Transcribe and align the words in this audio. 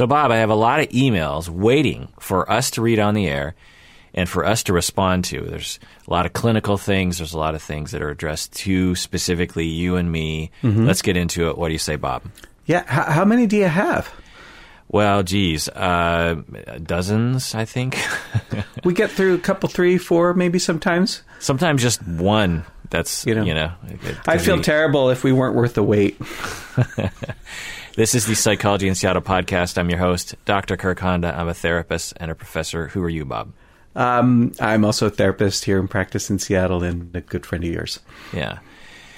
So, 0.00 0.06
Bob, 0.06 0.30
I 0.30 0.36
have 0.36 0.48
a 0.48 0.54
lot 0.54 0.80
of 0.80 0.88
emails 0.88 1.46
waiting 1.50 2.08
for 2.18 2.50
us 2.50 2.70
to 2.70 2.80
read 2.80 2.98
on 2.98 3.12
the 3.12 3.26
air 3.28 3.54
and 4.14 4.26
for 4.26 4.46
us 4.46 4.62
to 4.62 4.72
respond 4.72 5.26
to. 5.26 5.42
There's 5.42 5.78
a 6.08 6.10
lot 6.10 6.24
of 6.24 6.32
clinical 6.32 6.78
things. 6.78 7.18
There's 7.18 7.34
a 7.34 7.38
lot 7.38 7.54
of 7.54 7.60
things 7.60 7.90
that 7.90 8.00
are 8.00 8.08
addressed 8.08 8.54
to 8.60 8.94
specifically 8.94 9.66
you 9.66 9.96
and 9.96 10.10
me. 10.10 10.52
Let's 10.62 11.02
get 11.02 11.18
into 11.18 11.50
it. 11.50 11.58
What 11.58 11.66
do 11.66 11.74
you 11.74 11.78
say, 11.78 11.96
Bob? 11.96 12.22
Yeah. 12.64 12.82
How, 12.86 13.12
how 13.12 13.24
many 13.26 13.46
do 13.46 13.58
you 13.58 13.66
have? 13.68 14.10
Well, 14.88 15.22
geez, 15.22 15.68
uh, 15.68 16.36
dozens, 16.82 17.54
I 17.54 17.66
think. 17.66 17.98
We 18.84 18.94
get 18.94 19.10
through 19.10 19.34
a 19.34 19.38
couple, 19.38 19.68
three, 19.68 19.98
four, 19.98 20.32
maybe 20.32 20.58
sometimes. 20.58 21.20
Sometimes 21.40 21.82
just 21.82 22.02
one. 22.06 22.64
That's 22.88 23.26
you 23.26 23.34
You 23.34 23.52
know. 23.52 23.66
know, 23.66 23.72
it 24.02 24.16
I 24.26 24.38
feel 24.38 24.56
be- 24.56 24.62
terrible 24.62 25.10
if 25.10 25.22
we 25.22 25.32
weren't 25.32 25.54
worth 25.54 25.74
the 25.74 25.82
wait. 25.82 26.18
This 28.00 28.14
is 28.14 28.24
the 28.24 28.34
Psychology 28.34 28.88
in 28.88 28.94
Seattle 28.94 29.20
podcast. 29.20 29.76
I'm 29.76 29.90
your 29.90 29.98
host, 29.98 30.34
Dr. 30.46 30.78
Kirk 30.78 30.98
Honda. 31.00 31.38
I'm 31.38 31.48
a 31.48 31.52
therapist 31.52 32.14
and 32.16 32.30
a 32.30 32.34
professor. 32.34 32.88
Who 32.88 33.02
are 33.02 33.10
you, 33.10 33.26
Bob? 33.26 33.52
Um, 33.94 34.52
I'm 34.58 34.86
also 34.86 35.08
a 35.08 35.10
therapist 35.10 35.66
here 35.66 35.78
in 35.78 35.86
practice 35.86 36.30
in 36.30 36.38
Seattle 36.38 36.82
and 36.82 37.14
a 37.14 37.20
good 37.20 37.44
friend 37.44 37.62
of 37.62 37.70
yours. 37.70 38.00
Yeah. 38.32 38.60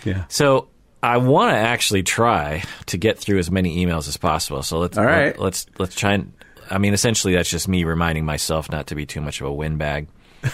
Yeah. 0.03 0.25
So 0.27 0.67
I 1.01 1.19
want 1.19 1.53
to 1.53 1.57
actually 1.57 2.03
try 2.03 2.65
to 2.87 2.97
get 2.99 3.21
through 3.21 3.39
as 3.39 3.53
many 3.53 3.87
emails 3.87 4.09
as 4.09 4.17
possible. 4.17 4.65
So 4.65 4.81
let's 4.81 4.99
All 4.99 5.07
right. 5.07 5.39
let, 5.39 5.53
us 5.53 5.67
let's 5.79 5.95
try 5.95 6.15
and. 6.15 6.33
I 6.69 6.79
mean, 6.79 6.93
essentially, 6.93 7.35
that's 7.35 7.51
just 7.51 7.69
me 7.69 7.85
reminding 7.85 8.25
myself 8.25 8.69
not 8.69 8.89
to 8.89 8.97
be 8.97 9.07
too 9.07 9.21
much 9.21 9.41
of 9.41 9.47
a 9.47 9.53
windbag. 9.53 10.09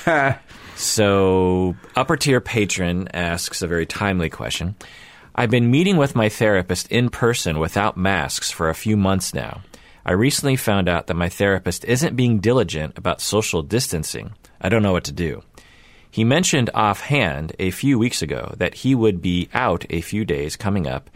So, 0.79 1.75
upper 1.97 2.17
tier 2.17 2.41
patron 2.41 3.09
asks 3.13 3.63
a 3.63 3.67
very 3.67 3.85
timely 3.85 4.31
question. 4.31 4.77
I've 5.39 5.51
been 5.51 5.71
meeting 5.71 5.97
with 5.97 6.17
my 6.17 6.29
therapist 6.29 6.91
in 6.91 7.11
person 7.11 7.61
without 7.61 7.97
masks 7.97 8.51
for 8.51 8.69
a 8.69 8.75
few 8.75 8.97
months 8.97 9.33
now. 9.33 9.63
I 10.05 10.11
recently 10.11 10.57
found 10.57 10.89
out 10.89 11.07
that 11.07 11.15
my 11.15 11.29
therapist 11.29 11.85
isn't 11.85 12.17
being 12.17 12.41
diligent 12.41 12.99
about 12.99 13.21
social 13.21 13.63
distancing. 13.63 14.33
I 14.61 14.69
don't 14.69 14.83
know 14.83 14.91
what 14.91 15.05
to 15.05 15.13
do. 15.13 15.45
He 16.11 16.25
mentioned 16.25 16.71
offhand 16.75 17.55
a 17.61 17.71
few 17.71 18.01
weeks 18.01 18.21
ago 18.21 18.53
that 18.57 18.75
he 18.75 18.97
would 18.97 19.23
be 19.23 19.49
out 19.55 19.87
a 19.91 20.01
few 20.01 20.25
days 20.25 20.57
coming 20.57 20.89
up, 20.89 21.09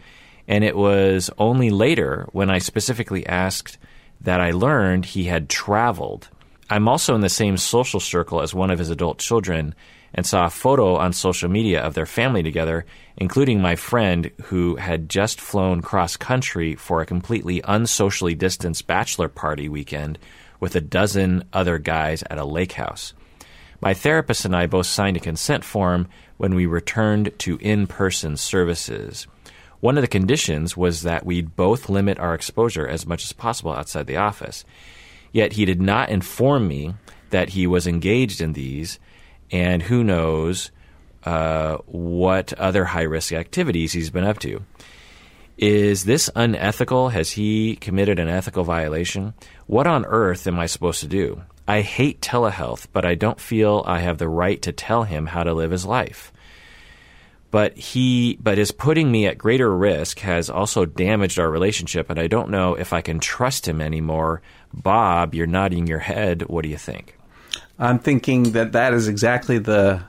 and 0.47 0.63
it 0.63 0.77
was 0.77 1.29
only 1.37 1.69
later 1.69 2.25
when 2.31 2.49
I 2.49 2.59
specifically 2.59 3.27
asked 3.27 3.77
that 4.21 4.39
I 4.39 4.51
learned 4.51 5.03
he 5.03 5.25
had 5.25 5.49
traveled. 5.49 6.29
I'm 6.69 6.87
also 6.87 7.13
in 7.13 7.19
the 7.19 7.27
same 7.27 7.57
social 7.57 7.99
circle 7.99 8.41
as 8.41 8.53
one 8.53 8.71
of 8.71 8.79
his 8.79 8.89
adult 8.89 9.17
children 9.17 9.75
and 10.13 10.25
saw 10.25 10.45
a 10.45 10.49
photo 10.49 10.95
on 10.95 11.13
social 11.13 11.49
media 11.49 11.81
of 11.81 11.93
their 11.93 12.05
family 12.05 12.43
together, 12.43 12.85
including 13.17 13.61
my 13.61 13.75
friend 13.75 14.31
who 14.43 14.75
had 14.75 15.09
just 15.09 15.41
flown 15.41 15.81
cross 15.81 16.15
country 16.17 16.75
for 16.75 17.01
a 17.01 17.05
completely 17.05 17.61
unsocially 17.63 18.35
distanced 18.35 18.85
bachelor 18.87 19.27
party 19.27 19.67
weekend 19.67 20.19
with 20.59 20.75
a 20.75 20.81
dozen 20.81 21.43
other 21.51 21.77
guys 21.77 22.23
at 22.29 22.37
a 22.37 22.45
lake 22.45 22.73
house. 22.73 23.13
My 23.81 23.93
therapist 23.93 24.45
and 24.45 24.55
I 24.55 24.67
both 24.67 24.85
signed 24.85 25.17
a 25.17 25.19
consent 25.19 25.65
form 25.65 26.07
when 26.37 26.55
we 26.55 26.65
returned 26.65 27.31
to 27.39 27.57
in 27.57 27.85
person 27.87 28.37
services. 28.37 29.27
One 29.81 29.97
of 29.97 30.01
the 30.03 30.07
conditions 30.07 30.77
was 30.77 31.01
that 31.01 31.25
we'd 31.25 31.57
both 31.57 31.89
limit 31.89 32.17
our 32.17 32.33
exposure 32.33 32.87
as 32.87 33.05
much 33.05 33.25
as 33.25 33.33
possible 33.33 33.73
outside 33.73 34.07
the 34.07 34.15
office. 34.15 34.63
Yet 35.33 35.53
he 35.53 35.65
did 35.65 35.81
not 35.81 36.09
inform 36.09 36.69
me 36.69 36.93
that 37.31 37.49
he 37.49 37.67
was 37.67 37.85
engaged 37.85 38.39
in 38.39 38.53
these, 38.53 38.99
and 39.53 39.83
who 39.83 40.03
knows 40.03 40.71
uh, 41.25 41.77
what 41.85 42.51
other 42.53 42.83
high 42.83 43.03
risk 43.03 43.31
activities 43.31 43.93
he's 43.93 44.09
been 44.09 44.23
up 44.23 44.39
to. 44.39 44.63
Is 45.57 46.05
this 46.05 46.29
unethical? 46.35 47.09
Has 47.09 47.31
he 47.31 47.75
committed 47.75 48.17
an 48.17 48.27
ethical 48.27 48.63
violation? 48.63 49.35
What 49.67 49.85
on 49.85 50.05
earth 50.05 50.47
am 50.47 50.57
I 50.57 50.65
supposed 50.65 51.01
to 51.01 51.07
do? 51.07 51.43
I 51.67 51.81
hate 51.81 52.19
telehealth, 52.19 52.87
but 52.91 53.05
I 53.05 53.13
don't 53.13 53.39
feel 53.39 53.83
I 53.85 53.99
have 53.99 54.17
the 54.17 54.27
right 54.27 54.59
to 54.63 54.71
tell 54.71 55.03
him 55.03 55.27
how 55.27 55.43
to 55.43 55.53
live 55.53 55.69
his 55.69 55.85
life. 55.85 56.33
But 57.51 57.77
he 57.77 58.39
but 58.41 58.57
his 58.57 58.71
putting 58.71 59.11
me 59.11 59.27
at 59.27 59.37
greater 59.37 59.71
risk 59.71 60.19
has 60.19 60.49
also 60.49 60.85
damaged 60.85 61.37
our 61.37 61.51
relationship 61.51 62.09
and 62.09 62.19
I 62.19 62.25
don't 62.25 62.49
know 62.49 62.73
if 62.73 62.91
I 62.91 63.01
can 63.01 63.19
trust 63.19 63.67
him 63.67 63.79
anymore. 63.79 64.41
Bob, 64.73 65.35
you're 65.35 65.45
nodding 65.45 65.85
your 65.85 65.99
head. 65.99 66.49
What 66.49 66.63
do 66.63 66.69
you 66.69 66.77
think? 66.77 67.15
I'm 67.79 67.99
thinking 67.99 68.51
that 68.51 68.71
that 68.73 68.93
is 68.93 69.07
exactly 69.07 69.57
the 69.57 70.03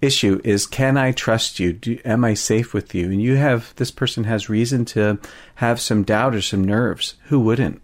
issue 0.00 0.40
is 0.44 0.66
can 0.66 0.96
I 0.96 1.12
trust 1.12 1.58
you? 1.58 1.72
Do, 1.72 1.98
am 2.04 2.24
I 2.24 2.34
safe 2.34 2.74
with 2.74 2.94
you? 2.94 3.06
And 3.06 3.20
you 3.20 3.36
have 3.36 3.74
this 3.76 3.90
person 3.90 4.24
has 4.24 4.48
reason 4.48 4.84
to 4.86 5.18
have 5.56 5.80
some 5.80 6.02
doubt 6.02 6.34
or 6.34 6.42
some 6.42 6.64
nerves. 6.64 7.14
Who 7.24 7.40
wouldn't? 7.40 7.82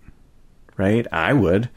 Right? 0.77 1.07
I 1.13 1.33
would. 1.33 1.69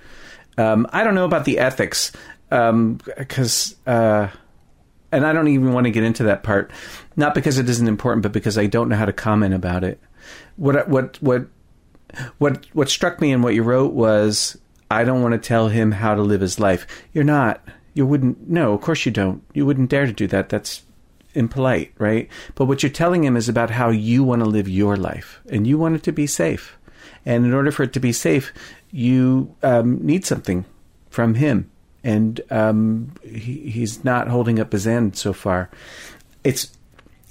Um, 0.57 0.87
I 0.91 1.03
don't 1.03 1.15
know 1.15 1.25
about 1.25 1.45
the 1.45 1.59
ethics 1.59 2.11
because, 2.49 3.75
uh, 3.85 4.29
and 5.11 5.25
I 5.25 5.33
don't 5.33 5.49
even 5.49 5.73
want 5.73 5.85
to 5.85 5.91
get 5.91 6.03
into 6.03 6.23
that 6.23 6.43
part, 6.43 6.71
not 7.15 7.33
because 7.33 7.57
it 7.57 7.67
isn't 7.69 7.87
important, 7.87 8.23
but 8.23 8.31
because 8.31 8.57
I 8.57 8.67
don't 8.67 8.87
know 8.89 8.95
how 8.95 9.05
to 9.05 9.13
comment 9.13 9.53
about 9.53 9.83
it. 9.83 9.99
What 10.55 10.87
what 10.87 11.21
what 11.21 11.47
what 12.37 12.65
what 12.73 12.89
struck 12.89 13.19
me 13.19 13.31
in 13.31 13.41
what 13.41 13.53
you 13.53 13.63
wrote 13.63 13.93
was 13.93 14.57
I 14.95 15.03
don't 15.03 15.21
want 15.21 15.33
to 15.33 15.47
tell 15.47 15.67
him 15.67 15.91
how 15.91 16.15
to 16.15 16.21
live 16.21 16.41
his 16.41 16.59
life. 16.59 16.87
You're 17.13 17.23
not. 17.23 17.61
You 17.93 18.05
wouldn't. 18.05 18.49
No, 18.49 18.73
of 18.73 18.81
course 18.81 19.05
you 19.05 19.11
don't. 19.11 19.43
You 19.53 19.65
wouldn't 19.65 19.89
dare 19.89 20.05
to 20.05 20.13
do 20.13 20.27
that. 20.27 20.49
That's 20.49 20.83
impolite, 21.33 21.93
right? 21.97 22.29
But 22.55 22.65
what 22.65 22.81
you're 22.81 22.89
telling 22.89 23.23
him 23.23 23.35
is 23.35 23.49
about 23.49 23.71
how 23.71 23.89
you 23.89 24.23
want 24.23 24.41
to 24.41 24.49
live 24.49 24.69
your 24.69 24.95
life, 24.95 25.41
and 25.49 25.67
you 25.67 25.77
want 25.77 25.95
it 25.95 26.03
to 26.03 26.11
be 26.11 26.27
safe. 26.27 26.77
And 27.25 27.45
in 27.45 27.53
order 27.53 27.71
for 27.71 27.83
it 27.83 27.93
to 27.93 27.99
be 27.99 28.13
safe, 28.13 28.53
you 28.91 29.55
um, 29.63 29.99
need 30.05 30.25
something 30.25 30.65
from 31.09 31.35
him, 31.35 31.69
and 32.03 32.39
um, 32.49 33.11
he, 33.23 33.69
he's 33.69 34.03
not 34.03 34.27
holding 34.29 34.59
up 34.59 34.71
his 34.71 34.87
end 34.87 35.17
so 35.17 35.33
far. 35.33 35.69
It's 36.43 36.71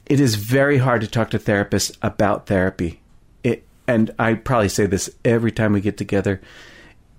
it 0.06 0.20
is 0.20 0.34
very 0.34 0.78
hard 0.78 1.00
to 1.00 1.06
talk 1.06 1.30
to 1.30 1.38
therapists 1.38 1.96
about 2.02 2.46
therapy. 2.46 3.00
It, 3.42 3.64
and 3.86 4.10
I 4.18 4.34
probably 4.34 4.68
say 4.68 4.84
this 4.86 5.08
every 5.24 5.50
time 5.50 5.72
we 5.72 5.80
get 5.80 5.96
together. 5.96 6.42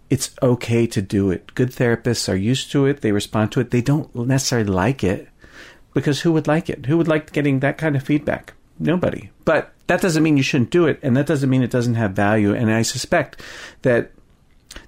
It's 0.09 0.31
okay 0.41 0.85
to 0.87 1.01
do 1.01 1.31
it. 1.31 1.55
Good 1.55 1.69
therapists 1.69 2.29
are 2.31 2.35
used 2.35 2.71
to 2.71 2.85
it. 2.85 3.01
They 3.01 3.11
respond 3.11 3.51
to 3.53 3.59
it. 3.59 3.71
They 3.71 3.81
don't 3.81 4.13
necessarily 4.15 4.69
like 4.69 5.03
it 5.03 5.27
because 5.93 6.21
who 6.21 6.31
would 6.33 6.47
like 6.47 6.69
it? 6.69 6.85
Who 6.85 6.97
would 6.97 7.07
like 7.07 7.31
getting 7.31 7.59
that 7.61 7.77
kind 7.77 7.95
of 7.95 8.03
feedback? 8.03 8.53
Nobody. 8.77 9.31
But 9.45 9.73
that 9.87 10.01
doesn't 10.01 10.21
mean 10.21 10.37
you 10.37 10.43
shouldn't 10.43 10.69
do 10.69 10.85
it, 10.85 10.99
and 11.01 11.15
that 11.17 11.25
doesn't 11.25 11.49
mean 11.49 11.63
it 11.63 11.71
doesn't 11.71 11.95
have 11.95 12.11
value. 12.11 12.53
And 12.53 12.71
I 12.71 12.81
suspect 12.81 13.41
that 13.81 14.11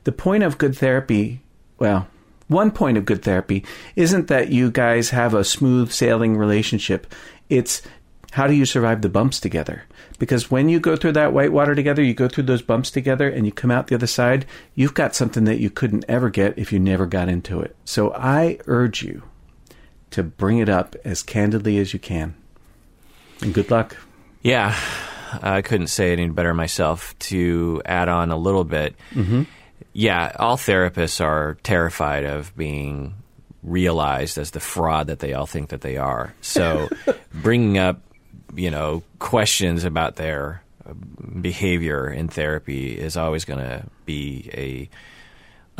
the 0.03 0.11
point 0.11 0.43
of 0.43 0.57
good 0.57 0.77
therapy, 0.77 1.41
well, 1.79 2.07
one 2.47 2.71
point 2.71 2.97
of 2.97 3.05
good 3.05 3.23
therapy 3.23 3.65
isn't 3.95 4.27
that 4.27 4.49
you 4.49 4.71
guys 4.71 5.09
have 5.09 5.33
a 5.33 5.43
smooth 5.43 5.91
sailing 5.91 6.37
relationship. 6.37 7.13
It's 7.49 7.81
how 8.37 8.45
do 8.45 8.53
you 8.53 8.67
survive 8.67 9.01
the 9.01 9.09
bumps 9.09 9.39
together? 9.39 9.81
Because 10.19 10.51
when 10.51 10.69
you 10.69 10.79
go 10.79 10.95
through 10.95 11.13
that 11.13 11.33
whitewater 11.33 11.73
together, 11.73 12.03
you 12.03 12.13
go 12.13 12.27
through 12.27 12.43
those 12.43 12.61
bumps 12.61 12.91
together 12.91 13.27
and 13.27 13.47
you 13.47 13.51
come 13.51 13.71
out 13.71 13.87
the 13.87 13.95
other 13.95 14.05
side, 14.05 14.45
you've 14.75 14.93
got 14.93 15.15
something 15.15 15.45
that 15.45 15.57
you 15.59 15.71
couldn't 15.71 16.05
ever 16.07 16.29
get 16.29 16.55
if 16.55 16.71
you 16.71 16.77
never 16.77 17.07
got 17.07 17.29
into 17.29 17.59
it. 17.61 17.75
So 17.83 18.13
I 18.13 18.59
urge 18.67 19.01
you 19.01 19.23
to 20.11 20.21
bring 20.21 20.59
it 20.59 20.69
up 20.69 20.95
as 21.03 21.23
candidly 21.23 21.79
as 21.79 21.93
you 21.93 21.99
can. 21.99 22.35
And 23.41 23.55
good 23.55 23.71
luck. 23.71 23.97
Yeah, 24.43 24.77
I 25.41 25.63
couldn't 25.63 25.87
say 25.87 26.13
it 26.13 26.19
any 26.19 26.29
better 26.29 26.53
myself. 26.53 27.17
To 27.17 27.81
add 27.85 28.07
on 28.07 28.29
a 28.29 28.37
little 28.37 28.65
bit, 28.65 28.93
mm-hmm. 29.15 29.43
yeah, 29.93 30.31
all 30.35 30.57
therapists 30.57 31.25
are 31.25 31.57
terrified 31.63 32.23
of 32.23 32.55
being 32.55 33.15
realized 33.63 34.37
as 34.37 34.51
the 34.51 34.59
fraud 34.59 35.07
that 35.07 35.17
they 35.17 35.33
all 35.33 35.47
think 35.47 35.69
that 35.69 35.81
they 35.81 35.97
are. 35.97 36.35
So, 36.41 36.87
bringing 37.33 37.79
up, 37.79 38.03
you 38.55 38.71
know, 38.71 39.03
questions 39.19 39.83
about 39.83 40.15
their 40.15 40.63
uh, 40.85 40.93
behavior 40.93 42.07
in 42.09 42.27
therapy 42.27 42.97
is 42.97 43.17
always 43.17 43.45
going 43.45 43.59
to 43.59 43.85
be 44.05 44.49
a 44.53 44.89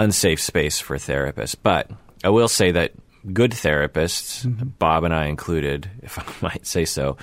unsafe 0.01 0.39
space 0.41 0.79
for 0.79 0.97
therapists. 0.97 1.55
But 1.61 1.89
I 2.23 2.29
will 2.29 2.47
say 2.47 2.71
that 2.71 2.93
good 3.33 3.51
therapists, 3.51 4.45
mm-hmm. 4.45 4.69
Bob 4.79 5.03
and 5.03 5.13
I 5.13 5.25
included, 5.25 5.89
if 6.01 6.19
I 6.19 6.23
might 6.41 6.65
say 6.65 6.85
so, 6.85 7.17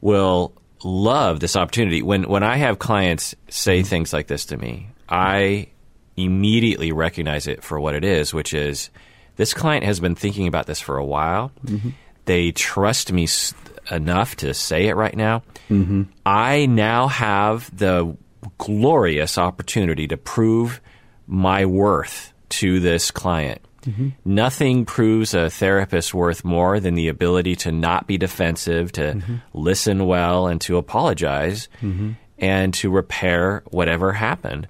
will 0.00 0.52
love 0.84 1.40
this 1.40 1.56
opportunity. 1.56 2.02
When 2.02 2.28
when 2.28 2.42
I 2.42 2.56
have 2.56 2.78
clients 2.78 3.34
say 3.48 3.80
mm-hmm. 3.80 3.88
things 3.88 4.12
like 4.12 4.26
this 4.26 4.46
to 4.46 4.56
me, 4.56 4.88
I 5.08 5.68
immediately 6.16 6.92
recognize 6.92 7.46
it 7.46 7.62
for 7.62 7.80
what 7.80 7.94
it 7.94 8.04
is, 8.04 8.34
which 8.34 8.52
is 8.52 8.90
this 9.36 9.54
client 9.54 9.84
has 9.84 10.00
been 10.00 10.14
thinking 10.14 10.46
about 10.46 10.66
this 10.66 10.80
for 10.80 10.96
a 10.96 11.04
while. 11.04 11.52
Mm-hmm. 11.64 11.90
They 12.24 12.52
trust 12.52 13.12
me 13.12 13.26
enough 13.92 14.36
to 14.36 14.54
say 14.54 14.88
it 14.88 14.96
right 14.96 15.16
now. 15.16 15.42
Mm-hmm. 15.70 16.02
I 16.24 16.66
now 16.66 17.08
have 17.08 17.76
the 17.76 18.16
glorious 18.58 19.38
opportunity 19.38 20.08
to 20.08 20.16
prove 20.16 20.80
my 21.26 21.66
worth 21.66 22.32
to 22.48 22.80
this 22.80 23.10
client. 23.10 23.60
Mm-hmm. 23.82 24.08
Nothing 24.24 24.84
proves 24.84 25.34
a 25.34 25.50
therapist 25.50 26.14
worth 26.14 26.44
more 26.44 26.80
than 26.80 26.94
the 26.94 27.08
ability 27.08 27.56
to 27.56 27.72
not 27.72 28.06
be 28.06 28.18
defensive, 28.18 28.92
to 28.92 29.14
mm-hmm. 29.14 29.36
listen 29.52 30.06
well, 30.06 30.46
and 30.46 30.60
to 30.62 30.76
apologize. 30.76 31.68
and 32.38 32.74
to 32.74 32.90
repair 32.90 33.62
whatever 33.66 34.12
happened. 34.12 34.66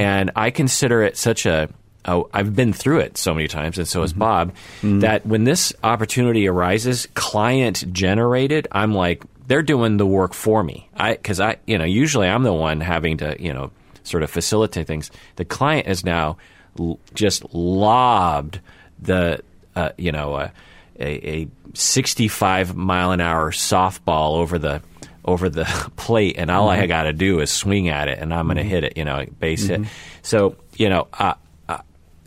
And 0.00 0.30
I 0.36 0.50
consider 0.50 1.02
it 1.02 1.18
such 1.18 1.44
a 1.44 1.68
oh, 2.06 2.28
I've 2.32 2.54
been 2.54 2.72
through 2.72 3.00
it 3.00 3.16
so 3.18 3.34
many 3.34 3.48
times, 3.48 3.78
and 3.78 3.86
so 3.86 4.02
has 4.02 4.12
Bob, 4.12 4.54
that 4.82 5.26
when 5.26 5.44
this 5.44 5.72
opportunity 5.82 6.48
arises, 6.48 7.08
client 7.14 7.92
generated, 7.92 8.68
I'm 8.72 8.94
like, 8.94 9.22
they're 9.46 9.62
doing 9.62 9.96
the 9.96 10.06
work 10.06 10.32
for 10.32 10.62
me. 10.62 10.88
I 10.96 11.14
because 11.14 11.40
I, 11.40 11.56
you 11.66 11.76
know, 11.78 11.84
usually 11.84 12.28
I'm 12.28 12.42
the 12.44 12.52
one 12.52 12.80
having 12.80 13.16
to, 13.18 13.36
you 13.42 13.52
know, 13.52 13.72
sort 14.04 14.22
of 14.22 14.30
facilitate 14.30 14.86
things. 14.86 15.10
The 15.36 15.44
client 15.44 15.88
is 15.88 16.04
now 16.04 16.36
l- 16.78 17.00
just 17.14 17.52
lobbed 17.52 18.60
the, 19.00 19.42
uh, 19.74 19.90
you 19.98 20.12
know, 20.12 20.34
uh, 20.34 20.50
a, 20.98 21.42
a 21.42 21.48
65 21.74 22.76
mile 22.76 23.10
an 23.12 23.20
hour 23.20 23.50
softball 23.50 24.36
over 24.36 24.58
the 24.58 24.82
over 25.24 25.48
the 25.48 25.64
plate, 25.96 26.36
and 26.38 26.50
all 26.50 26.68
I 26.68 26.86
got 26.86 27.04
to 27.04 27.12
do 27.12 27.40
is 27.40 27.50
swing 27.50 27.88
at 27.88 28.08
it, 28.08 28.18
and 28.18 28.32
I'm 28.32 28.46
going 28.46 28.56
to 28.56 28.62
hit 28.62 28.84
it, 28.84 28.96
you 28.96 29.04
know, 29.04 29.24
base 29.38 29.64
hit. 29.64 29.80
So, 30.22 30.56
you 30.76 30.88
know, 30.88 31.08
uh, 31.12 31.24
uh, 31.24 31.34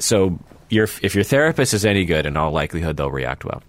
so 0.04 0.38
your 0.70 0.88
if 1.02 1.16
your 1.16 1.24
therapist 1.24 1.74
is 1.74 1.86
any 1.86 2.06
good, 2.06 2.26
in 2.26 2.38
all 2.38 2.52
likelihood, 2.52 2.98
they'll 2.98 3.12
react 3.12 3.46
well. 3.46 3.62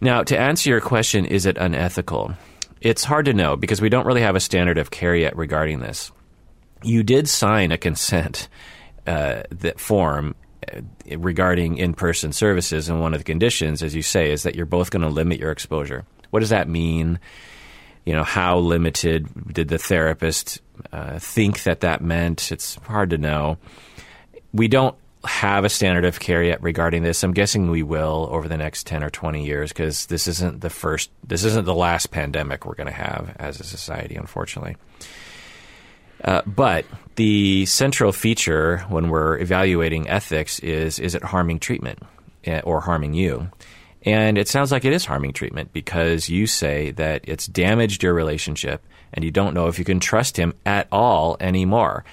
Now, 0.00 0.22
to 0.22 0.38
answer 0.38 0.70
your 0.70 0.80
question, 0.80 1.26
is 1.26 1.46
it 1.46 1.58
unethical? 1.58 2.34
It's 2.80 3.04
hard 3.04 3.26
to 3.26 3.34
know 3.34 3.56
because 3.56 3.80
we 3.82 3.90
don't 3.90 4.06
really 4.06 4.22
have 4.22 4.36
a 4.36 4.40
standard 4.40 4.78
of 4.78 4.90
care 4.90 5.14
yet 5.14 5.36
regarding 5.36 5.80
this. 5.80 6.10
You 6.82 7.02
did 7.02 7.28
sign 7.28 7.72
a 7.72 7.78
consent 7.78 8.48
uh, 9.06 9.42
that 9.50 9.78
form 9.78 10.34
uh, 10.72 10.80
regarding 11.18 11.76
in-person 11.76 12.32
services, 12.32 12.88
and 12.88 13.00
one 13.00 13.12
of 13.12 13.20
the 13.20 13.24
conditions, 13.24 13.82
as 13.82 13.94
you 13.94 14.02
say, 14.02 14.30
is 14.32 14.44
that 14.44 14.54
you're 14.54 14.64
both 14.64 14.90
going 14.90 15.02
to 15.02 15.08
limit 15.08 15.38
your 15.38 15.50
exposure. 15.50 16.04
What 16.30 16.40
does 16.40 16.50
that 16.50 16.68
mean? 16.68 17.18
You 18.06 18.14
know, 18.14 18.24
how 18.24 18.58
limited 18.58 19.52
did 19.52 19.68
the 19.68 19.78
therapist 19.78 20.62
uh, 20.92 21.18
think 21.18 21.64
that 21.64 21.80
that 21.80 22.00
meant? 22.00 22.50
It's 22.50 22.76
hard 22.76 23.10
to 23.10 23.18
know. 23.18 23.58
We 24.54 24.68
don't 24.68 24.96
have 25.24 25.64
a 25.64 25.68
standard 25.68 26.04
of 26.04 26.18
care 26.18 26.42
yet 26.42 26.62
regarding 26.62 27.02
this. 27.02 27.22
I'm 27.22 27.32
guessing 27.32 27.70
we 27.70 27.82
will 27.82 28.28
over 28.30 28.48
the 28.48 28.56
next 28.56 28.86
10 28.86 29.04
or 29.04 29.10
20 29.10 29.44
years 29.44 29.70
because 29.70 30.06
this 30.06 30.26
isn't 30.26 30.60
the 30.60 30.70
first, 30.70 31.10
this 31.26 31.44
isn't 31.44 31.66
the 31.66 31.74
last 31.74 32.10
pandemic 32.10 32.64
we're 32.64 32.74
going 32.74 32.86
to 32.86 32.92
have 32.92 33.36
as 33.38 33.60
a 33.60 33.64
society, 33.64 34.16
unfortunately. 34.16 34.76
Uh, 36.24 36.42
but 36.46 36.84
the 37.16 37.66
central 37.66 38.12
feature 38.12 38.78
when 38.88 39.08
we're 39.08 39.38
evaluating 39.38 40.08
ethics 40.08 40.58
is 40.60 40.98
is 40.98 41.14
it 41.14 41.22
harming 41.22 41.58
treatment 41.58 41.98
eh, 42.44 42.60
or 42.64 42.80
harming 42.80 43.14
you? 43.14 43.50
And 44.02 44.38
it 44.38 44.48
sounds 44.48 44.72
like 44.72 44.84
it 44.84 44.92
is 44.92 45.04
harming 45.04 45.34
treatment 45.34 45.72
because 45.72 46.28
you 46.28 46.46
say 46.46 46.90
that 46.92 47.22
it's 47.24 47.46
damaged 47.46 48.02
your 48.02 48.14
relationship 48.14 48.82
and 49.12 49.24
you 49.24 49.30
don't 49.30 49.54
know 49.54 49.68
if 49.68 49.78
you 49.78 49.84
can 49.84 50.00
trust 50.00 50.36
him 50.36 50.54
at 50.64 50.88
all 50.90 51.36
anymore. 51.40 52.04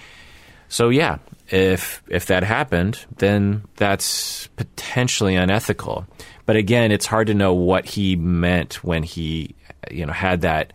So 0.69 0.89
yeah, 0.89 1.19
if 1.49 2.03
if 2.07 2.25
that 2.27 2.43
happened, 2.43 3.05
then 3.17 3.63
that's 3.75 4.47
potentially 4.47 5.35
unethical. 5.35 6.05
But 6.45 6.55
again, 6.55 6.91
it's 6.91 7.05
hard 7.05 7.27
to 7.27 7.33
know 7.33 7.53
what 7.53 7.85
he 7.85 8.15
meant 8.15 8.83
when 8.83 9.03
he 9.03 9.55
you 9.91 10.05
know 10.05 10.13
had 10.13 10.41
that 10.41 10.73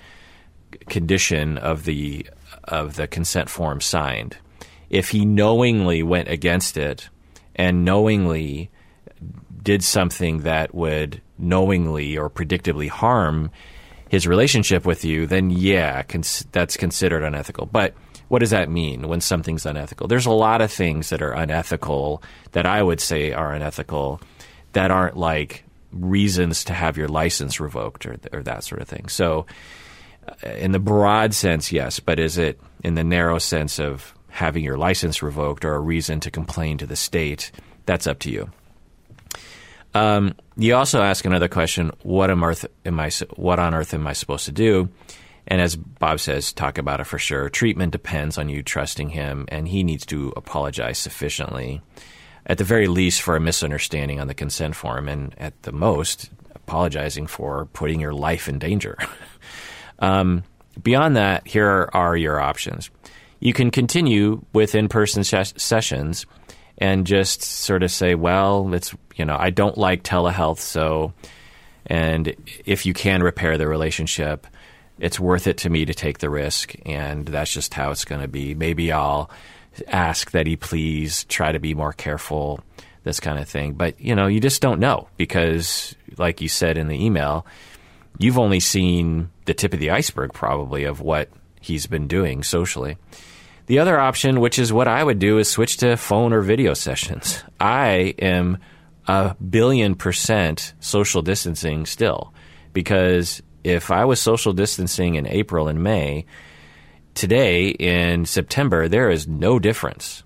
condition 0.88 1.58
of 1.58 1.84
the 1.84 2.26
of 2.64 2.96
the 2.96 3.06
consent 3.06 3.50
form 3.50 3.80
signed. 3.80 4.36
If 4.88 5.10
he 5.10 5.24
knowingly 5.24 6.02
went 6.02 6.28
against 6.28 6.76
it 6.76 7.08
and 7.56 7.84
knowingly 7.84 8.70
did 9.62 9.82
something 9.84 10.40
that 10.40 10.74
would 10.74 11.20
knowingly 11.38 12.16
or 12.16 12.28
predictably 12.28 12.88
harm 12.88 13.50
his 14.08 14.26
relationship 14.26 14.84
with 14.84 15.04
you, 15.04 15.26
then 15.26 15.50
yeah, 15.50 16.02
cons- 16.02 16.46
that's 16.52 16.76
considered 16.76 17.22
unethical. 17.22 17.66
But 17.66 17.94
what 18.32 18.38
does 18.38 18.48
that 18.48 18.70
mean 18.70 19.08
when 19.08 19.20
something's 19.20 19.66
unethical? 19.66 20.08
There's 20.08 20.24
a 20.24 20.30
lot 20.30 20.62
of 20.62 20.72
things 20.72 21.10
that 21.10 21.20
are 21.20 21.34
unethical 21.34 22.22
that 22.52 22.64
I 22.64 22.82
would 22.82 22.98
say 22.98 23.30
are 23.32 23.52
unethical 23.52 24.22
that 24.72 24.90
aren't 24.90 25.18
like 25.18 25.64
reasons 25.92 26.64
to 26.64 26.72
have 26.72 26.96
your 26.96 27.08
license 27.08 27.60
revoked 27.60 28.06
or, 28.06 28.16
or 28.32 28.42
that 28.42 28.64
sort 28.64 28.80
of 28.80 28.88
thing. 28.88 29.08
So, 29.08 29.44
uh, 30.26 30.48
in 30.48 30.72
the 30.72 30.78
broad 30.78 31.34
sense, 31.34 31.72
yes, 31.72 32.00
but 32.00 32.18
is 32.18 32.38
it 32.38 32.58
in 32.82 32.94
the 32.94 33.04
narrow 33.04 33.38
sense 33.38 33.78
of 33.78 34.14
having 34.30 34.64
your 34.64 34.78
license 34.78 35.22
revoked 35.22 35.66
or 35.66 35.74
a 35.74 35.80
reason 35.80 36.18
to 36.20 36.30
complain 36.30 36.78
to 36.78 36.86
the 36.86 36.96
state? 36.96 37.52
That's 37.84 38.06
up 38.06 38.18
to 38.20 38.30
you. 38.30 38.50
Um, 39.92 40.36
you 40.56 40.74
also 40.74 41.02
ask 41.02 41.26
another 41.26 41.48
question: 41.48 41.92
What 42.02 42.30
am, 42.30 42.42
earth, 42.42 42.64
am 42.86 42.98
I? 42.98 43.10
What 43.36 43.58
on 43.58 43.74
earth 43.74 43.92
am 43.92 44.06
I 44.06 44.14
supposed 44.14 44.46
to 44.46 44.52
do? 44.52 44.88
And 45.46 45.60
as 45.60 45.76
Bob 45.76 46.20
says, 46.20 46.52
talk 46.52 46.78
about 46.78 47.00
it 47.00 47.04
for 47.04 47.18
sure. 47.18 47.48
Treatment 47.48 47.92
depends 47.92 48.38
on 48.38 48.48
you 48.48 48.62
trusting 48.62 49.10
him, 49.10 49.46
and 49.48 49.66
he 49.68 49.82
needs 49.82 50.06
to 50.06 50.32
apologize 50.36 50.98
sufficiently, 50.98 51.82
at 52.46 52.58
the 52.58 52.64
very 52.64 52.86
least, 52.86 53.22
for 53.22 53.36
a 53.36 53.40
misunderstanding 53.40 54.20
on 54.20 54.28
the 54.28 54.34
consent 54.34 54.76
form, 54.76 55.08
and 55.08 55.34
at 55.38 55.60
the 55.62 55.72
most, 55.72 56.30
apologizing 56.54 57.26
for 57.26 57.66
putting 57.66 58.00
your 58.00 58.14
life 58.14 58.48
in 58.48 58.58
danger. 58.58 58.96
um, 59.98 60.44
beyond 60.80 61.16
that, 61.16 61.46
here 61.46 61.90
are 61.92 62.16
your 62.16 62.40
options. 62.40 62.90
You 63.40 63.52
can 63.52 63.72
continue 63.72 64.44
with 64.52 64.74
in 64.76 64.88
person 64.88 65.24
ses- 65.24 65.54
sessions 65.56 66.26
and 66.78 67.06
just 67.06 67.42
sort 67.42 67.82
of 67.82 67.90
say, 67.90 68.14
well, 68.14 68.72
it's, 68.72 68.94
you 69.16 69.24
know, 69.24 69.36
I 69.38 69.50
don't 69.50 69.76
like 69.76 70.04
telehealth, 70.04 70.58
so, 70.58 71.12
and 71.86 72.34
if 72.64 72.86
you 72.86 72.94
can 72.94 73.22
repair 73.22 73.58
the 73.58 73.66
relationship, 73.66 74.46
it's 74.98 75.18
worth 75.18 75.46
it 75.46 75.58
to 75.58 75.70
me 75.70 75.84
to 75.84 75.94
take 75.94 76.18
the 76.18 76.30
risk, 76.30 76.74
and 76.86 77.26
that's 77.26 77.52
just 77.52 77.74
how 77.74 77.90
it's 77.90 78.04
going 78.04 78.20
to 78.20 78.28
be. 78.28 78.54
Maybe 78.54 78.92
I'll 78.92 79.30
ask 79.88 80.30
that 80.32 80.46
he 80.46 80.56
please 80.56 81.24
try 81.24 81.52
to 81.52 81.58
be 81.58 81.74
more 81.74 81.92
careful, 81.92 82.60
this 83.04 83.20
kind 83.20 83.38
of 83.38 83.48
thing. 83.48 83.72
But, 83.72 84.00
you 84.00 84.14
know, 84.14 84.26
you 84.26 84.40
just 84.40 84.62
don't 84.62 84.80
know 84.80 85.08
because, 85.16 85.96
like 86.18 86.40
you 86.40 86.48
said 86.48 86.78
in 86.78 86.88
the 86.88 87.04
email, 87.04 87.46
you've 88.18 88.38
only 88.38 88.60
seen 88.60 89.30
the 89.46 89.54
tip 89.54 89.72
of 89.74 89.80
the 89.80 89.90
iceberg, 89.90 90.32
probably, 90.32 90.84
of 90.84 91.00
what 91.00 91.28
he's 91.60 91.86
been 91.86 92.06
doing 92.06 92.42
socially. 92.42 92.96
The 93.66 93.78
other 93.78 93.98
option, 93.98 94.40
which 94.40 94.58
is 94.58 94.72
what 94.72 94.88
I 94.88 95.02
would 95.02 95.18
do, 95.18 95.38
is 95.38 95.48
switch 95.48 95.78
to 95.78 95.96
phone 95.96 96.32
or 96.32 96.42
video 96.42 96.74
sessions. 96.74 97.42
I 97.58 98.14
am 98.18 98.58
a 99.06 99.34
billion 99.36 99.94
percent 99.94 100.74
social 100.80 101.22
distancing 101.22 101.86
still 101.86 102.32
because 102.72 103.42
if 103.64 103.90
I 103.90 104.04
was 104.04 104.20
social 104.20 104.52
distancing 104.52 105.14
in 105.14 105.26
April 105.26 105.68
and 105.68 105.82
May, 105.82 106.26
today 107.14 107.68
in 107.68 108.26
September, 108.26 108.88
there 108.88 109.10
is 109.10 109.26
no 109.26 109.58
difference. 109.58 110.22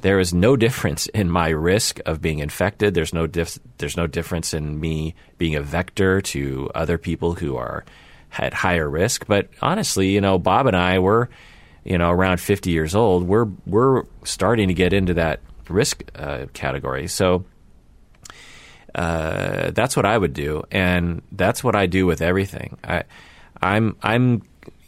There 0.00 0.18
is 0.18 0.32
no 0.32 0.56
difference 0.56 1.06
in 1.08 1.30
my 1.30 1.48
risk 1.48 2.00
of 2.06 2.22
being 2.22 2.38
infected. 2.38 2.94
There's 2.94 3.12
no 3.12 3.26
dif- 3.26 3.58
there's 3.78 3.96
no 3.96 4.06
difference 4.06 4.54
in 4.54 4.80
me 4.80 5.14
being 5.36 5.54
a 5.54 5.62
vector 5.62 6.20
to 6.22 6.70
other 6.74 6.96
people 6.96 7.34
who 7.34 7.56
are 7.56 7.84
at 8.38 8.54
higher 8.54 8.88
risk. 8.88 9.26
But 9.26 9.48
honestly, 9.60 10.10
you 10.10 10.20
know, 10.20 10.38
Bob 10.38 10.66
and 10.66 10.76
I 10.76 11.00
were, 11.00 11.28
you 11.84 11.98
know, 11.98 12.10
around 12.10 12.40
50 12.40 12.70
years 12.70 12.94
old. 12.94 13.24
We're 13.24 13.48
we're 13.66 14.04
starting 14.24 14.68
to 14.68 14.74
get 14.74 14.92
into 14.92 15.14
that 15.14 15.40
risk 15.68 16.02
uh, 16.14 16.46
category. 16.54 17.06
So 17.06 17.44
uh, 18.94 19.70
that's 19.72 19.96
what 19.96 20.06
I 20.06 20.16
would 20.16 20.32
do, 20.32 20.64
and 20.70 21.22
that's 21.32 21.62
what 21.62 21.76
I 21.76 21.86
do 21.86 22.06
with 22.06 22.22
everything. 22.22 22.78
I, 22.82 23.04
I'm 23.60 23.96
I'm 24.02 24.42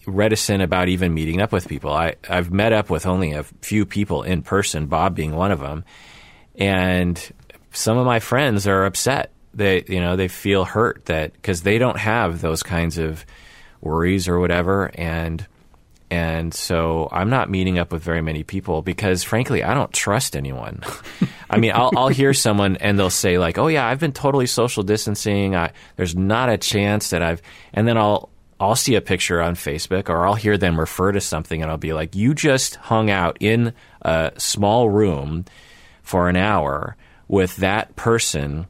reticent 0.06 0.62
about 0.62 0.88
even 0.88 1.14
meeting 1.14 1.40
up 1.40 1.52
with 1.52 1.68
people. 1.68 1.92
I 1.92 2.16
I've 2.28 2.50
met 2.50 2.72
up 2.72 2.90
with 2.90 3.06
only 3.06 3.32
a 3.32 3.44
few 3.44 3.86
people 3.86 4.22
in 4.22 4.42
person, 4.42 4.86
Bob 4.86 5.14
being 5.14 5.34
one 5.34 5.52
of 5.52 5.60
them, 5.60 5.84
and 6.56 7.32
some 7.72 7.98
of 7.98 8.06
my 8.06 8.20
friends 8.20 8.66
are 8.66 8.84
upset. 8.84 9.32
They 9.54 9.84
you 9.88 10.00
know 10.00 10.16
they 10.16 10.28
feel 10.28 10.64
hurt 10.64 11.04
that 11.06 11.32
because 11.32 11.62
they 11.62 11.78
don't 11.78 11.98
have 11.98 12.40
those 12.40 12.62
kinds 12.62 12.98
of 12.98 13.24
worries 13.80 14.28
or 14.28 14.38
whatever, 14.38 14.90
and 14.94 15.46
and 16.12 16.52
so 16.52 17.08
I'm 17.10 17.30
not 17.30 17.48
meeting 17.48 17.78
up 17.78 17.90
with 17.90 18.02
very 18.02 18.20
many 18.20 18.42
people 18.42 18.82
because, 18.82 19.24
frankly, 19.24 19.64
I 19.64 19.72
don't 19.72 19.90
trust 19.94 20.36
anyone. 20.36 20.82
I 21.50 21.56
mean, 21.56 21.72
I'll, 21.74 21.90
I'll, 21.96 22.08
hear 22.08 22.34
someone 22.34 22.76
and 22.76 22.98
they'll 22.98 23.08
say 23.08 23.38
like, 23.38 23.56
"Oh 23.56 23.68
yeah, 23.68 23.86
I've 23.86 23.98
been 23.98 24.12
totally 24.12 24.46
social 24.46 24.82
distancing. 24.82 25.56
I, 25.56 25.72
there's 25.96 26.14
not 26.14 26.50
a 26.50 26.58
chance 26.58 27.08
that 27.10 27.22
I've," 27.22 27.40
and 27.72 27.88
then 27.88 27.96
I'll 27.96 28.28
I'll 28.60 28.76
see 28.76 28.94
a 28.94 29.00
picture 29.00 29.40
on 29.40 29.54
Facebook 29.54 30.10
or 30.10 30.26
I'll 30.26 30.34
hear 30.34 30.58
them 30.58 30.78
refer 30.78 31.12
to 31.12 31.20
something 31.20 31.62
and 31.62 31.70
I'll 31.70 31.78
be 31.78 31.94
like, 31.94 32.14
"You 32.14 32.34
just 32.34 32.76
hung 32.76 33.08
out 33.08 33.38
in 33.40 33.72
a 34.02 34.32
small 34.36 34.90
room 34.90 35.46
for 36.02 36.28
an 36.28 36.36
hour 36.36 36.94
with 37.26 37.56
that 37.56 37.96
person." 37.96 38.66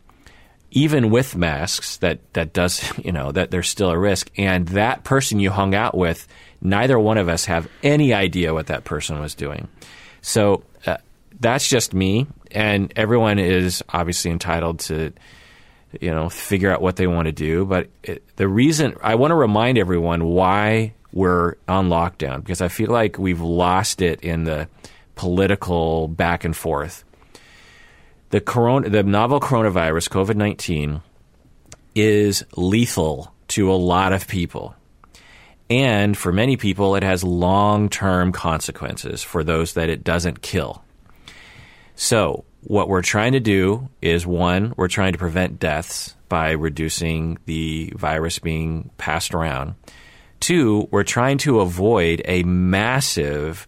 even 0.74 1.10
with 1.10 1.36
masks 1.36 1.98
that 1.98 2.18
that 2.32 2.54
does 2.54 2.82
you 3.04 3.12
know 3.12 3.30
that 3.30 3.50
there's 3.50 3.68
still 3.68 3.90
a 3.90 3.98
risk 3.98 4.30
and 4.38 4.68
that 4.68 5.04
person 5.04 5.38
you 5.38 5.50
hung 5.50 5.74
out 5.74 5.94
with 5.94 6.26
neither 6.62 6.98
one 6.98 7.18
of 7.18 7.28
us 7.28 7.44
have 7.44 7.68
any 7.82 8.14
idea 8.14 8.54
what 8.54 8.66
that 8.68 8.84
person 8.84 9.20
was 9.20 9.34
doing 9.34 9.68
so 10.20 10.62
uh, 10.86 10.96
that's 11.40 11.68
just 11.68 11.92
me 11.92 12.26
and 12.50 12.92
everyone 12.96 13.38
is 13.38 13.82
obviously 13.90 14.30
entitled 14.30 14.78
to 14.78 15.12
you 16.00 16.10
know 16.10 16.28
figure 16.28 16.70
out 16.70 16.80
what 16.80 16.96
they 16.96 17.06
want 17.06 17.26
to 17.26 17.32
do 17.32 17.64
but 17.64 17.88
it, 18.02 18.24
the 18.36 18.48
reason 18.48 18.96
i 19.02 19.14
want 19.14 19.30
to 19.30 19.34
remind 19.34 19.76
everyone 19.76 20.24
why 20.24 20.92
we're 21.12 21.54
on 21.68 21.88
lockdown 21.88 22.38
because 22.38 22.60
I 22.60 22.68
feel 22.68 22.90
like 22.90 23.18
we've 23.18 23.40
lost 23.40 24.00
it 24.00 24.20
in 24.22 24.44
the 24.44 24.68
political 25.14 26.08
back 26.08 26.44
and 26.44 26.56
forth. 26.56 27.04
The 28.30 28.40
corona, 28.40 28.88
the 28.88 29.02
novel 29.02 29.40
coronavirus, 29.40 30.08
COVID 30.08 30.36
nineteen, 30.36 31.02
is 31.94 32.44
lethal 32.56 33.32
to 33.48 33.70
a 33.70 33.74
lot 33.74 34.12
of 34.12 34.26
people. 34.26 34.74
And 35.72 36.18
for 36.18 36.32
many 36.32 36.58
people, 36.58 36.96
it 36.96 37.02
has 37.02 37.24
long 37.24 37.88
term 37.88 38.30
consequences 38.30 39.22
for 39.22 39.42
those 39.42 39.72
that 39.72 39.88
it 39.88 40.04
doesn't 40.04 40.42
kill. 40.42 40.84
So, 41.94 42.44
what 42.60 42.90
we're 42.90 43.00
trying 43.00 43.32
to 43.32 43.40
do 43.40 43.88
is 44.02 44.26
one, 44.26 44.74
we're 44.76 44.88
trying 44.88 45.12
to 45.12 45.18
prevent 45.18 45.58
deaths 45.58 46.14
by 46.28 46.50
reducing 46.50 47.38
the 47.46 47.90
virus 47.96 48.38
being 48.38 48.90
passed 48.98 49.32
around. 49.32 49.74
Two, 50.40 50.88
we're 50.90 51.04
trying 51.04 51.38
to 51.38 51.60
avoid 51.60 52.20
a 52.26 52.42
massive, 52.42 53.66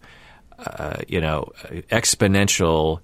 uh, 0.59 0.97
you 1.07 1.19
know, 1.19 1.51
exponential 1.91 2.99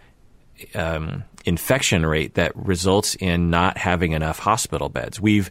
um, 0.75 1.23
infection 1.43 2.05
rate 2.05 2.35
that 2.35 2.55
results 2.55 3.15
in 3.15 3.49
not 3.49 3.79
having 3.79 4.11
enough 4.11 4.37
hospital 4.37 4.89
beds. 4.89 5.19
We've 5.19 5.49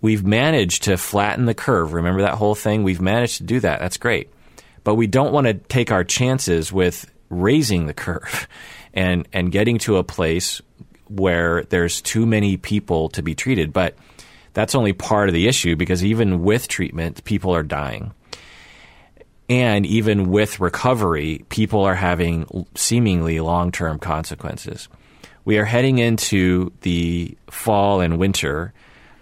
we've 0.00 0.24
managed 0.24 0.84
to 0.84 0.96
flatten 0.96 1.46
the 1.46 1.54
curve. 1.54 1.92
Remember 1.92 2.22
that 2.22 2.34
whole 2.34 2.54
thing? 2.54 2.82
We've 2.82 3.00
managed 3.00 3.38
to 3.38 3.44
do 3.44 3.60
that. 3.60 3.80
That's 3.80 3.96
great. 3.96 4.30
But 4.84 4.94
we 4.94 5.06
don't 5.06 5.32
want 5.32 5.46
to 5.46 5.54
take 5.54 5.92
our 5.92 6.04
chances 6.04 6.72
with 6.72 7.10
raising 7.28 7.86
the 7.86 7.94
curve 7.94 8.48
and 8.94 9.28
and 9.32 9.52
getting 9.52 9.78
to 9.78 9.96
a 9.96 10.04
place 10.04 10.62
where 11.08 11.64
there's 11.64 12.00
too 12.02 12.26
many 12.26 12.56
people 12.56 13.08
to 13.10 13.22
be 13.22 13.34
treated. 13.34 13.72
But 13.72 13.96
that's 14.54 14.74
only 14.74 14.92
part 14.92 15.28
of 15.28 15.34
the 15.34 15.48
issue 15.48 15.76
because 15.76 16.04
even 16.04 16.42
with 16.42 16.68
treatment, 16.68 17.24
people 17.24 17.54
are 17.54 17.62
dying. 17.62 18.12
And 19.50 19.86
even 19.86 20.30
with 20.30 20.60
recovery, 20.60 21.44
people 21.48 21.82
are 21.84 21.94
having 21.94 22.66
seemingly 22.74 23.40
long 23.40 23.72
term 23.72 23.98
consequences. 23.98 24.88
We 25.44 25.56
are 25.58 25.64
heading 25.64 25.98
into 25.98 26.72
the 26.82 27.36
fall 27.50 28.02
and 28.02 28.18
winter 28.18 28.74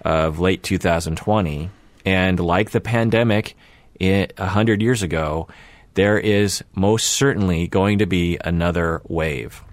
of 0.06 0.38
late 0.38 0.62
2020. 0.62 1.68
And 2.04 2.38
like 2.38 2.70
the 2.70 2.80
pandemic 2.80 3.56
a 4.00 4.28
100 4.36 4.80
years 4.80 5.02
ago, 5.02 5.48
there 5.94 6.16
is 6.16 6.62
most 6.75 7.08
certainly 7.08 7.66
going 7.66 7.98
to 7.98 8.06
be 8.06 8.38
another 8.44 9.02
wave. 9.08 9.64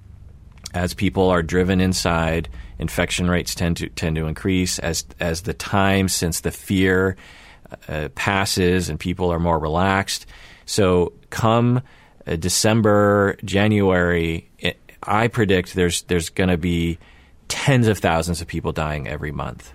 As 0.73 0.95
people 0.95 1.29
are 1.29 1.43
driven 1.43 1.79
inside, 1.79 2.49
infection 2.79 3.29
rates 3.29 3.53
tend 3.53 3.77
to 3.77 3.89
tend 3.89 4.15
to 4.15 4.25
increase 4.25 4.79
as 4.79 5.05
as 5.19 5.43
the 5.43 5.53
time 5.53 6.07
since 6.07 6.39
the 6.39 6.49
fear 6.49 7.15
uh, 7.87 8.09
passes 8.15 8.89
and 8.89 8.99
people 8.99 9.31
are 9.31 9.39
more 9.39 9.59
relaxed. 9.59 10.25
So 10.65 11.13
come 11.29 11.83
uh, 12.25 12.37
December, 12.37 13.37
January, 13.45 14.49
it, 14.57 14.79
I 15.03 15.27
predict 15.27 15.75
there's 15.75 16.01
there's 16.03 16.29
going 16.29 16.49
to 16.49 16.57
be 16.57 16.97
tens 17.49 17.87
of 17.87 17.99
thousands 17.99 18.41
of 18.41 18.47
people 18.47 18.71
dying 18.71 19.07
every 19.07 19.31
month, 19.31 19.71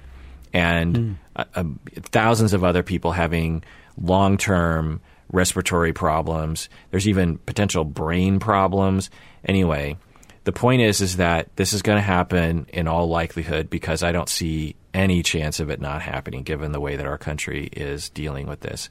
and 0.53 0.97
mm. 0.97 1.17
uh, 1.37 1.45
uh, 1.55 1.65
thousands 2.03 2.53
of 2.53 2.65
other 2.65 2.83
people 2.83 3.13
having 3.13 3.63
long 4.01 4.37
term 4.37 5.01
respiratory 5.31 5.93
problems. 5.93 6.69
There's 6.91 7.09
even 7.09 7.39
potential 7.39 7.85
brain 7.85 8.41
problems. 8.41 9.11
Anyway, 9.45 9.97
the 10.45 10.53
point 10.53 10.83
is 10.83 11.01
is 11.01 11.19
that 11.19 11.55
this 11.57 11.73
is 11.73 11.83
going 11.83 11.99
to 11.99 12.03
happen 12.03 12.67
in 12.73 12.89
all 12.89 13.09
likelihood 13.09 13.69
because 13.69 14.03
I 14.03 14.13
don't 14.13 14.29
see 14.29 14.77
any 14.95 15.23
chance 15.23 15.61
of 15.61 15.71
it 15.71 15.81
not 15.81 16.03
happening 16.03 16.43
given 16.43 16.73
the 16.73 16.81
way 16.81 16.97
that 16.97 17.07
our 17.07 17.19
country 17.19 17.69
is 17.73 18.09
dealing 18.11 18.47
with 18.47 18.61
this. 18.61 18.89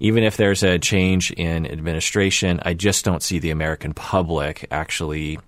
Even 0.00 0.24
if 0.24 0.36
there's 0.36 0.64
a 0.64 0.80
change 0.80 1.30
in 1.30 1.64
administration, 1.64 2.60
I 2.64 2.74
just 2.74 3.04
don't 3.04 3.22
see 3.22 3.38
the 3.38 3.50
American 3.50 3.94
public 3.94 4.66
actually 4.72 5.38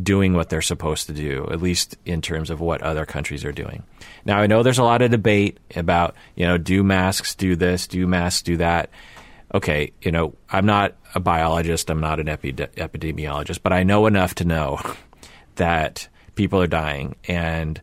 doing 0.00 0.34
what 0.34 0.48
they're 0.48 0.62
supposed 0.62 1.06
to 1.06 1.12
do, 1.12 1.48
at 1.50 1.60
least 1.60 1.96
in 2.04 2.20
terms 2.22 2.50
of 2.50 2.60
what 2.60 2.82
other 2.82 3.04
countries 3.04 3.44
are 3.44 3.52
doing. 3.52 3.82
Now, 4.24 4.38
I 4.38 4.46
know 4.46 4.62
there's 4.62 4.78
a 4.78 4.84
lot 4.84 5.02
of 5.02 5.10
debate 5.10 5.58
about, 5.74 6.14
you 6.36 6.46
know, 6.46 6.58
do 6.58 6.82
masks 6.82 7.34
do 7.34 7.56
this, 7.56 7.86
do 7.86 8.06
masks 8.06 8.42
do 8.42 8.56
that 8.58 8.90
okay, 9.54 9.92
you 10.02 10.12
know, 10.12 10.34
I'm 10.50 10.66
not 10.66 10.94
a 11.14 11.20
biologist, 11.20 11.90
I'm 11.90 12.00
not 12.00 12.20
an 12.20 12.28
epi- 12.28 12.52
epidemiologist, 12.52 13.60
but 13.62 13.72
I 13.72 13.82
know 13.82 14.06
enough 14.06 14.34
to 14.36 14.44
know 14.44 14.80
that 15.56 16.08
people 16.34 16.60
are 16.60 16.66
dying. 16.66 17.16
And 17.26 17.80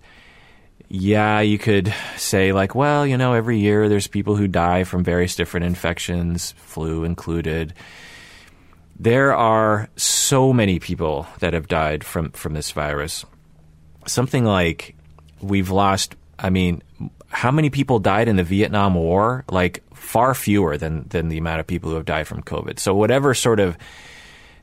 yeah, 0.88 1.42
you 1.42 1.58
could 1.58 1.94
say, 2.16 2.54
like, 2.54 2.74
well, 2.74 3.06
you 3.06 3.18
know, 3.18 3.34
every 3.34 3.60
year 3.60 3.90
there's 3.90 4.08
people 4.08 4.36
who 4.36 4.48
die 4.48 4.84
from 4.84 5.04
various 5.04 5.36
different 5.36 5.66
infections, 5.66 6.54
flu 6.54 7.04
included. 7.04 7.74
There 9.00 9.36
are 9.36 9.90
so 9.96 10.52
many 10.54 10.80
people 10.80 11.28
that 11.40 11.54
have 11.54 11.68
died 11.68 12.04
from, 12.04 12.32
from 12.32 12.54
this 12.54 12.72
virus. 12.72 13.26
Something 14.08 14.44
like 14.44 14.96
we've 15.40 15.70
lost, 15.70 16.16
I 16.40 16.50
mean, 16.50 16.82
how 17.30 17.52
many 17.52 17.70
people 17.70 18.00
died 18.00 18.28
in 18.28 18.38
the 18.38 18.44
Vietnam 18.44 18.96
War? 18.96 19.46
Like 19.50 19.84
far 19.94 20.34
fewer 20.34 20.78
than 20.78 21.08
than 21.10 21.28
the 21.28 21.38
amount 21.38 21.60
of 21.60 21.68
people 21.68 21.90
who 21.90 21.96
have 21.96 22.06
died 22.06 22.28
from 22.28 22.42
COVID. 22.42 22.80
So 22.80 22.96
whatever 22.96 23.34
sort 23.34 23.60
of 23.60 23.78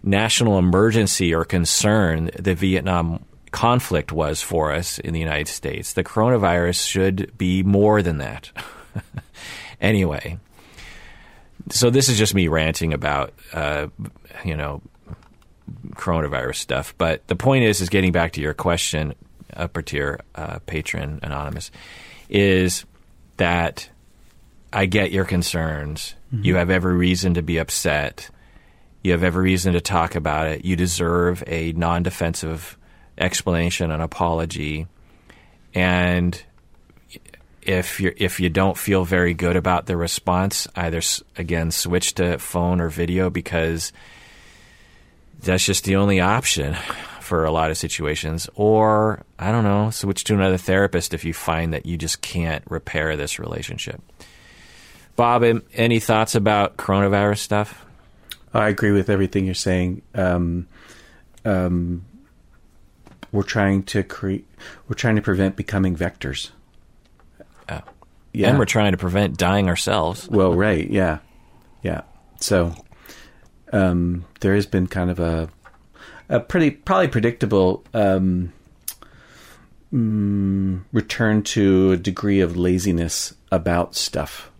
national 0.02 0.58
emergency 0.58 1.34
or 1.34 1.44
concern 1.44 2.30
the 2.38 2.54
Vietnam 2.54 3.24
conflict 3.50 4.12
was 4.12 4.42
for 4.42 4.72
us 4.72 4.98
in 4.98 5.12
the 5.12 5.20
United 5.20 5.48
States, 5.48 5.92
the 5.92 6.04
coronavirus 6.04 6.86
should 6.86 7.36
be 7.38 7.62
more 7.62 8.02
than 8.02 8.18
that. 8.18 8.50
anyway, 9.80 10.38
so 11.70 11.90
this 11.90 12.08
is 12.08 12.18
just 12.18 12.34
me 12.34 12.48
ranting 12.48 12.92
about 12.92 13.32
uh, 13.52 13.88
you 14.44 14.56
know 14.56 14.82
coronavirus 15.92 16.56
stuff. 16.56 16.94
But 16.98 17.26
the 17.28 17.36
point 17.36 17.64
is, 17.64 17.80
is 17.80 17.88
getting 17.88 18.12
back 18.12 18.32
to 18.32 18.40
your 18.40 18.54
question, 18.54 19.14
upper 19.54 19.82
tier 19.82 20.20
uh, 20.34 20.58
patron 20.66 21.20
anonymous, 21.22 21.70
is 22.28 22.84
that 23.36 23.88
I 24.72 24.86
get 24.86 25.12
your 25.12 25.24
concerns. 25.24 26.14
Mm-hmm. 26.34 26.44
You 26.44 26.56
have 26.56 26.70
every 26.70 26.94
reason 26.94 27.34
to 27.34 27.42
be 27.42 27.58
upset. 27.58 28.30
You 29.02 29.12
have 29.12 29.22
every 29.22 29.44
reason 29.44 29.74
to 29.74 29.80
talk 29.80 30.14
about 30.14 30.48
it. 30.48 30.64
You 30.64 30.76
deserve 30.76 31.44
a 31.46 31.72
non 31.72 32.02
defensive 32.02 32.78
explanation, 33.16 33.90
an 33.90 34.00
apology. 34.00 34.86
And 35.74 36.42
if 37.66 38.00
you 38.00 38.12
if 38.16 38.40
you 38.40 38.50
don't 38.50 38.76
feel 38.76 39.04
very 39.04 39.34
good 39.34 39.56
about 39.56 39.86
the 39.86 39.96
response, 39.96 40.68
either 40.76 41.00
again 41.36 41.70
switch 41.70 42.14
to 42.14 42.38
phone 42.38 42.80
or 42.80 42.88
video 42.88 43.30
because 43.30 43.92
that's 45.40 45.64
just 45.64 45.84
the 45.84 45.96
only 45.96 46.20
option 46.20 46.74
for 47.20 47.44
a 47.44 47.50
lot 47.50 47.70
of 47.70 47.78
situations. 47.78 48.48
Or 48.54 49.24
I 49.38 49.50
don't 49.50 49.64
know, 49.64 49.90
switch 49.90 50.24
to 50.24 50.34
another 50.34 50.58
therapist 50.58 51.14
if 51.14 51.24
you 51.24 51.32
find 51.32 51.72
that 51.72 51.86
you 51.86 51.96
just 51.96 52.20
can't 52.20 52.64
repair 52.68 53.16
this 53.16 53.38
relationship. 53.38 54.00
Bob, 55.16 55.44
any 55.74 56.00
thoughts 56.00 56.34
about 56.34 56.76
coronavirus 56.76 57.38
stuff? 57.38 57.84
I 58.52 58.68
agree 58.68 58.92
with 58.92 59.10
everything 59.10 59.46
you're 59.46 59.54
saying. 59.54 60.02
Um, 60.14 60.68
um, 61.44 62.04
we're 63.32 63.42
trying 63.42 63.82
to 63.84 64.02
create. 64.02 64.46
We're 64.88 64.94
trying 64.94 65.16
to 65.16 65.22
prevent 65.22 65.56
becoming 65.56 65.96
vectors. 65.96 66.50
Oh. 67.68 67.80
Yeah, 68.32 68.48
and 68.48 68.58
we're 68.58 68.64
trying 68.64 68.92
to 68.92 68.98
prevent 68.98 69.36
dying 69.36 69.68
ourselves. 69.68 70.28
Well, 70.28 70.54
right, 70.54 70.90
yeah, 70.90 71.18
yeah. 71.82 72.02
So 72.40 72.74
um, 73.72 74.24
there 74.40 74.54
has 74.54 74.66
been 74.66 74.88
kind 74.88 75.10
of 75.10 75.20
a 75.20 75.48
a 76.28 76.40
pretty 76.40 76.70
probably 76.72 77.08
predictable 77.08 77.84
um, 77.94 78.52
mm, 79.92 80.82
return 80.92 81.42
to 81.42 81.92
a 81.92 81.96
degree 81.96 82.40
of 82.40 82.56
laziness 82.56 83.34
about 83.52 83.94
stuff. 83.94 84.50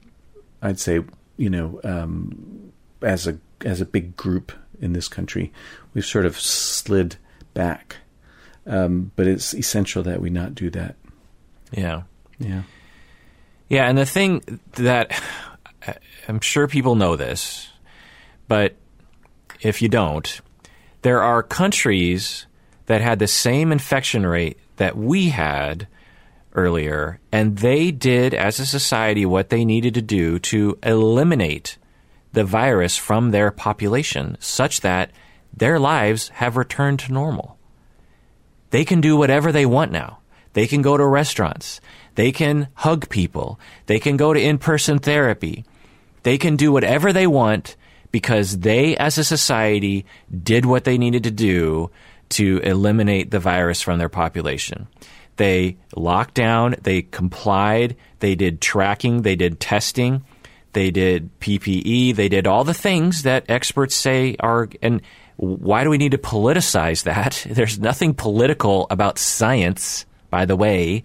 I'd 0.63 0.79
say, 0.79 1.03
you 1.37 1.51
know, 1.51 1.81
um, 1.83 2.73
as 3.03 3.27
a 3.27 3.39
as 3.63 3.81
a 3.81 3.87
big 3.87 4.17
group 4.17 4.53
in 4.81 4.93
this 4.93 5.09
country, 5.09 5.53
we've 5.95 6.07
sort 6.07 6.27
of 6.27 6.39
slid 6.41 7.17
back. 7.55 7.97
Um, 8.67 9.13
but 9.17 9.27
it's 9.27 9.53
essential 9.53 10.03
that 10.05 10.21
we 10.21 10.31
not 10.31 10.55
do 10.55 10.71
that. 10.71 10.97
Yeah. 11.73 12.03
Yeah. 12.39 12.63
Yeah, 13.69 13.89
and 13.89 13.97
the 13.97 14.07
thing 14.07 14.61
that 14.73 15.21
I'm 16.29 16.41
sure 16.41 16.69
people 16.69 16.95
know 16.95 17.17
this, 17.17 17.69
but 18.49 18.77
if 19.61 19.83
you 19.83 19.89
don't, 19.89 20.41
there 21.03 21.23
are 21.23 21.43
countries 21.43 22.47
that 22.87 23.01
had 23.01 23.19
the 23.19 23.27
same 23.27 23.73
infection 23.73 24.27
rate 24.27 24.59
that 24.77 24.97
we 24.97 25.29
had 25.29 25.87
earlier, 26.55 27.21
and 27.33 27.59
they 27.59 27.91
did, 27.91 28.35
as 28.35 28.59
a 28.61 28.67
society, 28.67 29.27
what 29.27 29.49
they 29.49 29.65
needed 29.65 29.95
to 29.95 30.03
do 30.03 30.39
to 30.39 30.79
eliminate 30.83 31.79
the 32.33 32.45
virus 32.45 32.97
from 32.97 33.31
their 33.31 33.51
population 33.51 34.37
such 34.41 34.81
that 34.81 35.11
their 35.57 35.79
lives 35.79 36.29
have 36.31 36.57
returned 36.57 36.99
to 37.01 37.13
normal. 37.13 37.59
They 38.71 38.85
can 38.85 39.01
do 39.01 39.17
whatever 39.17 39.53
they 39.53 39.67
want 39.67 39.93
now. 39.93 40.19
They 40.55 40.67
can 40.67 40.83
go 40.83 40.97
to 40.97 41.05
restaurants. 41.05 41.81
They 42.15 42.33
can 42.33 42.69
hug 42.75 43.09
people. 43.09 43.61
They 43.87 44.01
can 44.01 44.17
go 44.17 44.33
to 44.33 44.41
in 44.41 44.59
person 44.59 44.99
therapy. 44.99 45.65
They 46.23 46.39
can 46.39 46.57
do 46.57 46.73
whatever 46.73 47.13
they 47.13 47.27
want 47.27 47.77
because 48.11 48.61
they, 48.61 48.97
as 48.97 49.19
a 49.19 49.25
society, 49.25 50.07
did 50.43 50.65
what 50.65 50.85
they 50.85 50.97
needed 50.97 51.25
to 51.25 51.31
do 51.31 51.91
to 52.31 52.59
eliminate 52.59 53.31
the 53.31 53.41
virus 53.41 53.83
from 53.83 53.99
their 53.99 54.09
population. 54.09 54.87
They 55.37 55.77
locked 55.97 56.35
down, 56.35 56.77
they 56.83 57.03
complied, 57.03 57.97
they 58.21 58.35
did 58.35 58.61
tracking, 58.61 59.23
they 59.23 59.37
did 59.37 59.59
testing, 59.59 60.25
they 60.73 60.91
did 60.91 61.39
PPE, 61.41 62.15
they 62.15 62.29
did 62.29 62.47
all 62.47 62.65
the 62.65 62.75
things 62.75 63.25
that 63.25 63.45
experts 63.49 63.95
say 63.95 64.37
are. 64.39 64.69
And 64.81 65.03
why 65.37 65.83
do 65.83 65.91
we 65.91 65.99
need 65.99 66.13
to 66.13 66.19
politicize 66.19 67.03
that? 67.05 67.45
There's 67.51 67.79
nothing 67.79 68.15
political 68.15 68.87
about 68.91 69.19
science, 69.19 70.07
by 70.35 70.47
the 70.47 70.57
way. 70.57 71.05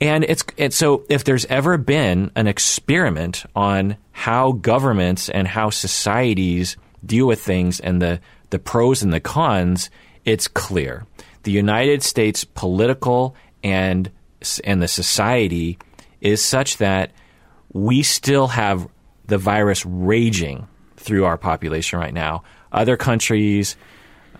And 0.00 0.24
it's, 0.24 0.42
it's 0.56 0.74
so 0.74 1.04
if 1.08 1.22
there's 1.22 1.44
ever 1.44 1.78
been 1.78 2.32
an 2.34 2.48
experiment 2.48 3.44
on 3.54 3.98
how 4.10 4.50
governments 4.50 5.28
and 5.28 5.46
how 5.46 5.70
societies 5.70 6.76
deal 7.06 7.28
with 7.28 7.40
things 7.40 7.78
and 7.78 8.02
the, 8.02 8.20
the 8.50 8.58
pros 8.58 9.04
and 9.04 9.12
the 9.12 9.20
cons, 9.20 9.90
it's 10.24 10.48
clear. 10.48 11.06
The 11.44 11.52
United 11.52 12.02
States 12.02 12.42
political 12.42 13.36
and 13.62 14.10
and 14.64 14.82
the 14.82 14.88
society 14.88 15.78
is 16.20 16.44
such 16.44 16.78
that 16.78 17.12
we 17.72 18.02
still 18.02 18.48
have 18.48 18.88
the 19.26 19.38
virus 19.38 19.86
raging 19.86 20.66
through 20.96 21.26
our 21.26 21.38
population 21.38 22.00
right 22.00 22.12
now. 22.12 22.42
Other 22.72 22.96
countries, 22.96 23.76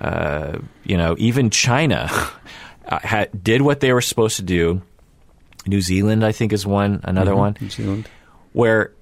uh, 0.00 0.58
you 0.82 0.96
know, 0.96 1.14
even 1.18 1.50
China, 1.50 2.10
uh, 2.90 2.98
had, 3.02 3.44
did 3.44 3.62
what 3.62 3.80
they 3.80 3.92
were 3.92 4.00
supposed 4.02 4.36
to 4.36 4.42
do 4.42 4.82
New 5.66 5.80
Zealand, 5.80 6.24
I 6.24 6.32
think, 6.32 6.52
is 6.52 6.66
one. 6.66 7.00
Another 7.04 7.32
Mhm, 7.32 7.36
one 7.38 7.56
New 7.60 7.70
Zealand. 7.70 8.08
where 8.52 8.92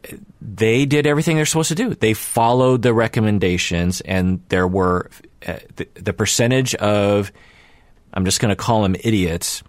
they 0.43 0.85
did 0.87 1.07
everything 1.07 1.37
they're 1.37 1.47
supposed 1.47 1.69
to 1.69 1.75
do. 1.75 1.95
They 1.95 2.15
followed 2.15 2.83
the 2.83 2.93
recommendations, 2.93 4.01
and 4.03 4.41
there 4.49 4.67
were 4.69 5.09
uh, 5.47 5.55
the, 5.77 5.87
the 5.95 6.13
percentage 6.13 6.75
of 6.77 7.31
I'm 8.13 8.25
just 8.25 8.41
going 8.41 8.51
to 8.51 8.57
call 8.57 8.83
them 8.83 8.97
idiots 9.05 9.63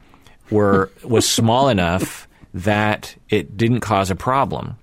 were 0.49 0.89
was 1.03 1.29
small 1.29 1.69
enough 1.69 2.27
that 2.55 3.15
it 3.29 3.55
didn't 3.55 3.81
cause 3.81 4.09
a 4.09 4.15
problem, 4.15 4.75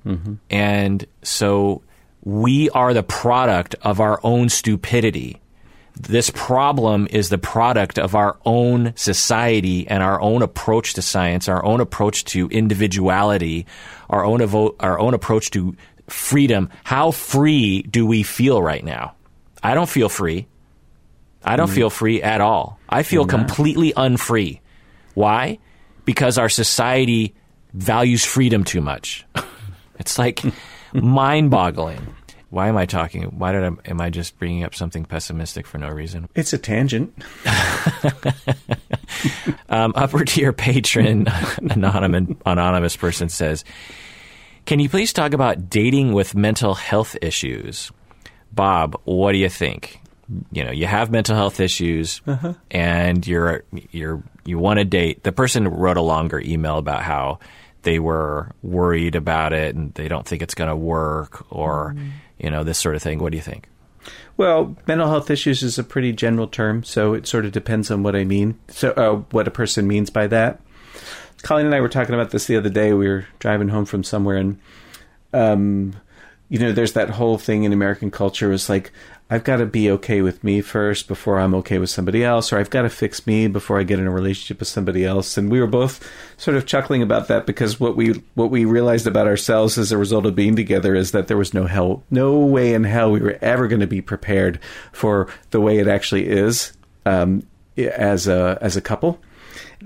and 0.48 1.04
so 1.22 1.82
we 2.22 2.70
are 2.70 2.94
the 2.94 3.02
product 3.02 3.74
of 3.82 4.00
our 4.00 4.20
own 4.22 4.48
stupidity 4.48 5.40
this 5.98 6.30
problem 6.30 7.08
is 7.10 7.30
the 7.30 7.38
product 7.38 7.98
of 7.98 8.14
our 8.14 8.36
own 8.44 8.92
society 8.96 9.88
and 9.88 10.02
our 10.02 10.20
own 10.20 10.42
approach 10.42 10.94
to 10.94 11.02
science, 11.02 11.48
our 11.48 11.64
own 11.64 11.80
approach 11.80 12.24
to 12.26 12.48
individuality, 12.48 13.66
our 14.10 14.24
own 14.24 14.40
evo- 14.40 14.76
our 14.78 14.98
own 14.98 15.14
approach 15.14 15.50
to 15.52 15.74
freedom. 16.08 16.68
How 16.84 17.10
free 17.10 17.82
do 17.82 18.06
we 18.06 18.22
feel 18.22 18.62
right 18.62 18.84
now? 18.84 19.14
I 19.62 19.74
don't 19.74 19.88
feel 19.88 20.08
free. 20.08 20.46
I 21.42 21.56
don't 21.56 21.70
feel 21.70 21.90
free 21.90 22.22
at 22.22 22.40
all. 22.40 22.78
I 22.88 23.02
feel 23.04 23.24
completely 23.24 23.92
unfree. 23.96 24.60
Why? 25.14 25.58
Because 26.04 26.38
our 26.38 26.48
society 26.48 27.34
values 27.72 28.24
freedom 28.24 28.64
too 28.64 28.80
much. 28.80 29.24
it's 29.98 30.18
like 30.18 30.42
mind-boggling. 30.92 32.14
Why 32.56 32.68
am 32.68 32.78
I 32.78 32.86
talking? 32.86 33.24
Why 33.24 33.52
did 33.52 33.64
I, 33.64 33.90
am 33.90 34.00
I 34.00 34.08
just 34.08 34.38
bringing 34.38 34.64
up 34.64 34.74
something 34.74 35.04
pessimistic 35.04 35.66
for 35.66 35.76
no 35.76 35.90
reason? 35.90 36.26
It's 36.34 36.54
a 36.54 36.58
tangent. 36.58 37.14
Um, 39.68 39.92
upper 39.96 40.24
tier 40.24 40.52
patron, 40.52 41.26
anonymous, 41.58 42.36
anonymous 42.44 42.96
person 42.96 43.28
says, 43.28 43.64
Can 44.64 44.80
you 44.80 44.88
please 44.88 45.12
talk 45.12 45.32
about 45.32 45.68
dating 45.68 46.12
with 46.12 46.34
mental 46.34 46.74
health 46.74 47.16
issues? 47.22 47.90
Bob, 48.52 49.00
what 49.04 49.32
do 49.32 49.38
you 49.38 49.48
think? 49.48 50.00
You 50.52 50.64
know, 50.64 50.70
you 50.70 50.86
have 50.86 51.10
mental 51.10 51.36
health 51.36 51.60
issues 51.60 52.20
and 52.70 53.26
you're, 53.26 53.64
you're, 53.90 54.22
you 54.44 54.58
want 54.58 54.78
to 54.78 54.84
date. 54.84 55.24
The 55.24 55.32
person 55.32 55.68
wrote 55.68 55.96
a 55.96 56.02
longer 56.02 56.40
email 56.40 56.78
about 56.78 57.02
how 57.02 57.38
they 57.86 58.00
were 58.00 58.50
worried 58.64 59.14
about 59.14 59.52
it 59.52 59.76
and 59.76 59.94
they 59.94 60.08
don't 60.08 60.26
think 60.26 60.42
it's 60.42 60.54
going 60.54 60.68
to 60.68 60.74
work 60.74 61.46
or, 61.52 61.94
you 62.36 62.50
know, 62.50 62.64
this 62.64 62.78
sort 62.78 62.96
of 62.96 63.02
thing. 63.02 63.20
What 63.20 63.30
do 63.30 63.36
you 63.36 63.42
think? 63.42 63.68
Well, 64.36 64.76
mental 64.88 65.08
health 65.08 65.30
issues 65.30 65.62
is 65.62 65.78
a 65.78 65.84
pretty 65.84 66.12
general 66.12 66.48
term, 66.48 66.82
so 66.82 67.14
it 67.14 67.28
sort 67.28 67.46
of 67.46 67.52
depends 67.52 67.88
on 67.92 68.02
what 68.02 68.16
I 68.16 68.24
mean. 68.24 68.58
So, 68.68 68.90
uh, 68.90 69.22
what 69.30 69.46
a 69.46 69.52
person 69.52 69.86
means 69.86 70.10
by 70.10 70.26
that. 70.26 70.60
Colleen 71.42 71.66
and 71.66 71.74
I 71.76 71.80
were 71.80 71.88
talking 71.88 72.14
about 72.14 72.32
this 72.32 72.46
the 72.46 72.56
other 72.56 72.68
day. 72.68 72.92
We 72.92 73.06
were 73.06 73.28
driving 73.38 73.68
home 73.68 73.84
from 73.84 74.02
somewhere, 74.02 74.36
and 74.36 74.58
um, 75.32 75.94
you 76.48 76.58
know, 76.58 76.72
there's 76.72 76.92
that 76.92 77.10
whole 77.10 77.38
thing 77.38 77.64
in 77.64 77.72
American 77.72 78.10
culture 78.10 78.52
is 78.52 78.68
like, 78.68 78.92
I've 79.28 79.42
got 79.42 79.56
to 79.56 79.66
be 79.66 79.90
okay 79.90 80.22
with 80.22 80.44
me 80.44 80.60
first 80.60 81.08
before 81.08 81.40
I'm 81.40 81.54
okay 81.56 81.78
with 81.78 81.90
somebody 81.90 82.22
else, 82.22 82.52
or 82.52 82.58
I've 82.58 82.70
got 82.70 82.82
to 82.82 82.88
fix 82.88 83.26
me 83.26 83.48
before 83.48 83.80
I 83.80 83.82
get 83.82 83.98
in 83.98 84.06
a 84.06 84.10
relationship 84.12 84.60
with 84.60 84.68
somebody 84.68 85.04
else. 85.04 85.36
And 85.36 85.50
we 85.50 85.58
were 85.58 85.66
both 85.66 86.08
sort 86.36 86.56
of 86.56 86.66
chuckling 86.66 87.02
about 87.02 87.26
that 87.26 87.44
because 87.44 87.80
what 87.80 87.96
we 87.96 88.22
what 88.34 88.52
we 88.52 88.64
realized 88.64 89.08
about 89.08 89.26
ourselves 89.26 89.78
as 89.78 89.90
a 89.90 89.98
result 89.98 90.26
of 90.26 90.36
being 90.36 90.54
together 90.54 90.94
is 90.94 91.10
that 91.10 91.26
there 91.26 91.36
was 91.36 91.52
no 91.52 91.66
hell, 91.66 92.04
no 92.08 92.38
way 92.38 92.72
in 92.72 92.84
hell 92.84 93.10
we 93.10 93.18
were 93.18 93.38
ever 93.40 93.66
going 93.66 93.80
to 93.80 93.86
be 93.88 94.00
prepared 94.00 94.60
for 94.92 95.26
the 95.50 95.60
way 95.60 95.78
it 95.78 95.88
actually 95.88 96.28
is 96.28 96.72
um, 97.04 97.44
as 97.76 98.28
a 98.28 98.58
as 98.60 98.76
a 98.76 98.80
couple 98.80 99.20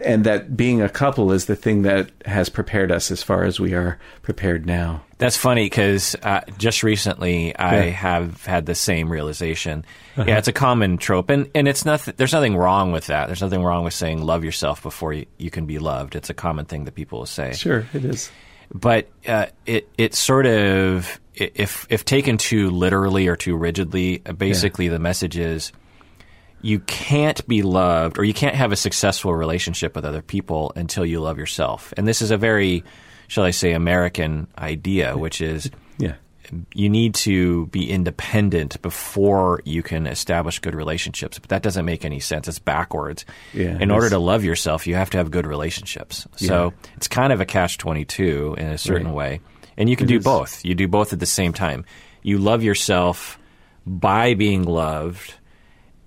and 0.05 0.25
that 0.25 0.57
being 0.57 0.83
a 0.83 0.89
couple 0.89 1.33
is 1.33 1.47
the 1.47 1.57
thing 1.57 1.83
that 1.83 2.11
has 2.27 2.49
prepared 2.49 2.91
us 2.93 3.11
as 3.11 3.23
far 3.23 3.45
as 3.45 3.59
we 3.61 3.75
are 3.75 3.99
prepared 4.23 4.67
now. 4.67 5.03
That's 5.19 5.37
funny 5.37 5.67
because 5.67 6.17
uh, 6.23 6.41
just 6.59 6.83
recently 6.83 7.55
I 7.57 7.85
Yeah. 7.87 7.91
have 7.91 8.45
had 8.47 8.67
the 8.67 8.75
same 8.75 9.11
realization. 9.11 9.85
Yeah, 10.17 10.39
it's 10.39 10.49
a 10.49 10.53
common 10.53 10.97
trope, 10.99 11.31
and, 11.31 11.49
and 11.55 11.67
it's 11.69 11.85
nothing. 11.85 12.15
There's 12.17 12.33
nothing 12.33 12.57
wrong 12.57 12.93
with 12.93 13.07
that. 13.07 13.27
There's 13.27 13.41
nothing 13.43 13.63
wrong 13.63 13.85
with 13.85 13.95
saying 13.95 14.23
love 14.23 14.45
yourself 14.45 14.83
before 14.83 15.13
you, 15.13 15.27
you 15.39 15.51
can 15.51 15.67
be 15.67 15.79
loved. 15.79 16.15
It's 16.17 16.31
a 16.31 16.35
common 16.35 16.65
thing 16.67 16.85
that 16.85 16.95
people 16.95 17.21
will 17.21 17.27
say. 17.27 17.53
Sure, 17.53 17.87
it 17.95 18.05
is. 18.05 18.31
But 18.73 19.09
uh, 19.27 19.47
it 19.67 19.89
it 19.99 20.15
sort 20.15 20.47
of 20.47 21.19
if 21.35 21.87
if 21.91 22.05
taken 22.05 22.39
too 22.39 22.71
literally 22.71 23.27
or 23.29 23.35
too 23.37 23.57
rigidly, 23.57 24.23
uh, 24.27 24.33
basically 24.33 24.89
the 24.89 24.99
message 24.99 25.37
is 25.37 25.73
you 26.63 26.81
can't 26.81 27.47
be 27.49 27.63
loved 27.63 28.19
or 28.19 28.25
you 28.25 28.35
can't 28.35 28.55
have 28.55 28.73
a 28.73 28.77
successful 28.77 29.35
relationship 29.35 29.95
with 29.95 30.05
other 30.05 30.23
people 30.23 30.73
until 30.77 31.05
you 31.07 31.21
love 31.21 31.39
yourself. 31.39 31.93
And 31.97 32.07
this 32.07 32.21
is 32.23 32.31
a 32.31 32.37
very, 32.37 32.85
shall 33.29 33.45
I 33.45 33.51
say, 33.51 33.73
American 33.73 34.47
idea, 34.59 35.17
which 35.17 35.41
is 35.41 35.71
Yeah. 35.99 36.15
you 36.75 36.89
need 36.91 37.15
to 37.15 37.67
be 37.69 37.89
independent 37.91 38.81
before 38.83 39.63
you 39.65 39.83
can 39.83 40.07
establish 40.07 40.59
good 40.59 40.75
relationships. 40.75 41.39
But 41.39 41.49
that 41.51 41.63
doesn't 41.63 41.85
make 41.85 42.05
any 42.05 42.21
sense. 42.21 42.49
It's 42.49 42.59
backwards. 42.59 43.25
Yeah, 43.55 43.79
In 43.81 43.91
order 43.91 44.11
to 44.11 44.19
love 44.19 44.45
yourself, 44.45 44.87
you 44.87 44.97
have 44.97 45.11
to 45.11 45.19
have 45.19 45.31
good 45.31 45.47
relationships. 45.47 46.27
So 46.37 46.75
it's 46.97 47.09
kind 47.09 47.33
of 47.33 47.41
a 47.41 47.47
catch 47.47 47.79
22 47.79 48.57
in 48.59 48.67
a 48.67 48.79
certain 48.79 49.09
Right. 49.09 49.15
way. 49.17 49.41
And 49.79 49.89
you 49.89 49.97
can 49.97 50.07
It 50.07 50.09
do 50.09 50.17
is. 50.19 50.25
both. 50.25 50.65
You 50.65 50.75
do 50.75 50.89
both 50.89 51.13
at 51.15 51.21
the 51.21 51.27
same 51.27 51.53
time. 51.53 51.85
You 52.23 52.37
love 52.39 52.63
yourself 52.63 53.39
by 53.87 54.35
being 54.35 54.65
loved. 54.65 55.35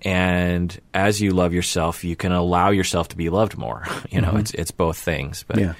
And 0.04 0.78
as 0.92 1.20
you 1.20 1.30
love 1.30 1.52
yourself, 1.54 2.04
you 2.04 2.14
can 2.16 2.30
allow 2.32 2.70
yourself 2.70 3.08
to 3.08 3.16
be 3.16 3.30
loved 3.30 3.56
more. 3.56 3.84
You 4.10 4.20
know, 4.20 4.36
it's 4.36 4.52
it's 4.52 4.70
both 4.70 4.98
things. 4.98 5.44
But 5.48 5.56
Mm-hmm. 5.56 5.66
Yeah. 5.68 5.74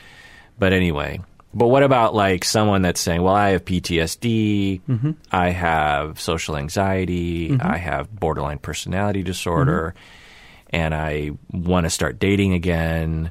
but 0.59 0.73
anyway, 0.73 1.21
but 1.53 1.69
what 1.69 1.83
about 1.83 2.15
like 2.15 2.45
someone 2.45 2.83
that's 2.83 3.01
saying, 3.01 3.23
"Well, 3.23 3.35
I 3.35 3.51
have 3.51 3.65
PTSD, 3.65 4.81
Mm-hmm. 4.89 5.11
I 5.31 5.51
have 5.51 6.19
social 6.21 6.57
anxiety, 6.57 7.57
I 7.61 7.77
have 7.77 8.13
borderline 8.15 8.59
personality 8.59 9.23
disorder, 9.23 9.95
Mm-hmm. 9.97 10.77
and 10.77 10.95
I 10.95 11.31
want 11.53 11.85
to 11.85 11.91
start 11.91 12.19
dating 12.19 12.55
again." 12.55 13.31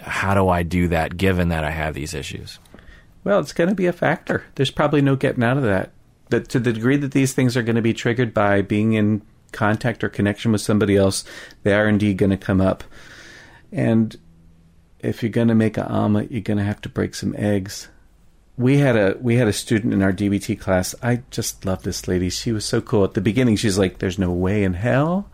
How 0.00 0.34
do 0.34 0.48
I 0.48 0.64
do 0.64 0.88
that 0.88 1.16
given 1.16 1.48
that 1.50 1.62
I 1.64 1.70
have 1.70 1.94
these 1.94 2.12
issues? 2.14 2.58
Well, 3.24 3.38
it's 3.40 3.52
going 3.52 3.68
to 3.68 3.76
be 3.76 3.86
a 3.86 3.92
factor. 3.92 4.44
There's 4.56 4.70
probably 4.72 5.02
no 5.02 5.14
getting 5.16 5.44
out 5.44 5.56
of 5.56 5.62
that. 5.62 5.92
That 6.30 6.48
to 6.50 6.58
the 6.60 6.72
degree 6.72 6.96
that 6.96 7.12
these 7.12 7.32
things 7.32 7.56
are 7.56 7.62
going 7.62 7.76
to 7.76 7.82
be 7.82 7.94
triggered 7.94 8.34
by 8.34 8.60
being 8.62 8.94
in 8.94 9.22
contact 9.52 10.04
or 10.04 10.08
connection 10.08 10.52
with 10.52 10.60
somebody 10.60 10.96
else, 10.96 11.24
they 11.62 11.74
are 11.74 11.88
indeed 11.88 12.18
going 12.18 12.30
to 12.30 12.36
come 12.36 12.60
up. 12.60 12.84
And 13.72 14.16
if 15.00 15.22
you're 15.22 15.30
going 15.30 15.48
to 15.48 15.54
make 15.54 15.76
an 15.76 15.84
omelet, 15.84 16.30
you're 16.30 16.40
going 16.40 16.58
to 16.58 16.64
have 16.64 16.80
to 16.82 16.88
break 16.88 17.14
some 17.14 17.34
eggs. 17.36 17.88
We 18.56 18.78
had 18.78 18.96
a 18.96 19.16
we 19.20 19.36
had 19.36 19.46
a 19.46 19.52
student 19.52 19.94
in 19.94 20.02
our 20.02 20.12
DBT 20.12 20.58
class. 20.58 20.94
I 21.02 21.22
just 21.30 21.64
love 21.64 21.84
this 21.84 22.08
lady. 22.08 22.28
She 22.28 22.50
was 22.50 22.64
so 22.64 22.80
cool. 22.80 23.04
At 23.04 23.14
the 23.14 23.20
beginning, 23.20 23.54
she's 23.54 23.78
like, 23.78 23.98
"There's 23.98 24.18
no 24.18 24.32
way 24.32 24.64
in 24.64 24.74
hell 24.74 25.30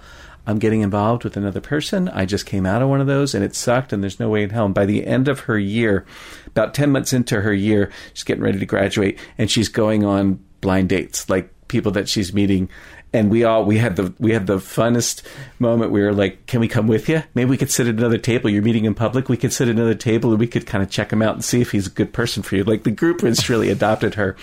I'm 0.46 0.58
getting 0.58 0.82
involved 0.82 1.24
with 1.24 1.38
another 1.38 1.62
person. 1.62 2.10
I 2.10 2.26
just 2.26 2.44
came 2.44 2.66
out 2.66 2.82
of 2.82 2.90
one 2.90 3.00
of 3.00 3.06
those 3.06 3.34
and 3.34 3.42
it 3.42 3.54
sucked, 3.54 3.94
and 3.94 4.02
there's 4.02 4.20
no 4.20 4.28
way 4.28 4.42
in 4.42 4.50
hell." 4.50 4.66
And 4.66 4.74
by 4.74 4.84
the 4.84 5.06
end 5.06 5.28
of 5.28 5.40
her 5.40 5.58
year, 5.58 6.04
about 6.48 6.74
10 6.74 6.90
months 6.90 7.14
into 7.14 7.40
her 7.40 7.54
year, 7.54 7.90
she's 8.12 8.24
getting 8.24 8.44
ready 8.44 8.58
to 8.58 8.66
graduate 8.66 9.18
and 9.38 9.50
she's 9.50 9.70
going 9.70 10.04
on 10.04 10.40
blind 10.60 10.90
dates, 10.90 11.30
like 11.30 11.48
people 11.68 11.92
that 11.92 12.08
she's 12.10 12.34
meeting. 12.34 12.68
And 13.14 13.30
we 13.30 13.44
all 13.44 13.64
we 13.64 13.78
had 13.78 13.94
the 13.96 14.12
we 14.18 14.32
had 14.32 14.46
the 14.46 14.58
funnest 14.58 15.22
moment. 15.60 15.92
We 15.92 16.02
were 16.02 16.12
like, 16.12 16.46
"Can 16.46 16.60
we 16.60 16.68
come 16.68 16.88
with 16.88 17.08
you? 17.08 17.22
Maybe 17.34 17.48
we 17.48 17.56
could 17.56 17.70
sit 17.70 17.86
at 17.86 17.94
another 17.94 18.18
table. 18.18 18.50
You're 18.50 18.60
meeting 18.60 18.84
in 18.84 18.94
public. 18.94 19.28
We 19.28 19.36
could 19.36 19.52
sit 19.52 19.68
at 19.68 19.76
another 19.76 19.94
table, 19.94 20.30
and 20.30 20.40
we 20.40 20.48
could 20.48 20.66
kind 20.66 20.82
of 20.82 20.90
check 20.90 21.12
him 21.12 21.22
out 21.22 21.34
and 21.34 21.44
see 21.44 21.60
if 21.60 21.70
he's 21.70 21.86
a 21.86 21.90
good 21.90 22.12
person 22.12 22.42
for 22.42 22.56
you." 22.56 22.64
Like 22.64 22.82
the 22.82 22.90
group 22.90 23.20
has 23.22 23.48
really 23.48 23.70
adopted 23.70 24.14
her, 24.14 24.36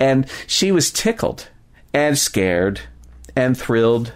and 0.00 0.26
she 0.48 0.72
was 0.72 0.90
tickled 0.90 1.48
and 1.94 2.18
scared 2.18 2.80
and 3.36 3.56
thrilled 3.56 4.12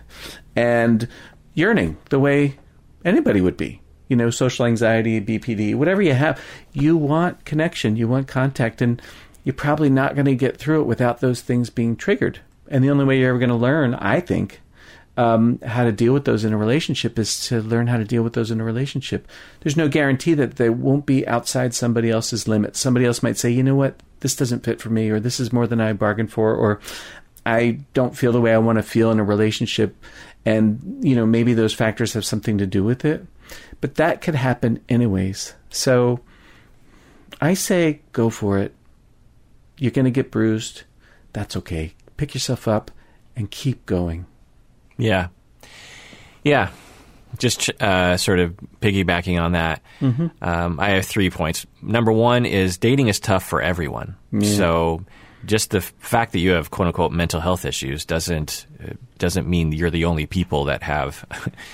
and 0.56 1.08
yearning 1.54 1.96
the 2.10 2.18
way 2.18 2.58
anybody 3.04 3.40
would 3.40 3.56
be. 3.56 3.80
You 4.08 4.16
know, 4.16 4.30
social 4.30 4.66
anxiety, 4.66 5.20
BPD, 5.20 5.74
whatever 5.74 6.02
you 6.02 6.14
have, 6.14 6.40
you 6.72 6.96
want 6.96 7.44
connection, 7.44 7.96
you 7.96 8.08
want 8.08 8.26
contact, 8.26 8.82
and 8.82 9.00
you're 9.44 9.54
probably 9.54 9.88
not 9.88 10.14
going 10.14 10.26
to 10.26 10.34
get 10.34 10.56
through 10.56 10.82
it 10.82 10.86
without 10.86 11.20
those 11.20 11.40
things 11.40 11.70
being 11.70 11.96
triggered. 11.96 12.40
And 12.68 12.82
the 12.82 12.90
only 12.90 13.04
way 13.04 13.18
you're 13.18 13.30
ever 13.30 13.38
going 13.38 13.50
to 13.50 13.56
learn, 13.56 13.94
I 13.94 14.20
think, 14.20 14.60
um, 15.16 15.60
how 15.60 15.84
to 15.84 15.92
deal 15.92 16.12
with 16.12 16.24
those 16.24 16.44
in 16.44 16.52
a 16.52 16.56
relationship 16.56 17.18
is 17.18 17.46
to 17.48 17.62
learn 17.62 17.86
how 17.86 17.98
to 17.98 18.04
deal 18.04 18.22
with 18.22 18.32
those 18.32 18.50
in 18.50 18.60
a 18.60 18.64
relationship. 18.64 19.28
There's 19.60 19.76
no 19.76 19.88
guarantee 19.88 20.34
that 20.34 20.56
they 20.56 20.70
won't 20.70 21.06
be 21.06 21.26
outside 21.26 21.74
somebody 21.74 22.10
else's 22.10 22.48
limits. 22.48 22.80
Somebody 22.80 23.06
else 23.06 23.22
might 23.22 23.36
say, 23.36 23.50
you 23.50 23.62
know 23.62 23.76
what, 23.76 24.00
this 24.20 24.34
doesn't 24.34 24.64
fit 24.64 24.80
for 24.80 24.90
me, 24.90 25.10
or 25.10 25.20
this 25.20 25.38
is 25.38 25.52
more 25.52 25.66
than 25.66 25.80
I 25.80 25.92
bargained 25.92 26.32
for, 26.32 26.54
or 26.54 26.80
I 27.46 27.80
don't 27.92 28.16
feel 28.16 28.32
the 28.32 28.40
way 28.40 28.52
I 28.52 28.58
want 28.58 28.78
to 28.78 28.82
feel 28.82 29.10
in 29.12 29.20
a 29.20 29.24
relationship. 29.24 29.96
And, 30.44 31.00
you 31.02 31.14
know, 31.14 31.26
maybe 31.26 31.54
those 31.54 31.74
factors 31.74 32.14
have 32.14 32.24
something 32.24 32.58
to 32.58 32.66
do 32.66 32.82
with 32.82 33.04
it. 33.04 33.24
But 33.80 33.96
that 33.96 34.20
could 34.20 34.34
happen 34.34 34.80
anyways. 34.88 35.54
So 35.70 36.20
I 37.40 37.54
say 37.54 38.00
go 38.12 38.30
for 38.30 38.58
it. 38.58 38.74
You're 39.78 39.90
going 39.90 40.06
to 40.06 40.10
get 40.10 40.30
bruised. 40.30 40.82
That's 41.32 41.56
okay 41.56 41.94
pick 42.16 42.34
yourself 42.34 42.68
up 42.68 42.90
and 43.36 43.50
keep 43.50 43.86
going. 43.86 44.26
Yeah. 44.96 45.28
Yeah. 46.42 46.70
Just 47.38 47.70
uh, 47.82 48.16
sort 48.16 48.38
of 48.38 48.54
piggybacking 48.80 49.40
on 49.42 49.52
that, 49.52 49.82
mm-hmm. 50.00 50.28
um, 50.40 50.78
I 50.78 50.90
have 50.90 51.06
three 51.06 51.30
points. 51.30 51.66
Number 51.82 52.12
one 52.12 52.46
is 52.46 52.78
dating 52.78 53.08
is 53.08 53.18
tough 53.18 53.42
for 53.42 53.60
everyone. 53.60 54.16
Yeah. 54.30 54.56
So 54.56 55.04
just 55.44 55.70
the 55.70 55.80
fact 55.80 56.32
that 56.32 56.38
you 56.38 56.52
have 56.52 56.70
quote 56.70 56.86
unquote 56.86 57.12
mental 57.12 57.40
health 57.40 57.64
issues 57.64 58.04
doesn't 58.04 58.66
doesn't 59.18 59.48
mean 59.48 59.72
you're 59.72 59.90
the 59.90 60.04
only 60.04 60.26
people 60.26 60.64
that 60.64 60.82
have 60.82 61.24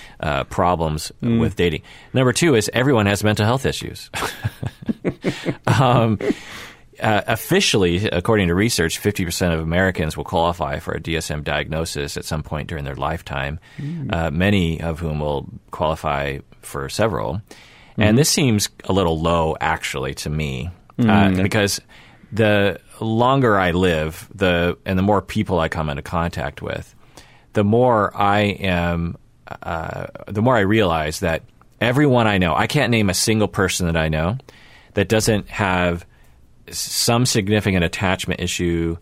uh, 0.21 0.45
problems 0.45 1.13
mm. 1.23 1.41
with 1.41 1.57
dating. 1.57 1.83
Number 2.13 2.33
two 2.33 2.55
is 2.55 2.71
everyone 2.73 3.07
has 3.07 3.25
mental 3.25 3.47
health 3.47 3.67
issues. 3.67 4.11
um, 5.67 6.19
uh, 7.01 7.23
officially, 7.27 8.09
according 8.09 8.49
to 8.49 8.55
research, 8.55 9.01
50% 9.01 9.55
of 9.55 9.61
Americans 9.61 10.17
will 10.17 10.25
qualify 10.25 10.79
for 10.79 10.93
a 10.93 11.01
DSM 11.01 11.45
diagnosis 11.45 12.17
at 12.17 12.25
some 12.25 12.43
point 12.43 12.69
during 12.69 12.85
their 12.85 12.95
lifetime, 12.95 13.59
mm. 13.79 14.13
uh, 14.15 14.31
many 14.31 14.81
of 14.81 15.01
whom 15.01 15.21
will 15.21 15.49
qualify 15.71 16.39
for 16.63 16.89
several. 16.89 17.35
Mm. 17.35 18.05
And 18.05 18.19
this 18.19 18.31
seems 18.31 18.69
a 18.85 18.93
little 18.93 19.21
low, 19.21 19.57
actually, 19.61 20.15
to 20.15 20.31
me, 20.31 20.71
uh, 20.99 21.03
mm. 21.03 21.43
because 21.43 21.81
the 22.33 22.81
longer 23.01 23.59
I 23.59 23.73
live, 23.73 24.29
the 24.35 24.79
and 24.85 24.99
the 24.99 25.03
more 25.03 25.23
people 25.23 25.59
I 25.59 25.69
come 25.69 25.91
into 25.91 26.03
contact 26.03 26.63
with, 26.63 26.95
the 27.55 27.65
more 27.65 28.17
I 28.17 28.41
am, 28.41 29.17
uh, 29.63 30.07
the 30.29 30.43
more 30.43 30.57
I 30.57 30.61
realize 30.61 31.21
that 31.21 31.43
everyone 31.81 32.27
I 32.27 32.39
know, 32.39 32.55
I 32.55 32.67
can't 32.67 32.91
name 32.91 33.11
a 33.11 33.15
single 33.15 33.49
person 33.49 33.87
that 33.87 33.97
I 33.97 34.09
know 34.09 34.39
that 34.95 35.09
doesn't 35.09 35.49
have 35.49 36.05
some 36.71 37.27
significant 37.27 37.85
attachment 37.85 38.41
issue, 38.41 38.97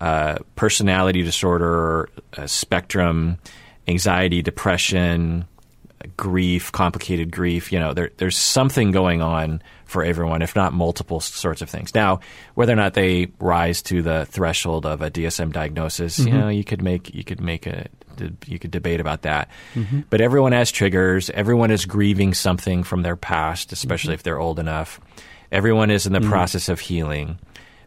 uh, 0.00 0.38
personality 0.56 1.22
disorder, 1.22 2.08
uh, 2.36 2.46
spectrum, 2.46 3.38
anxiety, 3.86 4.42
depression, 4.42 5.44
grief, 6.16 6.72
complicated 6.72 7.30
grief. 7.30 7.72
You 7.72 7.78
know, 7.78 7.92
there, 7.92 8.10
there's 8.16 8.36
something 8.36 8.90
going 8.90 9.20
on 9.20 9.62
for 9.84 10.04
everyone, 10.04 10.40
if 10.42 10.54
not 10.56 10.72
multiple 10.72 11.20
sorts 11.20 11.62
of 11.62 11.68
things. 11.68 11.94
Now, 11.94 12.20
whether 12.54 12.72
or 12.72 12.76
not 12.76 12.94
they 12.94 13.28
rise 13.38 13.82
to 13.82 14.02
the 14.02 14.24
threshold 14.26 14.86
of 14.86 15.02
a 15.02 15.10
DSM 15.10 15.52
diagnosis, 15.52 16.18
mm-hmm. 16.18 16.28
you 16.28 16.34
know, 16.34 16.48
you 16.48 16.64
could 16.64 16.82
make 16.82 17.14
you 17.14 17.24
could 17.24 17.40
make 17.40 17.66
a 17.66 17.86
you 18.46 18.58
could 18.58 18.70
debate 18.70 19.00
about 19.00 19.22
that. 19.22 19.48
Mm-hmm. 19.74 20.00
But 20.10 20.20
everyone 20.20 20.52
has 20.52 20.70
triggers. 20.70 21.30
Everyone 21.30 21.70
is 21.70 21.86
grieving 21.86 22.34
something 22.34 22.82
from 22.82 23.02
their 23.02 23.16
past, 23.16 23.72
especially 23.72 24.08
mm-hmm. 24.08 24.14
if 24.14 24.22
they're 24.22 24.40
old 24.40 24.58
enough. 24.58 25.00
Everyone 25.52 25.90
is 25.90 26.06
in 26.06 26.12
the 26.12 26.20
mm. 26.20 26.28
process 26.28 26.68
of 26.68 26.80
healing. 26.80 27.38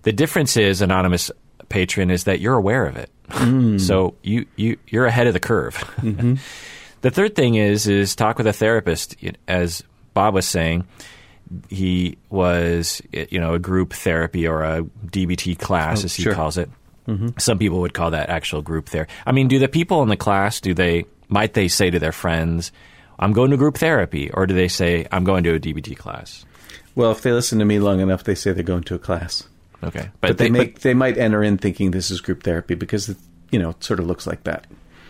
The 0.04 0.12
difference 0.12 0.58
is, 0.58 0.82
anonymous 0.82 1.32
patron, 1.70 2.12
is 2.12 2.26
that 2.26 2.40
you're 2.40 2.56
aware 2.56 2.86
of 2.86 2.98
it. 2.98 3.10
Mm. 3.30 3.80
so 3.80 4.16
you, 4.22 4.46
you, 4.58 4.78
you're 4.88 5.06
ahead 5.06 5.28
of 5.28 5.34
the 5.34 5.40
curve. 5.40 5.76
Mm-hmm. 5.76 6.36
the 7.02 7.10
third 7.10 7.36
thing 7.36 7.56
is, 7.56 7.88
is 7.88 8.16
talk 8.16 8.38
with 8.38 8.48
a 8.48 8.54
therapist. 8.54 9.16
As 9.48 9.82
Bob 10.14 10.34
was 10.34 10.46
saying, 10.46 10.86
he 11.70 12.18
was, 12.30 13.02
you 13.12 13.40
know, 13.40 13.54
a 13.54 13.60
group 13.60 13.94
therapy 13.94 14.48
or 14.48 14.64
a 14.64 14.84
DBT 15.06 15.58
class, 15.58 16.02
oh, 16.02 16.06
as 16.06 16.16
he 16.16 16.24
sure. 16.24 16.34
calls 16.34 16.58
it. 16.58 16.70
Mm-hmm. 17.08 17.30
Some 17.38 17.60
people 17.60 17.82
would 17.82 17.94
call 17.94 18.12
that 18.12 18.30
actual 18.30 18.62
group 18.62 18.88
therapy. 18.88 19.12
I 19.26 19.32
mean, 19.32 19.48
do 19.48 19.60
the 19.60 19.68
people 19.68 20.04
in 20.04 20.10
the 20.10 20.18
class, 20.18 20.62
do 20.62 20.74
they, 20.74 21.06
might 21.28 21.54
they 21.54 21.68
say 21.68 21.90
to 21.90 22.00
their 22.00 22.12
friends, 22.12 22.72
I'm 23.20 23.34
going 23.34 23.52
to 23.52 23.58
group 23.58 23.78
therapy, 23.78 24.32
or 24.32 24.46
do 24.48 24.54
they 24.54 24.68
say, 24.68 25.08
I'm 25.12 25.24
going 25.24 25.44
to 25.44 25.56
a 25.56 25.60
DBT 25.60 25.98
class? 25.98 26.46
Well, 26.96 27.12
if 27.12 27.22
they 27.22 27.32
listen 27.32 27.60
to 27.60 27.66
me 27.66 27.80
long 27.80 28.00
enough, 28.00 28.24
they 28.24 28.36
say 28.36 28.52
they're 28.52 28.64
going 28.64 28.84
to 28.84 28.96
a 28.96 29.00
class. 29.00 29.48
Okay, 29.84 30.10
but, 30.22 30.30
but 30.30 30.38
they, 30.38 30.46
they 30.46 30.50
make 30.50 30.74
but, 30.76 30.82
they 30.84 30.94
might 30.94 31.18
enter 31.18 31.44
in 31.44 31.58
thinking 31.58 31.92
this 31.92 32.10
is 32.10 32.22
group 32.22 32.44
therapy 32.44 32.76
because 32.76 33.10
it, 33.10 33.18
you 33.52 33.60
know 33.60 33.72
it 33.72 33.84
sort 33.84 34.00
of 34.00 34.08
looks 34.08 34.26
like 34.26 34.44
that. 34.44 34.66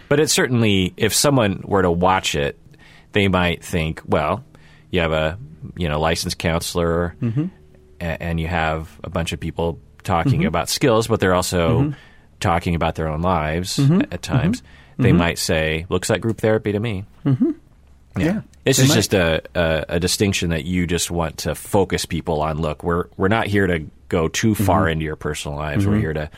But 0.10 0.20
it 0.20 0.30
certainly, 0.30 0.94
if 0.98 1.14
someone 1.14 1.62
were 1.64 1.82
to 1.82 1.92
watch 1.92 2.36
it, 2.36 2.60
they 3.12 3.28
might 3.28 3.64
think, 3.64 4.02
well, 4.06 4.44
you 4.92 5.02
have 5.02 5.12
a 5.12 5.38
you 5.76 5.90
know 5.90 6.00
licensed 6.00 6.38
counselor, 6.40 7.16
mm-hmm. 7.22 7.46
and, 8.00 8.22
and, 8.22 8.40
you 8.40 8.48
have 8.48 9.00
a 9.04 9.10
bunch 9.10 9.34
of 9.34 9.40
people 9.40 9.80
talking 10.04 10.40
mm-hmm. 10.40 10.48
about 10.48 10.70
skills, 10.70 11.08
but 11.08 11.20
they're 11.20 11.34
also 11.34 11.82
mm-hmm. 11.82 11.92
talking 12.40 12.76
about 12.76 12.96
their 12.96 13.08
own 13.08 13.22
lives 13.22 13.78
mm-hmm. 13.78 14.02
at 14.12 14.22
times. 14.22 14.62
Mm-hmm. 14.62 15.04
They 15.04 15.10
mm-hmm. 15.10 15.18
might 15.18 15.38
say, 15.38 15.86
"Looks 15.90 16.10
like 16.10 16.22
group 16.22 16.40
therapy 16.40 16.72
to 16.72 16.80
me." 16.80 17.06
Yeah. 17.26 18.26
yeah. 18.26 18.42
This 18.64 18.80
is 18.80 18.94
just 18.94 19.14
a, 19.14 19.42
a, 19.56 19.86
a, 19.90 20.00
distinction 20.00 20.52
that 20.52 20.64
you 20.64 20.88
just 20.88 21.12
want 21.12 21.40
to 21.40 21.54
focus 21.54 22.06
people 22.06 22.42
on. 22.42 22.60
Look, 22.60 22.84
we're 22.84 23.08
we're 23.18 23.28
not 23.28 23.48
here 23.48 23.68
to 23.68 23.86
go 24.08 24.30
too 24.30 24.56
far 24.56 24.84
mm-hmm. 24.84 24.92
into 24.92 25.06
your 25.06 25.18
personal 25.18 25.58
lives. 25.58 25.84
Mm-hmm. 25.84 25.92
We're 25.92 26.00
here 26.00 26.14
to 26.14 26.30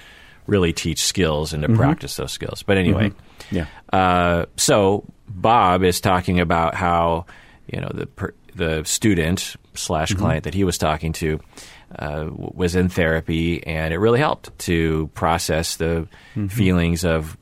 really 0.47 0.73
teach 0.73 1.03
skills 1.03 1.53
and 1.53 1.61
to 1.61 1.67
mm-hmm. 1.67 1.77
practice 1.77 2.15
those 2.15 2.31
skills. 2.31 2.63
But 2.63 2.77
anyway, 2.77 3.09
mm-hmm. 3.09 3.55
yeah. 3.55 3.67
Uh, 3.93 4.45
so 4.57 5.05
Bob 5.27 5.83
is 5.83 6.01
talking 6.01 6.39
about 6.39 6.73
how 6.73 7.25
you 7.71 7.79
know 7.79 7.91
the 7.93 8.07
per, 8.07 8.33
the 8.55 8.83
student 8.85 9.55
slash 9.75 10.09
mm-hmm. 10.09 10.19
client 10.19 10.43
that 10.45 10.53
he 10.53 10.63
was 10.63 10.77
talking 10.79 11.13
to 11.13 11.39
uh, 11.99 12.27
was 12.31 12.75
in 12.75 12.89
therapy, 12.89 13.65
and 13.65 13.93
it 13.93 13.97
really 13.97 14.19
helped 14.19 14.57
to 14.59 15.09
process 15.13 15.75
the 15.75 16.07
mm-hmm. 16.35 16.47
feelings 16.47 17.05
of 17.05 17.37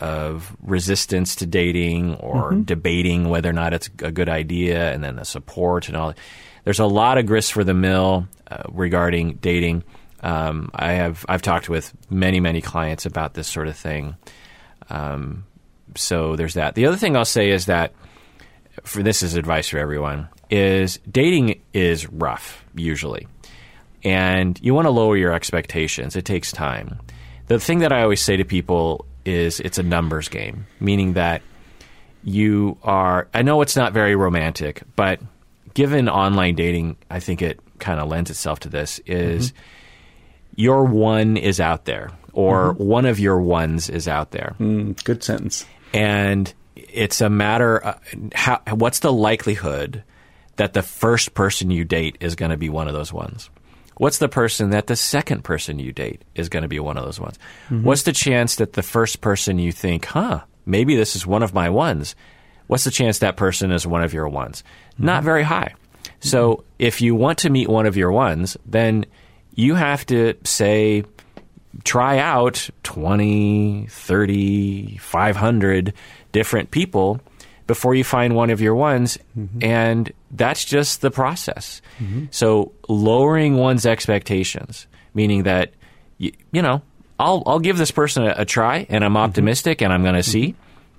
of 0.00 0.56
resistance 0.62 1.36
to 1.36 1.46
dating 1.46 2.16
or 2.16 2.52
mm-hmm. 2.52 2.62
debating 2.62 3.28
whether 3.28 3.48
or 3.48 3.52
not 3.52 3.72
it's 3.72 3.88
a 4.02 4.12
good 4.12 4.28
idea, 4.28 4.92
and 4.92 5.02
then 5.02 5.16
the 5.16 5.24
support 5.24 5.88
and 5.88 5.96
all. 5.96 6.14
There's 6.64 6.78
a 6.78 6.86
lot 6.86 7.18
of 7.18 7.26
grist 7.26 7.52
for 7.52 7.64
the 7.64 7.74
mill 7.74 8.28
uh, 8.50 8.62
regarding 8.68 9.34
dating. 9.36 9.84
Um, 10.22 10.70
I 10.74 10.92
have 10.92 11.24
I've 11.28 11.42
talked 11.42 11.68
with 11.68 11.92
many 12.10 12.40
many 12.40 12.60
clients 12.60 13.06
about 13.06 13.34
this 13.34 13.48
sort 13.48 13.68
of 13.68 13.76
thing. 13.76 14.16
Um, 14.88 15.44
so 15.96 16.36
there's 16.36 16.54
that. 16.54 16.74
The 16.74 16.86
other 16.86 16.96
thing 16.96 17.16
I'll 17.16 17.24
say 17.24 17.50
is 17.50 17.66
that 17.66 17.92
for 18.84 19.02
this 19.02 19.22
is 19.22 19.34
advice 19.34 19.68
for 19.68 19.78
everyone 19.78 20.28
is 20.50 20.98
dating 21.10 21.60
is 21.72 22.08
rough 22.08 22.64
usually, 22.74 23.26
and 24.04 24.58
you 24.62 24.74
want 24.74 24.86
to 24.86 24.90
lower 24.90 25.16
your 25.16 25.32
expectations. 25.32 26.14
It 26.14 26.24
takes 26.24 26.52
time. 26.52 27.00
The 27.48 27.58
thing 27.58 27.80
that 27.80 27.92
I 27.92 28.02
always 28.02 28.20
say 28.20 28.36
to 28.36 28.44
people 28.44 29.04
is 29.24 29.60
it's 29.60 29.78
a 29.78 29.82
numbers 29.82 30.28
game, 30.28 30.66
meaning 30.80 31.14
that 31.14 31.42
you 32.24 32.78
are. 32.82 33.28
I 33.34 33.42
know 33.42 33.62
it's 33.62 33.76
not 33.76 33.92
very 33.92 34.14
romantic, 34.16 34.82
but 34.96 35.20
given 35.74 36.08
online 36.08 36.54
dating, 36.54 36.96
I 37.10 37.20
think 37.20 37.42
it 37.42 37.60
kind 37.78 38.00
of 38.00 38.08
lends 38.08 38.30
itself 38.30 38.60
to 38.60 38.68
this. 38.68 39.00
Is 39.06 39.52
mm-hmm. 39.52 39.62
your 40.56 40.84
one 40.84 41.36
is 41.36 41.60
out 41.60 41.84
there, 41.84 42.10
or 42.32 42.74
mm-hmm. 42.74 42.84
one 42.84 43.06
of 43.06 43.18
your 43.18 43.40
ones 43.40 43.88
is 43.88 44.08
out 44.08 44.30
there? 44.30 44.54
Mm, 44.58 45.02
good 45.04 45.22
sentence. 45.22 45.66
And 45.92 46.52
it's 46.76 47.20
a 47.20 47.30
matter. 47.30 47.78
Of 47.78 48.00
how, 48.34 48.60
what's 48.70 49.00
the 49.00 49.12
likelihood 49.12 50.04
that 50.56 50.72
the 50.72 50.82
first 50.82 51.34
person 51.34 51.70
you 51.70 51.84
date 51.84 52.16
is 52.20 52.34
going 52.34 52.50
to 52.50 52.56
be 52.56 52.68
one 52.68 52.88
of 52.88 52.94
those 52.94 53.12
ones? 53.12 53.50
What's 53.96 54.18
the 54.18 54.28
person 54.28 54.70
that 54.70 54.86
the 54.86 54.96
second 54.96 55.44
person 55.44 55.78
you 55.78 55.92
date 55.92 56.22
is 56.34 56.48
going 56.48 56.62
to 56.62 56.68
be 56.68 56.80
one 56.80 56.96
of 56.96 57.04
those 57.04 57.20
ones? 57.20 57.38
Mm-hmm. 57.66 57.84
What's 57.84 58.02
the 58.02 58.12
chance 58.12 58.56
that 58.56 58.72
the 58.72 58.82
first 58.82 59.20
person 59.20 59.58
you 59.58 59.72
think, 59.72 60.06
huh, 60.06 60.42
maybe 60.66 60.96
this 60.96 61.14
is 61.16 61.26
one 61.26 61.42
of 61.42 61.54
my 61.54 61.70
ones? 61.70 62.14
What's 62.66 62.84
the 62.84 62.90
chance 62.90 63.18
that 63.18 63.36
person 63.36 63.70
is 63.70 63.86
one 63.86 64.02
of 64.02 64.14
your 64.14 64.28
ones? 64.28 64.62
Mm-hmm. 64.94 65.06
Not 65.06 65.24
very 65.24 65.42
high. 65.42 65.74
So 66.20 66.54
mm-hmm. 66.54 66.62
if 66.78 67.00
you 67.00 67.14
want 67.14 67.38
to 67.38 67.50
meet 67.50 67.68
one 67.68 67.86
of 67.86 67.96
your 67.96 68.12
ones, 68.12 68.56
then 68.64 69.06
you 69.54 69.74
have 69.74 70.06
to 70.06 70.34
say 70.44 71.04
try 71.84 72.18
out 72.18 72.68
20, 72.82 73.86
30, 73.88 74.96
500 74.98 75.94
different 76.32 76.70
people 76.70 77.20
before 77.66 77.94
you 77.94 78.04
find 78.04 78.34
one 78.34 78.50
of 78.50 78.60
your 78.60 78.74
ones. 78.74 79.18
Mm-hmm. 79.38 79.62
And 79.62 80.12
that's 80.30 80.64
just 80.64 81.00
the 81.00 81.10
process. 81.10 81.82
Mm-hmm. 81.98 82.26
So 82.30 82.72
lowering 82.88 83.56
one's 83.56 83.86
expectations, 83.86 84.86
meaning 85.14 85.44
that, 85.44 85.72
you, 86.18 86.32
you 86.52 86.62
know, 86.62 86.82
I'll, 87.18 87.42
I'll 87.46 87.60
give 87.60 87.78
this 87.78 87.90
person 87.90 88.24
a, 88.24 88.34
a 88.38 88.44
try 88.44 88.86
and 88.88 89.04
I'm 89.04 89.10
mm-hmm. 89.10 89.18
optimistic 89.18 89.82
and 89.82 89.92
I'm 89.92 90.02
going 90.02 90.14
to 90.14 90.22
see. 90.22 90.54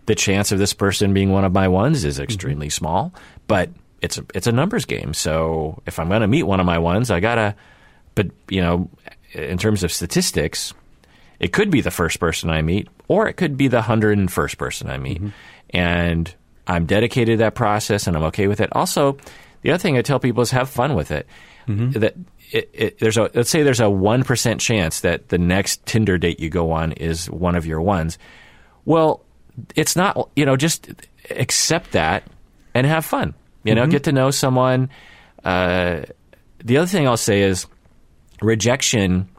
The 0.05 0.15
chance 0.15 0.51
of 0.51 0.59
this 0.59 0.73
person 0.73 1.13
being 1.13 1.31
one 1.31 1.45
of 1.45 1.53
my 1.53 1.69
ones 1.69 2.03
is 2.03 2.19
extremely 2.19 2.69
small, 2.69 3.13
but 3.47 3.69
it's 4.01 4.17
a, 4.17 4.25
it's 4.35 4.47
a 4.47 4.51
numbers 4.51 4.83
game. 4.83 5.13
So 5.13 5.81
if 5.85 5.97
I'm 5.97 6.09
going 6.09 6.21
to 6.21 6.27
meet 6.27 6.43
one 6.43 6.59
of 6.59 6.65
my 6.65 6.77
ones, 6.77 7.09
I 7.09 7.21
gotta. 7.21 7.55
But 8.13 8.27
you 8.49 8.61
know, 8.61 8.89
in 9.31 9.57
terms 9.57 9.81
of 9.81 9.93
statistics, 9.93 10.73
it 11.39 11.53
could 11.53 11.71
be 11.71 11.79
the 11.79 11.89
first 11.89 12.19
person 12.19 12.49
I 12.49 12.61
meet, 12.61 12.89
or 13.07 13.29
it 13.29 13.35
could 13.35 13.55
be 13.55 13.69
the 13.69 13.81
hundred 13.81 14.17
and 14.17 14.29
first 14.29 14.57
person 14.57 14.89
I 14.89 14.97
meet, 14.97 15.21
and 15.69 16.35
I'm 16.67 16.85
dedicated 16.85 17.33
to 17.33 17.43
that 17.43 17.55
process, 17.55 18.07
and 18.07 18.15
I'm 18.15 18.23
okay 18.23 18.47
with 18.47 18.61
it. 18.61 18.69
Also, 18.73 19.17
the 19.61 19.71
other 19.71 19.77
thing 19.81 19.97
I 19.97 20.01
tell 20.01 20.19
people 20.19 20.41
is 20.43 20.51
have 20.51 20.69
fun 20.69 20.95
with 20.95 21.11
it. 21.11 21.27
That 21.91 22.15
it, 22.51 22.69
it, 22.73 22.99
there's 22.99 23.17
a 23.17 23.29
let's 23.33 23.49
say 23.49 23.63
there's 23.63 23.79
a 23.79 23.89
one 23.89 24.23
percent 24.23 24.59
chance 24.61 25.01
that 25.01 25.29
the 25.29 25.37
next 25.37 25.85
Tinder 25.85 26.17
date 26.17 26.39
you 26.39 26.49
go 26.49 26.71
on 26.71 26.91
is 26.93 27.29
one 27.29 27.55
of 27.55 27.65
your 27.65 27.81
ones. 27.81 28.17
Well, 28.85 29.23
it's 29.75 29.95
not. 29.95 30.29
You 30.35 30.45
know, 30.45 30.55
just 30.57 30.89
accept 31.29 31.91
that 31.91 32.23
and 32.73 32.85
have 32.85 33.05
fun. 33.05 33.33
You 33.63 33.75
know, 33.75 33.87
get 33.87 34.03
to 34.03 34.11
know 34.11 34.29
someone. 34.31 34.89
Uh, 35.43 36.01
the 36.63 36.77
other 36.77 36.87
thing 36.87 37.07
I'll 37.07 37.17
say 37.17 37.41
is 37.43 37.65
rejection 38.41 39.29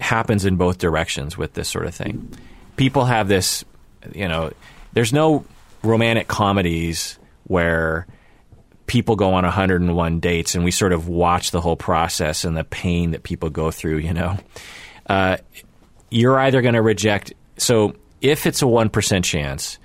happens 0.00 0.44
in 0.44 0.56
both 0.56 0.78
directions 0.78 1.38
with 1.38 1.54
this 1.54 1.68
sort 1.68 1.86
of 1.86 1.94
thing. 1.94 2.28
People 2.76 3.04
have 3.04 3.28
this, 3.28 3.64
you 4.14 4.28
know, 4.28 4.52
there's 4.92 5.12
no 5.12 5.44
romantic 5.86 6.28
comedies 6.28 7.18
where 7.44 8.06
people 8.86 9.16
go 9.16 9.34
on 9.34 9.44
101 9.44 10.20
dates 10.20 10.54
and 10.54 10.64
we 10.64 10.70
sort 10.70 10.92
of 10.92 11.08
watch 11.08 11.50
the 11.50 11.60
whole 11.60 11.76
process 11.76 12.44
and 12.44 12.56
the 12.56 12.64
pain 12.64 13.12
that 13.12 13.22
people 13.22 13.50
go 13.50 13.70
through, 13.70 13.98
you 13.98 14.12
know. 14.12 14.36
Uh, 15.08 15.36
you're 16.10 16.38
either 16.38 16.62
going 16.62 16.74
to 16.74 16.82
reject. 16.82 17.32
So 17.56 17.94
if 18.20 18.46
it's 18.46 18.62
a 18.62 18.66
1% 18.66 19.24
chance, 19.24 19.78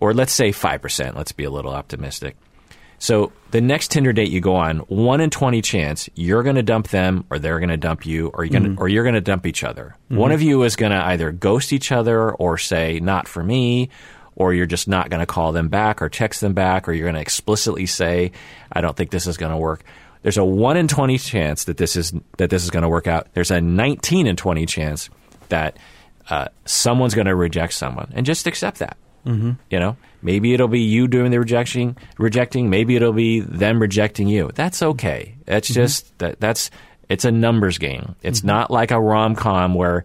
or 0.00 0.12
let's 0.14 0.32
say 0.32 0.50
5%, 0.50 1.14
let's 1.14 1.32
be 1.32 1.44
a 1.44 1.50
little 1.50 1.72
optimistic. 1.72 2.36
So 3.02 3.32
the 3.50 3.60
next 3.60 3.90
Tinder 3.90 4.12
date 4.12 4.30
you 4.30 4.40
go 4.40 4.54
on, 4.54 4.78
one 4.78 5.20
in 5.20 5.28
twenty 5.28 5.60
chance 5.60 6.08
you're 6.14 6.44
going 6.44 6.54
to 6.54 6.62
dump 6.62 6.86
them, 6.86 7.24
or 7.30 7.40
they're 7.40 7.58
going 7.58 7.70
to 7.70 7.76
dump 7.76 8.06
you, 8.06 8.28
or 8.28 8.44
you're 8.44 8.60
going 8.60 8.76
to, 8.76 8.80
or 8.80 8.88
you're 8.88 9.02
going 9.02 9.16
to 9.16 9.20
dump 9.20 9.44
each 9.44 9.64
other. 9.64 9.96
One 10.06 10.30
of 10.30 10.40
you 10.40 10.62
is 10.62 10.76
going 10.76 10.92
to 10.92 11.04
either 11.04 11.32
ghost 11.32 11.72
each 11.72 11.90
other, 11.90 12.30
or 12.30 12.58
say 12.58 13.00
not 13.00 13.26
for 13.26 13.42
me, 13.42 13.88
or 14.36 14.54
you're 14.54 14.66
just 14.66 14.88
not 14.88 15.10
going 15.10 15.20
to 15.20 15.26
call 15.26 15.52
them 15.52 15.68
back, 15.68 16.00
or 16.02 16.08
text 16.08 16.40
them 16.40 16.54
back, 16.54 16.88
or 16.88 16.92
you're 16.92 17.06
going 17.06 17.14
to 17.14 17.20
explicitly 17.20 17.86
say, 17.86 18.32
I 18.72 18.80
don't 18.80 18.96
think 18.96 19.10
this 19.10 19.26
is 19.26 19.36
going 19.36 19.52
to 19.52 19.58
work. 19.58 19.84
There's 20.22 20.38
a 20.38 20.44
one 20.44 20.76
in 20.76 20.88
twenty 20.88 21.18
chance 21.18 21.64
that 21.64 21.76
this 21.76 21.96
is 21.96 22.12
that 22.38 22.48
this 22.48 22.62
is 22.62 22.70
going 22.70 22.84
to 22.84 22.88
work 22.88 23.06
out. 23.06 23.26
There's 23.34 23.50
a 23.50 23.60
nineteen 23.60 24.26
in 24.26 24.36
twenty 24.36 24.66
chance 24.66 25.10
that 25.48 25.76
uh, 26.30 26.48
someone's 26.64 27.14
going 27.14 27.26
to 27.26 27.34
reject 27.34 27.72
someone, 27.72 28.12
and 28.14 28.24
just 28.24 28.46
accept 28.46 28.78
that. 28.78 28.96
Mm-hmm. 29.26 29.52
You 29.70 29.78
know, 29.80 29.96
maybe 30.22 30.54
it'll 30.54 30.68
be 30.68 30.80
you 30.80 31.08
doing 31.08 31.30
the 31.30 31.38
rejecting, 31.38 31.96
rejecting. 32.18 32.70
Maybe 32.70 32.96
it'll 32.96 33.12
be 33.12 33.40
them 33.40 33.80
rejecting 33.80 34.28
you. 34.28 34.50
That's 34.54 34.82
okay. 34.82 35.34
That's 35.44 35.68
just 35.68 36.16
that. 36.18 36.40
That's 36.40 36.70
it's 37.08 37.24
a 37.24 37.30
numbers 37.30 37.78
game. 37.78 38.14
It's 38.22 38.42
not 38.44 38.70
like 38.70 38.90
a 38.90 39.00
rom 39.00 39.34
com 39.34 39.74
where 39.74 40.04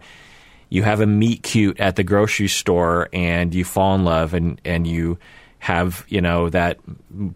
you 0.68 0.82
have 0.82 1.00
a 1.00 1.06
meet 1.06 1.42
cute 1.42 1.80
at 1.80 1.96
the 1.96 2.04
grocery 2.04 2.48
store 2.48 3.08
and 3.12 3.54
you 3.54 3.64
fall 3.64 3.94
in 3.94 4.04
love 4.04 4.34
and 4.34 4.60
and 4.64 4.86
you 4.86 5.18
have 5.60 6.04
you 6.08 6.20
know 6.20 6.48
that 6.50 6.78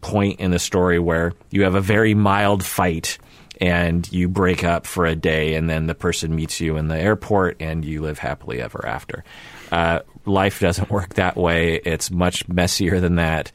point 0.01 0.39
in 0.41 0.51
the 0.51 0.59
story 0.59 0.99
where 0.99 1.33
you 1.51 1.63
have 1.65 1.75
a 1.75 1.81
very 1.81 2.15
mild 2.15 2.65
fight 2.65 3.19
and 3.61 4.11
you 4.13 4.29
break 4.29 4.65
up 4.65 4.87
for 4.87 5.07
a 5.07 5.15
day 5.15 5.55
and 5.55 5.71
then 5.71 5.87
the 5.87 5.95
person 5.95 6.35
meets 6.35 6.61
you 6.61 6.77
in 6.77 6.89
the 6.89 6.99
airport 6.99 7.57
and 7.61 7.85
you 7.85 8.03
live 8.03 8.19
happily 8.19 8.61
ever 8.61 8.85
after. 8.87 9.23
Uh, 9.71 10.01
life 10.27 10.59
doesn't 10.59 10.91
work 10.91 11.15
that 11.15 11.37
way. 11.37 11.77
It's 11.77 12.11
much 12.11 12.49
messier 12.49 12.99
than 12.99 13.17
that. 13.17 13.53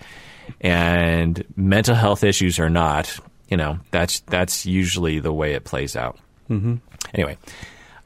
And 0.62 1.44
mental 1.58 1.94
health 1.94 2.24
issues 2.24 2.58
are 2.58 2.70
not, 2.70 3.20
you 3.50 3.58
know, 3.58 3.80
that's 3.92 4.22
that's 4.22 4.66
usually 4.66 5.20
the 5.20 5.34
way 5.34 5.54
it 5.54 5.66
plays 5.66 5.98
out. 5.98 6.18
Mm-hmm. 6.50 6.76
Anyway, 7.14 7.38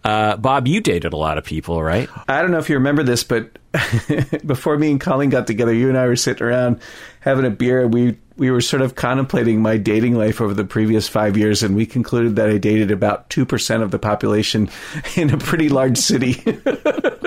uh, 0.04 0.38
Bob, 0.38 0.68
you 0.68 0.82
dated 0.82 1.14
a 1.14 1.18
lot 1.18 1.38
of 1.38 1.44
people, 1.44 1.82
right? 1.82 2.10
I 2.28 2.42
don't 2.42 2.52
know 2.52 2.58
if 2.58 2.70
you 2.70 2.76
remember 2.76 3.04
this, 3.04 3.24
but 3.24 3.58
before 4.46 4.78
me 4.78 4.92
and 4.92 5.00
Colleen 5.00 5.30
got 5.30 5.48
together, 5.48 5.74
you 5.74 5.90
and 5.90 5.98
I 5.98 6.08
were 6.08 6.16
sitting 6.16 6.46
around 6.46 6.82
having 7.20 7.46
a 7.46 7.52
beer, 7.52 7.82
and 7.82 7.94
we 7.94 8.18
we 8.36 8.50
were 8.50 8.62
sort 8.62 8.82
of 8.82 8.96
contemplating 8.96 9.62
my 9.62 9.78
dating 9.78 10.16
life 10.16 10.42
over 10.42 10.56
the 10.56 10.64
previous 10.64 11.08
five 11.08 11.38
years, 11.38 11.62
and 11.62 11.76
we 11.76 11.86
concluded 11.86 12.36
that 12.38 12.50
I 12.50 12.58
dated 12.58 12.90
about 12.90 13.30
two 13.30 13.46
percent 13.46 13.84
of 13.84 13.92
the 13.92 14.00
population 14.00 14.70
in 15.16 15.30
a 15.32 15.38
pretty 15.38 15.70
large 15.70 15.98
city. 15.98 16.34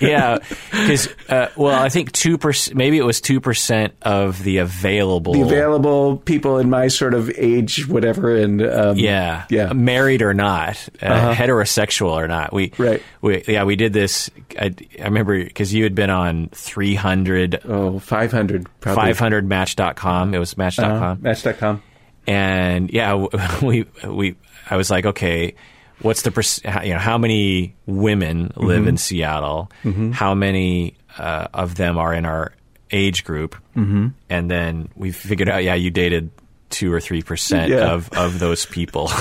yeah, 0.00 0.38
because 0.70 1.08
uh, 1.28 1.48
well, 1.56 1.74
I 1.80 1.88
think 1.88 2.12
two 2.12 2.38
percent. 2.38 2.76
Maybe 2.76 2.98
it 2.98 3.04
was 3.04 3.20
two 3.20 3.40
percent 3.40 3.94
of 4.02 4.42
the 4.42 4.58
available. 4.58 5.32
the 5.32 5.42
available 5.42 6.16
people 6.18 6.58
in 6.58 6.70
my 6.70 6.88
sort 6.88 7.14
of 7.14 7.30
age, 7.36 7.86
whatever, 7.88 8.36
and 8.36 8.62
um, 8.62 8.96
Yeah, 8.96 9.44
yeah, 9.50 9.72
married 9.72 10.22
or 10.22 10.34
not, 10.34 10.88
uh, 11.02 11.06
Uh-huh. 11.06 11.34
heterosexual 11.34 12.10
or 12.10 12.28
not. 12.28 12.52
We 12.52 12.72
Right. 12.78 13.02
We 13.20 13.42
yeah, 13.48 13.64
we 13.64 13.76
did 13.76 13.92
this. 13.92 14.30
I, 14.58 14.74
I 15.00 15.04
remember 15.04 15.42
because 15.42 15.74
you 15.74 15.82
had 15.84 15.94
been 15.94 16.10
on 16.10 16.48
300, 16.52 17.60
oh, 17.64 17.98
500, 17.98 18.66
probably. 18.80 19.02
500 19.14 19.46
Match.com. 19.46 20.34
It 20.34 20.38
was 20.38 20.56
Match.com. 20.56 21.02
Uh, 21.02 21.14
Match.com. 21.20 21.82
and 22.26 22.90
yeah, 22.90 23.14
we 23.62 23.84
we 24.06 24.36
I 24.70 24.76
was 24.76 24.90
like, 24.90 25.06
okay, 25.06 25.54
what's 26.02 26.22
the 26.22 26.82
you 26.84 26.92
know 26.92 26.98
how 26.98 27.18
many 27.18 27.74
women 27.86 28.52
live 28.56 28.86
in 28.86 28.96
Seattle? 28.96 29.70
How 30.12 30.34
many 30.34 30.94
uh, 31.18 31.48
of 31.54 31.74
them 31.74 31.98
are 31.98 32.12
in 32.14 32.24
our 32.26 32.52
age 32.90 33.24
group? 33.24 33.54
Mm-hmm. 33.76 34.08
And 34.30 34.50
then 34.50 34.88
we 34.96 35.12
figured 35.12 35.48
out, 35.48 35.64
yeah, 35.64 35.74
you 35.74 35.90
dated 35.90 36.30
two 36.70 36.92
or 36.92 37.00
three 37.00 37.22
percent 37.22 37.70
Yeah. 37.70 37.92
of 37.92 38.10
of 38.12 38.38
those 38.38 38.66
people. 38.66 39.08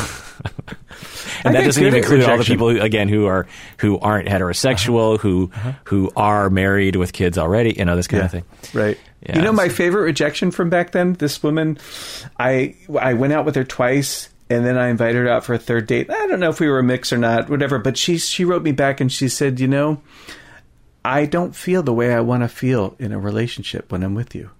I 1.43 1.49
and 1.49 1.55
that 1.55 1.63
doesn't 1.65 1.83
even 1.83 1.95
include 1.95 2.23
all 2.23 2.37
the 2.37 2.43
people 2.43 2.69
who, 2.69 2.81
again 2.81 3.07
who 3.09 3.25
are 3.25 3.47
who 3.77 3.99
aren't 3.99 4.27
heterosexual, 4.27 5.19
who 5.19 5.51
who 5.85 6.11
are 6.15 6.49
married 6.49 6.95
with 6.95 7.13
kids 7.13 7.37
already, 7.37 7.73
you 7.77 7.85
know, 7.85 7.95
this 7.95 8.07
kind 8.07 8.23
of 8.23 8.31
thing. 8.31 8.43
Right. 8.73 8.97
Yeah, 9.21 9.37
you 9.37 9.41
know 9.41 9.51
my 9.51 9.69
favorite 9.69 10.03
rejection 10.03 10.51
from 10.51 10.69
back 10.69 10.91
then? 10.91 11.13
This 11.13 11.41
woman, 11.43 11.77
I 12.39 12.75
I 12.99 13.13
went 13.13 13.33
out 13.33 13.45
with 13.45 13.55
her 13.55 13.63
twice 13.63 14.29
and 14.49 14.65
then 14.65 14.77
I 14.77 14.87
invited 14.87 15.17
her 15.17 15.29
out 15.29 15.43
for 15.43 15.53
a 15.53 15.59
third 15.59 15.87
date. 15.87 16.09
I 16.09 16.27
don't 16.27 16.39
know 16.39 16.49
if 16.49 16.59
we 16.59 16.69
were 16.69 16.79
a 16.79 16.83
mix 16.83 17.11
or 17.11 17.17
not, 17.17 17.49
whatever, 17.49 17.79
but 17.79 17.97
she 17.97 18.17
she 18.17 18.45
wrote 18.45 18.63
me 18.63 18.71
back 18.71 19.01
and 19.01 19.11
she 19.11 19.27
said, 19.27 19.59
"You 19.59 19.67
know, 19.67 20.01
I 21.03 21.25
don't 21.25 21.55
feel 21.55 21.83
the 21.83 21.93
way 21.93 22.13
I 22.13 22.21
want 22.21 22.43
to 22.43 22.47
feel 22.47 22.95
in 22.99 23.11
a 23.11 23.19
relationship 23.19 23.91
when 23.91 24.03
I'm 24.03 24.15
with 24.15 24.35
you." 24.35 24.51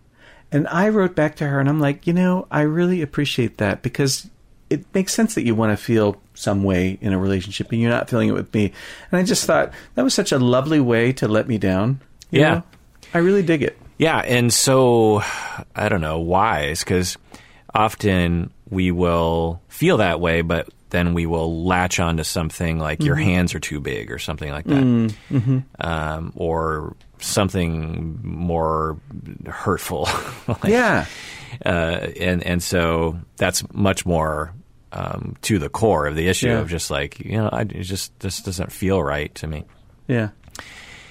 And 0.52 0.68
I 0.68 0.90
wrote 0.90 1.16
back 1.16 1.36
to 1.38 1.48
her 1.48 1.60
and 1.60 1.70
I'm 1.70 1.80
like, 1.80 2.08
"You 2.08 2.14
know, 2.14 2.48
I 2.52 2.62
really 2.62 3.02
appreciate 3.02 3.58
that 3.58 3.82
because 3.82 4.30
it 4.70 4.86
makes 4.94 5.14
sense 5.14 5.36
that 5.36 5.46
you 5.46 5.56
want 5.56 5.72
to 5.72 5.84
feel 5.84 6.18
some 6.34 6.64
way 6.64 6.98
in 7.02 7.14
a 7.14 7.18
relationship 7.18 7.72
and 7.72 7.82
you're 7.82 7.90
not 7.90 8.10
feeling 8.10 8.30
it 8.30 8.34
with 8.34 8.54
me." 8.54 8.74
And 9.12 9.20
I 9.20 9.24
just 9.24 9.46
thought 9.46 9.72
that 9.96 10.04
was 10.04 10.14
such 10.14 10.32
a 10.32 10.40
lovely 10.40 10.80
way 10.80 11.14
to 11.14 11.28
let 11.28 11.48
me 11.48 11.58
down. 11.58 12.02
Yeah. 12.30 12.56
know? 12.56 12.64
I 13.14 13.20
really 13.20 13.44
dig 13.44 13.64
it. 13.64 13.78
Yeah, 13.98 14.20
and 14.20 14.54
so 14.54 15.24
I 15.76 15.90
don't 15.90 16.02
know 16.02 16.20
wise 16.20 16.82
because 16.84 17.18
often 17.74 18.52
we 18.70 18.92
will 18.92 19.62
feel 19.68 19.98
that 19.98 20.20
way, 20.20 20.42
but 20.42 20.70
then 20.90 21.14
we 21.14 21.26
will 21.26 21.66
latch 21.66 22.00
onto 22.00 22.24
something 22.24 22.80
like 22.80 23.04
your 23.04 23.16
hands 23.16 23.54
are 23.54 23.60
too 23.60 23.80
big 23.82 24.10
or 24.12 24.20
something 24.20 24.50
like 24.50 24.66
that, 24.66 25.14
um, 25.80 26.32
or 26.36 26.96
something 27.20 28.20
more 28.24 28.98
hurtful. 29.48 30.08
Like, 30.48 30.64
Yeah. 30.66 31.06
uh, 31.66 31.70
and 32.20 32.42
and 32.44 32.64
so 32.64 33.20
that's 33.36 33.64
much 33.74 34.06
more 34.06 34.54
um, 34.94 35.36
to 35.42 35.60
the 35.60 35.68
core 35.70 36.08
of 36.08 36.16
the 36.16 36.28
issue 36.30 36.48
Yeah. 36.48 36.60
of 36.60 36.70
just 36.70 36.90
like 36.90 37.20
you 37.20 37.38
know, 37.38 37.50
I, 37.52 37.66
just 37.66 38.18
this 38.20 38.42
doesn't 38.42 38.72
feel 38.72 39.04
right 39.04 39.34
to 39.36 39.48
me. 39.48 39.66
Yeah. 40.08 40.30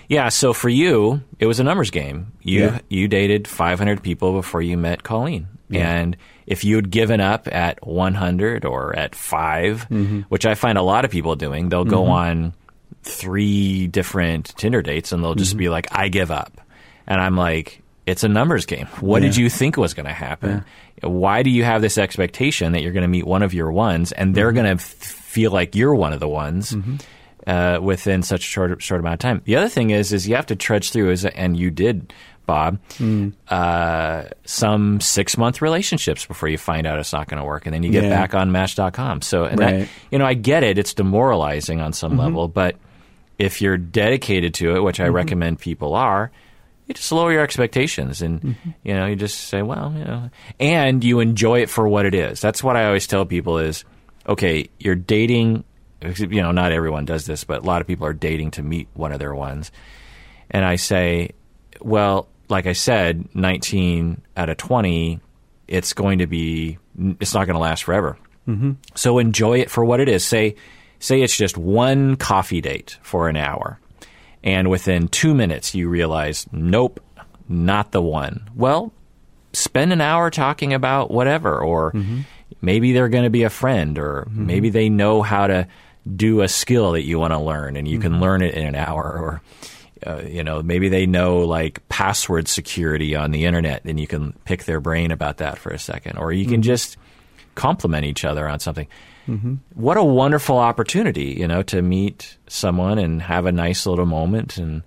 Yeah, 0.09 0.29
so 0.31 0.53
for 0.53 0.69
you, 0.69 1.23
it 1.39 1.47
was 1.47 1.59
a 1.61 1.65
numbers 1.65 1.91
game. 1.91 2.33
You 2.41 2.61
Yeah. 2.65 2.79
you 2.89 3.09
dated 3.09 3.47
500 3.47 4.03
people 4.03 4.33
before 4.33 4.63
you 4.63 4.79
met 4.79 5.03
Colleen. 5.03 5.49
And 5.71 6.17
if 6.47 6.65
you 6.65 6.77
had 6.77 6.91
given 6.91 7.21
up 7.21 7.49
at 7.53 7.85
100 7.87 8.65
or 8.65 8.95
at 8.97 9.15
5, 9.15 9.89
Mm-hmm. 9.91 10.21
which 10.29 10.47
I 10.47 10.55
find 10.55 10.79
a 10.79 10.83
lot 10.83 11.05
of 11.05 11.11
people 11.11 11.37
doing, 11.37 11.69
they'll 11.69 11.85
go 11.85 12.07
on 12.07 12.55
three 13.03 13.87
different 13.87 14.55
Tinder 14.57 14.83
dates 14.83 15.13
and 15.13 15.23
they'll 15.23 15.35
just 15.35 15.53
Mm-hmm. 15.53 15.59
be 15.59 15.69
like 15.69 15.89
I 15.93 16.09
give 16.09 16.31
up. 16.31 16.61
And 17.07 17.21
I'm 17.21 17.37
like 17.37 17.83
it's 18.07 18.23
a 18.23 18.29
numbers 18.29 18.67
game. 18.67 18.87
What 19.01 19.21
did 19.23 19.37
you 19.37 19.51
think 19.51 19.77
was 19.77 19.93
going 19.95 20.07
to 20.07 20.13
happen? 20.13 20.65
Why 21.03 21.43
do 21.43 21.51
you 21.51 21.65
have 21.65 21.83
this 21.83 21.99
expectation 21.99 22.73
that 22.73 22.83
you're 22.83 22.93
going 22.93 23.03
to 23.03 23.09
meet 23.09 23.27
one 23.27 23.43
of 23.43 23.53
your 23.53 23.73
ones 23.73 24.13
and 24.13 24.33
they're 24.35 24.49
Mm-hmm. 24.53 24.55
going 24.65 24.77
to 24.79 24.83
f- 24.83 24.89
feel 24.91 25.51
like 25.51 25.75
you're 25.75 25.95
one 25.95 26.13
of 26.13 26.21
the 26.21 26.29
ones. 26.29 26.75
Uh, 27.47 27.79
within 27.81 28.25
such 28.25 28.41
a 28.41 28.43
short 28.43 28.83
short 28.83 28.99
amount 29.01 29.15
of 29.15 29.19
time. 29.21 29.41
The 29.45 29.55
other 29.55 29.69
thing 29.69 29.91
is, 29.91 30.13
is 30.13 30.27
you 30.27 30.35
have 30.35 30.47
to 30.47 30.57
trudge 30.57 30.91
through, 30.91 31.11
is 31.11 31.25
and 31.25 31.57
you 31.57 31.71
did, 31.71 32.13
Bob, 32.47 32.79
hmm. 32.97 33.31
uh, 33.49 34.25
some 34.45 35.01
six 35.01 35.37
month 35.37 35.61
relationships 35.61 36.25
before 36.25 36.49
you 36.49 36.59
find 36.59 36.87
out 36.87 36.99
it's 36.99 37.13
not 37.13 37.29
going 37.29 37.41
to 37.41 37.45
work, 37.45 37.67
and 37.67 37.75
then 37.75 37.83
you 37.83 37.91
get 37.91 38.05
Yeah. 38.05 38.11
back 38.11 38.35
on 38.35 38.53
Match.com. 38.53 39.23
So, 39.23 39.45
and 39.45 39.61
Right. 39.61 39.89
you 40.11 40.19
know, 40.19 40.27
I 40.27 40.35
get 40.35 40.63
it; 40.63 40.79
it's 40.79 40.95
demoralizing 40.95 41.81
on 41.81 41.93
some 41.93 42.13
mm-hmm. 42.13 42.21
level, 42.21 42.49
but 42.49 42.77
if 43.39 43.61
you're 43.61 43.77
dedicated 43.77 44.55
to 44.55 44.77
it, 44.77 44.81
which 44.83 45.01
I 45.01 45.07
mm-hmm. 45.07 45.17
recommend 45.17 45.59
people 45.59 45.95
are, 45.95 46.31
you 46.87 46.95
just 46.95 47.11
lower 47.13 47.33
your 47.33 47.43
expectations 47.43 48.23
and 48.23 48.41
mm-hmm. 48.41 48.71
you 48.83 48.95
know 48.95 49.07
you 49.07 49.17
just 49.17 49.49
say 49.49 49.63
well 49.63 49.93
you 49.97 50.05
know 50.05 50.31
and 50.61 51.03
you 51.03 51.21
enjoy 51.21 51.61
it 51.61 51.71
for 51.71 51.87
what 51.89 52.07
it 52.07 52.15
is 52.15 52.41
that's 52.41 52.63
what 52.63 52.77
i 52.77 52.87
always 52.87 53.07
tell 53.07 53.27
people 53.27 53.59
is 53.59 53.85
okay 54.29 54.69
you're 54.79 54.95
dating 54.95 55.65
you 56.17 56.43
know 56.43 56.53
not 56.53 56.73
everyone 56.73 57.05
does 57.05 57.27
this 57.27 57.45
but 57.45 57.63
a 57.63 57.67
lot 57.67 57.81
of 57.81 57.87
people 57.87 58.07
are 58.07 58.13
dating 58.13 58.51
to 58.53 58.63
meet 58.63 58.89
one 58.95 59.13
of 59.13 59.19
their 59.19 59.35
ones 59.35 59.73
and 60.51 60.65
i 60.65 60.77
say 60.77 61.31
well 61.81 62.29
like 62.49 62.67
i 62.67 62.73
said 62.73 63.29
19 63.35 64.23
out 64.37 64.49
of 64.49 64.57
20 64.57 65.21
it's 65.69 65.93
going 65.93 66.19
to 66.19 66.27
be 66.27 66.79
it's 67.21 67.35
not 67.35 67.47
going 67.47 67.55
to 67.55 67.61
last 67.61 67.85
forever. 67.85 68.17
Mm-hmm. 68.49 68.73
So 68.95 69.19
enjoy 69.19 69.61
it 69.61 69.71
for 69.71 69.85
what 69.85 70.01
it 70.01 70.09
is. 70.09 70.25
Say, 70.25 70.57
say 70.99 71.23
it's 71.23 71.37
just 71.37 71.59
one 71.59 72.17
coffee 72.17 72.61
date 72.61 72.99
for 73.03 73.29
an 73.29 73.37
hour, 73.37 73.81
and 74.43 74.71
within 74.71 75.09
two 75.09 75.35
minutes 75.35 75.75
you 75.75 75.89
realize, 75.89 76.47
nope, 76.53 77.01
not 77.49 77.93
the 77.93 78.03
one. 78.03 78.49
Well, 78.55 78.93
spend 79.53 79.93
an 79.93 80.01
hour 80.01 80.31
talking 80.31 80.73
about 80.73 81.11
whatever, 81.11 81.61
or 81.61 81.93
mm-hmm. 81.93 82.21
maybe 82.61 82.93
they're 82.93 83.09
going 83.09 83.25
to 83.25 83.31
be 83.31 83.43
a 83.43 83.51
friend, 83.51 83.99
or 83.99 84.27
mm-hmm. 84.29 84.47
maybe 84.47 84.71
they 84.71 84.89
know 84.89 85.23
how 85.23 85.47
to 85.49 85.67
do 86.15 86.43
a 86.43 86.49
skill 86.49 86.93
that 86.93 87.05
you 87.05 87.19
want 87.19 87.33
to 87.33 87.41
learn, 87.41 87.77
and 87.77 87.89
you 87.89 87.99
can 87.99 88.21
learn 88.21 88.43
it 88.43 88.55
in 88.55 88.65
an 88.65 88.77
hour, 88.77 89.03
or 89.03 89.43
uh, 90.05 90.23
you 90.27 90.43
know, 90.45 90.63
maybe 90.63 90.89
they 90.89 91.07
know 91.07 91.39
like 91.39 91.87
password 91.89 92.49
security 92.49 93.15
on 93.15 93.31
the 93.31 93.45
internet, 93.45 93.85
and 93.85 93.99
you 93.99 94.07
can 94.07 94.33
pick 94.45 94.65
their 94.65 94.81
brain 94.81 95.11
about 95.11 95.39
that 95.39 95.59
for 95.59 95.71
a 95.71 95.79
second, 95.79 96.19
or 96.19 96.33
you 96.33 96.47
can 96.47 96.63
just 96.63 96.97
compliment 97.55 98.05
each 98.05 98.25
other 98.25 98.49
on 98.49 98.59
something. 98.61 98.87
What 99.75 99.97
a 99.97 100.05
wonderful 100.05 100.59
opportunity, 100.59 101.35
you 101.39 101.49
know, 101.49 101.63
to 101.65 101.83
meet 101.83 102.37
someone 102.47 102.99
and 102.99 103.21
have 103.23 103.47
a 103.47 103.53
nice 103.53 103.87
little 103.87 104.07
moment, 104.07 104.59
and 104.59 104.83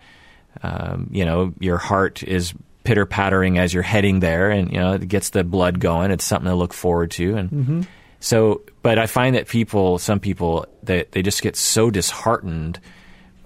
um, 0.62 1.10
you 1.12 1.26
know, 1.26 1.54
your 1.60 1.78
heart 1.78 2.24
is 2.24 2.54
pitter 2.84 3.06
pattering 3.06 3.58
as 3.58 3.74
you're 3.74 3.84
heading 3.84 4.20
there, 4.20 4.50
and 4.52 4.72
you 4.72 4.80
know, 4.80 4.94
it 4.94 5.08
gets 5.08 5.32
the 5.32 5.44
blood 5.44 5.80
going. 5.80 6.12
It's 6.12 6.24
something 6.24 6.50
to 6.50 6.56
look 6.56 6.74
forward 6.74 7.12
to, 7.12 7.36
and 7.36 7.50
so. 8.20 8.62
But 8.82 8.98
I 8.98 9.08
find 9.08 9.36
that 9.36 9.48
people, 9.48 9.98
some 9.98 10.20
people, 10.20 10.68
they 10.84 11.06
they 11.12 11.22
just 11.22 11.42
get 11.42 11.56
so 11.56 11.90
disheartened 11.90 12.80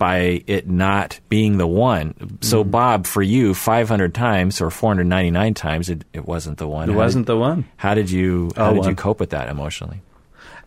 by 0.03 0.43
it 0.47 0.67
not 0.67 1.17
being 1.29 1.57
the 1.57 1.65
one. 1.67 2.13
So, 2.41 2.65
Bob, 2.65 3.07
for 3.07 3.21
you, 3.21 3.53
500 3.53 4.13
times 4.13 4.59
or 4.59 4.69
499 4.69 5.53
times, 5.53 5.87
it, 5.89 6.03
it 6.11 6.25
wasn't 6.27 6.57
the 6.57 6.67
one. 6.67 6.89
It 6.89 6.91
How 6.91 6.97
wasn't 6.97 7.25
Did, 7.25 7.31
the 7.33 7.37
one. 7.37 7.65
how 7.77 7.93
did 7.93 8.11
you 8.11 8.51
how 8.57 8.71
Oh, 8.71 8.73
did 8.75 8.85
you 8.85 8.95
cope 8.95 9.21
with 9.21 9.29
that 9.29 9.47
emotionally? 9.47 10.01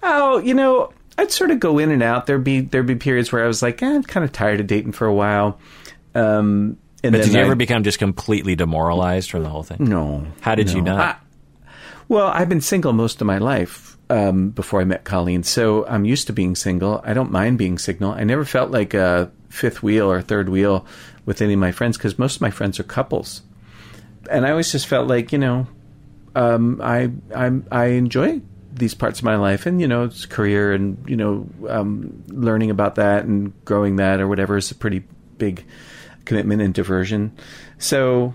Oh, 0.03 0.39
you 0.39 0.55
know, 0.55 0.91
I'd 1.19 1.31
sort 1.33 1.51
of 1.51 1.61
go 1.61 1.79
in 1.79 1.91
and 1.91 2.03
out. 2.03 2.25
There'd 2.25 2.43
be 2.45 2.61
there'd 2.63 2.87
be 2.87 2.95
periods 2.97 3.31
where 3.31 3.45
I 3.45 3.47
was 3.47 3.61
like, 3.63 3.83
eh, 3.83 3.87
I'm 3.97 4.03
kind 4.05 4.25
of 4.25 4.33
tired 4.33 4.61
of 4.61 4.67
dating 4.67 4.93
for 4.93 5.07
a 5.07 5.13
while. 5.15 5.59
Um, 6.15 6.79
and 7.05 7.13
But 7.13 7.25
did 7.25 7.35
you 7.35 7.41
I- 7.41 7.43
ever 7.45 7.55
become 7.57 7.83
just 7.85 7.99
completely 7.99 8.57
demoralized 8.57 9.31
from 9.31 9.43
the 9.43 9.51
whole 9.51 9.63
thing? 9.65 9.79
No. 9.81 10.25
How 10.41 10.55
did 10.55 10.71
you 10.71 10.81
not? 10.81 10.99
I- 11.01 11.17
well, 12.09 12.29
I've 12.29 12.49
been 12.49 12.63
single 12.63 12.93
most 12.95 13.21
of 13.21 13.27
my 13.27 13.39
life 13.39 13.96
um, 14.09 14.51
before 14.51 14.81
I 14.81 14.85
met 14.85 15.05
Colleen, 15.05 15.43
so 15.43 15.87
I'm 15.87 16.05
used 16.05 16.27
to 16.29 16.33
being 16.33 16.55
single. 16.55 17.01
I 17.05 17.15
don't 17.15 17.31
mind 17.31 17.59
being 17.59 17.79
single. 17.79 18.13
I 18.13 18.25
never 18.25 18.45
felt 18.45 18.71
like 18.71 18.95
a 18.95 19.31
fifth 19.49 19.83
wheel 19.83 20.11
or 20.11 20.23
third 20.23 20.49
wheel 20.49 20.87
with 21.25 21.43
any 21.43 21.55
of 21.55 21.59
my 21.59 21.73
friends 21.73 21.97
because 21.97 22.19
most 22.19 22.37
of 22.37 22.43
my 22.43 22.51
friends 22.51 22.79
are 22.79 22.85
couples, 22.85 23.43
and 24.31 24.47
I 24.47 24.51
always 24.51 24.71
just 24.71 24.87
felt 24.87 25.09
like 25.09 25.33
you 25.33 25.39
know, 25.39 25.67
um, 26.35 26.81
I 26.83 27.11
I 27.35 27.51
I 27.73 27.85
enjoy 27.87 28.41
these 28.73 28.95
parts 28.95 29.21
of 29.21 29.25
my 29.25 29.37
life, 29.37 29.67
and 29.67 29.81
you 29.81 29.89
know, 29.89 30.05
it's 30.05 30.27
career 30.27 30.73
and 30.73 31.03
you 31.09 31.17
know, 31.17 31.49
um, 31.69 32.23
learning 32.29 32.71
about 32.71 32.97
that 32.97 33.25
and 33.25 33.53
growing 33.65 33.97
that 33.97 34.21
or 34.21 34.29
whatever 34.29 34.57
is 34.57 34.71
a 34.71 34.75
pretty 34.75 35.03
big 35.39 35.65
commitment 36.25 36.63
and 36.63 36.75
diversion. 36.75 37.37
So. 37.79 38.35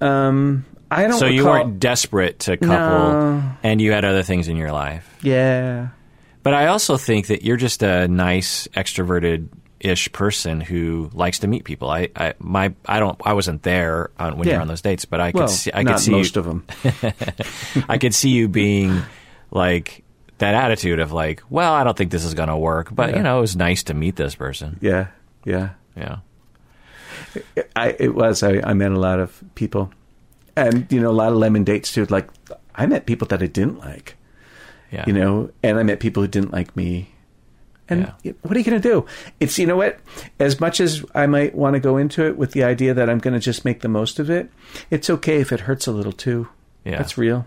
Um, 0.00 0.66
I 0.98 1.06
don't. 1.08 1.18
so 1.18 1.26
you 1.26 1.44
weren't 1.44 1.78
desperate 1.80 2.38
to 2.40 2.56
couple, 2.56 2.68
No. 2.76 3.42
and 3.62 3.80
you 3.80 3.92
had 3.92 4.04
other 4.04 4.22
things 4.22 4.48
in 4.48 4.56
your 4.56 4.72
life. 4.72 5.08
Yeah. 5.22 5.88
But 6.42 6.54
I 6.54 6.66
also 6.66 6.96
think 6.96 7.28
that 7.28 7.42
you're 7.42 7.56
just 7.56 7.82
a 7.82 8.06
nice, 8.08 8.68
extroverted 8.76 9.48
ish 9.80 10.10
person 10.12 10.60
who 10.60 11.10
likes 11.12 11.40
to 11.40 11.46
meet 11.46 11.64
people. 11.64 11.90
I, 11.90 12.08
I 12.16 12.34
my 12.38 12.74
I 12.86 13.00
don't 13.00 13.20
I 13.24 13.34
wasn't 13.34 13.62
there 13.62 14.10
on, 14.18 14.38
when 14.38 14.46
you 14.48 14.52
Yeah. 14.52 14.58
were 14.58 14.62
on 14.62 14.68
those 14.68 14.80
dates, 14.82 15.04
but 15.04 15.20
I 15.20 15.30
Well, 15.34 15.46
could 15.46 15.54
see 15.54 15.70
I 15.74 15.84
could 15.84 15.98
see 15.98 16.10
most 16.10 16.36
you, 16.36 16.40
of 16.40 16.46
them. 16.46 16.64
I 17.88 17.98
could 17.98 18.14
see 18.14 18.30
you 18.30 18.48
being 18.48 19.02
like 19.50 20.02
that 20.38 20.54
attitude 20.54 21.00
of 21.00 21.12
like, 21.12 21.42
well, 21.50 21.72
I 21.74 21.84
don't 21.84 21.96
think 21.96 22.10
this 22.10 22.24
is 22.24 22.34
going 22.34 22.48
to 22.48 22.56
work, 22.56 22.94
but 22.94 23.10
Yeah. 23.10 23.16
you 23.18 23.22
know, 23.22 23.38
it 23.38 23.40
was 23.42 23.56
nice 23.56 23.82
to 23.84 23.94
meet 23.94 24.16
this 24.16 24.34
person. 24.34 24.78
Yeah. 24.80 25.08
Yeah. 25.44 25.70
Yeah. 25.96 26.16
I 27.76 27.94
it 27.98 28.14
was. 28.14 28.42
I, 28.42 28.60
I 28.64 28.74
met 28.74 28.92
a 28.92 28.98
lot 28.98 29.20
of 29.20 29.42
people, 29.54 29.90
and 30.56 30.90
you 30.90 31.00
know, 31.00 31.10
a 31.10 31.12
lot 31.12 31.32
of 31.32 31.38
lemon 31.38 31.64
dates 31.64 31.92
too. 31.92 32.06
Like 32.06 32.28
I 32.74 32.86
met 32.86 33.06
people 33.06 33.26
that 33.28 33.42
I 33.42 33.46
didn't 33.46 33.78
like. 33.78 34.16
Yeah. 34.90 35.04
You 35.06 35.12
know, 35.12 35.50
and 35.62 35.78
I 35.78 35.82
met 35.82 36.00
people 36.00 36.22
who 36.22 36.28
didn't 36.28 36.52
like 36.52 36.76
me. 36.76 37.10
And 37.88 38.12
Yeah. 38.22 38.32
what 38.42 38.54
are 38.56 38.58
you 38.58 38.64
going 38.64 38.80
to 38.80 38.88
do? 38.88 39.04
It's 39.40 39.58
you 39.58 39.66
know 39.66 39.76
what. 39.76 39.98
As 40.38 40.60
much 40.60 40.80
as 40.80 41.04
I 41.14 41.26
might 41.26 41.54
want 41.54 41.74
to 41.74 41.80
go 41.80 41.96
into 41.96 42.24
it 42.26 42.36
with 42.36 42.52
the 42.52 42.64
idea 42.64 42.94
that 42.94 43.10
I'm 43.10 43.18
going 43.18 43.34
to 43.34 43.40
just 43.40 43.64
make 43.64 43.80
the 43.80 43.88
most 43.88 44.18
of 44.18 44.30
it, 44.30 44.50
it's 44.90 45.10
okay 45.10 45.40
if 45.40 45.52
it 45.52 45.60
hurts 45.60 45.86
a 45.86 45.92
little 45.92 46.12
too. 46.12 46.48
Yeah. 46.84 46.96
That's 46.98 47.18
real. 47.18 47.46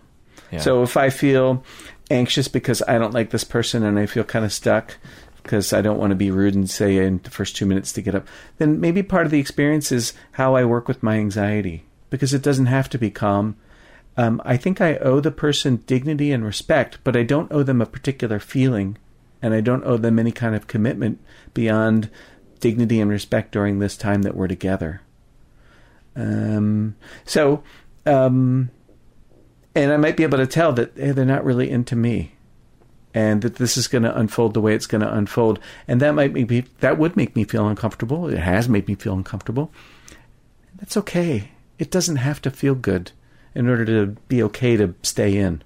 Yeah. 0.52 0.60
So 0.60 0.84
if 0.84 0.96
I 0.98 1.10
feel 1.10 1.64
anxious 2.12 2.48
because 2.48 2.82
I 2.88 2.98
don't 2.98 3.14
like 3.14 3.32
this 3.32 3.44
person 3.44 3.84
and 3.84 3.98
I 3.98 4.06
feel 4.06 4.24
kind 4.24 4.46
of 4.46 4.54
stuck 4.54 4.98
because 5.42 5.74
I 5.74 5.82
don't 5.82 5.98
want 5.98 6.12
to 6.12 6.16
be 6.16 6.30
rude 6.32 6.56
and 6.56 6.70
say 6.70 6.98
in 6.98 7.20
the 7.24 7.30
first 7.32 7.56
two 7.56 7.66
minutes 7.66 7.92
to 7.94 8.02
get 8.02 8.14
up, 8.14 8.28
then 8.58 8.80
maybe 8.82 9.02
part 9.04 9.26
of 9.26 9.32
the 9.32 9.40
experience 9.40 9.92
is 9.92 10.14
how 10.34 10.56
I 10.56 10.66
work 10.66 10.88
with 10.88 11.02
my 11.02 11.16
anxiety 11.16 11.84
because 12.10 12.34
it 12.34 12.42
doesn't 12.42 12.68
have 12.68 12.90
to 12.90 12.98
be 12.98 13.12
calm. 13.12 13.56
Um, 14.16 14.42
I 14.44 14.58
think 14.58 14.82
I 14.82 14.98
owe 14.98 15.20
the 15.20 15.32
person 15.32 15.84
dignity 15.86 16.32
and 16.32 16.44
respect, 16.44 16.98
but 17.04 17.16
I 17.16 17.24
don't 17.24 17.52
owe 17.52 17.64
them 17.64 17.82
a 17.82 17.86
particular 17.86 18.40
feeling 18.40 18.98
and 19.42 19.54
I 19.54 19.62
don't 19.62 19.84
owe 19.84 19.98
them 19.98 20.20
any 20.20 20.32
kind 20.32 20.56
of 20.56 20.68
commitment 20.68 21.20
beyond 21.54 22.10
dignity 22.60 23.00
and 23.00 23.10
respect 23.10 23.52
during 23.52 23.80
this 23.80 23.96
time 23.96 24.24
that 24.24 24.36
we're 24.36 24.48
together. 24.48 25.02
Um, 26.16 26.96
so, 27.26 27.64
um, 28.06 28.72
and 29.76 29.92
I 29.92 29.98
might 29.98 30.18
be 30.18 30.24
able 30.24 30.40
to 30.40 30.48
tell 30.48 30.74
that 30.74 30.94
hey, 30.96 31.12
they're 31.12 31.26
not 31.26 31.46
really 31.46 31.70
into 31.70 31.96
me, 31.96 32.34
and 33.14 33.44
that 33.44 33.56
this 33.56 33.78
is 33.78 33.88
going 33.88 34.04
to 34.04 34.18
unfold 34.18 34.54
the 34.54 34.62
way 34.62 34.74
it's 34.74 34.88
going 34.88 35.02
to 35.02 35.14
unfold, 35.14 35.60
and 35.88 36.02
that 36.02 36.16
might 36.16 36.34
make 36.34 36.50
me 36.50 36.66
that 36.80 36.98
would 36.98 37.16
make 37.16 37.36
me 37.36 37.44
feel 37.44 37.68
uncomfortable. 37.68 38.28
It 38.28 38.40
has 38.40 38.68
made 38.68 38.88
me 38.88 38.96
feel 38.96 39.14
uncomfortable. 39.14 39.72
That's 40.78 40.98
okay. 40.98 41.52
It 41.80 41.92
doesn't 41.92 42.18
have 42.18 42.42
to 42.42 42.52
feel 42.52 42.76
good 42.76 43.12
in 43.56 43.68
order 43.70 43.86
to 43.86 44.12
be 44.28 44.42
okay 44.44 44.78
to 44.78 44.94
stay 45.04 45.38
in, 45.38 45.62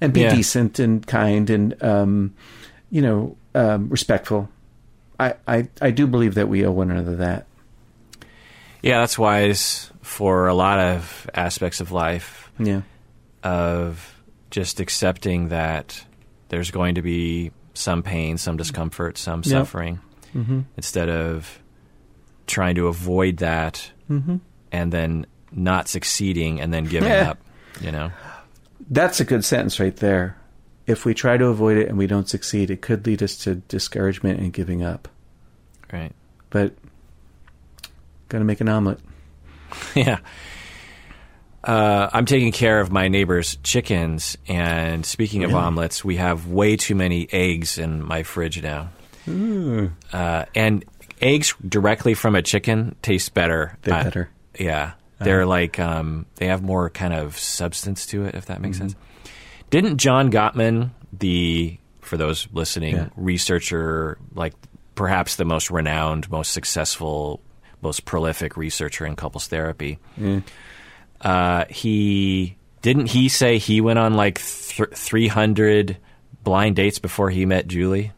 and 0.00 0.12
be 0.12 0.20
Yeah. 0.22 0.34
decent 0.34 0.78
and 0.78 1.06
kind 1.06 1.48
and 1.50 1.82
um, 1.82 2.34
you 2.90 3.02
know 3.02 3.36
um, 3.54 3.88
respectful. 3.88 4.48
I, 5.20 5.34
I 5.46 5.68
I 5.80 5.90
do 5.92 6.06
believe 6.06 6.34
that 6.34 6.48
we 6.48 6.64
owe 6.66 6.72
one 6.72 6.90
another 6.90 7.16
that. 7.16 7.46
Yeah, 8.82 9.00
that's 9.00 9.18
wise 9.18 9.90
for 10.02 10.46
a 10.48 10.54
lot 10.54 10.78
of 10.78 11.30
aspects 11.34 11.80
of 11.80 11.90
life 11.92 12.50
Yeah. 12.58 12.82
of 13.42 14.20
just 14.50 14.78
accepting 14.80 15.48
that 15.48 16.04
there's 16.48 16.70
going 16.70 16.96
to 16.96 17.02
be 17.02 17.50
some 17.74 18.02
pain, 18.02 18.36
some 18.38 18.56
discomfort, 18.56 19.16
some 19.18 19.38
Yep. 19.44 19.46
suffering, 19.46 20.00
Mm-hmm. 20.34 20.60
instead 20.76 21.08
of 21.08 21.60
trying 22.46 22.74
to 22.74 22.88
avoid 22.88 23.38
that 23.38 23.90
Mm-hmm. 24.10 24.36
And 24.74 24.92
then 24.92 25.26
not 25.52 25.88
succeeding 25.88 26.60
and 26.60 26.72
then 26.74 26.84
giving 26.84 27.08
Yeah. 27.08 27.30
up. 27.30 27.38
You 27.80 27.92
know, 27.92 28.10
That's 28.90 29.20
a 29.20 29.24
good 29.24 29.44
sentence 29.44 29.80
right 29.80 29.96
there. 29.96 30.36
If 30.86 31.04
we 31.06 31.14
try 31.14 31.36
to 31.38 31.46
avoid 31.46 31.78
it 31.78 31.88
and 31.88 31.96
we 31.96 32.06
don't 32.06 32.28
succeed, 32.28 32.70
it 32.70 32.82
could 32.82 33.06
lead 33.06 33.22
us 33.22 33.36
to 33.44 33.54
discouragement 33.56 34.40
and 34.40 34.52
giving 34.52 34.82
up. 34.82 35.08
right? 35.92 36.12
But 36.50 36.74
got 38.28 38.38
to 38.38 38.44
make 38.44 38.60
an 38.60 38.68
omelet. 38.68 38.98
yeah. 39.94 40.18
Uh, 41.62 42.10
I'm 42.12 42.26
taking 42.26 42.52
care 42.52 42.80
of 42.80 42.92
my 42.92 43.08
neighbor's 43.08 43.56
chickens, 43.62 44.36
and 44.48 45.06
speaking 45.06 45.44
of 45.44 45.54
omelets, 45.54 46.04
we 46.04 46.16
have 46.16 46.46
way 46.48 46.76
too 46.76 46.94
many 46.94 47.26
eggs 47.32 47.78
in 47.78 48.02
my 48.04 48.22
fridge 48.22 48.62
now. 48.62 48.90
Uh, 50.12 50.44
and 50.54 50.84
eggs 51.22 51.54
directly 51.66 52.12
from 52.12 52.34
a 52.34 52.42
chicken 52.42 52.96
taste 53.00 53.32
better. 53.32 53.78
They're 53.82 53.94
Uh, 53.94 54.04
better. 54.04 54.28
Yeah, 54.58 54.92
they're 55.18 55.46
like 55.46 55.78
um, 55.78 56.26
they 56.36 56.46
have 56.46 56.62
more 56.62 56.90
kind 56.90 57.12
of 57.14 57.38
substance 57.38 58.06
to 58.06 58.24
it, 58.24 58.34
if 58.34 58.46
that 58.46 58.60
makes 58.60 58.76
Mm-hmm. 58.78 58.88
sense. 58.88 58.98
Didn't 59.70 59.98
John 59.98 60.30
Gottman, 60.30 60.90
the 61.12 61.78
for 62.00 62.16
those 62.16 62.46
listening, 62.52 62.96
Yeah. 62.96 63.08
researcher, 63.16 64.18
like 64.34 64.52
perhaps 64.94 65.36
the 65.36 65.44
most 65.44 65.70
renowned, 65.70 66.30
most 66.30 66.52
successful, 66.52 67.40
most 67.80 68.04
prolific 68.04 68.56
researcher 68.56 69.04
in 69.06 69.16
couples 69.16 69.46
therapy. 69.48 69.98
Uh, 71.20 71.64
he 71.70 72.56
didn't 72.82 73.06
he 73.06 73.28
say 73.28 73.58
he 73.58 73.80
went 73.80 73.98
on 73.98 74.14
like 74.14 74.38
th- 74.40 74.90
300 74.92 75.96
blind 76.42 76.76
dates 76.76 76.98
before 76.98 77.30
he 77.30 77.46
met 77.46 77.66
Julie? 77.66 78.12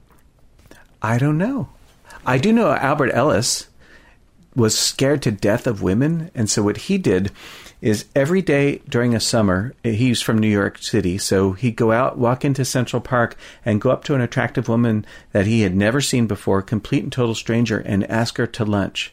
I 1.00 1.18
don't 1.18 1.38
know. 1.38 1.68
I 2.26 2.38
do 2.38 2.52
know 2.52 2.72
Albert 2.72 3.12
Ellis 3.12 3.68
was 4.56 4.76
scared 4.76 5.22
to 5.22 5.30
death 5.30 5.66
of 5.66 5.82
women, 5.82 6.30
and 6.34 6.48
so 6.48 6.62
what 6.62 6.78
he 6.78 6.96
did 6.96 7.30
is 7.82 8.06
every 8.16 8.40
day 8.40 8.80
during 8.88 9.14
a 9.14 9.20
summer, 9.20 9.74
he's 9.84 10.22
from 10.22 10.38
New 10.38 10.48
York 10.48 10.78
City, 10.78 11.18
so 11.18 11.52
he'd 11.52 11.76
go 11.76 11.92
out, 11.92 12.16
walk 12.16 12.44
into 12.44 12.64
Central 12.64 13.02
Park, 13.02 13.36
and 13.64 13.80
go 13.80 13.90
up 13.90 14.02
to 14.04 14.14
an 14.14 14.22
attractive 14.22 14.66
woman 14.66 15.04
that 15.32 15.46
he 15.46 15.60
had 15.60 15.76
never 15.76 16.00
seen 16.00 16.26
before, 16.26 16.62
complete 16.62 17.02
and 17.02 17.12
total 17.12 17.34
stranger, 17.34 17.78
and 17.78 18.10
ask 18.10 18.38
her 18.38 18.46
to 18.46 18.64
lunch. 18.64 19.12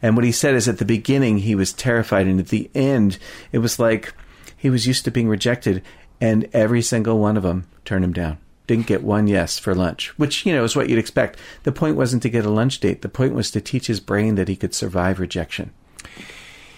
And 0.00 0.16
what 0.16 0.24
he 0.24 0.32
said 0.32 0.54
is 0.54 0.68
at 0.68 0.78
the 0.78 0.84
beginning 0.86 1.38
he 1.38 1.54
was 1.54 1.72
terrified, 1.72 2.26
and 2.26 2.40
at 2.40 2.48
the 2.48 2.70
end 2.74 3.18
it 3.52 3.58
was 3.58 3.78
like 3.78 4.14
he 4.56 4.70
was 4.70 4.86
used 4.86 5.04
to 5.04 5.10
being 5.10 5.28
rejected, 5.28 5.82
and 6.20 6.48
every 6.54 6.80
single 6.80 7.18
one 7.18 7.36
of 7.36 7.42
them 7.42 7.66
turned 7.84 8.04
him 8.04 8.14
down. 8.14 8.38
Didn't 8.68 8.86
get 8.86 9.02
one 9.02 9.26
yes 9.26 9.58
for 9.58 9.74
lunch, 9.74 10.16
which 10.18 10.46
you 10.46 10.52
know 10.52 10.62
is 10.62 10.76
what 10.76 10.88
you'd 10.88 10.98
expect. 11.00 11.38
The 11.64 11.72
point 11.72 11.96
wasn't 11.96 12.22
to 12.22 12.28
get 12.30 12.44
a 12.44 12.50
lunch 12.50 12.78
date. 12.78 13.02
The 13.02 13.08
point 13.08 13.34
was 13.34 13.50
to 13.50 13.60
teach 13.60 13.88
his 13.88 13.98
brain 13.98 14.36
that 14.36 14.46
he 14.46 14.54
could 14.54 14.74
survive 14.74 15.18
rejection. 15.18 15.72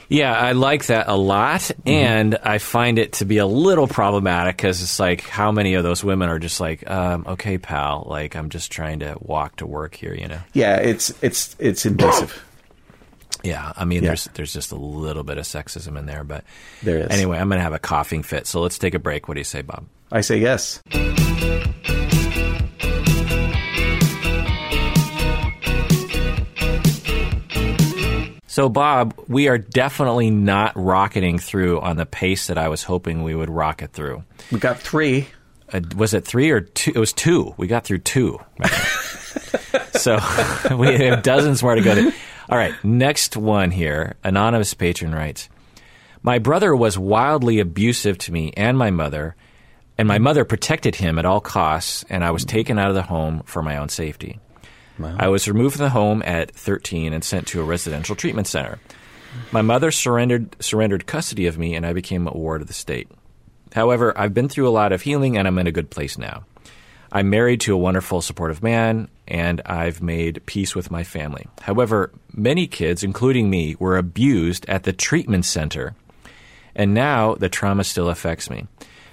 Yeah, 0.08 0.32
I 0.36 0.52
like 0.52 0.86
that 0.86 1.06
a 1.06 1.16
lot, 1.16 1.70
and 1.86 2.36
I 2.42 2.58
find 2.58 2.98
it 2.98 3.12
to 3.14 3.24
be 3.24 3.38
a 3.38 3.46
little 3.46 3.86
problematic 3.86 4.56
because 4.56 4.82
it's 4.82 4.98
like 4.98 5.20
how 5.20 5.52
many 5.52 5.74
of 5.74 5.84
those 5.84 6.02
women 6.02 6.28
are 6.28 6.40
just 6.40 6.58
like, 6.60 6.88
um, 6.90 7.24
"Okay, 7.28 7.58
pal, 7.58 8.04
like 8.08 8.34
I'm 8.34 8.48
just 8.48 8.72
trying 8.72 9.00
to 9.00 9.16
walk 9.20 9.56
to 9.56 9.66
work 9.66 9.94
here," 9.94 10.12
you 10.14 10.26
know? 10.26 10.40
Yeah, 10.52 10.76
it's 10.78 11.12
it's 11.22 11.54
it's 11.58 11.84
invasive. 11.86 12.42
Yeah, 13.42 13.72
I 13.74 13.86
mean, 13.86 14.02
Yeah. 14.02 14.08
there's 14.10 14.24
there's 14.34 14.52
just 14.52 14.70
a 14.70 14.76
little 14.76 15.22
bit 15.24 15.38
of 15.38 15.44
sexism 15.44 15.96
in 15.98 16.04
there, 16.04 16.24
but 16.24 16.44
There 16.82 16.98
is. 16.98 17.06
Anyway, 17.08 17.38
I'm 17.38 17.48
gonna 17.48 17.62
have 17.62 17.72
a 17.72 17.78
coughing 17.78 18.22
fit, 18.22 18.46
so 18.46 18.60
let's 18.60 18.76
take 18.78 18.94
a 18.94 18.98
break. 18.98 19.28
What 19.28 19.34
do 19.34 19.40
you 19.40 19.44
say, 19.44 19.62
Bob? 19.62 19.86
I 20.12 20.20
say 20.22 20.38
yes. 20.38 20.82
So, 28.50 28.68
Bob, 28.68 29.14
we 29.28 29.46
are 29.46 29.58
definitely 29.58 30.30
not 30.30 30.72
rocketing 30.74 31.38
through 31.38 31.80
on 31.80 31.96
the 31.96 32.04
pace 32.04 32.48
that 32.48 32.58
I 32.58 32.68
was 32.68 32.82
hoping 32.82 33.22
we 33.22 33.34
would 33.34 33.48
rocket 33.48 33.92
through. 33.92 34.24
We 34.50 34.58
got 34.58 34.80
three. 34.80 35.28
Uh, 35.72 35.80
was 35.96 36.14
it 36.14 36.24
three 36.24 36.50
or 36.50 36.60
two? 36.60 36.90
It 36.92 36.98
was 36.98 37.12
two. 37.12 37.54
We 37.56 37.68
got 37.68 37.84
through 37.84 37.98
two. 37.98 38.40
so 39.92 40.18
we 40.76 40.94
have 40.98 41.22
dozens 41.22 41.62
more 41.62 41.76
to 41.76 41.80
go 41.80 41.94
to. 41.94 42.12
All 42.48 42.58
right, 42.58 42.74
next 42.82 43.36
one 43.36 43.70
here. 43.70 44.16
Anonymous 44.24 44.74
patron 44.74 45.14
writes 45.14 45.48
My 46.22 46.40
brother 46.40 46.74
was 46.74 46.98
wildly 46.98 47.60
abusive 47.60 48.18
to 48.18 48.32
me 48.32 48.52
and 48.56 48.76
my 48.76 48.90
mother, 48.90 49.36
and 50.00 50.08
my 50.08 50.18
mother 50.18 50.46
protected 50.46 50.94
him 50.94 51.18
at 51.18 51.26
all 51.26 51.42
costs, 51.42 52.06
and 52.08 52.24
I 52.24 52.30
was 52.30 52.46
taken 52.46 52.78
out 52.78 52.88
of 52.88 52.94
the 52.94 53.02
home 53.02 53.42
for 53.44 53.62
my 53.62 53.76
own 53.76 53.90
safety. 53.90 54.40
I 55.18 55.28
was 55.28 55.46
removed 55.46 55.76
from 55.76 55.84
the 55.84 55.90
home 55.90 56.22
at 56.24 56.52
13 56.52 57.12
and 57.12 57.22
sent 57.22 57.48
to 57.48 57.60
a 57.60 57.64
residential 57.64 58.16
treatment 58.16 58.46
center. 58.46 58.78
My 59.52 59.60
mother 59.60 59.90
surrendered 59.90 60.56
surrendered 60.58 61.06
custody 61.06 61.46
of 61.46 61.58
me, 61.58 61.74
and 61.74 61.84
I 61.84 61.92
became 61.92 62.26
a 62.26 62.32
ward 62.32 62.62
of 62.62 62.68
the 62.68 62.72
state. 62.72 63.10
However, 63.74 64.16
I've 64.16 64.32
been 64.32 64.48
through 64.48 64.68
a 64.68 64.72
lot 64.72 64.92
of 64.92 65.02
healing, 65.02 65.36
and 65.36 65.46
I'm 65.46 65.58
in 65.58 65.66
a 65.66 65.72
good 65.72 65.90
place 65.90 66.16
now. 66.16 66.46
I'm 67.12 67.28
married 67.28 67.60
to 67.62 67.74
a 67.74 67.78
wonderful, 67.78 68.22
supportive 68.22 68.62
man, 68.62 69.10
and 69.28 69.60
I've 69.66 70.00
made 70.00 70.46
peace 70.46 70.74
with 70.74 70.90
my 70.90 71.04
family. 71.04 71.46
However, 71.60 72.10
many 72.32 72.66
kids, 72.66 73.04
including 73.04 73.50
me, 73.50 73.76
were 73.78 73.98
abused 73.98 74.64
at 74.66 74.84
the 74.84 74.94
treatment 74.94 75.44
center, 75.44 75.94
and 76.74 76.94
now 76.94 77.34
the 77.34 77.50
trauma 77.50 77.84
still 77.84 78.08
affects 78.08 78.48
me. 78.48 78.66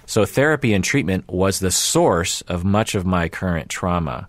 So, 0.07 0.25
therapy 0.25 0.73
and 0.73 0.83
treatment 0.83 1.27
was 1.27 1.59
the 1.59 1.69
source 1.69 2.41
of 2.41 2.63
much 2.63 2.95
of 2.95 3.05
my 3.05 3.27
current 3.27 3.69
trauma. 3.69 4.27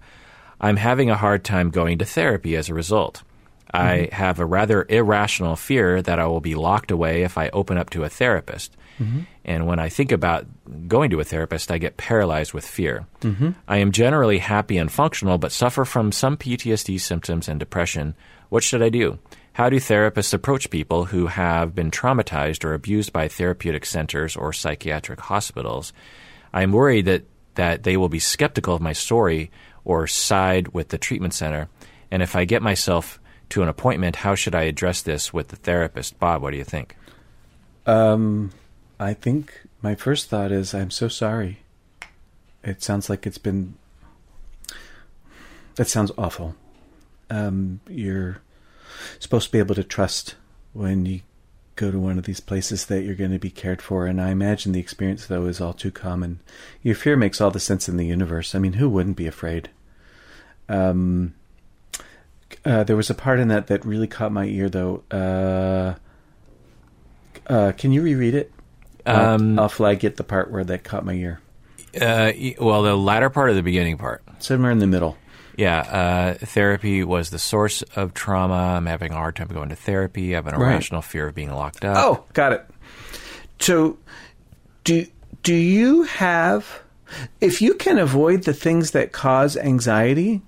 I'm 0.61 0.77
having 0.77 1.09
a 1.09 1.17
hard 1.17 1.45
time 1.45 1.71
going 1.71 1.99
to 1.99 2.05
therapy 2.05 2.57
as 2.57 2.69
a 2.69 2.75
result. 2.75 3.23
I 3.71 3.99
mm-hmm. 3.99 4.15
have 4.15 4.41
a 4.41 4.45
rather 4.45 4.85
irrational 4.89 5.55
fear 5.55 6.03
that 6.03 6.19
I 6.19 6.27
will 6.27 6.41
be 6.41 6.57
locked 6.57 6.91
away 6.91 7.23
if 7.23 7.39
I 7.39 7.51
open 7.51 7.79
up 7.79 7.91
to 7.91 8.03
a 8.03 8.09
therapist. 8.09 8.77
Mm-hmm. 8.99 9.21
And 9.45 9.67
when 9.67 9.79
I 9.79 9.89
think 9.89 10.11
about 10.11 10.47
going 10.89 11.11
to 11.11 11.21
a 11.21 11.25
therapist, 11.25 11.71
I 11.71 11.79
get 11.79 11.97
paralyzed 11.97 12.53
with 12.53 12.67
fear. 12.67 13.07
Mm-hmm. 13.21 13.51
I 13.69 13.77
am 13.77 13.93
generally 13.93 14.39
happy 14.39 14.79
and 14.79 14.91
functional, 14.91 15.39
but 15.39 15.53
suffer 15.53 15.85
from 15.85 16.11
some 16.11 16.37
PTSD 16.37 17.01
symptoms 17.01 17.49
and 17.49 17.61
depression. 17.61 18.17
What 18.49 18.65
should 18.65 18.83
I 18.83 18.89
do? 18.89 19.19
How 19.59 19.69
do 19.69 19.81
therapists 19.81 20.33
approach 20.33 20.71
people 20.71 21.07
who 21.07 21.27
have 21.27 21.75
been 21.75 21.91
traumatized 21.91 22.65
or 22.65 22.75
abused 22.75 23.13
by 23.13 23.27
therapeutic 23.27 23.85
centers 23.85 24.37
or 24.37 24.53
psychiatric 24.53 25.19
hospitals? 25.19 25.93
I 26.53 26.63
am 26.63 26.71
worried 26.71 27.07
that, 27.07 27.25
that 27.57 27.83
they 27.83 27.97
will 27.97 28.09
be 28.09 28.21
skeptical 28.21 28.77
of 28.77 28.81
my 28.81 28.93
story 28.93 29.51
or 29.85 30.07
side 30.07 30.69
with 30.69 30.91
the 30.91 30.97
treatment 30.97 31.35
center. 31.35 31.69
And 32.09 32.23
if 32.23 32.37
I 32.37 32.45
get 32.45 32.63
myself 32.63 33.19
to 33.49 33.65
an 33.65 33.69
appointment, 33.69 34.15
how 34.15 34.37
should 34.37 34.55
I 34.55 34.63
address 34.63 35.03
this 35.03 35.33
with 35.33 35.49
the 35.49 35.57
therapist? 35.57 36.21
Bob, 36.21 36.41
what 36.41 36.53
do 36.53 36.57
you 36.57 36.63
think? 36.63 36.95
Um, 37.85 38.53
I 39.01 39.13
think 39.13 39.53
my 39.83 39.97
first 39.97 40.29
thought 40.29 40.53
is 40.53 40.73
I'm 40.73 40.93
so 40.93 41.09
sorry. 41.09 41.59
It 42.63 42.81
sounds 42.81 43.11
like 43.11 43.27
it's 43.27 43.39
been. 43.39 43.75
That 45.75 45.89
sounds 45.89 46.13
awful. 46.17 46.55
Um, 47.29 47.81
you're 47.89 48.41
supposed 49.19 49.47
to 49.47 49.53
be 49.53 49.59
able 49.59 49.75
to 49.75 49.85
trust 49.85 50.35
when 50.73 51.07
you 51.07 51.21
go 51.77 51.91
to 51.91 51.99
one 51.99 52.19
of 52.19 52.25
these 52.25 52.41
places 52.41 52.87
that 52.87 53.03
you're 53.05 53.15
going 53.15 53.31
to 53.31 53.39
be 53.39 53.51
cared 53.51 53.81
for, 53.81 54.07
and 54.07 54.21
I 54.21 54.31
imagine 54.31 54.73
the 54.73 54.81
experience 54.81 55.27
though 55.27 55.47
is 55.47 55.61
all 55.61 55.73
too 55.73 55.91
common. 55.93 56.41
Your 56.83 56.95
fear 56.97 57.17
makes 57.17 57.41
all 57.41 57.51
the 57.53 57.61
sense 57.61 57.89
in 57.89 57.97
the 57.97 58.07
universe. 58.07 58.55
I 58.55 58.59
mean, 58.59 58.75
who 58.75 58.89
wouldn't 58.89 59.17
be 59.17 59.27
afraid? 59.29 59.71
Um, 60.69 61.35
uh, 62.65 62.83
there 62.85 62.97
was 62.97 63.11
a 63.11 63.15
part 63.15 63.39
in 63.39 63.49
that 63.49 63.69
that 63.69 63.85
really 63.85 64.07
caught 64.09 64.33
my 64.33 64.45
ear 64.47 64.69
though. 64.69 65.03
Uh, 65.11 65.95
uh, 67.47 67.73
can 67.79 67.93
you 67.93 68.03
reread 68.03 68.35
it? 68.35 68.53
I'll- 69.07 69.35
Um, 69.37 69.59
I'll 69.59 69.69
flag 69.69 70.05
it 70.05 70.17
the 70.17 70.25
part 70.25 70.51
where 70.51 70.65
that 70.65 70.85
caught 70.85 71.05
my 71.05 71.15
ear. 71.15 71.41
Uh, 71.99 72.33
well, 72.61 72.83
the 72.83 72.97
latter 72.97 73.31
part 73.31 73.49
of 73.51 73.57
the 73.57 73.63
beginning 73.63 73.97
part? 73.97 74.23
Somewhere 74.39 74.71
in 74.71 74.79
the 74.79 74.87
middle. 74.87 75.17
Yeah, 75.59 75.81
uh, 75.81 76.35
therapy 76.47 77.03
was 77.03 77.31
the 77.31 77.39
source 77.39 77.83
of 77.97 78.15
trauma. 78.15 78.55
I'm 78.77 78.87
having 78.87 79.11
a 79.11 79.17
hard 79.17 79.35
time 79.35 79.49
going 79.49 79.71
to 79.71 79.77
therapy. 79.77 80.33
I 80.33 80.37
have 80.37 80.47
an 80.47 80.55
Right. 80.55 80.71
irrational 80.75 81.03
fear 81.03 81.27
of 81.27 81.35
being 81.35 81.51
locked 81.53 81.85
up. 81.85 81.97
Oh, 81.99 82.25
got 82.33 82.53
it. 82.53 82.65
So, 83.59 83.99
do 84.85 85.05
do 85.43 85.55
you 85.55 86.05
have? 86.05 86.81
If 87.41 87.61
you 87.61 87.75
can 87.75 87.99
avoid 87.99 88.45
the 88.45 88.53
things 88.55 88.93
that 88.93 89.11
cause 89.11 89.57
anxiety, 89.57 90.43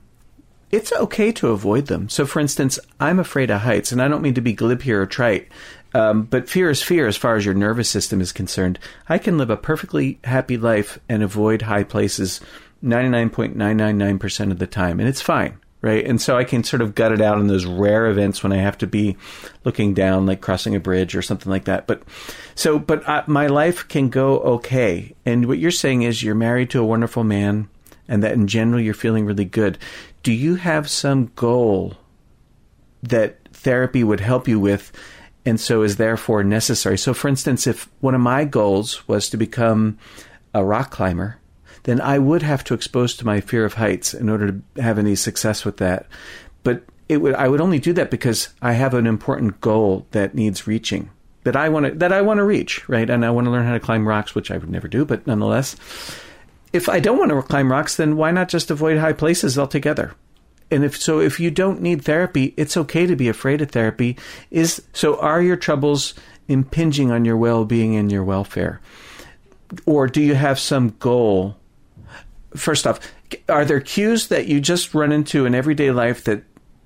it's 0.71 0.93
okay 0.93 1.33
to 1.33 1.49
avoid 1.49 1.87
them. 1.87 2.09
So, 2.09 2.25
for 2.25 2.39
instance, 2.39 2.79
I'm 3.01 3.19
afraid 3.19 3.51
of 3.51 3.63
heights, 3.63 3.91
and 3.91 4.01
I 4.01 4.07
don't 4.07 4.23
mean 4.23 4.35
to 4.35 4.41
be 4.41 4.53
glib 4.53 4.83
here 4.83 5.03
or 5.03 5.07
trite, 5.07 5.49
um, 5.93 6.23
but 6.23 6.49
fear 6.49 6.71
is 6.71 6.83
fear 6.85 7.09
as 7.09 7.17
far 7.17 7.35
as 7.35 7.45
your 7.45 7.55
nervous 7.55 7.89
system 7.89 8.21
is 8.21 8.31
concerned. 8.31 8.79
I 9.09 9.19
can 9.19 9.39
live 9.39 9.51
a 9.51 9.57
perfectly 9.57 10.21
happy 10.23 10.57
life 10.57 11.01
and 11.09 11.23
avoid 11.25 11.63
high 11.63 11.83
places 11.85 12.41
99.999% 12.85 14.51
of 14.51 14.59
the 14.59 14.67
time, 14.67 15.01
and 15.01 15.09
it's 15.09 15.21
fine. 15.21 15.59
Right. 15.83 16.05
And 16.05 16.21
so 16.21 16.37
I 16.37 16.45
can 16.45 16.63
sort 16.63 16.83
of 16.83 16.95
gut 16.95 17.11
it 17.11 17.23
out 17.23 17.39
in 17.39 17.47
those 17.47 17.65
rare 17.65 18.07
events 18.09 18.43
when 18.43 18.53
I 18.53 18.59
have 18.59 18.77
to 18.79 18.87
be 18.87 19.17
looking 19.65 19.95
down, 19.95 20.27
like 20.27 20.43
crossing 20.43 20.77
a 20.77 20.81
bridge 20.81 21.17
or 21.17 21.23
something 21.23 21.51
like 21.51 21.65
that. 21.65 21.87
But 21.87 22.03
so, 22.55 22.79
but 22.79 23.09
uh, 23.09 23.25
my 23.27 23.47
life 23.47 23.89
can 23.89 24.11
go 24.11 24.41
okay. 24.41 25.15
And 25.25 25.47
what 25.47 25.59
you're 25.59 25.71
saying 25.71 26.03
is 26.03 26.23
you're 26.23 26.35
married 26.35 26.69
to 26.71 26.81
a 26.81 26.85
wonderful 26.85 27.25
man 27.25 27.71
and 28.09 28.23
that 28.23 28.33
in 28.33 28.47
general 28.47 28.79
you're 28.79 28.93
feeling 28.93 29.25
really 29.25 29.47
good. 29.47 29.79
Do 30.23 30.35
you 30.35 30.57
have 30.57 30.91
some 30.91 31.33
goal 31.35 31.97
that 33.03 33.39
therapy 33.55 34.05
would 34.05 34.21
help 34.21 34.47
you 34.47 34.61
with 34.61 34.93
and 35.47 35.59
so 35.59 35.83
is 35.83 35.97
therefore 35.97 36.45
necessary? 36.45 36.99
So, 36.99 37.15
for 37.15 37.29
instance, 37.29 37.67
if 37.67 37.89
one 38.01 38.15
of 38.15 38.21
my 38.21 38.45
goals 38.45 39.09
was 39.09 39.31
to 39.31 39.39
become 39.39 39.97
a 40.53 40.63
rock 40.63 40.91
climber, 40.91 41.40
then 41.85 42.01
I 42.01 42.19
would 42.19 42.43
have 42.43 42.65
to 42.65 42.75
expose 42.75 43.17
to 43.17 43.27
my 43.27 43.41
fear 43.41 43.65
of 43.65 43.75
heights 43.75 44.15
in 44.15 44.29
order 44.29 44.53
to 44.53 44.83
have 44.83 44.99
any 44.99 45.15
success 45.15 45.65
with 45.65 45.79
that. 45.79 46.07
But 46.63 46.85
it 47.09 47.19
would 47.19 47.35
I 47.35 47.49
would 47.49 47.61
only 47.61 47.79
do 47.79 47.93
that 47.95 48.11
because 48.11 48.51
I 48.63 48.73
have 48.73 48.95
an 48.95 49.07
important 49.07 49.61
goal 49.61 50.07
that 50.13 50.35
needs 50.35 50.67
reaching 50.67 51.11
that 51.45 51.57
I 51.57 51.69
want 51.69 51.87
to 51.87 51.93
that 51.93 52.13
I 52.13 52.21
want 52.21 52.39
to 52.39 52.45
reach, 52.45 52.89
right? 52.89 53.09
And 53.09 53.25
I 53.25 53.31
want 53.31 53.47
to 53.47 53.51
learn 53.51 53.67
how 53.67 53.73
to 53.73 53.81
climb 53.81 54.07
rocks, 54.07 54.35
which 54.35 54.51
I 54.51 54.59
would 54.59 54.71
never 54.71 54.89
do, 54.89 55.05
but 55.05 55.27
nonetheless, 55.27 55.77
if 56.73 56.89
I 56.89 57.01
don't 57.01 57.19
want 57.19 57.31
to 57.31 57.43
climb 57.43 57.71
rocks, 57.71 57.97
then 57.97 58.17
why 58.17 58.31
not 58.31 58.49
just 58.49 58.71
avoid 58.71 58.99
high 58.99 59.13
places 59.13 59.59
altogether? 59.59 60.15
And 60.71 60.85
if 60.85 60.97
so, 60.97 61.19
if 61.19 61.41
you 61.41 61.51
don't 61.51 61.83
need 61.83 62.05
therapy, 62.05 62.55
it's 62.57 62.77
okay 62.77 63.07
to 63.07 63.17
be 63.17 63.29
afraid 63.29 63.61
of 63.61 63.71
therapy. 63.71 64.17
Is 64.51 64.83
so? 64.93 65.19
Are 65.19 65.43
your 65.43 65.57
troubles 65.57 66.15
impinging 66.47 67.11
on 67.11 67.25
your 67.25 67.37
well-being 67.37 67.97
and 67.97 68.11
your 68.13 68.25
welfare, 68.25 68.81
or 69.87 70.07
do 70.07 70.21
you 70.21 70.35
have 70.35 70.59
some 70.59 70.95
goal? 71.01 71.57
First 72.57 72.87
off, 72.87 73.01
are 73.49 73.65
there 73.65 73.81
cues 73.81 74.29
that 74.29 74.47
you 74.47 74.61
just 74.61 74.95
run 74.95 75.13
into 75.13 75.47
in 75.47 75.55
everyday 75.55 75.91
life 75.91 76.25
that 76.25 76.43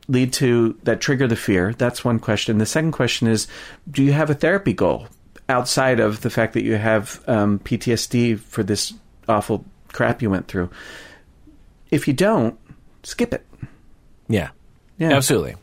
lead 0.09 0.33
to 0.35 0.79
that 0.83 1.01
trigger 1.01 1.27
the 1.27 1.37
fear? 1.37 1.73
That's 1.73 2.05
one 2.05 2.19
question. 2.19 2.59
The 2.59 2.67
second 2.67 2.93
question 2.93 3.29
is, 3.29 3.49
do 3.91 4.03
you 4.03 4.12
have 4.12 4.31
a 4.31 4.35
therapy 4.35 4.73
goal 4.73 5.09
outside 5.49 6.01
of 6.01 6.21
the 6.21 6.31
fact 6.31 6.53
that 6.55 6.65
you 6.65 6.77
have 6.77 7.23
um, 7.27 7.59
PTSD 7.61 8.39
for 8.39 8.62
this 8.62 8.93
awful 9.29 9.65
crap 9.93 10.21
you 10.21 10.31
went 10.31 10.49
through? 10.49 10.69
If 11.91 12.07
you 12.07 12.15
don't, 12.15 12.59
skip 13.03 13.33
it. 13.33 13.47
Yeah. 14.29 14.51
Yeah. 14.99 15.12
Absolutely. 15.12 15.57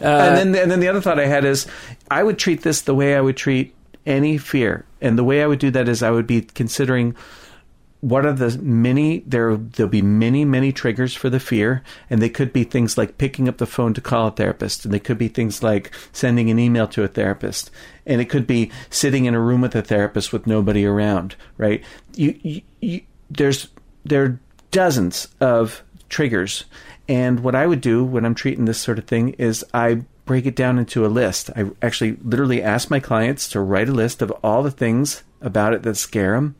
and 0.00 0.36
then 0.36 0.62
and 0.62 0.70
then 0.70 0.80
the 0.80 0.88
other 0.88 1.00
thought 1.00 1.18
I 1.18 1.26
had 1.26 1.44
is 1.44 1.66
I 2.10 2.22
would 2.22 2.38
treat 2.38 2.62
this 2.62 2.82
the 2.82 2.94
way 2.94 3.16
I 3.16 3.20
would 3.20 3.36
treat 3.36 3.74
any 4.06 4.38
fear. 4.38 4.84
And 5.00 5.18
the 5.18 5.24
way 5.24 5.42
I 5.42 5.46
would 5.46 5.58
do 5.58 5.70
that 5.72 5.88
is 5.88 6.02
I 6.02 6.10
would 6.10 6.26
be 6.26 6.42
considering 6.42 7.16
what 8.06 8.24
are 8.24 8.32
the 8.32 8.56
many 8.58 9.18
there 9.26 9.56
there'll 9.56 9.90
be 9.90 10.00
many 10.00 10.44
many 10.44 10.70
triggers 10.70 11.12
for 11.12 11.28
the 11.28 11.40
fear 11.40 11.82
and 12.08 12.22
they 12.22 12.28
could 12.28 12.52
be 12.52 12.62
things 12.62 12.96
like 12.96 13.18
picking 13.18 13.48
up 13.48 13.58
the 13.58 13.66
phone 13.66 13.92
to 13.92 14.00
call 14.00 14.28
a 14.28 14.30
therapist 14.30 14.84
and 14.84 14.94
they 14.94 15.00
could 15.00 15.18
be 15.18 15.26
things 15.26 15.60
like 15.60 15.90
sending 16.12 16.48
an 16.48 16.56
email 16.58 16.86
to 16.86 17.02
a 17.02 17.08
therapist 17.08 17.68
and 18.06 18.20
it 18.20 18.26
could 18.26 18.46
be 18.46 18.70
sitting 18.90 19.24
in 19.24 19.34
a 19.34 19.40
room 19.40 19.60
with 19.60 19.74
a 19.74 19.82
therapist 19.82 20.32
with 20.32 20.46
nobody 20.46 20.84
around 20.84 21.34
right 21.56 21.82
you, 22.14 22.38
you, 22.44 22.62
you 22.80 23.00
there's 23.28 23.68
there 24.04 24.22
are 24.22 24.40
dozens 24.70 25.26
of 25.40 25.82
triggers 26.08 26.64
and 27.08 27.40
what 27.40 27.56
I 27.56 27.66
would 27.66 27.80
do 27.80 28.04
when 28.04 28.24
I'm 28.24 28.36
treating 28.36 28.66
this 28.66 28.80
sort 28.80 29.00
of 29.00 29.06
thing 29.06 29.30
is 29.30 29.64
I 29.74 30.02
break 30.24 30.44
it 30.44 30.56
down 30.56 30.76
into 30.76 31.06
a 31.06 31.08
list. 31.08 31.50
I 31.54 31.70
actually 31.80 32.16
literally 32.24 32.60
ask 32.60 32.90
my 32.90 32.98
clients 32.98 33.48
to 33.50 33.60
write 33.60 33.88
a 33.88 33.92
list 33.92 34.22
of 34.22 34.32
all 34.42 34.64
the 34.64 34.72
things 34.72 35.22
about 35.40 35.72
it 35.72 35.84
that 35.84 35.94
scare 35.94 36.32
them 36.32 36.56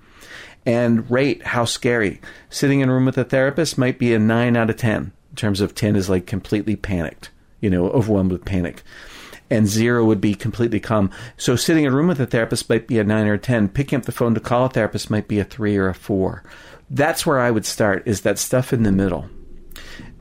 and 0.66 1.10
rate 1.10 1.42
how 1.46 1.64
scary. 1.64 2.20
Sitting 2.50 2.80
in 2.80 2.88
a 2.88 2.92
room 2.92 3.06
with 3.06 3.16
a 3.16 3.24
therapist 3.24 3.78
might 3.78 3.98
be 3.98 4.12
a 4.12 4.18
9 4.18 4.56
out 4.56 4.70
of 4.70 4.76
10 4.76 5.12
in 5.30 5.36
terms 5.36 5.60
of 5.60 5.74
10 5.74 5.96
is 5.96 6.10
like 6.10 6.26
completely 6.26 6.76
panicked, 6.76 7.30
you 7.60 7.70
know, 7.70 7.88
overwhelmed 7.90 8.32
with 8.32 8.44
panic. 8.44 8.82
And 9.48 9.68
zero 9.68 10.04
would 10.04 10.20
be 10.20 10.34
completely 10.34 10.80
calm. 10.80 11.10
So 11.36 11.54
sitting 11.54 11.84
in 11.84 11.92
a 11.92 11.96
room 11.96 12.08
with 12.08 12.18
a 12.18 12.26
therapist 12.26 12.68
might 12.68 12.88
be 12.88 12.98
a 12.98 13.04
9 13.04 13.26
or 13.26 13.34
a 13.34 13.38
10. 13.38 13.68
Picking 13.68 14.00
up 14.00 14.04
the 14.04 14.12
phone 14.12 14.34
to 14.34 14.40
call 14.40 14.66
a 14.66 14.68
therapist 14.68 15.08
might 15.08 15.28
be 15.28 15.38
a 15.38 15.44
3 15.44 15.76
or 15.76 15.88
a 15.88 15.94
4. 15.94 16.42
That's 16.90 17.24
where 17.24 17.38
I 17.38 17.52
would 17.52 17.64
start 17.64 18.02
is 18.06 18.22
that 18.22 18.38
stuff 18.38 18.72
in 18.72 18.82
the 18.82 18.92
middle 18.92 19.30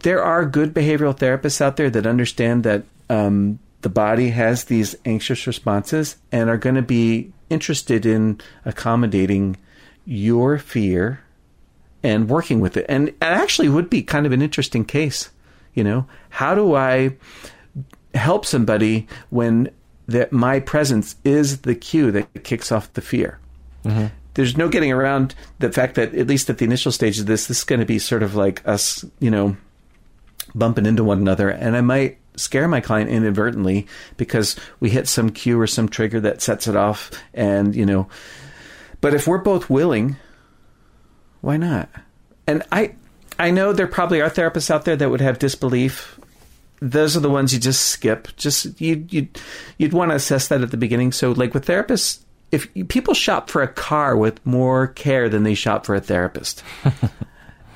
there 0.05 0.23
are 0.23 0.45
good 0.45 0.71
behavioral 0.71 1.17
therapists 1.17 1.61
out 1.61 1.77
there 1.77 1.89
that 1.89 2.05
understand 2.05 2.63
that 2.63 2.83
um, 3.09 3.57
the 3.81 3.89
body 3.89 4.29
has 4.29 4.65
these 4.65 4.95
anxious 5.03 5.47
responses 5.47 6.17
and 6.31 6.47
are 6.47 6.57
going 6.57 6.75
to 6.75 6.83
be 6.83 7.31
interested 7.49 8.05
in 8.05 8.39
accommodating 8.65 9.57
your 10.05 10.57
fear 10.57 11.21
and 12.03 12.29
working 12.29 12.59
with 12.59 12.77
it. 12.77 12.85
And 12.87 13.09
it 13.09 13.15
actually 13.21 13.69
would 13.69 13.89
be 13.89 14.03
kind 14.03 14.25
of 14.25 14.31
an 14.31 14.41
interesting 14.41 14.85
case. 14.85 15.31
You 15.73 15.83
know, 15.83 16.05
how 16.29 16.55
do 16.55 16.75
I 16.75 17.15
help 18.13 18.45
somebody 18.45 19.07
when 19.29 19.71
that 20.07 20.31
my 20.31 20.59
presence 20.59 21.15
is 21.25 21.61
the 21.61 21.75
cue 21.75 22.11
that 22.11 22.43
kicks 22.43 22.71
off 22.71 22.93
the 22.93 23.01
fear? 23.01 23.39
Mm-hmm. 23.83 24.07
There's 24.35 24.57
no 24.57 24.69
getting 24.69 24.91
around 24.91 25.33
the 25.59 25.71
fact 25.71 25.95
that 25.95 26.13
at 26.13 26.27
least 26.27 26.49
at 26.49 26.59
the 26.59 26.65
initial 26.65 26.91
stage 26.91 27.19
of 27.19 27.25
this, 27.25 27.47
this 27.47 27.59
is 27.59 27.63
going 27.63 27.79
to 27.79 27.85
be 27.85 27.99
sort 27.99 28.21
of 28.21 28.35
like 28.35 28.65
us, 28.67 29.03
you 29.19 29.31
know, 29.31 29.57
bumping 30.53 30.85
into 30.85 31.03
one 31.03 31.17
another, 31.17 31.49
and 31.49 31.75
I 31.75 31.81
might 31.81 32.17
scare 32.35 32.67
my 32.67 32.81
client 32.81 33.09
inadvertently 33.09 33.87
because 34.17 34.57
we 34.79 34.89
hit 34.89 35.07
some 35.07 35.29
cue 35.29 35.59
or 35.59 35.67
some 35.67 35.87
trigger 35.87 36.19
that 36.19 36.41
sets 36.41 36.67
it 36.67 36.75
off, 36.75 37.11
and 37.33 37.75
you 37.75 37.85
know. 37.85 38.07
But 39.05 39.13
if 39.13 39.27
we're 39.27 39.37
both 39.37 39.69
willing, 39.69 40.15
why 41.41 41.57
not? 41.57 41.89
And 42.47 42.63
I, 42.71 42.95
I 43.37 43.51
know 43.51 43.71
there 43.71 43.85
probably 43.85 44.19
are 44.19 44.31
therapists 44.31 44.71
out 44.71 44.85
there 44.85 44.95
that 44.95 45.11
would 45.11 45.21
have 45.21 45.37
disbelief. 45.37 46.19
Those 46.79 47.15
are 47.15 47.19
the 47.19 47.29
ones 47.29 47.53
you 47.53 47.59
just 47.59 47.85
skip. 47.85 48.35
Just 48.35 48.81
you 48.81 49.05
you 49.11 49.27
you'd 49.77 49.93
want 49.93 50.09
to 50.09 50.15
assess 50.15 50.47
that 50.47 50.63
at 50.63 50.71
the 50.71 50.77
beginning. 50.77 51.11
So 51.11 51.33
like 51.33 51.53
with 51.53 51.67
therapists, 51.67 52.23
if 52.51 52.67
people 52.87 53.13
shop 53.13 53.51
for 53.51 53.61
a 53.61 53.67
car 53.67 54.17
with 54.17 54.43
more 54.43 54.87
care 54.87 55.29
than 55.29 55.43
they 55.43 55.53
shop 55.53 55.85
for 55.85 55.93
a 55.93 56.01
therapist. 56.01 56.63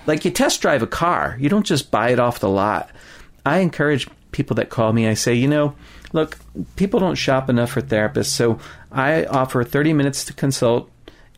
like 0.07 0.25
you 0.25 0.31
test 0.31 0.63
drive 0.63 0.81
a 0.81 0.87
car, 0.87 1.37
you 1.39 1.47
don't 1.47 1.63
just 1.63 1.91
buy 1.91 2.09
it 2.09 2.19
off 2.19 2.39
the 2.39 2.49
lot. 2.49 2.89
I 3.45 3.59
encourage 3.59 4.07
people 4.31 4.55
that 4.55 4.71
call 4.71 4.93
me, 4.93 5.07
I 5.07 5.13
say, 5.13 5.35
you 5.35 5.47
know, 5.47 5.75
look, 6.11 6.39
people 6.75 6.99
don't 6.99 7.13
shop 7.13 7.51
enough 7.51 7.69
for 7.69 7.83
therapists, 7.83 8.29
so 8.31 8.57
I 8.91 9.25
offer 9.25 9.63
30 9.63 9.93
minutes 9.93 10.25
to 10.25 10.33
consult 10.33 10.89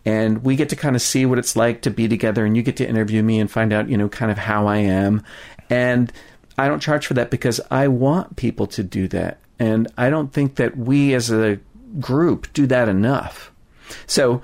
and 0.05 0.43
we 0.43 0.55
get 0.55 0.69
to 0.69 0.75
kind 0.75 0.95
of 0.95 1.01
see 1.01 1.25
what 1.25 1.37
it's 1.37 1.55
like 1.55 1.81
to 1.81 1.91
be 1.91 2.07
together 2.07 2.45
and 2.45 2.55
you 2.55 2.63
get 2.63 2.77
to 2.77 2.87
interview 2.87 3.21
me 3.21 3.39
and 3.39 3.51
find 3.51 3.71
out, 3.71 3.89
you 3.89 3.97
know, 3.97 4.09
kind 4.09 4.31
of 4.31 4.37
how 4.37 4.67
I 4.67 4.77
am. 4.77 5.23
And 5.69 6.11
I 6.57 6.67
don't 6.67 6.79
charge 6.79 7.05
for 7.05 7.13
that 7.15 7.29
because 7.29 7.61
I 7.69 7.87
want 7.87 8.35
people 8.35 8.67
to 8.67 8.83
do 8.83 9.07
that. 9.09 9.39
And 9.59 9.87
I 9.97 10.09
don't 10.09 10.33
think 10.33 10.55
that 10.55 10.75
we 10.75 11.13
as 11.13 11.31
a 11.31 11.59
group 11.99 12.51
do 12.53 12.65
that 12.67 12.89
enough. 12.89 13.51
So 14.07 14.41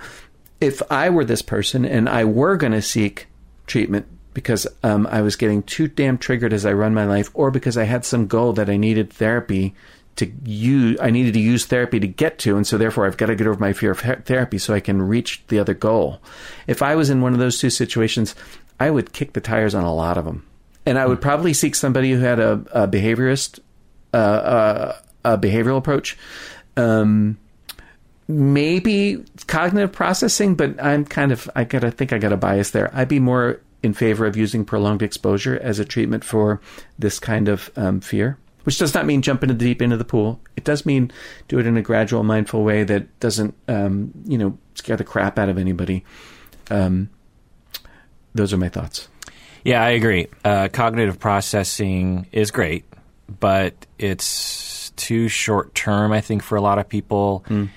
if 0.61 0.81
I 0.91 1.09
were 1.09 1.25
this 1.25 1.41
person 1.41 1.85
and 1.85 2.07
I 2.07 2.23
were 2.23 2.55
going 2.55 2.73
to 2.73 2.81
seek 2.81 3.27
treatment 3.65 4.07
because 4.33 4.67
um, 4.83 5.07
I 5.07 5.21
was 5.21 5.35
getting 5.35 5.63
too 5.63 5.87
damn 5.87 6.19
triggered 6.19 6.53
as 6.53 6.63
I 6.63 6.73
run 6.73 6.93
my 6.93 7.05
life, 7.05 7.31
or 7.33 7.49
because 7.49 7.75
I 7.75 7.85
had 7.85 8.05
some 8.05 8.27
goal 8.27 8.53
that 8.53 8.69
I 8.69 8.77
needed 8.77 9.11
therapy 9.11 9.73
to 10.17 10.31
use. 10.43 10.97
I 11.01 11.09
needed 11.09 11.33
to 11.33 11.39
use 11.39 11.65
therapy 11.65 11.99
to 11.99 12.07
get 12.07 12.39
to, 12.39 12.57
and 12.57 12.65
so 12.65 12.77
therefore 12.77 13.05
I've 13.05 13.17
got 13.17 13.27
to 13.27 13.35
get 13.35 13.47
over 13.47 13.59
my 13.59 13.73
fear 13.73 13.91
of 13.91 13.99
therapy 13.99 14.57
so 14.57 14.73
I 14.73 14.79
can 14.79 15.01
reach 15.01 15.43
the 15.47 15.59
other 15.59 15.73
goal. 15.73 16.21
If 16.67 16.81
I 16.81 16.95
was 16.95 17.09
in 17.09 17.21
one 17.21 17.33
of 17.33 17.39
those 17.39 17.59
two 17.59 17.69
situations, 17.69 18.35
I 18.79 18.89
would 18.89 19.13
kick 19.13 19.33
the 19.33 19.41
tires 19.41 19.75
on 19.75 19.83
a 19.83 19.93
lot 19.93 20.17
of 20.17 20.25
them, 20.25 20.45
and 20.85 20.99
I 20.99 21.05
would 21.05 21.21
probably 21.21 21.53
seek 21.53 21.75
somebody 21.75 22.11
who 22.11 22.19
had 22.19 22.39
a, 22.39 22.51
a 22.71 22.87
behaviorist, 22.87 23.59
uh, 24.13 24.17
uh, 24.17 24.97
a 25.25 25.37
behavioral 25.37 25.77
approach. 25.77 26.17
Um, 26.75 27.37
maybe 28.27 29.23
cognitive 29.47 29.91
processing, 29.91 30.55
but 30.55 30.81
I'm 30.83 31.05
kind 31.05 31.31
of 31.31 31.49
I 31.55 31.63
gotta 31.63 31.91
think 31.91 32.13
I 32.13 32.17
got 32.17 32.33
a 32.33 32.37
bias 32.37 32.71
there. 32.71 32.93
I'd 32.93 33.07
be 33.07 33.19
more 33.19 33.61
in 33.83 33.93
favor 33.93 34.25
of 34.25 34.35
using 34.35 34.65
prolonged 34.65 35.01
exposure 35.01 35.57
as 35.61 35.79
a 35.79 35.85
treatment 35.85 36.23
for 36.23 36.59
this 36.99 37.19
kind 37.19 37.47
of 37.47 37.71
um, 37.75 38.01
fear. 38.01 38.37
Which 38.67 38.77
does 38.77 38.93
not 38.93 39.05
mean 39.05 39.21
jump 39.21 39.43
into 39.43 39.55
the 39.55 39.65
deep 39.65 39.81
end 39.81 39.93
of 39.93 39.99
the 39.99 40.05
pool. 40.05 40.39
It 40.55 40.63
does 40.63 40.85
mean 40.85 41.11
do 41.47 41.57
it 41.57 41.65
in 41.65 41.77
a 41.77 41.81
gradual, 41.81 42.23
mindful 42.23 42.63
way 42.63 42.83
that 42.83 43.19
doesn't, 43.19 43.55
um, 43.67 44.11
you 44.25 44.37
know, 44.37 44.57
scare 44.75 44.97
the 44.97 45.03
crap 45.03 45.39
out 45.39 45.49
of 45.49 45.57
anybody. 45.57 46.03
Um, 46.69 47.09
those 48.35 48.51
are 48.53 48.57
my 48.57 48.69
thoughts. 48.69 49.07
Yeah, 49.63 49.81
I 49.81 49.89
agree. 49.91 50.27
Uh, 50.43 50.67
cognitive 50.67 51.17
processing 51.17 52.27
is 52.31 52.51
great, 52.51 52.85
but 53.39 53.73
it's 53.97 54.91
too 54.91 55.29
short 55.29 55.73
term, 55.73 56.11
I 56.11 56.21
think, 56.21 56.43
for 56.43 56.55
a 56.57 56.61
lot 56.61 56.77
of 56.77 56.87
people. 56.87 57.45
Mm 57.47 57.69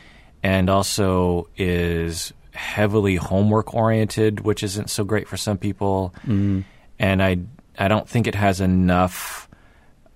and 0.43 0.71
also 0.71 1.49
is 1.57 2.33
heavily 2.53 3.17
homework 3.17 3.75
oriented, 3.75 4.41
which 4.41 4.63
isn't 4.63 4.91
so 4.91 5.05
great 5.05 5.29
for 5.29 5.37
some 5.37 5.59
people. 5.59 6.15
Mm. 6.27 6.65
And 6.99 7.23
I 7.23 7.39
I 7.79 7.89
don't 7.89 8.09
think 8.09 8.27
it 8.27 8.35
has 8.35 8.61
enough 8.61 9.49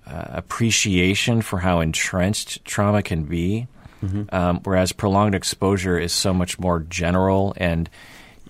uh, 0.06 0.24
appreciation 0.28 1.42
for 1.42 1.58
how 1.58 1.80
entrenched 1.80 2.64
trauma 2.64 3.02
can 3.02 3.24
be. 3.24 3.66
Mm-hmm. 4.02 4.34
Um, 4.34 4.60
whereas 4.64 4.92
prolonged 4.92 5.34
exposure 5.34 5.98
is 5.98 6.12
so 6.12 6.34
much 6.34 6.58
more 6.58 6.80
general 6.80 7.54
and 7.56 7.88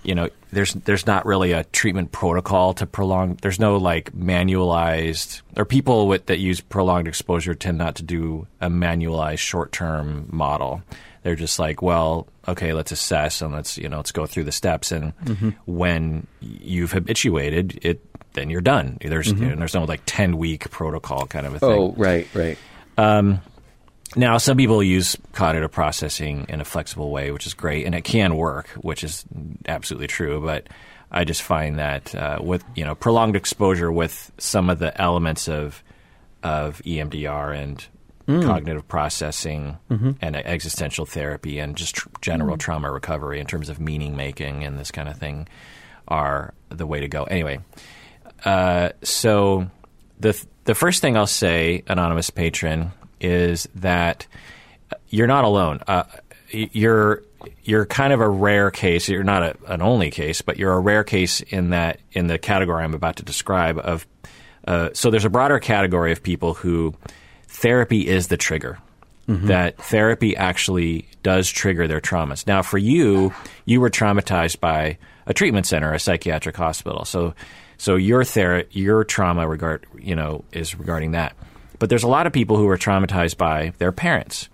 you 0.02 0.12
know 0.12 0.28
there's 0.50 0.74
there's 0.74 1.06
not 1.06 1.24
really 1.26 1.52
a 1.52 1.62
treatment 1.62 2.10
protocol 2.10 2.74
to 2.74 2.86
prolong 2.86 3.38
there's 3.40 3.60
no 3.60 3.76
like 3.76 4.10
manualized 4.12 5.42
or 5.56 5.64
people 5.64 6.08
with, 6.08 6.26
that 6.26 6.40
use 6.40 6.60
prolonged 6.60 7.06
exposure 7.06 7.54
tend 7.54 7.78
not 7.78 7.94
to 7.94 8.02
do 8.02 8.48
a 8.60 8.68
manualized 8.68 9.38
short-term 9.38 10.28
model 10.32 10.82
they're 11.24 11.34
just 11.34 11.58
like, 11.58 11.80
well, 11.80 12.28
okay, 12.46 12.74
let's 12.74 12.92
assess 12.92 13.40
and 13.40 13.52
let's 13.52 13.76
you 13.78 13.88
know 13.88 13.96
let's 13.96 14.12
go 14.12 14.26
through 14.26 14.44
the 14.44 14.52
steps. 14.52 14.92
And 14.92 15.16
mm-hmm. 15.24 15.50
when 15.64 16.26
you've 16.40 16.92
habituated, 16.92 17.80
it 17.82 18.04
then 18.34 18.50
you're 18.50 18.60
done. 18.60 18.98
There's 19.00 19.32
mm-hmm. 19.32 19.42
you 19.42 19.48
know, 19.50 19.56
there's 19.56 19.74
no 19.74 19.84
like 19.84 20.02
ten 20.06 20.36
week 20.36 20.70
protocol 20.70 21.26
kind 21.26 21.46
of 21.46 21.54
a 21.54 21.58
thing. 21.58 21.70
Oh, 21.70 21.94
right, 21.96 22.28
right. 22.34 22.58
Um, 22.98 23.40
now, 24.16 24.38
some 24.38 24.56
people 24.56 24.82
use 24.82 25.16
cognitive 25.32 25.72
processing 25.72 26.46
in 26.48 26.60
a 26.60 26.64
flexible 26.64 27.10
way, 27.10 27.30
which 27.32 27.46
is 27.46 27.54
great, 27.54 27.86
and 27.86 27.94
it 27.94 28.02
can 28.04 28.36
work, 28.36 28.68
which 28.80 29.02
is 29.02 29.24
absolutely 29.66 30.06
true. 30.06 30.40
But 30.40 30.68
I 31.10 31.24
just 31.24 31.42
find 31.42 31.78
that 31.78 32.14
uh, 32.14 32.38
with 32.40 32.64
you 32.76 32.84
know 32.84 32.94
prolonged 32.94 33.36
exposure 33.36 33.90
with 33.90 34.30
some 34.38 34.70
of 34.70 34.78
the 34.78 35.00
elements 35.00 35.48
of 35.48 35.82
of 36.42 36.82
EMDR 36.84 37.56
and 37.56 37.84
mm. 38.28 38.44
cognitive 38.44 38.86
processing 38.86 39.78
mm-hmm. 39.90 40.12
and 40.20 40.36
existential 40.36 41.06
therapy 41.06 41.58
and 41.58 41.76
just 41.76 41.96
tr- 41.96 42.08
general 42.20 42.56
mm. 42.56 42.60
trauma 42.60 42.90
recovery 42.90 43.40
in 43.40 43.46
terms 43.46 43.68
of 43.68 43.80
meaning 43.80 44.16
making 44.16 44.64
and 44.64 44.78
this 44.78 44.90
kind 44.90 45.08
of 45.08 45.16
thing 45.16 45.48
are 46.08 46.52
the 46.68 46.86
way 46.86 47.00
to 47.00 47.08
go. 47.08 47.24
Anyway, 47.24 47.58
uh, 48.44 48.90
so 49.02 49.70
the 50.20 50.44
the 50.64 50.74
first 50.74 51.00
thing 51.00 51.16
I'll 51.16 51.26
say, 51.26 51.82
anonymous 51.86 52.30
patron, 52.30 52.92
is 53.20 53.68
that 53.76 54.26
you're 55.08 55.26
not 55.26 55.44
alone. 55.44 55.80
Uh, 55.86 56.04
you're 56.50 57.22
you're 57.62 57.86
kind 57.86 58.12
of 58.12 58.20
a 58.20 58.28
rare 58.28 58.70
case. 58.70 59.08
You're 59.08 59.24
not 59.24 59.42
a, 59.42 59.56
an 59.66 59.82
only 59.82 60.10
case, 60.10 60.42
but 60.42 60.58
you're 60.58 60.72
a 60.72 60.80
rare 60.80 61.04
case 61.04 61.40
in 61.40 61.70
that 61.70 62.00
in 62.12 62.26
the 62.26 62.38
category 62.38 62.84
I'm 62.84 62.94
about 62.94 63.16
to 63.16 63.22
describe. 63.22 63.78
Of 63.78 64.06
uh, 64.66 64.90
so 64.94 65.10
there's 65.10 65.24
a 65.24 65.30
broader 65.30 65.58
category 65.58 66.12
of 66.12 66.22
people 66.22 66.54
who 66.54 66.94
therapy 67.48 68.06
is 68.06 68.28
the 68.28 68.36
trigger. 68.36 68.78
Mm-hmm. 69.28 69.46
That 69.46 69.78
therapy 69.78 70.36
actually 70.36 71.08
does 71.22 71.48
trigger 71.48 71.88
their 71.88 72.00
traumas. 72.00 72.46
Now, 72.46 72.60
for 72.60 72.76
you, 72.76 73.32
you 73.64 73.80
were 73.80 73.88
traumatized 73.88 74.60
by 74.60 74.98
a 75.26 75.32
treatment 75.32 75.66
center, 75.66 75.94
a 75.94 75.98
psychiatric 75.98 76.56
hospital. 76.56 77.06
So, 77.06 77.34
so 77.84 77.96
your 77.96 78.24
ther- 78.24 78.64
your 78.70 79.04
trauma 79.04 79.46
regard 79.46 79.84
you 79.98 80.16
know 80.16 80.42
is 80.52 80.74
regarding 80.74 81.10
that. 81.10 81.36
But 81.78 81.90
there's 81.90 82.02
a 82.02 82.08
lot 82.08 82.26
of 82.26 82.32
people 82.32 82.56
who 82.56 82.66
are 82.70 82.78
traumatized 82.78 83.36
by 83.36 83.74
their 83.76 83.92
parents, 83.92 84.48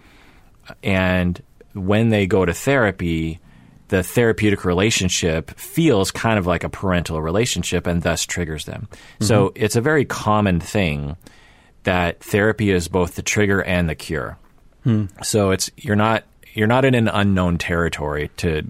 and 0.82 1.40
when 1.72 2.08
they 2.08 2.26
go 2.26 2.44
to 2.44 2.52
therapy, 2.52 3.38
the 3.86 4.02
therapeutic 4.02 4.64
relationship 4.64 5.52
feels 5.52 6.10
kind 6.10 6.40
of 6.40 6.48
like 6.48 6.64
a 6.64 6.68
parental 6.68 7.22
relationship 7.22 7.86
and 7.86 8.02
thus 8.02 8.26
triggers 8.26 8.64
them. 8.64 8.88
Mm-hmm. 8.90 9.24
So 9.26 9.52
it's 9.54 9.76
a 9.76 9.80
very 9.80 10.04
common 10.04 10.58
thing 10.58 11.16
that 11.84 12.24
therapy 12.24 12.72
is 12.72 12.88
both 12.88 13.14
the 13.14 13.22
trigger 13.22 13.62
and 13.62 13.88
the 13.88 13.94
cure. 13.94 14.38
Hmm. 14.82 15.04
So 15.22 15.52
it's 15.52 15.70
you're 15.76 15.94
not 15.94 16.24
you're 16.52 16.66
not 16.66 16.84
in 16.84 16.96
an 16.96 17.06
unknown 17.06 17.58
territory 17.58 18.32
to 18.38 18.68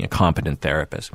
a 0.00 0.08
competent 0.08 0.62
therapist. 0.62 1.12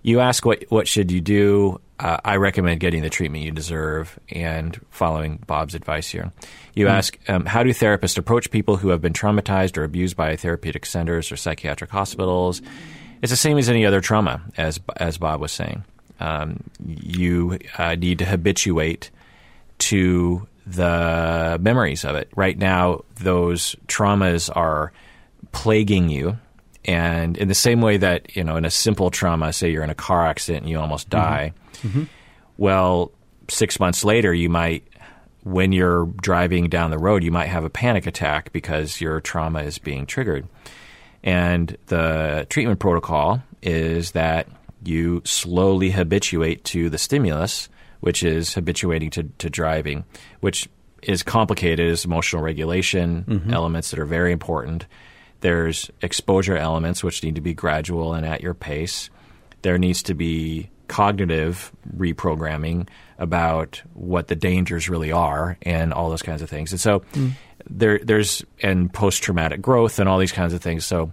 You 0.00 0.20
ask 0.20 0.46
what 0.46 0.64
what 0.70 0.88
should 0.88 1.12
you 1.12 1.20
do? 1.20 1.82
Uh, 2.00 2.18
I 2.24 2.36
recommend 2.36 2.80
getting 2.80 3.02
the 3.02 3.10
treatment 3.10 3.44
you 3.44 3.52
deserve 3.52 4.18
and 4.28 4.78
following 4.90 5.42
Bob's 5.46 5.74
advice 5.74 6.08
here. 6.08 6.32
You 6.74 6.86
hmm. 6.86 6.92
ask 6.92 7.18
um, 7.28 7.46
how 7.46 7.62
do 7.62 7.70
therapists 7.70 8.18
approach 8.18 8.50
people 8.50 8.76
who 8.76 8.88
have 8.88 9.00
been 9.00 9.12
traumatized 9.12 9.76
or 9.76 9.84
abused 9.84 10.16
by 10.16 10.34
therapeutic 10.36 10.86
centers 10.86 11.30
or 11.30 11.36
psychiatric 11.36 11.90
hospitals? 11.90 12.62
It's 13.22 13.30
the 13.30 13.36
same 13.36 13.58
as 13.58 13.68
any 13.68 13.86
other 13.86 14.00
trauma, 14.00 14.42
as 14.56 14.80
as 14.96 15.18
Bob 15.18 15.40
was 15.40 15.52
saying. 15.52 15.84
Um, 16.20 16.62
you 16.84 17.58
uh, 17.78 17.94
need 17.94 18.18
to 18.18 18.24
habituate 18.24 19.10
to 19.78 20.46
the 20.66 21.58
memories 21.60 22.04
of 22.04 22.16
it. 22.16 22.30
Right 22.36 22.56
now, 22.56 23.04
those 23.16 23.76
traumas 23.86 24.54
are 24.54 24.92
plaguing 25.52 26.08
you. 26.08 26.38
And 26.84 27.36
in 27.38 27.48
the 27.48 27.54
same 27.54 27.80
way 27.80 27.96
that, 27.96 28.36
you 28.36 28.44
know, 28.44 28.56
in 28.56 28.64
a 28.64 28.70
simple 28.70 29.10
trauma, 29.10 29.52
say 29.52 29.70
you're 29.70 29.84
in 29.84 29.90
a 29.90 29.94
car 29.94 30.26
accident 30.26 30.64
and 30.64 30.70
you 30.70 30.78
almost 30.78 31.08
mm-hmm. 31.08 31.22
die, 31.22 31.52
mm-hmm. 31.54 31.63
Well, 32.56 33.12
six 33.48 33.80
months 33.80 34.04
later, 34.04 34.32
you 34.32 34.48
might, 34.48 34.86
when 35.42 35.72
you're 35.72 36.06
driving 36.06 36.68
down 36.68 36.90
the 36.90 36.98
road, 36.98 37.22
you 37.22 37.30
might 37.30 37.48
have 37.48 37.64
a 37.64 37.70
panic 37.70 38.06
attack 38.06 38.52
because 38.52 39.00
your 39.00 39.20
trauma 39.20 39.62
is 39.62 39.78
being 39.78 40.06
triggered. 40.06 40.46
And 41.22 41.76
the 41.86 42.46
treatment 42.50 42.80
protocol 42.80 43.42
is 43.62 44.12
that 44.12 44.46
you 44.84 45.22
slowly 45.24 45.90
habituate 45.90 46.64
to 46.64 46.90
the 46.90 46.98
stimulus 46.98 47.68
which 48.04 48.22
is 48.22 48.52
habituating 48.52 49.08
to, 49.08 49.22
to 49.38 49.48
driving, 49.48 50.04
which 50.40 50.68
is 51.00 51.22
complicated. 51.22 51.86
Is 51.86 52.04
emotional 52.04 52.42
regulation 52.42 53.24
mm-hmm. 53.26 53.50
elements 53.50 53.90
that 53.90 53.98
are 53.98 54.04
very 54.04 54.30
important. 54.30 54.84
There's 55.40 55.90
exposure 56.02 56.54
elements 56.54 57.02
which 57.02 57.24
need 57.24 57.36
to 57.36 57.40
be 57.40 57.54
gradual 57.54 58.12
and 58.12 58.26
at 58.26 58.42
your 58.42 58.52
pace. 58.52 59.08
There 59.62 59.78
needs 59.78 60.02
to 60.02 60.12
be 60.12 60.68
cognitive 60.88 61.72
reprogramming 61.96 62.88
about 63.18 63.82
what 63.94 64.28
the 64.28 64.34
dangers 64.34 64.88
really 64.88 65.12
are 65.12 65.56
and 65.62 65.92
all 65.92 66.10
those 66.10 66.22
kinds 66.22 66.42
of 66.42 66.50
things. 66.50 66.72
And 66.72 66.80
so 66.80 67.00
mm. 67.12 67.32
there, 67.68 67.98
there's 67.98 68.44
and 68.62 68.92
post 68.92 69.22
traumatic 69.22 69.62
growth 69.62 69.98
and 69.98 70.08
all 70.08 70.18
these 70.18 70.32
kinds 70.32 70.52
of 70.52 70.60
things. 70.60 70.84
So 70.84 71.12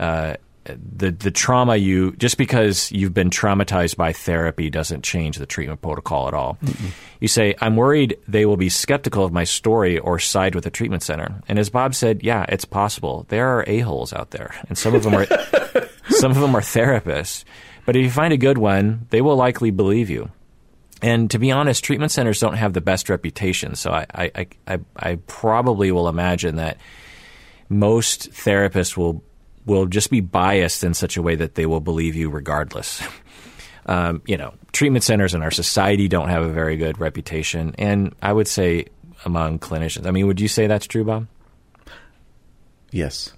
uh, 0.00 0.34
the 0.64 1.10
the 1.10 1.30
trauma 1.30 1.76
you 1.76 2.12
just 2.16 2.38
because 2.38 2.92
you've 2.92 3.14
been 3.14 3.30
traumatized 3.30 3.96
by 3.96 4.12
therapy 4.12 4.70
doesn't 4.70 5.02
change 5.02 5.36
the 5.36 5.46
treatment 5.46 5.82
protocol 5.82 6.28
at 6.28 6.34
all. 6.34 6.56
Mm-mm. 6.62 6.90
You 7.20 7.28
say, 7.28 7.54
"I'm 7.60 7.76
worried 7.76 8.16
they 8.28 8.46
will 8.46 8.56
be 8.56 8.68
skeptical 8.68 9.24
of 9.24 9.32
my 9.32 9.44
story 9.44 9.98
or 9.98 10.18
side 10.18 10.54
with 10.54 10.64
the 10.64 10.70
treatment 10.70 11.02
center." 11.02 11.40
And 11.48 11.58
as 11.58 11.68
Bob 11.68 11.94
said, 11.94 12.22
yeah, 12.22 12.46
it's 12.48 12.64
possible. 12.64 13.26
There 13.28 13.48
are 13.48 13.64
a 13.66 13.80
holes 13.80 14.12
out 14.12 14.30
there, 14.30 14.54
and 14.68 14.78
some 14.78 14.94
of 14.94 15.02
them 15.02 15.14
are 15.14 15.26
some 16.10 16.30
of 16.30 16.40
them 16.40 16.54
are 16.54 16.60
therapists. 16.60 17.44
But 17.84 17.96
if 17.96 18.02
you 18.04 18.10
find 18.10 18.32
a 18.32 18.38
good 18.38 18.58
one, 18.58 19.06
they 19.10 19.20
will 19.20 19.36
likely 19.36 19.70
believe 19.70 20.08
you. 20.10 20.30
And 21.00 21.30
to 21.32 21.38
be 21.38 21.50
honest, 21.50 21.82
treatment 21.82 22.12
centers 22.12 22.38
don't 22.38 22.54
have 22.54 22.72
the 22.72 22.80
best 22.80 23.08
reputation. 23.08 23.74
So 23.74 23.90
I 23.90 24.06
I, 24.14 24.46
I, 24.66 24.78
I 24.96 25.14
probably 25.26 25.90
will 25.90 26.08
imagine 26.08 26.56
that 26.56 26.78
most 27.68 28.30
therapists 28.30 28.96
will 28.96 29.22
will 29.66 29.86
just 29.86 30.10
be 30.10 30.20
biased 30.20 30.84
in 30.84 30.94
such 30.94 31.16
a 31.16 31.22
way 31.22 31.34
that 31.36 31.54
they 31.54 31.66
will 31.66 31.80
believe 31.80 32.14
you 32.14 32.30
regardless. 32.30 33.02
Um, 33.84 34.22
you 34.26 34.36
know, 34.36 34.54
treatment 34.70 35.02
centers 35.02 35.34
in 35.34 35.42
our 35.42 35.50
society 35.50 36.06
don't 36.06 36.28
have 36.28 36.44
a 36.44 36.48
very 36.48 36.76
good 36.76 37.00
reputation, 37.00 37.74
and 37.78 38.14
I 38.22 38.32
would 38.32 38.46
say 38.46 38.86
among 39.24 39.58
clinicians. 39.58 40.06
I 40.06 40.12
mean, 40.12 40.28
would 40.28 40.40
you 40.40 40.46
say 40.46 40.68
that's 40.68 40.86
true, 40.86 41.02
Bob? 41.02 41.26
Yes. 42.92 43.32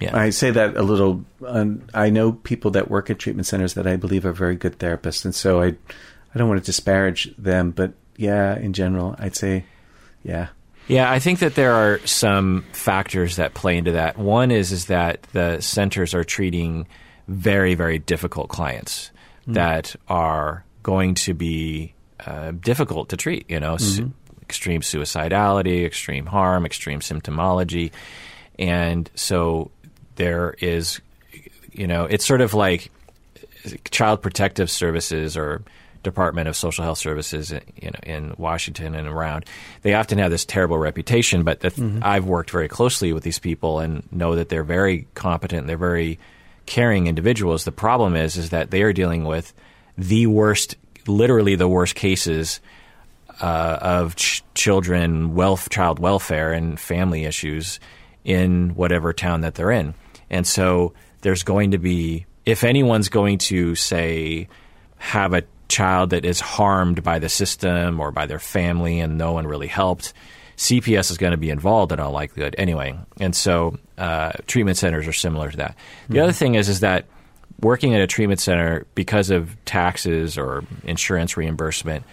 Yeah. 0.00 0.16
I 0.16 0.30
say 0.30 0.50
that 0.50 0.76
a 0.76 0.82
little. 0.82 1.24
Um, 1.46 1.82
I 1.94 2.10
know 2.10 2.32
people 2.32 2.70
that 2.72 2.90
work 2.90 3.08
at 3.08 3.18
treatment 3.18 3.46
centers 3.46 3.74
that 3.74 3.86
I 3.86 3.96
believe 3.96 4.26
are 4.26 4.32
very 4.32 4.56
good 4.56 4.78
therapists, 4.78 5.24
and 5.24 5.34
so 5.34 5.62
I, 5.62 5.68
I 5.68 6.38
don't 6.38 6.48
want 6.48 6.60
to 6.60 6.66
disparage 6.66 7.34
them, 7.38 7.70
but 7.70 7.94
yeah, 8.16 8.58
in 8.58 8.74
general, 8.74 9.16
I'd 9.18 9.36
say, 9.36 9.64
yeah, 10.22 10.48
yeah, 10.88 11.10
I 11.10 11.18
think 11.18 11.40
that 11.40 11.54
there 11.54 11.72
are 11.72 11.98
some 12.06 12.64
factors 12.72 13.36
that 13.36 13.54
play 13.54 13.76
into 13.76 13.92
that. 13.92 14.18
One 14.18 14.50
is 14.50 14.70
is 14.70 14.86
that 14.86 15.22
the 15.32 15.60
centers 15.60 16.14
are 16.14 16.24
treating 16.24 16.86
very 17.26 17.74
very 17.74 17.98
difficult 17.98 18.48
clients 18.48 19.10
mm. 19.48 19.54
that 19.54 19.96
are 20.08 20.64
going 20.82 21.14
to 21.14 21.34
be 21.34 21.94
uh, 22.24 22.52
difficult 22.52 23.08
to 23.08 23.16
treat. 23.16 23.50
You 23.50 23.58
know, 23.58 23.74
mm-hmm. 23.74 24.06
su- 24.06 24.12
extreme 24.42 24.80
suicidality, 24.80 25.84
extreme 25.84 26.26
harm, 26.26 26.64
extreme 26.64 27.00
symptomology, 27.00 27.90
and 28.58 29.10
so 29.16 29.72
there 30.16 30.54
is, 30.60 31.00
you 31.72 31.86
know, 31.86 32.04
it's 32.04 32.24
sort 32.24 32.40
of 32.40 32.54
like 32.54 32.90
child 33.90 34.22
protective 34.22 34.70
services 34.70 35.36
or 35.36 35.62
Department 36.06 36.46
of 36.48 36.56
Social 36.56 36.84
Health 36.84 36.98
Services 36.98 37.50
in, 37.50 37.94
in 38.04 38.34
Washington 38.38 38.94
and 38.94 39.08
around, 39.08 39.44
they 39.82 39.94
often 39.94 40.18
have 40.18 40.30
this 40.30 40.44
terrible 40.44 40.78
reputation. 40.78 41.42
But 41.42 41.60
the, 41.60 41.70
mm-hmm. 41.70 41.98
I've 42.00 42.24
worked 42.24 42.50
very 42.50 42.68
closely 42.68 43.12
with 43.12 43.24
these 43.24 43.40
people 43.40 43.80
and 43.80 44.04
know 44.12 44.36
that 44.36 44.48
they're 44.48 44.62
very 44.62 45.08
competent. 45.14 45.66
They're 45.66 45.76
very 45.76 46.20
caring 46.64 47.08
individuals. 47.08 47.64
The 47.64 47.72
problem 47.72 48.14
is, 48.14 48.36
is 48.36 48.50
that 48.50 48.70
they 48.70 48.82
are 48.82 48.92
dealing 48.92 49.24
with 49.24 49.52
the 49.98 50.28
worst, 50.28 50.76
literally 51.08 51.56
the 51.56 51.68
worst 51.68 51.96
cases 51.96 52.60
uh, 53.40 53.78
of 53.80 54.14
ch- 54.14 54.44
children, 54.54 55.34
wealth, 55.34 55.70
child 55.70 55.98
welfare, 55.98 56.52
and 56.52 56.78
family 56.78 57.24
issues 57.24 57.80
in 58.24 58.70
whatever 58.76 59.12
town 59.12 59.40
that 59.40 59.56
they're 59.56 59.72
in. 59.72 59.94
And 60.30 60.46
so 60.46 60.94
there's 61.22 61.42
going 61.42 61.72
to 61.72 61.78
be, 61.78 62.26
if 62.44 62.64
anyone's 62.64 63.08
going 63.08 63.38
to 63.38 63.74
say, 63.74 64.48
have 64.98 65.34
a 65.34 65.42
child 65.68 66.10
that 66.10 66.24
is 66.24 66.40
harmed 66.40 67.02
by 67.02 67.18
the 67.18 67.28
system 67.28 68.00
or 68.00 68.10
by 68.10 68.26
their 68.26 68.38
family 68.38 69.00
and 69.00 69.18
no 69.18 69.32
one 69.32 69.46
really 69.46 69.66
helped, 69.66 70.12
CPS 70.56 71.10
is 71.10 71.18
going 71.18 71.32
to 71.32 71.36
be 71.36 71.50
involved 71.50 71.92
in 71.92 72.00
all 72.00 72.12
likelihood 72.12 72.54
anyway. 72.58 72.98
And 73.20 73.34
so 73.34 73.78
uh, 73.98 74.32
treatment 74.46 74.78
centers 74.78 75.06
are 75.06 75.12
similar 75.12 75.50
to 75.50 75.56
that. 75.58 75.76
The 76.08 76.14
mm-hmm. 76.14 76.22
other 76.24 76.32
thing 76.32 76.54
is 76.54 76.68
is 76.68 76.80
that 76.80 77.06
working 77.60 77.94
at 77.94 78.00
a 78.00 78.06
treatment 78.06 78.40
center 78.40 78.86
because 78.94 79.30
of 79.30 79.56
taxes 79.64 80.38
or 80.38 80.64
insurance 80.84 81.36
reimbursement, 81.36 82.04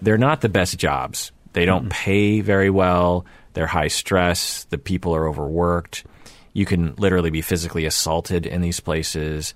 they're 0.00 0.18
not 0.18 0.40
the 0.40 0.48
best 0.48 0.78
jobs. 0.78 1.32
They 1.52 1.64
don't 1.64 1.82
mm-hmm. 1.82 1.90
pay 1.90 2.40
very 2.40 2.70
well. 2.70 3.26
They're 3.54 3.66
high 3.66 3.88
stress. 3.88 4.64
The 4.64 4.78
people 4.78 5.14
are 5.14 5.28
overworked. 5.28 6.04
You 6.52 6.66
can 6.66 6.94
literally 6.96 7.30
be 7.30 7.42
physically 7.42 7.86
assaulted 7.86 8.46
in 8.46 8.60
these 8.60 8.80
places 8.80 9.54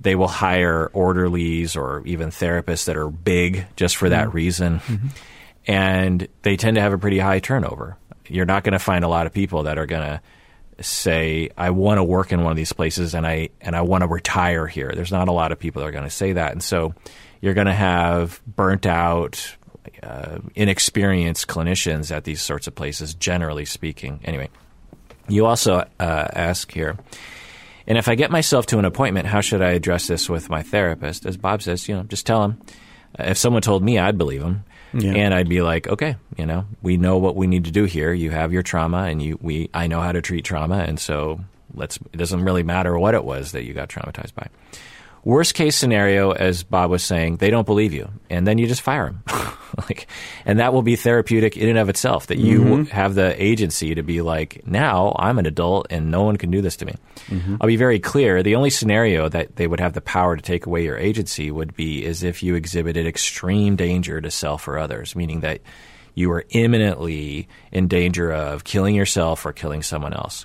they 0.00 0.14
will 0.14 0.28
hire 0.28 0.90
orderlies 0.92 1.76
or 1.76 2.02
even 2.04 2.30
therapists 2.30 2.86
that 2.86 2.96
are 2.96 3.08
big 3.08 3.66
just 3.76 3.96
for 3.96 4.08
that 4.08 4.28
mm-hmm. 4.28 4.36
reason. 4.36 4.78
Mm-hmm. 4.80 5.06
And 5.66 6.28
they 6.42 6.56
tend 6.56 6.74
to 6.76 6.80
have 6.80 6.92
a 6.92 6.98
pretty 6.98 7.18
high 7.18 7.38
turnover. 7.38 7.96
You're 8.28 8.46
not 8.46 8.64
going 8.64 8.72
to 8.72 8.78
find 8.78 9.04
a 9.04 9.08
lot 9.08 9.26
of 9.26 9.32
people 9.32 9.64
that 9.64 9.78
are 9.78 9.86
going 9.86 10.02
to 10.02 10.84
say, 10.84 11.50
I 11.56 11.70
want 11.70 11.98
to 11.98 12.04
work 12.04 12.32
in 12.32 12.42
one 12.42 12.50
of 12.50 12.56
these 12.56 12.72
places 12.72 13.14
and 13.14 13.26
I, 13.26 13.50
and 13.60 13.76
I 13.76 13.82
want 13.82 14.02
to 14.02 14.08
retire 14.08 14.66
here. 14.66 14.92
There's 14.94 15.12
not 15.12 15.28
a 15.28 15.32
lot 15.32 15.52
of 15.52 15.58
people 15.58 15.80
that 15.80 15.88
are 15.88 15.92
going 15.92 16.04
to 16.04 16.10
say 16.10 16.32
that. 16.32 16.52
And 16.52 16.62
so 16.62 16.94
you're 17.40 17.54
going 17.54 17.66
to 17.66 17.72
have 17.72 18.42
burnt 18.46 18.84
out, 18.84 19.56
uh, 20.02 20.38
inexperienced 20.54 21.46
clinicians 21.46 22.14
at 22.14 22.24
these 22.24 22.42
sorts 22.42 22.66
of 22.66 22.74
places, 22.74 23.14
generally 23.14 23.64
speaking. 23.64 24.20
Anyway, 24.24 24.50
you 25.28 25.46
also 25.46 25.86
uh, 26.00 26.28
ask 26.34 26.70
here 26.70 26.96
and 27.86 27.98
if 27.98 28.08
I 28.08 28.14
get 28.14 28.30
myself 28.30 28.66
to 28.66 28.78
an 28.78 28.84
appointment, 28.84 29.26
how 29.26 29.40
should 29.40 29.62
I 29.62 29.70
address 29.72 30.06
this 30.06 30.28
with 30.28 30.48
my 30.48 30.62
therapist? 30.62 31.26
As 31.26 31.36
Bob 31.36 31.62
says, 31.62 31.86
you 31.88 31.94
know, 31.94 32.02
just 32.04 32.26
tell 32.26 32.42
him. 32.44 32.60
Uh, 33.18 33.24
if 33.28 33.38
someone 33.38 33.62
told 33.62 33.82
me, 33.82 33.98
I'd 33.98 34.18
believe 34.18 34.42
him. 34.42 34.64
Yeah. 34.94 35.12
And 35.12 35.34
I'd 35.34 35.48
be 35.48 35.60
like, 35.60 35.88
okay, 35.88 36.16
you 36.36 36.46
know, 36.46 36.66
we 36.80 36.96
know 36.96 37.18
what 37.18 37.34
we 37.34 37.48
need 37.48 37.64
to 37.64 37.72
do 37.72 37.84
here. 37.84 38.12
You 38.12 38.30
have 38.30 38.52
your 38.52 38.62
trauma, 38.62 39.04
and 39.04 39.20
you, 39.20 39.38
we, 39.42 39.68
I 39.74 39.88
know 39.88 40.00
how 40.00 40.12
to 40.12 40.22
treat 40.22 40.44
trauma, 40.44 40.78
and 40.78 41.00
so 41.00 41.40
let's 41.74 41.96
it 42.12 42.16
doesn't 42.16 42.44
really 42.44 42.62
matter 42.62 42.96
what 42.96 43.14
it 43.14 43.24
was 43.24 43.52
that 43.52 43.64
you 43.64 43.74
got 43.74 43.88
traumatized 43.88 44.34
by. 44.34 44.46
Worst 45.24 45.54
case 45.54 45.74
scenario, 45.74 46.32
as 46.32 46.62
Bob 46.62 46.90
was 46.90 47.02
saying, 47.02 47.36
they 47.38 47.48
don't 47.50 47.64
believe 47.66 47.94
you, 47.94 48.10
and 48.28 48.46
then 48.46 48.58
you 48.58 48.66
just 48.66 48.82
fire 48.82 49.06
them. 49.06 49.22
like, 49.78 50.06
and 50.44 50.58
that 50.58 50.74
will 50.74 50.82
be 50.82 50.96
therapeutic 50.96 51.56
in 51.56 51.68
and 51.70 51.78
of 51.78 51.88
itself. 51.88 52.26
That 52.26 52.38
you 52.38 52.60
Mm-hmm. 52.60 52.82
have 52.90 53.14
the 53.14 53.42
agency 53.42 53.94
to 53.94 54.02
be 54.02 54.20
like, 54.20 54.66
now 54.66 55.16
I'm 55.18 55.38
an 55.38 55.46
adult, 55.46 55.86
and 55.88 56.10
no 56.10 56.22
one 56.24 56.36
can 56.36 56.50
do 56.50 56.60
this 56.60 56.76
to 56.76 56.86
me. 56.86 56.94
Mm-hmm. 57.28 57.56
I'll 57.60 57.66
be 57.68 57.76
very 57.76 57.98
clear. 58.00 58.42
The 58.42 58.54
only 58.56 58.68
scenario 58.70 59.28
that 59.30 59.56
they 59.56 59.66
would 59.66 59.80
have 59.80 59.94
the 59.94 60.00
power 60.02 60.36
to 60.36 60.42
take 60.42 60.66
away 60.66 60.84
your 60.84 60.98
agency 60.98 61.50
would 61.50 61.74
be 61.74 62.04
is 62.04 62.22
if 62.22 62.42
you 62.42 62.54
exhibited 62.54 63.06
extreme 63.06 63.76
danger 63.76 64.20
to 64.20 64.30
self 64.30 64.68
or 64.68 64.78
others, 64.78 65.16
meaning 65.16 65.40
that 65.40 65.60
you 66.14 66.30
are 66.32 66.44
imminently 66.50 67.48
in 67.72 67.88
danger 67.88 68.30
of 68.30 68.62
killing 68.64 68.94
yourself 68.94 69.44
or 69.46 69.52
killing 69.52 69.82
someone 69.82 70.12
else. 70.12 70.44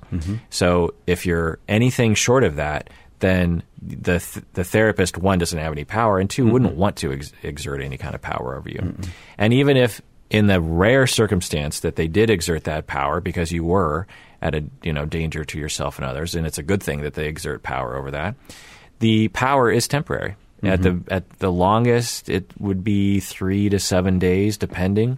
So 0.50 0.94
if 1.06 1.26
you're 1.26 1.60
anything 1.68 2.16
short 2.16 2.44
of 2.44 2.56
that, 2.56 2.90
then 3.20 3.62
the 3.82 4.20
th- 4.20 4.46
the 4.54 4.64
therapist 4.64 5.18
one 5.18 5.40
doesn't 5.40 5.58
have 5.58 5.72
any 5.72 5.86
power, 5.86 6.20
and 6.20 6.30
2 6.30 6.48
wouldn't 6.48 6.76
want 6.76 6.98
to 6.98 7.14
ex- 7.14 7.34
exert 7.44 7.82
any 7.82 7.98
kind 7.98 8.16
of 8.16 8.22
power 8.22 8.56
over 8.56 8.70
you. 8.70 8.96
And 9.38 9.54
even 9.54 9.78
if 9.78 10.02
in 10.30 10.48
the 10.48 10.62
rare 10.62 11.08
circumstance 11.08 11.80
that 11.80 11.96
they 11.96 12.08
did 12.08 12.30
exert 12.30 12.66
that 12.66 12.88
power 12.88 13.20
because 13.20 13.52
you 13.52 13.64
were 13.64 14.06
at 14.42 14.56
a 14.56 14.64
you 14.84 14.94
know 14.94 15.06
danger 15.06 15.44
to 15.46 15.58
yourself 15.58 15.98
and 15.98 16.06
others, 16.06 16.36
and 16.36 16.46
it's 16.46 16.58
a 16.58 16.64
good 16.64 16.84
thing 16.84 17.02
that 17.02 17.14
they 17.14 17.28
exert 17.28 17.64
power 17.64 17.96
over 17.96 18.12
that. 18.12 18.36
The 19.00 19.30
power 19.30 19.72
is 19.72 19.88
temporary. 19.88 20.36
At 20.62 20.82
the 20.82 20.90
mm-hmm. 20.90 21.14
at 21.14 21.30
the 21.40 21.52
longest, 21.52 22.28
it 22.28 22.52
would 22.60 22.84
be 22.84 23.22
three 23.22 23.70
to 23.70 23.80
seven 23.80 24.20
days, 24.20 24.58
depending 24.58 25.18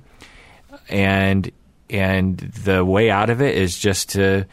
and 0.89 1.51
and 1.89 2.37
the 2.37 2.85
way 2.85 3.09
out 3.09 3.29
of 3.29 3.41
it 3.41 3.57
is 3.57 3.77
just 3.77 4.09
to 4.11 4.45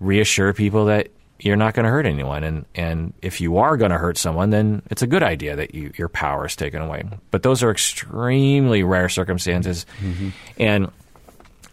reassure 0.00 0.52
people 0.52 0.86
that 0.86 1.08
you're 1.42 1.56
not 1.56 1.74
going 1.74 1.84
to 1.84 1.90
hurt 1.90 2.06
anyone 2.06 2.44
and 2.44 2.64
and 2.74 3.12
if 3.20 3.40
you 3.40 3.58
are 3.58 3.76
going 3.76 3.90
to 3.90 3.98
hurt 3.98 4.16
someone 4.16 4.50
then 4.50 4.80
it's 4.90 5.02
a 5.02 5.06
good 5.06 5.22
idea 5.22 5.56
that 5.56 5.74
you, 5.74 5.92
your 5.96 6.08
power 6.08 6.46
is 6.46 6.56
taken 6.56 6.80
away. 6.80 7.02
But 7.30 7.42
those 7.42 7.62
are 7.62 7.70
extremely 7.70 8.82
rare 8.82 9.08
circumstances. 9.08 9.86
Mm-hmm. 10.00 10.28
And 10.58 10.90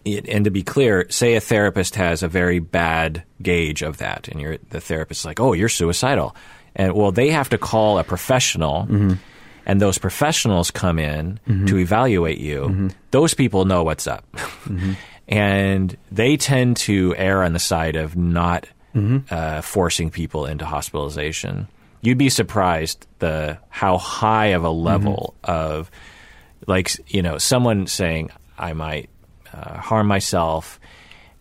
it, 0.04 0.28
and 0.28 0.44
to 0.44 0.50
be 0.50 0.62
clear, 0.62 1.06
say 1.10 1.34
a 1.34 1.40
therapist 1.40 1.94
has 1.96 2.22
a 2.22 2.28
very 2.28 2.58
bad 2.58 3.22
gauge 3.42 3.82
of 3.82 3.98
that, 3.98 4.28
and 4.28 4.40
you're, 4.40 4.56
the 4.70 4.80
therapist 4.80 5.20
is 5.20 5.24
like, 5.26 5.40
"Oh, 5.40 5.52
you're 5.52 5.68
suicidal," 5.68 6.34
and 6.74 6.94
well, 6.94 7.12
they 7.12 7.28
have 7.28 7.50
to 7.50 7.58
call 7.58 7.98
a 7.98 8.04
professional, 8.04 8.84
mm-hmm. 8.84 9.12
and 9.66 9.80
those 9.80 9.98
professionals 9.98 10.70
come 10.70 10.98
in 10.98 11.38
mm-hmm. 11.46 11.66
to 11.66 11.76
evaluate 11.76 12.38
you. 12.38 12.90
Those 13.10 13.34
people 13.34 13.66
know 13.66 13.84
what's 13.84 14.06
up, 14.06 14.24
and 15.28 15.96
they 16.10 16.38
tend 16.38 16.78
to 16.78 17.14
err 17.16 17.42
on 17.42 17.52
the 17.52 17.58
side 17.58 17.96
of 17.96 18.16
not 18.16 18.66
uh, 18.94 19.60
forcing 19.60 20.10
people 20.10 20.46
into 20.46 20.64
hospitalization. 20.64 21.68
You'd 22.02 22.18
be 22.18 22.30
surprised 22.30 23.06
the 23.18 23.58
how 23.68 23.98
high 23.98 24.46
of 24.48 24.64
a 24.64 24.70
level 24.70 25.34
of 25.44 25.90
like 26.66 26.90
you 27.12 27.22
know 27.22 27.38
someone 27.38 27.86
saying 27.86 28.30
I 28.58 28.72
might 28.72 29.10
uh, 29.52 29.78
harm 29.78 30.06
myself, 30.06 30.80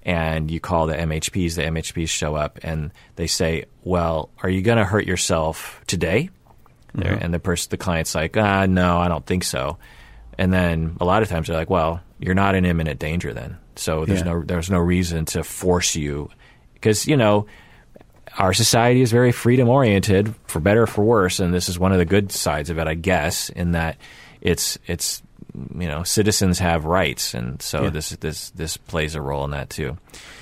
and 0.04 0.50
you 0.52 0.60
call 0.60 0.88
the 0.88 0.96
MHPs. 0.96 1.56
The 1.56 1.64
MHPs 1.64 2.10
show 2.10 2.36
up 2.36 2.60
and 2.64 2.92
they 3.16 3.28
say, 3.28 3.66
"Well, 3.84 4.30
are 4.44 4.50
you 4.50 4.62
going 4.62 4.78
to 4.78 4.86
hurt 4.86 5.06
yourself 5.06 5.82
today?" 5.88 6.30
There 6.94 7.14
And 7.14 7.34
the 7.34 7.40
person, 7.40 7.70
the 7.70 7.78
client's 7.78 8.16
like, 8.16 8.36
"Ah, 8.36 8.66
no, 8.66 8.98
I 8.98 9.08
don't 9.08 9.26
think 9.26 9.44
so." 9.44 9.78
And 10.38 10.52
then 10.52 10.98
a 11.00 11.06
lot 11.06 11.22
of 11.22 11.30
times 11.30 11.48
they're 11.48 11.56
like, 11.56 11.70
"Well, 11.70 12.02
you're 12.20 12.34
not 12.36 12.56
in 12.56 12.66
imminent 12.66 13.00
danger 13.00 13.32
then, 13.34 13.58
so 13.76 14.06
there's 14.06 14.20
Yeah. 14.22 14.26
no 14.34 14.42
there's 14.44 14.70
no 14.72 14.80
reason 14.80 15.26
to 15.26 15.44
force 15.44 15.96
you 15.96 16.30
because 16.80 17.08
you 17.08 17.18
know." 17.18 17.46
Our 18.38 18.54
society 18.54 19.02
is 19.02 19.12
very 19.12 19.32
freedom 19.34 19.68
oriented, 19.68 20.34
for 20.46 20.60
better 20.62 20.84
or 20.84 20.88
for 20.88 21.04
worse, 21.04 21.40
and 21.42 21.52
this 21.54 21.68
is 21.68 21.78
one 21.80 21.92
of 21.92 21.98
the 21.98 22.06
good 22.06 22.32
sides 22.32 22.70
of 22.70 22.78
it, 22.78 22.88
I 22.88 22.94
guess, 22.94 23.50
in 23.50 23.72
that 23.72 23.98
it's 24.40 24.78
it's 24.86 25.22
you 25.76 25.88
know 25.88 26.04
citizens 26.04 26.60
have 26.60 26.86
rights, 26.86 27.34
and 27.34 27.60
so 27.62 27.84
Yeah. 27.86 27.90
this 27.90 28.10
this 28.12 28.52
this 28.52 28.78
plays 28.78 29.16
a 29.16 29.22
role 29.22 29.44
in 29.46 29.52
that 29.52 29.70
too. 29.72 29.98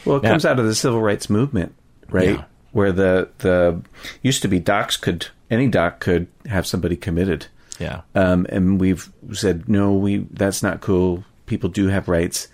Well, 0.05 0.17
it 0.17 0.23
Yeah. 0.23 0.29
comes 0.29 0.45
out 0.45 0.59
of 0.59 0.65
the 0.65 0.75
civil 0.75 1.01
rights 1.01 1.27
movement, 1.29 1.73
right? 2.09 2.35
Yeah. 2.35 2.43
Where 2.71 2.91
the 2.91 3.29
the 3.39 3.81
used 4.21 4.41
to 4.43 4.47
be 4.49 4.59
docs 4.59 4.97
could 4.97 5.27
any 5.49 5.67
doc 5.67 5.99
could 6.01 6.27
have 6.45 6.67
somebody 6.67 6.97
committed, 6.97 7.47
Yeah, 7.79 8.01
um, 8.13 8.45
and 8.49 8.79
we've 8.81 9.09
said 9.31 9.67
no, 9.69 9.93
we 9.93 10.27
that's 10.33 10.61
not 10.61 10.81
cool. 10.81 11.23
People 11.47 11.69
do 11.69 11.87
have 11.87 12.09
rights, 12.09 12.47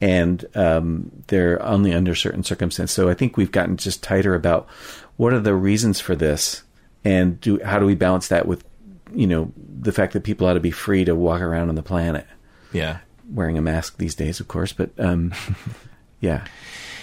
and 0.00 0.44
um, 0.54 1.10
they're 1.28 1.62
only 1.62 1.92
under 1.92 2.14
certain 2.14 2.44
circumstances. 2.44 2.94
So 2.94 3.08
I 3.08 3.14
think 3.14 3.36
we've 3.36 3.52
gotten 3.52 3.76
just 3.76 4.02
tighter 4.02 4.34
about 4.34 4.68
what 5.16 5.32
are 5.32 5.40
the 5.40 5.54
reasons 5.54 6.00
for 6.00 6.14
this, 6.14 6.62
and 7.04 7.40
do 7.40 7.60
how 7.64 7.78
do 7.78 7.86
we 7.86 7.94
balance 7.94 8.28
that 8.28 8.46
with 8.46 8.64
you 9.12 9.26
know 9.26 9.52
the 9.56 9.92
fact 9.92 10.12
that 10.12 10.24
people 10.24 10.46
ought 10.46 10.54
to 10.54 10.60
be 10.60 10.70
free 10.70 11.04
to 11.04 11.14
walk 11.14 11.40
around 11.40 11.68
on 11.68 11.74
the 11.74 11.82
planet 11.82 12.26
yeah, 12.72 12.98
wearing 13.32 13.58
a 13.58 13.62
mask 13.62 13.98
these 13.98 14.14
days, 14.14 14.40
of 14.40 14.48
course, 14.48 14.72
but 14.72 14.90
um, 14.98 15.32
yeah. 16.20 16.46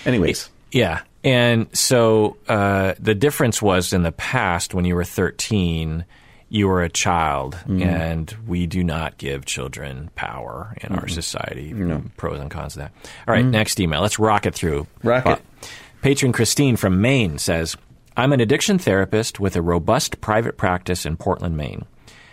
Anyways, 0.05 0.49
yeah. 0.71 1.01
And 1.23 1.75
so 1.75 2.37
uh, 2.47 2.93
the 2.99 3.15
difference 3.15 3.61
was 3.61 3.93
in 3.93 4.03
the 4.03 4.11
past 4.11 4.73
when 4.73 4.85
you 4.85 4.95
were 4.95 5.05
13, 5.05 6.05
you 6.53 6.69
are 6.69 6.83
a 6.83 6.89
child, 6.89 7.57
mm. 7.67 7.83
and 7.83 8.35
we 8.45 8.67
do 8.67 8.83
not 8.83 9.17
give 9.17 9.43
children 9.43 10.11
power 10.13 10.75
in 10.81 10.93
our 10.93 11.07
society. 11.07 11.73
Pros 12.15 12.39
and 12.39 12.51
cons 12.51 12.75
of 12.75 12.83
that. 12.83 12.91
All 13.27 13.33
right, 13.33 13.43
mm. 13.43 13.49
next 13.49 13.79
email. 13.79 14.01
Let's 14.01 14.19
rock 14.19 14.45
it 14.45 14.53
through. 14.53 14.85
Rock 15.03 15.25
uh, 15.25 15.31
it. 15.31 15.69
Patron 16.03 16.31
Christine 16.31 16.75
from 16.75 17.01
Maine 17.01 17.39
says, 17.39 17.75
I'm 18.15 18.33
an 18.33 18.39
addiction 18.39 18.77
therapist 18.77 19.39
with 19.39 19.55
a 19.55 19.63
robust 19.63 20.21
private 20.21 20.55
practice 20.55 21.07
in 21.07 21.17
Portland, 21.17 21.57
Maine. 21.57 21.85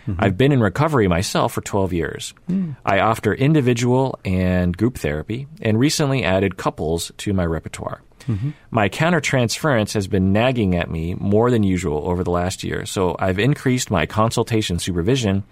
Mm-hmm. 0.07 0.23
I've 0.23 0.37
been 0.37 0.51
in 0.51 0.61
recovery 0.61 1.07
myself 1.07 1.53
for 1.53 1.61
12 1.61 1.91
years. 1.91 2.33
Mm. 2.47 2.75
I 2.85 2.99
offer 2.99 3.33
individual 3.33 4.19
and 4.23 4.77
group 4.77 4.99
therapy 4.99 5.47
and 5.63 5.79
recently 5.79 6.23
added 6.23 6.57
couples 6.57 7.11
to 7.17 7.33
my 7.33 7.45
repertoire. 7.45 8.01
Mm-hmm. 8.27 8.51
My 8.69 8.89
countertransference 8.89 9.93
has 9.93 10.07
been 10.07 10.33
nagging 10.33 10.75
at 10.75 10.89
me 10.89 11.15
more 11.15 11.51
than 11.51 11.63
usual 11.63 12.07
over 12.07 12.23
the 12.23 12.31
last 12.31 12.63
year, 12.63 12.85
so 12.85 13.15
I've 13.19 13.39
increased 13.39 13.91
my 13.91 14.05
consultation 14.05 14.79
supervision, 14.79 15.43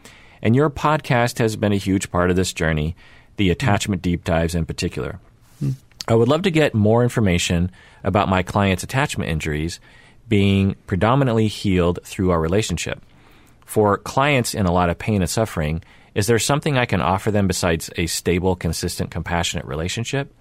and 0.41 0.55
your 0.55 0.69
podcast 0.69 1.39
has 1.39 1.55
been 1.55 1.73
a 1.73 1.77
huge 1.77 2.11
part 2.11 2.29
of 2.29 2.35
this 2.35 2.53
journey, 2.53 2.95
the 3.37 3.45
mm-hmm. 3.45 3.51
attachment 3.53 4.01
deep 4.01 4.23
dives 4.23 4.55
in 4.55 4.65
particular. 4.65 5.19
Mm-hmm. 5.63 5.79
I 6.07 6.15
would 6.15 6.27
love 6.27 6.41
to 6.43 6.51
get 6.51 6.73
more 6.73 7.03
information 7.03 7.71
about 8.03 8.29
my 8.29 8.43
client's 8.43 8.83
attachment 8.83 9.29
injuries 9.29 9.79
being 10.27 10.75
predominantly 10.87 11.47
healed 11.47 11.99
through 12.03 12.31
our 12.31 12.39
relationship. 12.39 13.03
For 13.65 13.97
clients 13.97 14.53
in 14.53 14.65
a 14.65 14.71
lot 14.71 14.89
of 14.89 14.97
pain 14.97 15.21
and 15.21 15.29
suffering, 15.29 15.83
is 16.15 16.27
there 16.27 16.39
something 16.39 16.77
I 16.77 16.85
can 16.85 17.01
offer 17.01 17.31
them 17.31 17.47
besides 17.47 17.89
a 17.97 18.07
stable, 18.07 18.55
consistent, 18.55 19.11
compassionate 19.11 19.65
relationship? 19.65 20.33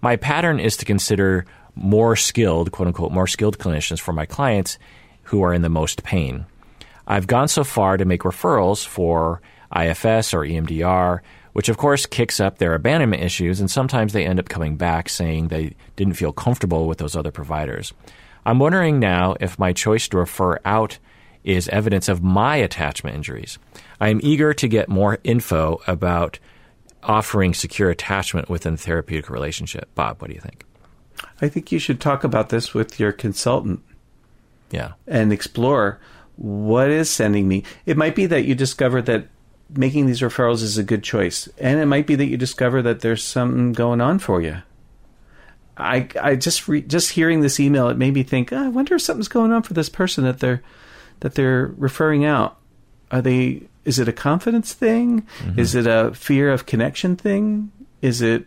My 0.00 0.16
pattern 0.16 0.58
is 0.58 0.76
to 0.78 0.84
consider 0.84 1.46
more 1.74 2.16
skilled, 2.16 2.72
quote 2.72 2.88
unquote, 2.88 3.12
more 3.12 3.26
skilled 3.26 3.58
clinicians 3.58 4.00
for 4.00 4.12
my 4.12 4.26
clients 4.26 4.78
who 5.24 5.42
are 5.42 5.54
in 5.54 5.62
the 5.62 5.68
most 5.68 6.02
pain. 6.02 6.46
I've 7.06 7.26
gone 7.26 7.48
so 7.48 7.64
far 7.64 7.96
to 7.96 8.04
make 8.04 8.22
referrals 8.22 8.86
for 8.86 9.40
IFS 9.74 10.34
or 10.34 10.40
EMDR, 10.40 11.20
which 11.52 11.68
of 11.68 11.76
course 11.76 12.06
kicks 12.06 12.40
up 12.40 12.58
their 12.58 12.74
abandonment 12.74 13.22
issues, 13.22 13.60
and 13.60 13.70
sometimes 13.70 14.12
they 14.12 14.24
end 14.24 14.38
up 14.38 14.48
coming 14.48 14.76
back 14.76 15.08
saying 15.08 15.48
they 15.48 15.74
didn't 15.96 16.14
feel 16.14 16.32
comfortable 16.32 16.86
with 16.86 16.98
those 16.98 17.16
other 17.16 17.30
providers. 17.30 17.92
I'm 18.44 18.58
wondering 18.58 18.98
now 18.98 19.36
if 19.40 19.58
my 19.58 19.72
choice 19.72 20.08
to 20.08 20.18
refer 20.18 20.58
out 20.64 20.98
is 21.44 21.68
evidence 21.68 22.08
of 22.08 22.22
my 22.22 22.56
attachment 22.56 23.16
injuries. 23.16 23.58
I 24.00 24.08
am 24.08 24.20
eager 24.22 24.54
to 24.54 24.68
get 24.68 24.88
more 24.88 25.18
info 25.24 25.80
about 25.86 26.38
offering 27.02 27.52
secure 27.52 27.90
attachment 27.90 28.48
within 28.48 28.76
therapeutic 28.76 29.28
relationship. 29.28 29.92
Bob, 29.94 30.20
what 30.20 30.28
do 30.28 30.34
you 30.34 30.40
think? 30.40 30.64
I 31.40 31.48
think 31.48 31.72
you 31.72 31.78
should 31.78 32.00
talk 32.00 32.24
about 32.24 32.48
this 32.50 32.74
with 32.74 32.98
your 33.00 33.12
consultant 33.12 33.80
Yeah. 34.70 34.92
and 35.06 35.32
explore 35.32 35.98
what 36.36 36.90
is 36.90 37.10
sending 37.10 37.48
me. 37.48 37.62
It 37.86 37.96
might 37.96 38.14
be 38.14 38.26
that 38.26 38.44
you 38.44 38.54
discover 38.54 39.02
that 39.02 39.26
making 39.74 40.06
these 40.06 40.20
referrals 40.20 40.62
is 40.62 40.78
a 40.78 40.82
good 40.82 41.02
choice, 41.02 41.48
and 41.58 41.80
it 41.80 41.86
might 41.86 42.06
be 42.06 42.14
that 42.14 42.26
you 42.26 42.36
discover 42.36 42.82
that 42.82 43.00
there's 43.00 43.22
something 43.24 43.72
going 43.72 44.00
on 44.00 44.18
for 44.18 44.40
you. 44.42 44.58
I 45.76 46.08
I 46.20 46.36
just 46.36 46.68
re, 46.68 46.82
just 46.82 47.12
hearing 47.12 47.40
this 47.40 47.58
email, 47.58 47.88
it 47.88 47.96
made 47.96 48.12
me 48.14 48.22
think. 48.22 48.52
"Oh, 48.52 48.64
I 48.64 48.68
wonder 48.68 48.94
if 48.96 49.02
something's 49.02 49.28
going 49.28 49.52
on 49.52 49.62
for 49.62 49.72
this 49.74 49.88
person 49.88 50.24
that 50.24 50.40
they're 50.40 50.62
that 51.20 51.34
they're 51.34 51.72
referring 51.78 52.24
out. 52.24 52.58
Are 53.10 53.22
they? 53.22 53.62
Is 53.84 53.98
it 53.98 54.06
a 54.08 54.12
confidence 54.12 54.72
thing? 54.74 55.22
Mm-hmm. 55.44 55.58
Is 55.58 55.74
it 55.74 55.86
a 55.86 56.12
fear 56.14 56.52
of 56.52 56.66
connection 56.66 57.16
thing? 57.16 57.72
Is 58.02 58.20
it? 58.20 58.46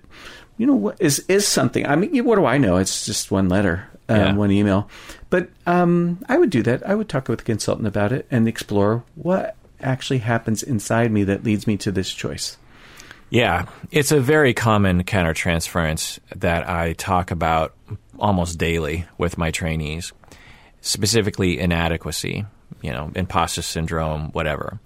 You 0.58 0.66
know 0.68 0.76
what 0.76 0.98
is 1.02 1.20
is 1.28 1.48
something? 1.48 1.86
I 1.86 1.96
mean, 1.96 2.24
what 2.26 2.36
do 2.36 2.46
I 2.46 2.58
know? 2.58 2.78
It's 2.78 3.06
just 3.06 3.32
one 3.32 3.50
letter, 3.50 3.88
um, 4.08 4.18
Yeah. 4.18 4.34
one 4.36 4.52
email. 4.52 4.90
But 5.30 5.50
um, 5.66 6.24
I 6.30 6.38
would 6.38 6.50
do 6.50 6.64
that. 6.64 6.88
I 6.88 6.96
would 6.96 7.10
talk 7.10 7.28
with 7.28 7.42
a 7.42 7.44
consultant 7.44 7.88
about 7.88 8.12
it 8.14 8.26
and 8.32 8.48
explore 8.48 9.04
what 9.16 9.56
actually 9.82 10.20
happens 10.20 10.64
inside 10.64 11.12
me 11.12 11.24
that 11.26 11.44
leads 11.44 11.68
me 11.68 11.76
to 11.78 11.92
this 11.92 12.12
choice. 12.14 12.58
Yeah, 13.30 13.66
it's 13.92 14.12
a 14.12 14.22
very 14.22 14.54
common 14.54 15.04
countertransference 15.04 16.20
that 16.36 16.70
I 16.70 16.94
talk 16.94 17.32
about 17.32 17.74
almost 18.18 18.58
daily 18.58 19.06
with 19.18 19.38
my 19.38 19.52
trainees, 19.52 20.14
specifically 20.82 21.60
inadequacy, 21.60 22.46
you 22.82 22.92
know, 22.92 23.12
imposter 23.16 23.62
syndrome, 23.62 24.32
whatever. 24.32 24.80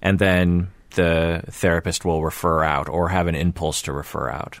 And 0.00 0.18
then 0.18 0.70
the 0.94 1.42
therapist 1.50 2.04
will 2.04 2.22
refer 2.24 2.62
out 2.64 2.88
or 2.88 3.08
have 3.08 3.26
an 3.26 3.34
impulse 3.34 3.82
to 3.82 3.92
refer 3.92 4.30
out. 4.30 4.60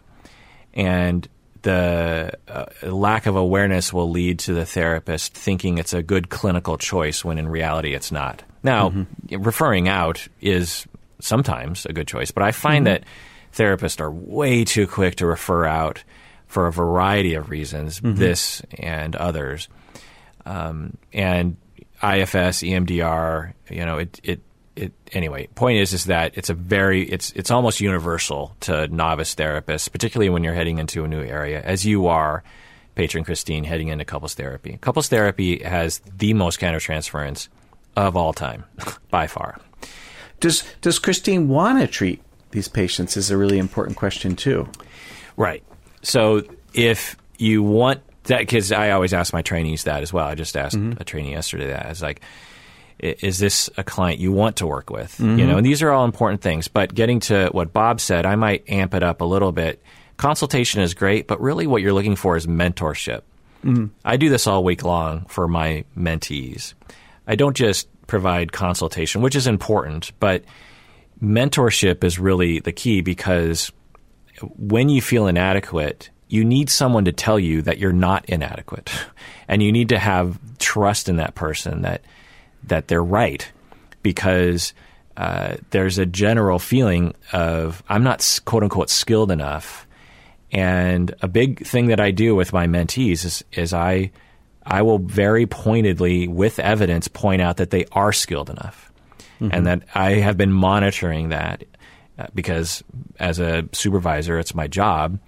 And 0.74 1.28
the 1.62 2.32
uh, 2.48 2.66
lack 2.82 3.26
of 3.26 3.36
awareness 3.36 3.92
will 3.92 4.10
lead 4.10 4.38
to 4.40 4.54
the 4.54 4.64
therapist 4.64 5.34
thinking 5.34 5.78
it's 5.78 5.92
a 5.92 6.02
good 6.02 6.30
clinical 6.30 6.78
choice 6.78 7.24
when 7.24 7.38
in 7.38 7.48
reality 7.48 7.94
it's 7.94 8.10
not. 8.10 8.42
Now, 8.62 8.90
mm-hmm. 8.90 9.42
referring 9.42 9.88
out 9.88 10.26
is 10.40 10.86
sometimes 11.20 11.86
a 11.86 11.92
good 11.92 12.08
choice, 12.08 12.30
but 12.30 12.42
I 12.42 12.52
find 12.52 12.86
mm-hmm. 12.86 13.02
that 13.02 13.04
therapists 13.54 14.00
are 14.00 14.10
way 14.10 14.64
too 14.64 14.86
quick 14.86 15.16
to 15.16 15.26
refer 15.26 15.66
out 15.66 16.02
for 16.46 16.66
a 16.66 16.72
variety 16.72 17.34
of 17.34 17.50
reasons, 17.50 18.00
mm-hmm. 18.00 18.16
this 18.16 18.62
and 18.78 19.14
others. 19.16 19.68
Um, 20.46 20.96
and 21.12 21.56
IFS, 22.02 22.62
EMDR, 22.62 23.52
you 23.68 23.84
know, 23.84 23.98
it, 23.98 24.20
it 24.22 24.40
it, 24.76 24.92
anyway, 25.12 25.48
point 25.54 25.78
is 25.78 25.92
is 25.92 26.04
that 26.06 26.36
it's 26.36 26.48
a 26.50 26.54
very 26.54 27.02
it's 27.02 27.32
it's 27.32 27.50
almost 27.50 27.80
universal 27.80 28.56
to 28.60 28.88
novice 28.88 29.34
therapists, 29.34 29.90
particularly 29.90 30.30
when 30.30 30.44
you're 30.44 30.54
heading 30.54 30.78
into 30.78 31.04
a 31.04 31.08
new 31.08 31.22
area, 31.22 31.60
as 31.62 31.84
you 31.84 32.06
are, 32.06 32.42
patron 32.94 33.24
Christine, 33.24 33.64
heading 33.64 33.88
into 33.88 34.04
couples 34.04 34.34
therapy. 34.34 34.78
Couples 34.80 35.08
therapy 35.08 35.62
has 35.62 36.00
the 36.16 36.34
most 36.34 36.60
countertransference 36.60 37.48
of 37.96 38.16
all 38.16 38.32
time, 38.32 38.64
by 39.10 39.26
far. 39.26 39.58
Does 40.38 40.64
does 40.80 40.98
Christine 40.98 41.48
want 41.48 41.80
to 41.80 41.86
treat 41.86 42.22
these 42.52 42.68
patients? 42.68 43.16
Is 43.16 43.30
a 43.30 43.36
really 43.36 43.58
important 43.58 43.96
question 43.96 44.36
too. 44.36 44.68
Right. 45.36 45.62
So 46.02 46.42
if 46.72 47.16
you 47.38 47.62
want 47.62 48.02
that, 48.24 48.38
because 48.38 48.72
I 48.72 48.90
always 48.90 49.12
ask 49.12 49.32
my 49.32 49.42
trainees 49.42 49.84
that 49.84 50.02
as 50.02 50.12
well. 50.12 50.26
I 50.26 50.34
just 50.34 50.56
asked 50.56 50.76
mm-hmm. 50.76 51.00
a 51.00 51.04
trainee 51.04 51.32
yesterday 51.32 51.68
that. 51.68 51.86
It's 51.90 52.02
like 52.02 52.22
is 53.02 53.38
this 53.38 53.70
a 53.76 53.84
client 53.84 54.20
you 54.20 54.32
want 54.32 54.56
to 54.56 54.66
work 54.66 54.90
with? 54.90 55.12
Mm-hmm. 55.12 55.38
You 55.38 55.46
know, 55.46 55.56
and 55.56 55.66
these 55.66 55.82
are 55.82 55.90
all 55.90 56.04
important 56.04 56.42
things. 56.42 56.68
But 56.68 56.94
getting 56.94 57.20
to 57.20 57.48
what 57.52 57.72
Bob 57.72 58.00
said, 58.00 58.26
I 58.26 58.36
might 58.36 58.68
amp 58.68 58.94
it 58.94 59.02
up 59.02 59.20
a 59.20 59.24
little 59.24 59.52
bit. 59.52 59.82
Consultation 60.16 60.82
is 60.82 60.94
great, 60.94 61.26
but 61.26 61.40
really 61.40 61.66
what 61.66 61.82
you're 61.82 61.92
looking 61.92 62.16
for 62.16 62.36
is 62.36 62.46
mentorship. 62.46 63.22
Mm-hmm. 63.64 63.86
I 64.04 64.16
do 64.16 64.28
this 64.28 64.46
all 64.46 64.64
week 64.64 64.84
long 64.84 65.24
for 65.26 65.48
my 65.48 65.84
mentees. 65.96 66.74
I 67.26 67.36
don't 67.36 67.56
just 67.56 67.88
provide 68.06 68.52
consultation, 68.52 69.22
which 69.22 69.36
is 69.36 69.46
important, 69.46 70.12
but 70.20 70.44
mentorship 71.22 72.04
is 72.04 72.18
really 72.18 72.60
the 72.60 72.72
key 72.72 73.00
because 73.00 73.72
when 74.56 74.88
you 74.88 75.00
feel 75.00 75.26
inadequate, 75.26 76.10
you 76.28 76.44
need 76.44 76.70
someone 76.70 77.04
to 77.06 77.12
tell 77.12 77.38
you 77.38 77.62
that 77.62 77.78
you're 77.78 77.92
not 77.92 78.24
inadequate. 78.28 78.90
And 79.48 79.64
you 79.64 79.72
need 79.72 79.88
to 79.88 79.98
have 79.98 80.38
trust 80.58 81.08
in 81.08 81.16
that 81.16 81.34
person 81.34 81.82
that– 81.82 82.02
that 82.64 82.88
they're 82.88 83.02
right 83.02 83.50
because 84.02 84.72
uh, 85.16 85.56
there's 85.70 85.98
a 85.98 86.06
general 86.06 86.58
feeling 86.58 87.14
of 87.32 87.82
I'm 87.88 88.02
not 88.02 88.40
quote 88.44 88.62
unquote 88.62 88.90
skilled 88.90 89.30
enough. 89.30 89.86
And 90.52 91.14
a 91.22 91.28
big 91.28 91.64
thing 91.64 91.88
that 91.88 92.00
I 92.00 92.10
do 92.10 92.34
with 92.34 92.52
my 92.52 92.66
mentees 92.66 93.24
is, 93.24 93.44
is 93.52 93.72
I 93.72 94.10
I 94.64 94.82
will 94.82 94.98
very 94.98 95.46
pointedly, 95.46 96.28
with 96.28 96.58
evidence, 96.58 97.08
point 97.08 97.40
out 97.40 97.56
that 97.58 97.70
they 97.70 97.86
are 97.92 98.12
skilled 98.12 98.50
enough, 98.50 98.92
mm-hmm. 99.40 99.52
and 99.52 99.66
that 99.66 99.82
I 99.94 100.12
have 100.12 100.36
been 100.36 100.52
monitoring 100.52 101.30
that 101.30 101.64
uh, 102.18 102.26
because 102.34 102.82
as 103.18 103.38
a 103.38 103.68
supervisor, 103.72 104.38
it's 104.38 104.54
my 104.54 104.68
job. 104.68 105.18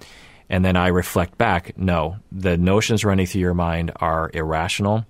And 0.49 0.65
then 0.65 0.77
I 0.77 0.89
reflect 0.89 1.39
back. 1.39 1.79
No, 1.79 2.17
the 2.31 2.59
notions 2.59 3.05
running 3.05 3.27
through 3.27 3.41
your 3.41 3.55
mind 3.55 3.91
are 3.97 4.31
irrational 4.35 5.07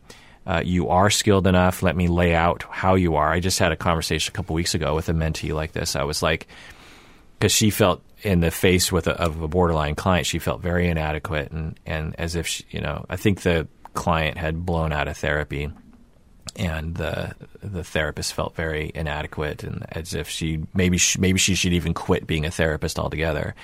uh, 0.47 0.63
you 0.65 0.89
are 0.89 1.11
skilled 1.11 1.47
enough. 1.47 1.83
Let 1.83 1.97
me 1.97 2.09
lay 2.09 2.35
out 2.35 2.65
how 2.71 2.95
you 2.95 3.17
are. 3.17 3.31
I 3.31 3.41
just 3.41 3.59
had 3.59 3.73
a 3.73 3.77
conversation 3.77 4.33
a 4.33 4.37
couple 4.37 4.55
weeks 4.55 4.75
ago 4.75 4.95
with 4.95 5.09
a 5.09 5.13
mentee 5.13 5.55
like 5.55 5.73
this. 5.73 5.95
I 5.97 6.05
was 6.05 6.23
like, 6.23 6.49
because 7.39 7.53
she 7.53 7.71
felt 7.71 8.03
in 8.23 8.41
the 8.41 8.51
face 8.51 8.91
with 8.91 9.07
a, 9.07 9.21
of 9.21 9.41
a 9.41 9.49
borderline 9.49 9.95
client, 9.95 10.27
she 10.27 10.39
felt 10.39 10.61
very 10.61 10.89
inadequate 10.89 11.51
and, 11.53 11.79
and 11.87 12.15
as 12.19 12.35
if 12.37 12.47
she, 12.47 12.65
you 12.71 12.81
know, 12.81 13.05
I 13.09 13.17
think 13.17 13.43
the 13.43 13.69
client 13.95 14.37
had 14.37 14.65
blown 14.65 14.93
out 14.93 15.09
of 15.09 15.17
therapy, 15.17 15.71
and 16.57 16.95
the 16.97 17.35
the 17.63 17.85
therapist 17.85 18.35
felt 18.35 18.55
very 18.55 18.91
inadequate 18.95 19.65
and 19.65 19.87
as 19.91 20.15
if 20.15 20.29
she 20.29 20.61
maybe 20.75 20.99
she, 20.99 21.19
maybe 21.19 21.39
she 21.39 21.55
should 21.55 21.73
even 21.73 21.95
quit 21.95 22.27
being 22.27 22.45
a 22.45 22.51
therapist 22.51 22.99
altogether. 22.99 23.55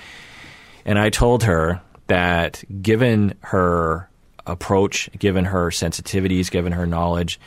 And 0.85 0.99
I 0.99 1.11
told 1.11 1.45
her 1.45 1.83
that 2.07 2.65
given 2.83 3.35
her 3.41 4.08
approach, 4.49 5.11
given 5.19 5.45
her 5.45 5.69
sensitivities, 5.69 6.51
given 6.51 6.73
her 6.73 6.87
knowledge, 6.87 7.39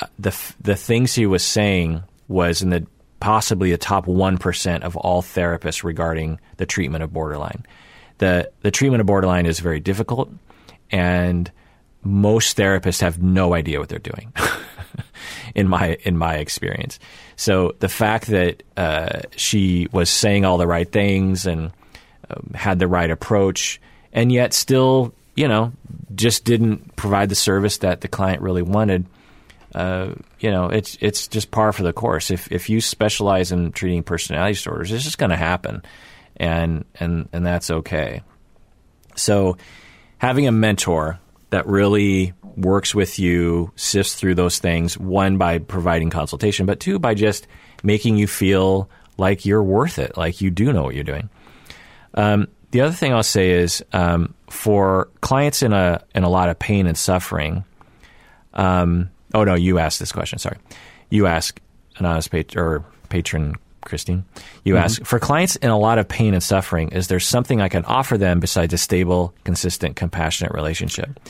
uh, 0.00 0.06
the 0.18 0.36
the 0.60 0.76
things 0.76 1.14
he 1.14 1.26
was 1.26 1.44
saying 1.44 2.02
was 2.28 2.62
in 2.62 2.70
the 2.70 2.86
possibly 3.20 3.70
the 3.70 3.78
top 3.78 4.06
one 4.06 4.38
percent 4.38 4.84
of 4.84 4.96
all 4.96 5.22
therapists 5.22 5.84
regarding 5.84 6.40
the 6.56 6.66
treatment 6.66 7.04
of 7.04 7.12
borderline. 7.12 7.64
the 8.18 8.50
The 8.62 8.70
treatment 8.70 9.00
of 9.00 9.06
borderline 9.06 9.46
is 9.46 9.60
very 9.60 9.80
difficult, 9.80 10.30
and 10.90 11.50
most 12.02 12.56
therapists 12.56 13.00
have 13.00 13.22
no 13.22 13.54
idea 13.54 13.78
what 13.78 13.88
they're 13.88 13.98
doing. 13.98 14.32
in 15.54 15.68
my 15.68 15.96
in 16.02 16.16
my 16.16 16.34
experience, 16.34 16.98
so 17.36 17.74
the 17.78 17.88
fact 17.88 18.26
that 18.26 18.62
uh, 18.76 19.20
she 19.36 19.88
was 19.92 20.10
saying 20.10 20.44
all 20.44 20.58
the 20.58 20.66
right 20.66 20.90
things 20.90 21.46
and 21.46 21.70
um, 22.30 22.50
had 22.54 22.78
the 22.78 22.88
right 22.88 23.10
approach, 23.10 23.80
and 24.12 24.32
yet 24.32 24.52
still 24.52 25.14
you 25.34 25.48
know, 25.48 25.72
just 26.14 26.44
didn't 26.44 26.96
provide 26.96 27.28
the 27.28 27.34
service 27.34 27.78
that 27.78 28.00
the 28.00 28.08
client 28.08 28.42
really 28.42 28.62
wanted, 28.62 29.06
uh, 29.74 30.14
you 30.38 30.50
know, 30.50 30.68
it's 30.68 30.96
it's 31.00 31.26
just 31.26 31.50
par 31.50 31.72
for 31.72 31.82
the 31.82 31.92
course. 31.92 32.30
If 32.30 32.50
if 32.52 32.70
you 32.70 32.80
specialize 32.80 33.50
in 33.50 33.72
treating 33.72 34.02
personality 34.04 34.54
disorders, 34.54 34.92
it's 34.92 35.04
just 35.04 35.18
going 35.18 35.30
to 35.30 35.36
happen, 35.36 35.82
and 36.36 36.84
and 37.00 37.28
and 37.32 37.44
that's 37.44 37.70
okay. 37.70 38.22
So, 39.16 39.56
having 40.18 40.46
a 40.46 40.52
mentor 40.52 41.18
that 41.50 41.66
really 41.66 42.34
works 42.56 42.94
with 42.94 43.18
you, 43.18 43.72
sifts 43.74 44.14
through 44.14 44.36
those 44.36 44.60
things, 44.60 44.96
one 44.96 45.38
by 45.38 45.58
providing 45.58 46.10
consultation, 46.10 46.66
but 46.66 46.78
two 46.78 47.00
by 47.00 47.14
just 47.14 47.48
making 47.82 48.16
you 48.16 48.28
feel 48.28 48.88
like 49.16 49.44
you're 49.44 49.62
worth 49.62 49.98
it, 49.98 50.16
like 50.16 50.40
you 50.40 50.50
do 50.50 50.72
know 50.72 50.84
what 50.84 50.94
you're 50.94 51.04
doing. 51.04 51.28
Um, 52.14 52.48
the 52.74 52.80
other 52.80 52.92
thing 52.92 53.14
I'll 53.14 53.22
say 53.22 53.52
is 53.52 53.84
um, 53.92 54.34
for 54.50 55.08
clients 55.20 55.62
in 55.62 55.72
a 55.72 56.02
in 56.12 56.24
a 56.24 56.28
lot 56.28 56.48
of 56.48 56.58
pain 56.58 56.88
and 56.88 56.98
suffering. 56.98 57.64
Um, 58.52 59.10
oh 59.32 59.44
no, 59.44 59.54
you 59.54 59.78
asked 59.78 60.00
this 60.00 60.10
question. 60.10 60.40
Sorry, 60.40 60.56
you 61.08 61.28
ask 61.28 61.60
anonymous 61.98 62.26
pat- 62.26 62.56
or 62.56 62.84
patron 63.10 63.54
Christine. 63.82 64.24
You 64.64 64.74
mm-hmm. 64.74 64.82
ask 64.82 65.04
for 65.04 65.20
clients 65.20 65.54
in 65.54 65.70
a 65.70 65.78
lot 65.78 66.00
of 66.00 66.08
pain 66.08 66.34
and 66.34 66.42
suffering. 66.42 66.88
Is 66.88 67.06
there 67.06 67.20
something 67.20 67.60
I 67.60 67.68
can 67.68 67.84
offer 67.84 68.18
them 68.18 68.40
besides 68.40 68.74
a 68.74 68.78
stable, 68.78 69.32
consistent, 69.44 69.94
compassionate 69.94 70.52
relationship? 70.52 71.20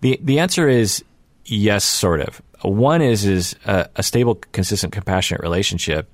The 0.00 0.18
the 0.20 0.40
answer 0.40 0.68
is 0.68 1.04
yes, 1.44 1.84
sort 1.84 2.20
of. 2.20 2.42
One 2.62 3.00
is 3.00 3.24
is 3.26 3.54
a, 3.64 3.88
a 3.94 4.02
stable, 4.02 4.42
consistent, 4.50 4.92
compassionate 4.92 5.40
relationship 5.40 6.10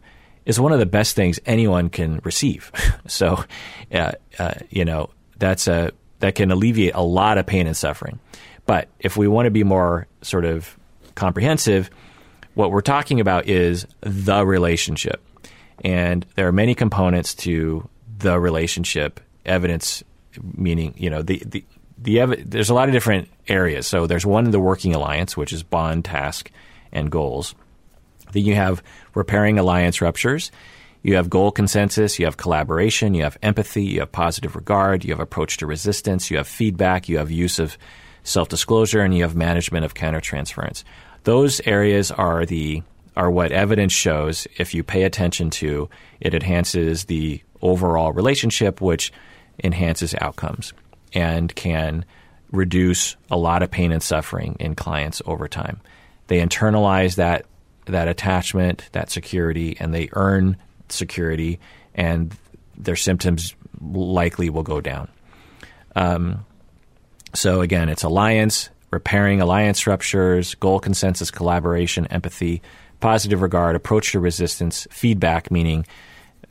is 0.46 0.58
one 0.60 0.72
of 0.72 0.78
the 0.78 0.86
best 0.86 1.14
things 1.16 1.38
anyone 1.44 1.90
can 1.90 2.20
receive. 2.24 2.72
so, 3.06 3.44
uh, 3.92 4.12
uh, 4.38 4.54
you 4.70 4.84
know, 4.84 5.10
that's 5.38 5.68
a 5.68 5.90
that 6.20 6.34
can 6.34 6.50
alleviate 6.50 6.94
a 6.94 7.02
lot 7.02 7.36
of 7.36 7.44
pain 7.44 7.66
and 7.66 7.76
suffering. 7.76 8.18
But 8.64 8.88
if 8.98 9.16
we 9.16 9.28
want 9.28 9.46
to 9.46 9.50
be 9.50 9.64
more 9.64 10.06
sort 10.22 10.44
of 10.44 10.76
comprehensive, 11.14 11.90
what 12.54 12.70
we're 12.70 12.80
talking 12.80 13.20
about 13.20 13.48
is 13.48 13.86
the 14.00 14.46
relationship, 14.46 15.22
and 15.84 16.24
there 16.36 16.48
are 16.48 16.52
many 16.52 16.74
components 16.74 17.34
to 17.34 17.86
the 18.18 18.40
relationship. 18.40 19.20
Evidence, 19.44 20.02
meaning 20.54 20.94
you 20.96 21.10
know 21.10 21.22
the 21.22 21.42
the 21.44 21.64
the 21.98 22.20
ev- 22.20 22.50
there's 22.50 22.70
a 22.70 22.74
lot 22.74 22.88
of 22.88 22.92
different 22.92 23.28
areas. 23.48 23.86
So 23.86 24.06
there's 24.06 24.26
one 24.26 24.50
the 24.50 24.60
working 24.60 24.94
alliance, 24.94 25.36
which 25.36 25.52
is 25.52 25.62
bond, 25.62 26.04
task, 26.04 26.50
and 26.92 27.10
goals. 27.10 27.54
Then 28.36 28.44
you 28.44 28.54
have 28.54 28.82
repairing 29.14 29.58
alliance 29.58 30.02
ruptures. 30.02 30.52
You 31.02 31.16
have 31.16 31.30
goal 31.30 31.50
consensus, 31.50 32.18
you 32.18 32.26
have 32.26 32.36
collaboration, 32.36 33.14
you 33.14 33.22
have 33.22 33.38
empathy, 33.42 33.84
you 33.84 34.00
have 34.00 34.12
positive 34.12 34.54
regard, 34.54 35.06
you 35.06 35.12
have 35.12 35.20
approach 35.20 35.56
to 35.58 35.66
resistance, 35.66 36.30
you 36.30 36.36
have 36.36 36.46
feedback, 36.46 37.08
you 37.08 37.16
have 37.16 37.30
use 37.30 37.58
of 37.58 37.78
self 38.24 38.50
disclosure, 38.50 39.00
and 39.00 39.16
you 39.16 39.22
have 39.22 39.34
management 39.34 39.86
of 39.86 39.94
countertransference. 39.94 40.84
Those 41.24 41.62
areas 41.64 42.10
are 42.10 42.44
the 42.44 42.82
are 43.16 43.30
what 43.30 43.52
evidence 43.52 43.94
shows 43.94 44.46
if 44.58 44.74
you 44.74 44.82
pay 44.82 45.04
attention 45.04 45.48
to, 45.48 45.88
it 46.20 46.34
enhances 46.34 47.06
the 47.06 47.40
overall 47.62 48.12
relationship, 48.12 48.82
which 48.82 49.14
enhances 49.64 50.14
outcomes 50.20 50.74
and 51.14 51.54
can 51.54 52.04
reduce 52.52 53.16
a 53.30 53.36
lot 53.38 53.62
of 53.62 53.70
pain 53.70 53.92
and 53.92 54.02
suffering 54.02 54.56
in 54.60 54.74
clients 54.74 55.22
over 55.24 55.48
time. 55.48 55.80
They 56.26 56.40
internalize 56.40 57.14
that 57.14 57.46
that 57.86 58.08
attachment, 58.08 58.88
that 58.92 59.10
security, 59.10 59.76
and 59.80 59.94
they 59.94 60.08
earn 60.12 60.56
security, 60.88 61.58
and 61.94 62.36
their 62.76 62.96
symptoms 62.96 63.54
likely 63.80 64.50
will 64.50 64.62
go 64.62 64.80
down. 64.80 65.08
Um, 65.94 66.44
So 67.34 67.60
again, 67.60 67.88
it's 67.90 68.02
alliance, 68.02 68.70
repairing 68.90 69.42
alliance 69.42 69.86
ruptures, 69.86 70.54
goal 70.54 70.80
consensus, 70.80 71.30
collaboration, 71.30 72.06
empathy, 72.06 72.62
positive 73.00 73.42
regard, 73.42 73.76
approach 73.76 74.12
to 74.12 74.20
resistance, 74.20 74.86
feedback, 74.90 75.50
meaning 75.50 75.84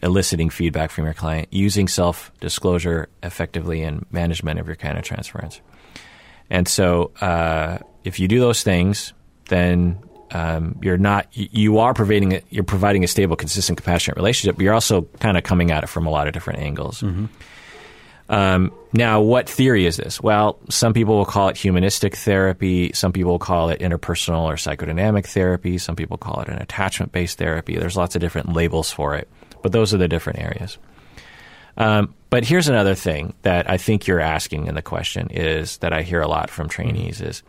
eliciting 0.03 0.51
feedback 0.51 0.91
from 0.91 1.05
your 1.05 1.13
client, 1.13 1.47
using 1.51 1.87
self 1.87 2.31
disclosure 2.39 3.09
effectively, 3.23 3.81
and 3.81 4.05
management 4.11 4.59
of 4.59 4.67
your 4.67 4.75
countertransference. 4.75 5.59
And 6.51 6.67
so, 6.67 7.11
uh, 7.19 7.79
if 8.03 8.19
you 8.19 8.27
do 8.27 8.39
those 8.39 8.61
things, 8.61 9.13
then 9.49 9.97
um, 10.31 10.79
you're 10.81 10.97
not 10.97 11.27
you 11.31 11.79
are 11.79 11.93
providing 11.93 12.33
a, 12.33 12.41
you're 12.49 12.63
providing 12.63 13.03
a 13.03 13.07
stable, 13.07 13.35
consistent, 13.35 13.77
compassionate 13.77 14.17
relationship, 14.17 14.55
but 14.55 14.63
you're 14.63 14.73
also 14.73 15.03
kind 15.19 15.37
of 15.37 15.43
coming 15.43 15.71
at 15.71 15.83
it 15.83 15.87
from 15.87 16.07
a 16.07 16.09
lot 16.09 16.27
of 16.27 16.33
different 16.33 16.59
angles. 16.59 17.01
Mm-hmm. 17.01 17.25
Um, 18.27 18.73
now, 18.91 19.21
what 19.21 19.47
theory 19.47 19.85
is 19.85 19.97
this? 19.97 20.19
Well, 20.19 20.57
some 20.69 20.93
people 20.93 21.15
will 21.17 21.25
call 21.25 21.49
it 21.49 21.57
humanistic 21.57 22.15
therapy. 22.15 22.91
Some 22.93 23.13
people 23.13 23.33
will 23.33 23.39
call 23.39 23.69
it 23.69 23.81
interpersonal 23.81 24.43
or 24.45 24.55
psychodynamic 24.55 25.27
therapy. 25.27 25.77
Some 25.77 25.95
people 25.95 26.17
call 26.17 26.41
it 26.41 26.47
an 26.47 26.59
attachment 26.59 27.11
based 27.11 27.37
therapy. 27.37 27.75
There's 27.75 27.95
lots 27.97 28.15
of 28.15 28.21
different 28.21 28.53
labels 28.53 28.91
for 28.91 29.15
it, 29.15 29.29
but 29.61 29.71
those 29.73 29.93
are 29.93 29.97
the 29.97 30.07
different 30.07 30.39
areas. 30.39 30.79
Um, 31.77 32.15
but 32.29 32.45
here's 32.45 32.67
another 32.67 32.95
thing 32.95 33.33
that 33.43 33.69
I 33.69 33.77
think 33.77 34.07
you're 34.07 34.19
asking 34.19 34.67
in 34.67 34.75
the 34.75 34.81
question 34.81 35.27
is 35.29 35.77
that 35.77 35.93
I 35.93 36.01
hear 36.01 36.21
a 36.21 36.27
lot 36.27 36.49
from 36.49 36.69
trainees 36.69 37.21
is, 37.21 37.43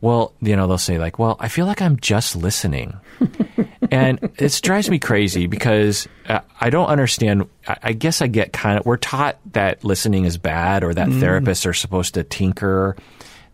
well, 0.00 0.34
you 0.40 0.56
know, 0.56 0.66
they'll 0.66 0.78
say 0.78 0.98
like, 0.98 1.18
well, 1.18 1.36
I 1.40 1.48
feel 1.48 1.66
like 1.66 1.82
I'm 1.82 1.98
just 1.98 2.34
listening. 2.34 2.98
and 3.90 4.18
it 4.38 4.58
drives 4.62 4.88
me 4.88 4.98
crazy 4.98 5.46
because 5.46 6.08
uh, 6.28 6.40
I 6.60 6.70
don't 6.70 6.86
understand. 6.86 7.48
I, 7.66 7.76
I, 7.82 7.92
guess 7.92 8.22
I 8.22 8.26
get 8.26 8.52
kind 8.52 8.78
of, 8.78 8.86
we're 8.86 8.96
taught 8.96 9.38
that 9.52 9.84
listening 9.84 10.24
is 10.24 10.38
bad 10.38 10.84
or 10.84 10.94
that 10.94 11.08
mm. 11.08 11.20
therapists 11.20 11.66
are 11.66 11.74
supposed 11.74 12.14
to 12.14 12.24
tinker, 12.24 12.96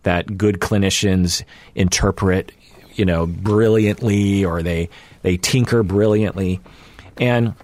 that 0.03 0.37
good 0.37 0.59
clinicians 0.59 1.43
interpret, 1.75 2.51
you 2.93 3.05
know, 3.05 3.25
brilliantly 3.25 4.45
or 4.45 4.63
they, 4.63 4.89
they 5.23 5.37
tinker 5.37 5.83
brilliantly. 5.83 6.61
And 7.17 7.55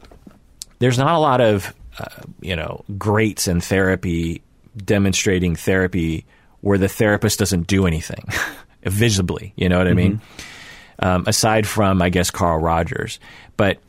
there's 0.80 0.98
not 0.98 1.16
a 1.16 1.20
lot 1.20 1.40
of, 1.40 1.74
uh, 2.00 2.06
you 2.42 2.56
know, 2.56 2.84
greats 2.98 3.48
in 3.48 3.62
therapy 3.62 4.42
demonstrating 4.76 5.56
therapy 5.56 6.26
where 6.62 6.78
the 6.78 6.88
therapist 6.88 7.40
doesn't 7.40 7.68
do 7.68 7.86
anything. 7.86 8.28
visibly. 8.86 9.54
You 9.56 9.70
know 9.70 9.78
what 9.78 9.88
I 9.88 9.94
mean? 9.94 10.18
Mm-hmm. 10.18 11.06
Um, 11.06 11.24
aside 11.28 11.68
from, 11.68 12.02
I 12.02 12.10
guess, 12.10 12.32
Carl 12.32 12.60
Rogers. 12.60 13.20
But 13.58 13.80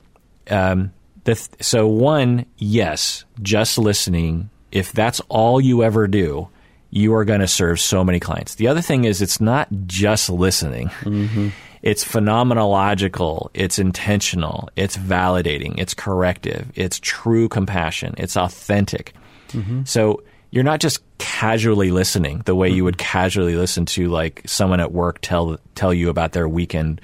um, 0.50 0.92
the 1.24 1.34
th- 1.34 1.48
so 1.60 1.86
one, 1.86 2.46
yes, 2.56 3.24
just 3.42 3.78
listening. 3.78 4.50
If 4.72 4.92
that's 4.92 5.20
all 5.28 5.60
you 5.60 5.84
ever 5.84 6.08
do, 6.08 6.48
you 6.90 7.14
are 7.14 7.24
going 7.24 7.40
to 7.40 7.48
serve 7.48 7.80
so 7.80 8.04
many 8.04 8.20
clients. 8.20 8.54
The 8.54 8.68
other 8.68 8.80
thing 8.80 9.04
is, 9.04 9.20
it's 9.20 9.40
not 9.40 9.68
just 9.86 10.30
listening. 10.30 10.88
Mm-hmm. 10.88 11.48
It's 11.82 12.04
phenomenological. 12.04 13.50
It's 13.52 13.78
intentional. 13.78 14.70
It's 14.74 14.96
validating. 14.96 15.74
It's 15.78 15.92
corrective. 15.92 16.72
It's 16.74 16.98
true 17.00 17.48
compassion. 17.48 18.14
It's 18.16 18.36
authentic. 18.36 19.12
Mm-hmm. 19.48 19.82
So 19.84 20.22
you're 20.54 20.62
not 20.62 20.78
just 20.78 21.02
casually 21.18 21.90
listening 21.90 22.40
the 22.44 22.54
way 22.54 22.68
you 22.68 22.84
would 22.84 22.96
casually 22.96 23.56
listen 23.56 23.84
to 23.84 24.08
like 24.08 24.40
someone 24.46 24.78
at 24.78 24.92
work 24.92 25.18
tell 25.20 25.58
tell 25.74 25.92
you 25.92 26.08
about 26.08 26.30
their 26.30 26.48
weekend 26.48 27.00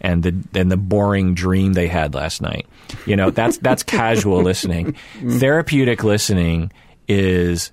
and 0.00 0.22
the 0.22 0.32
and 0.54 0.70
the 0.70 0.76
boring 0.76 1.34
dream 1.34 1.72
they 1.72 1.88
had 1.88 2.14
last 2.14 2.40
night. 2.40 2.68
You 3.04 3.16
know, 3.16 3.30
that's 3.30 3.58
that's 3.58 3.82
casual 3.82 4.42
listening. 4.42 4.94
Therapeutic 5.28 6.04
listening 6.04 6.70
is 7.08 7.72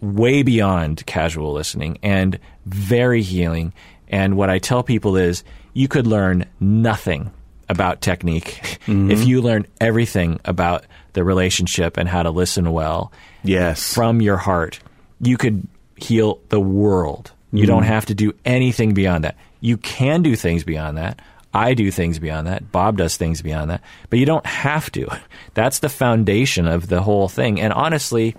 way 0.00 0.42
beyond 0.42 1.04
casual 1.04 1.52
listening 1.52 1.98
and 2.02 2.38
very 2.64 3.20
healing. 3.20 3.74
And 4.08 4.38
what 4.38 4.48
I 4.48 4.58
tell 4.58 4.82
people 4.82 5.18
is 5.18 5.44
you 5.74 5.86
could 5.86 6.06
learn 6.06 6.46
nothing 6.60 7.30
about 7.68 8.00
technique 8.00 8.78
mm-hmm. 8.86 9.10
if 9.10 9.26
you 9.26 9.42
learn 9.42 9.66
everything 9.82 10.40
about 10.46 10.86
the 11.12 11.24
relationship 11.24 11.96
and 11.96 12.08
how 12.08 12.22
to 12.22 12.30
listen 12.30 12.72
well 12.72 13.12
yes. 13.42 13.94
from 13.94 14.20
your 14.20 14.36
heart, 14.36 14.80
you 15.20 15.36
could 15.36 15.66
heal 15.96 16.40
the 16.48 16.60
world. 16.60 17.32
You 17.52 17.64
mm. 17.64 17.68
don't 17.68 17.82
have 17.84 18.06
to 18.06 18.14
do 18.14 18.32
anything 18.44 18.94
beyond 18.94 19.24
that. 19.24 19.36
You 19.60 19.76
can 19.76 20.22
do 20.22 20.36
things 20.36 20.64
beyond 20.64 20.96
that. 20.98 21.20
I 21.54 21.74
do 21.74 21.90
things 21.90 22.18
beyond 22.18 22.46
that. 22.46 22.72
Bob 22.72 22.96
does 22.96 23.16
things 23.16 23.42
beyond 23.42 23.70
that. 23.70 23.82
But 24.08 24.18
you 24.18 24.26
don't 24.26 24.46
have 24.46 24.90
to. 24.92 25.08
That's 25.54 25.80
the 25.80 25.88
foundation 25.88 26.66
of 26.66 26.88
the 26.88 27.02
whole 27.02 27.28
thing. 27.28 27.60
And 27.60 27.72
honestly, 27.72 28.34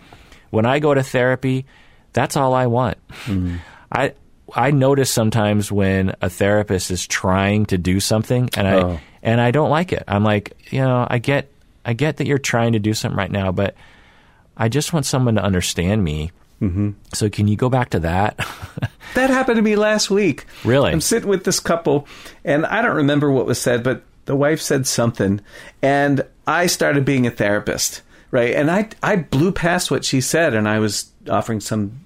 when 0.50 0.66
I 0.66 0.80
go 0.80 0.94
to 0.94 1.04
therapy, 1.04 1.66
that's 2.14 2.38
all 2.38 2.54
I 2.54 2.68
want. 2.68 2.98
Mm. 3.26 3.60
I 3.92 4.14
I 4.56 4.72
notice 4.72 5.12
sometimes 5.12 5.72
when 5.72 6.16
a 6.22 6.30
therapist 6.30 6.92
is 6.92 7.08
trying 7.08 7.66
to 7.68 7.78
do 7.78 8.00
something 8.00 8.50
and 8.56 8.68
I 8.68 8.76
oh. 8.76 9.00
and 9.24 9.42
I 9.42 9.52
don't 9.52 9.72
like 9.72 9.92
it. 9.92 10.04
I'm 10.08 10.24
like, 10.24 10.56
you 10.72 10.82
know, 10.82 11.08
I 11.10 11.18
get 11.18 11.52
I 11.86 11.94
get 11.94 12.18
that 12.18 12.28
you're 12.28 12.38
trying 12.38 12.74
to 12.74 12.80
do 12.80 12.94
something 12.94 13.18
right 13.18 13.32
now, 13.32 13.52
but 13.52 13.76
I 14.56 14.70
just 14.70 14.94
want 14.94 15.06
someone 15.06 15.36
to 15.36 15.44
understand 15.44 16.04
me. 16.04 16.32
Mm-hmm. 16.62 16.92
So 17.14 17.30
can 17.30 17.48
you 17.48 17.58
go 17.58 17.70
back 17.70 17.90
to 17.90 18.00
that? 18.02 18.38
that 19.16 19.30
happened 19.30 19.58
to 19.58 19.62
me 19.62 19.76
last 19.76 20.10
week. 20.10 20.46
Really? 20.64 20.92
I'm 20.92 21.02
sitting 21.02 21.28
with 21.28 21.44
this 21.44 21.60
couple, 21.60 22.08
and 22.46 22.66
I 22.66 22.82
don't 22.82 22.96
remember 22.96 23.32
what 23.32 23.46
was 23.46 23.60
said, 23.60 23.84
but 23.84 24.04
the 24.26 24.36
wife 24.36 24.62
said 24.62 24.88
something, 24.88 25.42
and 25.82 26.26
I 26.48 26.68
started 26.68 27.04
being 27.04 27.28
a 27.28 27.32
therapist, 27.32 28.02
right? 28.32 28.56
And 28.56 28.72
I 28.72 28.90
I 29.02 29.18
blew 29.18 29.52
past 29.52 29.92
what 29.92 30.06
she 30.06 30.22
said, 30.22 30.54
and 30.54 30.68
I 30.68 30.80
was 30.80 31.12
offering 31.30 31.60
some 31.60 32.00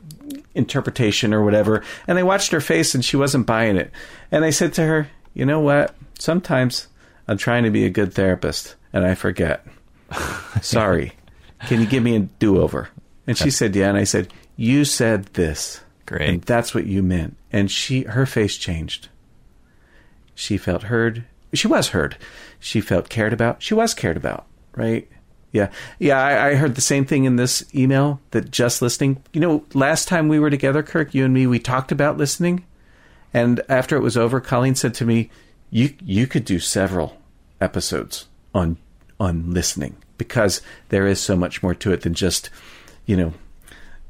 interpretation 0.56 1.34
or 1.34 1.44
whatever, 1.44 1.84
and 2.08 2.18
I 2.18 2.24
watched 2.24 2.52
her 2.52 2.62
face, 2.62 2.96
and 2.96 3.06
she 3.06 3.18
wasn't 3.18 3.46
buying 3.46 3.78
it, 3.78 3.92
and 4.32 4.44
I 4.44 4.50
said 4.50 4.74
to 4.74 4.86
her, 4.86 5.10
"You 5.36 5.46
know 5.46 5.60
what? 5.60 5.96
Sometimes 6.18 6.88
I'm 7.28 7.38
trying 7.38 7.64
to 7.64 7.70
be 7.70 7.86
a 7.86 7.92
good 7.92 8.14
therapist, 8.14 8.76
and 8.98 9.06
I 9.06 9.16
forget. 9.16 9.66
Sorry." 10.62 11.14
Can 11.66 11.82
you 11.82 11.88
give 11.88 12.04
me 12.04 12.16
a 12.16 12.20
do 12.20 12.62
over? 12.62 12.90
And 13.26 13.38
she 13.38 13.50
said, 13.50 13.76
Yeah. 13.76 13.90
And 13.90 13.98
I 13.98 14.04
said, 14.04 14.32
You 14.56 14.86
said 14.86 15.26
this. 15.34 15.82
Great. 16.06 16.30
And 16.30 16.42
that's 16.44 16.74
what 16.74 16.86
you 16.86 17.04
meant. 17.04 17.36
And 17.52 17.70
she, 17.70 18.04
her 18.04 18.26
face 18.26 18.56
changed. 18.56 19.10
She 20.36 20.58
felt 20.58 20.84
heard. 20.84 21.26
She 21.54 21.68
was 21.68 21.90
heard. 21.90 22.18
She 22.60 22.80
felt 22.80 23.10
cared 23.10 23.34
about. 23.34 23.62
She 23.62 23.74
was 23.74 23.94
cared 23.94 24.18
about, 24.18 24.46
right? 24.76 25.10
Yeah. 25.52 25.70
Yeah. 26.00 26.22
I, 26.22 26.50
I 26.50 26.56
heard 26.56 26.76
the 26.76 26.82
same 26.82 27.06
thing 27.06 27.26
in 27.26 27.36
this 27.36 27.64
email 27.74 28.22
that 28.32 28.52
just 28.52 28.82
listening. 28.82 29.24
You 29.34 29.42
know, 29.42 29.66
last 29.74 30.08
time 30.08 30.28
we 30.28 30.40
were 30.40 30.50
together, 30.50 30.84
Kirk, 30.84 31.14
you 31.14 31.26
and 31.26 31.34
me, 31.34 31.48
we 31.48 31.60
talked 31.60 31.92
about 31.92 32.18
listening. 32.18 32.66
And 33.34 33.62
after 33.68 33.96
it 33.98 34.02
was 34.02 34.16
over, 34.16 34.40
Colleen 34.40 34.76
said 34.76 34.94
to 34.96 35.06
me, 35.06 35.30
You, 35.70 35.94
you 36.02 36.28
could 36.28 36.46
do 36.46 36.60
several 36.60 37.18
episodes 37.60 38.28
on, 38.54 38.78
on 39.20 39.52
listening 39.52 39.96
because 40.18 40.62
there 40.90 41.08
is 41.08 41.20
so 41.20 41.36
much 41.36 41.64
more 41.64 41.76
to 41.76 41.92
it 41.92 42.02
than 42.02 42.14
just, 42.14 42.50
you 43.06 43.16
know, 43.18 43.34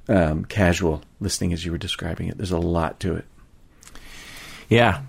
um, 0.09 0.45
casual 0.45 1.01
listening 1.19 1.53
as 1.53 1.65
you 1.65 1.71
were 1.71 1.77
describing 1.77 2.27
it. 2.27 2.37
There's 2.37 2.51
a 2.51 2.59
lot 2.59 2.99
to 3.01 3.15
it. 3.15 3.25
Yeah, 4.69 5.01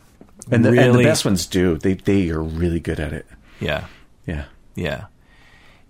and 0.51 0.65
the, 0.65 0.73
really, 0.73 0.85
and 0.85 0.99
the 0.99 1.05
best 1.05 1.25
ones 1.25 1.47
do. 1.47 1.79
They 1.79 1.95
they 1.95 2.31
are 2.31 2.43
really 2.43 2.81
good 2.81 3.01
at 3.01 3.13
it. 3.13 3.27
Yeah, 3.61 3.87
yeah, 4.27 4.45
yeah. 4.75 5.07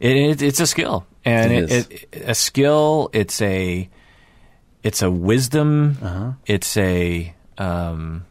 It, 0.01 0.17
it 0.17 0.43
it's 0.43 0.61
a 0.61 0.67
skill, 0.67 1.07
and 1.25 1.53
it, 1.53 1.71
it, 1.93 2.23
a 2.27 2.35
skill. 2.35 3.11
It's 3.13 3.43
a 3.43 3.89
it's 4.83 5.03
a 5.03 5.11
wisdom. 5.11 5.99
Uh-huh. 6.03 6.33
It's 6.47 6.77
a 6.79 7.35
um, 7.59 8.25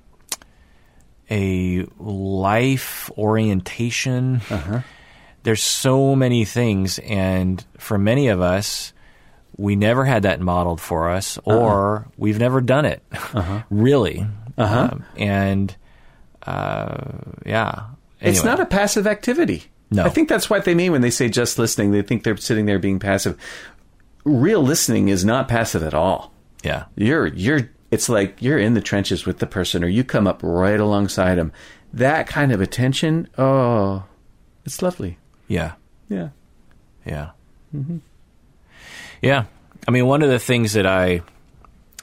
a 1.30 1.86
life 2.00 3.12
orientation. 3.16 4.42
Uh-huh 4.50 4.82
there's 5.48 5.64
so 5.64 6.14
many 6.14 6.44
things, 6.44 7.00
and 7.00 7.64
for 7.78 7.98
many 7.98 8.28
of 8.28 8.42
us, 8.42 8.92
we 9.56 9.78
never 9.78 10.04
had 10.04 10.24
that 10.24 10.42
modeled 10.42 10.82
for 10.82 11.10
us, 11.10 11.38
uh-huh. 11.38 11.58
or 11.58 11.96
uh-huh. 12.00 12.10
we've 12.18 12.38
never 12.38 12.60
done 12.60 12.84
it, 12.84 13.02
uh-huh. 13.14 13.64
really. 13.70 14.28
Uh-huh. 14.58 14.90
Um, 14.92 15.06
and 15.16 15.74
uh, 16.46 16.98
yeah, 17.46 17.86
anyway. 18.20 18.36
it's 18.36 18.44
not 18.44 18.60
a 18.60 18.66
passive 18.66 19.08
activity. 19.08 19.64
No, 19.90 20.04
I 20.04 20.10
think 20.10 20.28
that's 20.28 20.50
what 20.50 20.66
they 20.66 20.76
mean 20.76 20.92
when 20.92 21.00
they 21.00 21.10
say 21.10 21.30
just 21.30 21.58
listening. 21.58 21.92
They 21.92 22.02
think 22.02 22.26
they're 22.26 22.36
sitting 22.36 22.66
there 22.66 22.78
being 22.78 23.00
passive. 23.00 23.40
Real 24.26 24.62
listening 24.62 25.08
is 25.08 25.24
not 25.24 25.48
passive 25.48 25.82
at 25.82 25.94
all. 25.94 26.34
Yeah, 26.62 26.88
you're 26.98 27.28
you're. 27.28 27.70
It's 27.90 28.10
like 28.10 28.42
you're 28.42 28.60
in 28.60 28.74
the 28.74 28.82
trenches 28.82 29.26
with 29.26 29.40
the 29.40 29.48
person, 29.48 29.82
or 29.82 29.88
you 29.88 30.04
come 30.04 30.28
up 30.28 30.42
right 30.44 30.78
alongside 30.78 31.36
them. 31.36 31.54
That 31.94 32.28
kind 32.28 32.52
of 32.52 32.60
attention, 32.60 33.30
oh, 33.38 34.04
it's 34.66 34.82
lovely. 34.82 35.18
Yeah. 35.48 35.74
Yeah. 36.10 36.30
Yeah. 37.06 37.32
Mm-hmm. 37.76 37.98
Yeah. 39.22 39.46
I 39.88 39.92
mean, 39.92 40.06
one 40.06 40.22
of 40.22 40.30
the 40.30 40.40
things 40.40 40.74
that 40.74 40.86
I 40.86 41.22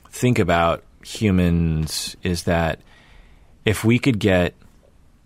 think 0.08 0.38
about 0.38 0.82
humans 1.04 2.16
is 2.22 2.44
that 2.44 2.80
if 3.64 3.84
we 3.84 3.98
could 3.98 4.18
get 4.18 4.54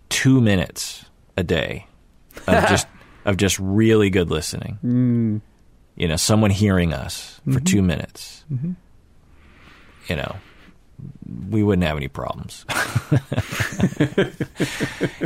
two 0.09 0.41
minutes 0.41 1.05
a 1.37 1.43
day 1.43 1.87
of 2.47 2.65
just 2.69 2.87
of 3.25 3.37
just 3.37 3.57
really 3.59 4.09
good 4.09 4.29
listening, 4.29 4.79
mm. 4.83 5.41
you 5.95 6.07
know, 6.07 6.15
someone 6.15 6.51
hearing 6.51 6.93
us 6.93 7.39
for 7.45 7.51
mm-hmm. 7.51 7.63
two 7.63 7.81
minutes, 7.81 8.43
mm-hmm. 8.51 8.71
you 10.07 10.15
know, 10.15 10.35
we 11.49 11.63
wouldn't 11.63 11.87
have 11.87 11.97
any 11.97 12.07
problems. 12.07 12.65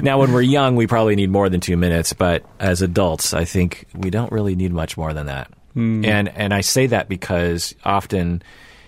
now, 0.01 0.19
when 0.19 0.31
we're 0.33 0.41
young, 0.41 0.75
we 0.75 0.87
probably 0.87 1.15
need 1.15 1.29
more 1.29 1.49
than 1.49 1.59
two 1.59 1.77
minutes, 1.77 2.13
but 2.13 2.43
as 2.59 2.81
adults, 2.81 3.33
I 3.33 3.45
think 3.45 3.85
we 3.93 4.09
don't 4.09 4.31
really 4.31 4.55
need 4.55 4.73
much 4.73 4.97
more 4.97 5.13
than 5.13 5.27
that. 5.27 5.51
Hmm. 5.73 6.03
And 6.05 6.29
and 6.29 6.53
I 6.53 6.61
say 6.61 6.87
that 6.87 7.09
because 7.09 7.75
often 7.83 8.41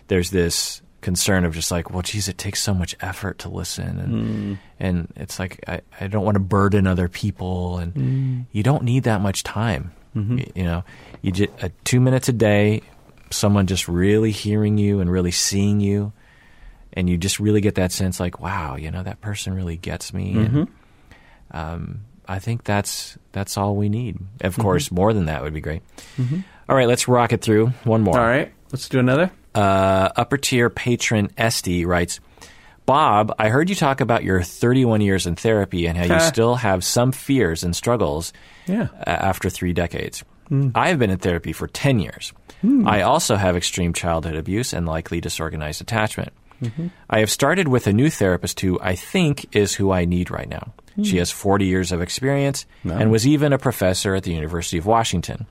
there's 0.07 0.31
this 0.31 0.81
concern 1.01 1.45
of 1.45 1.53
just 1.53 1.71
like, 1.71 1.91
well, 1.91 2.01
geez, 2.01 2.27
it 2.27 2.37
takes 2.37 2.61
so 2.61 2.73
much 2.73 2.95
effort 3.01 3.39
to 3.39 3.49
listen, 3.49 3.99
and 3.99 4.11
Hmm. 4.11 4.53
and 4.79 5.13
it's 5.15 5.39
like 5.39 5.63
I, 5.67 5.81
I 5.99 6.07
don't 6.07 6.25
want 6.25 6.35
to 6.35 6.39
burden 6.41 6.87
other 6.87 7.07
people, 7.07 7.77
and 7.79 7.93
Hmm. 7.93 8.39
you 8.51 8.63
don't 8.63 8.83
need 8.83 9.03
that 9.03 9.21
much 9.21 9.43
time. 9.43 9.91
Mm-hmm. 10.15 10.57
You, 10.57 10.63
know, 10.63 10.83
you 11.21 11.31
just 11.33 11.49
uh, 11.61 11.67
two 11.83 11.99
minutes 11.99 12.29
a 12.29 12.33
day, 12.33 12.81
someone 13.31 13.67
just 13.67 13.89
really 13.89 14.31
hearing 14.31 14.77
you 14.77 15.01
and 15.01 15.11
really 15.11 15.31
seeing 15.31 15.81
you, 15.81 16.13
and 16.95 17.09
you 17.09 17.17
just 17.17 17.39
really 17.39 17.61
get 17.61 17.75
that 17.75 17.91
sense 17.91 18.19
like, 18.19 18.39
wow, 18.39 18.75
you 18.75 18.91
know, 18.91 19.03
that 19.03 19.21
person 19.21 19.53
really 19.53 19.77
gets 19.77 20.13
me. 20.13 20.33
Mm-hmm. 20.33 20.57
And, 20.57 20.67
um, 21.51 22.01
I 22.27 22.39
think 22.39 22.63
that's 22.63 23.17
that's 23.33 23.57
all 23.57 23.75
we 23.75 23.89
need. 23.89 24.15
Mm-hmm. 24.15 24.47
Of 24.47 24.57
course, 24.57 24.91
more 24.91 25.13
than 25.13 25.25
that 25.25 25.43
would 25.43 25.53
be 25.53 25.61
great. 25.61 25.81
All 26.67 26.75
right, 26.75 26.87
let's 26.87 27.07
rock 27.07 27.33
it 27.33 27.41
through. 27.41 27.67
One 27.83 28.01
more. 28.01 28.17
All 28.19 28.25
right, 28.25 28.51
let's 28.71 28.89
do 28.89 28.99
another. 28.99 29.31
Uh, 29.53 30.09
upper 30.15 30.37
tier 30.37 30.69
patron 30.69 31.29
Esty 31.37 31.85
writes, 31.85 32.19
Bob, 32.85 33.33
I 33.39 33.49
heard 33.49 33.69
you 33.69 33.75
talk 33.75 34.01
about 34.01 34.23
your 34.23 34.41
31 34.43 35.01
years 35.01 35.25
in 35.27 35.35
therapy 35.35 35.85
and 35.87 35.97
how 35.97 36.13
you 36.15 36.19
still 36.27 36.55
have 36.55 36.83
some 36.83 37.11
fears 37.11 37.63
and 37.63 37.75
struggles 37.75 38.33
Yeah. 38.67 38.87
uh, 38.99 39.09
after 39.09 39.49
three 39.49 39.73
decades. 39.73 40.23
I 40.75 40.89
have 40.89 40.99
been 40.99 41.09
in 41.09 41.17
therapy 41.17 41.53
for 41.53 41.67
10 41.67 41.99
years. 41.99 42.31
I 42.85 43.01
also 43.01 43.35
have 43.35 43.55
extreme 43.55 43.93
childhood 43.93 44.35
abuse 44.35 44.73
and 44.73 44.85
likely 44.87 45.21
disorganized 45.21 45.81
attachment. 45.81 46.33
I 47.09 47.19
have 47.19 47.29
started 47.29 47.67
with 47.67 47.87
a 47.87 47.93
new 47.93 48.09
therapist 48.09 48.59
who 48.59 48.79
I 48.81 48.95
think 48.95 49.55
is 49.55 49.75
who 49.75 49.91
I 49.91 50.05
need 50.05 50.31
right 50.31 50.49
now. 50.49 50.73
She 51.03 51.17
has 51.17 51.29
40 51.29 51.65
years 51.65 51.91
of 51.91 52.01
experience 52.01 52.65
and 53.01 53.11
was 53.11 53.27
even 53.27 53.51
a 53.51 53.57
professor 53.57 54.15
at 54.15 54.23
the 54.23 54.33
University 54.33 54.77
of 54.77 54.85
Washington. 54.85 55.45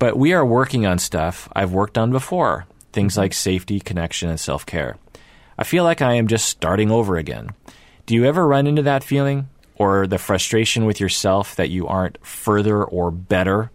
But 0.00 0.18
we 0.18 0.32
are 0.32 0.44
working 0.44 0.84
on 0.86 0.98
stuff 0.98 1.48
I've 1.54 1.72
worked 1.72 1.96
on 1.96 2.10
before, 2.10 2.66
things 2.92 3.16
like 3.16 3.32
safety, 3.34 3.78
connection, 3.80 4.28
and 4.28 4.38
self 4.40 4.66
care. 4.66 4.96
I 5.56 5.64
feel 5.64 5.84
like 5.84 6.02
I 6.02 6.14
am 6.14 6.26
just 6.28 6.48
starting 6.48 6.90
over 6.90 7.16
again. 7.16 7.50
Do 8.06 8.14
you 8.14 8.24
ever 8.24 8.46
run 8.46 8.66
into 8.66 8.82
that 8.82 9.04
feeling? 9.04 9.48
Or 9.76 10.08
the 10.08 10.18
frustration 10.18 10.86
with 10.86 10.98
yourself 10.98 11.54
that 11.54 11.70
you 11.70 11.86
aren't 11.86 12.24
further 12.26 12.82
or 12.82 13.12
better? 13.12 13.70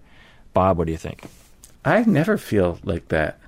Bob, 0.53 0.77
what 0.77 0.87
do 0.87 0.91
you 0.91 0.97
think? 0.97 1.23
I 1.85 2.03
never 2.03 2.37
feel 2.37 2.77
like 2.83 3.07
that. 3.07 3.39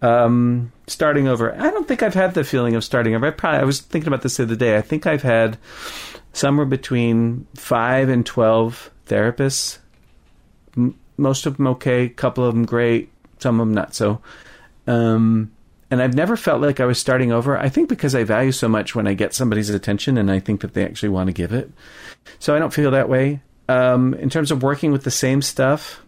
Um, 0.00 0.72
starting 0.88 1.28
over. 1.28 1.54
I 1.54 1.70
don't 1.70 1.86
think 1.86 2.02
I've 2.02 2.14
had 2.14 2.34
the 2.34 2.44
feeling 2.44 2.74
of 2.74 2.84
starting 2.84 3.14
over. 3.14 3.26
I 3.26 3.30
probably 3.30 3.60
I 3.60 3.64
was 3.64 3.80
thinking 3.80 4.08
about 4.08 4.22
this 4.22 4.36
the 4.36 4.44
other 4.44 4.56
day. 4.56 4.76
I 4.76 4.80
think 4.80 5.06
I've 5.06 5.22
had 5.22 5.58
somewhere 6.32 6.66
between 6.66 7.46
five 7.54 8.08
and 8.08 8.24
twelve 8.24 8.90
therapists. 9.06 9.78
M- 10.76 10.98
most 11.16 11.46
of 11.46 11.56
them 11.56 11.66
okay, 11.68 12.04
a 12.04 12.08
couple 12.08 12.44
of 12.44 12.54
them 12.54 12.64
great, 12.64 13.10
some 13.38 13.60
of 13.60 13.66
them 13.66 13.74
not 13.74 13.94
so. 13.94 14.20
Um, 14.86 15.52
and 15.90 16.02
I've 16.02 16.14
never 16.14 16.36
felt 16.36 16.60
like 16.60 16.80
I 16.80 16.86
was 16.86 16.98
starting 16.98 17.32
over. 17.32 17.58
I 17.58 17.68
think 17.68 17.88
because 17.88 18.14
I 18.14 18.24
value 18.24 18.52
so 18.52 18.68
much 18.68 18.94
when 18.94 19.06
I 19.06 19.14
get 19.14 19.34
somebody's 19.34 19.70
attention, 19.70 20.18
and 20.18 20.30
I 20.30 20.38
think 20.38 20.60
that 20.60 20.74
they 20.74 20.84
actually 20.84 21.08
want 21.10 21.28
to 21.28 21.32
give 21.32 21.52
it. 21.52 21.70
So 22.38 22.54
I 22.54 22.58
don't 22.58 22.74
feel 22.74 22.90
that 22.90 23.08
way. 23.08 23.40
Um, 23.68 24.14
in 24.14 24.30
terms 24.30 24.50
of 24.50 24.62
working 24.62 24.92
with 24.92 25.04
the 25.04 25.10
same 25.10 25.42
stuff, 25.42 26.02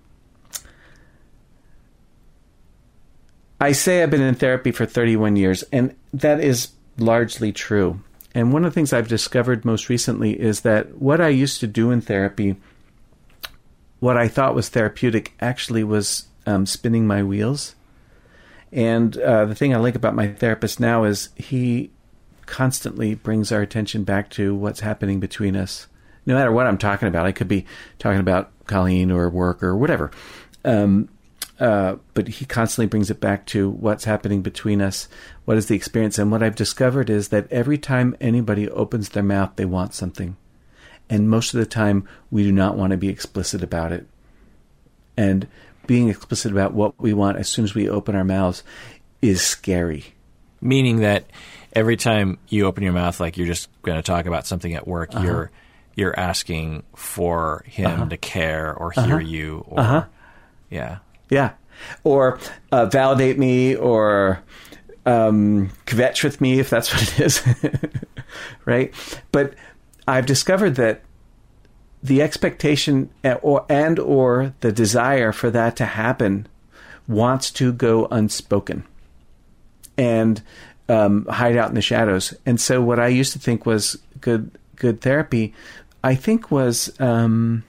I 3.61 3.73
say 3.73 4.03
I've 4.03 4.11
been 4.11 4.23
in 4.23 4.35
therapy 4.35 4.73
for 4.73 4.87
31 4.87 5.37
years, 5.37 5.63
and 5.65 5.95
that 6.15 6.41
is 6.41 6.71
largely 6.97 7.53
true. 7.53 8.01
And 8.35 8.53
one 8.53 8.65
of 8.65 8.73
the 8.73 8.75
things 8.75 8.93
I've 8.93 9.09
discovered 9.09 9.65
most 9.65 9.89
recently 9.89 10.41
is 10.41 10.61
that 10.61 10.97
what 10.97 11.21
I 11.21 11.29
used 11.29 11.61
to 11.61 11.67
do 11.67 11.91
in 11.91 12.01
therapy, 12.01 12.57
what 13.99 14.17
I 14.17 14.29
thought 14.29 14.55
was 14.55 14.69
therapeutic, 14.69 15.35
actually 15.41 15.85
was 15.85 16.29
um, 16.47 16.65
spinning 16.65 17.07
my 17.07 17.23
wheels. 17.23 17.75
And 18.73 19.17
uh, 19.19 19.47
the 19.47 19.55
thing 19.55 19.75
I 19.75 19.79
like 19.79 19.97
about 19.97 20.15
my 20.15 20.29
therapist 20.29 20.81
now 20.81 21.05
is 21.05 21.29
he 21.37 21.91
constantly 22.47 23.15
brings 23.15 23.53
our 23.53 23.61
attention 23.61 24.05
back 24.05 24.31
to 24.31 24.55
what's 24.55 24.81
happening 24.81 25.21
between 25.21 25.57
us. 25.57 25.87
No 26.25 26.35
matter 26.35 26.53
what 26.53 26.67
I'm 26.67 26.79
talking 26.79 27.09
about, 27.09 27.27
I 27.27 27.33
could 27.33 27.49
be 27.49 27.67
talking 27.99 28.21
about 28.21 28.53
Colleen 28.67 29.11
or 29.11 29.29
work 29.29 29.63
or 29.63 29.77
whatever. 29.77 30.13
Um, 30.65 31.09
uh, 31.61 31.97
but 32.15 32.27
he 32.27 32.47
constantly 32.47 32.87
brings 32.87 33.11
it 33.11 33.21
back 33.21 33.45
to 33.47 33.69
what's 33.69 34.05
happening 34.05 34.41
between 34.41 34.81
us. 34.81 35.09
What 35.45 35.59
is 35.59 35.67
the 35.67 35.77
experience? 35.77 36.19
And 36.19 36.33
what 36.33 36.43
I've 36.43 36.57
discovered 36.57 37.11
is 37.11 37.29
that 37.29 37.53
every 37.53 37.77
time 37.77 38.17
anybody 38.19 38.69
opens 38.71 39.11
their 39.11 39.23
mouth, 39.23 39.53
they 39.57 39.67
want 39.67 39.93
something. 39.93 40.37
And 41.11 41.29
most 41.29 41.53
of 41.53 41.61
the 41.61 41.67
time, 41.67 42.09
we 42.31 42.45
do 42.45 42.53
not 42.53 42.77
want 42.77 42.93
to 42.93 42.97
be 42.97 43.09
explicit 43.09 43.63
about 43.63 43.93
it. 43.93 44.07
And 45.19 45.49
being 45.87 46.09
explicit 46.09 46.51
about 46.51 46.73
what 46.73 46.99
we 46.99 47.13
want 47.13 47.37
as 47.37 47.49
soon 47.49 47.65
as 47.65 47.75
we 47.75 47.91
open 47.91 48.15
our 48.15 48.25
mouths 48.25 48.63
is 49.21 49.43
scary. 49.43 50.15
Meaning 50.63 51.01
that 51.01 51.25
every 51.75 51.97
time 51.97 52.39
you 52.49 52.65
open 52.67 52.85
your 52.85 52.93
mouth, 52.93 53.21
like 53.21 53.37
you're 53.37 53.47
just 53.47 53.69
going 53.83 53.99
to 53.99 54.03
talk 54.03 54.25
about 54.25 54.47
something 54.47 54.73
at 54.75 54.87
work, 54.87 55.15
uh-huh. 55.15 55.25
you're 55.25 55.51
you're 55.95 56.19
asking 56.19 56.85
for 56.95 57.65
him 57.67 57.91
uh-huh. 57.91 58.09
to 58.09 58.17
care 58.17 58.73
or 58.75 58.93
uh-huh. 58.97 59.07
hear 59.07 59.21
you, 59.21 59.65
or 59.69 60.09
yeah, 60.71 60.99
Yeah. 61.31 61.53
Or 62.05 62.39
uh, 62.71 62.87
validate 62.87 63.39
me 63.39 63.75
or 63.75 64.43
um, 65.07 65.71
kvetch 65.87 66.23
with 66.23 66.41
me 66.41 66.61
if 66.61 66.71
that's 66.71 66.93
what 66.93 67.03
it 67.03 67.21
is. 67.21 67.43
right? 68.65 68.93
But 69.33 69.55
I've 70.07 70.27
discovered 70.27 70.77
that 70.77 71.03
the 72.03 72.23
expectation 72.23 73.11
uh, 73.25 73.35
or 73.43 73.65
and 73.69 73.99
or 73.99 74.55
the 74.61 74.73
desire 74.73 75.33
for 75.33 75.51
that 75.51 75.77
to 75.77 75.87
happen 75.87 76.47
wants 77.07 77.51
to 77.51 77.73
go 77.73 78.07
unspoken 78.11 78.85
and 79.99 80.41
um, 80.89 81.27
hide 81.27 81.57
out 81.57 81.69
in 81.69 81.75
the 81.75 81.83
shadows. 81.83 82.35
And 82.47 82.61
so 82.61 82.81
what 82.83 82.99
I 82.99 83.09
used 83.09 83.33
to 83.35 83.39
think 83.39 83.67
was 83.67 83.99
good 84.21 84.51
good 84.77 85.01
therapy, 85.03 85.53
I 86.03 86.15
think 86.15 86.51
was 86.51 86.91
um, 86.99 87.65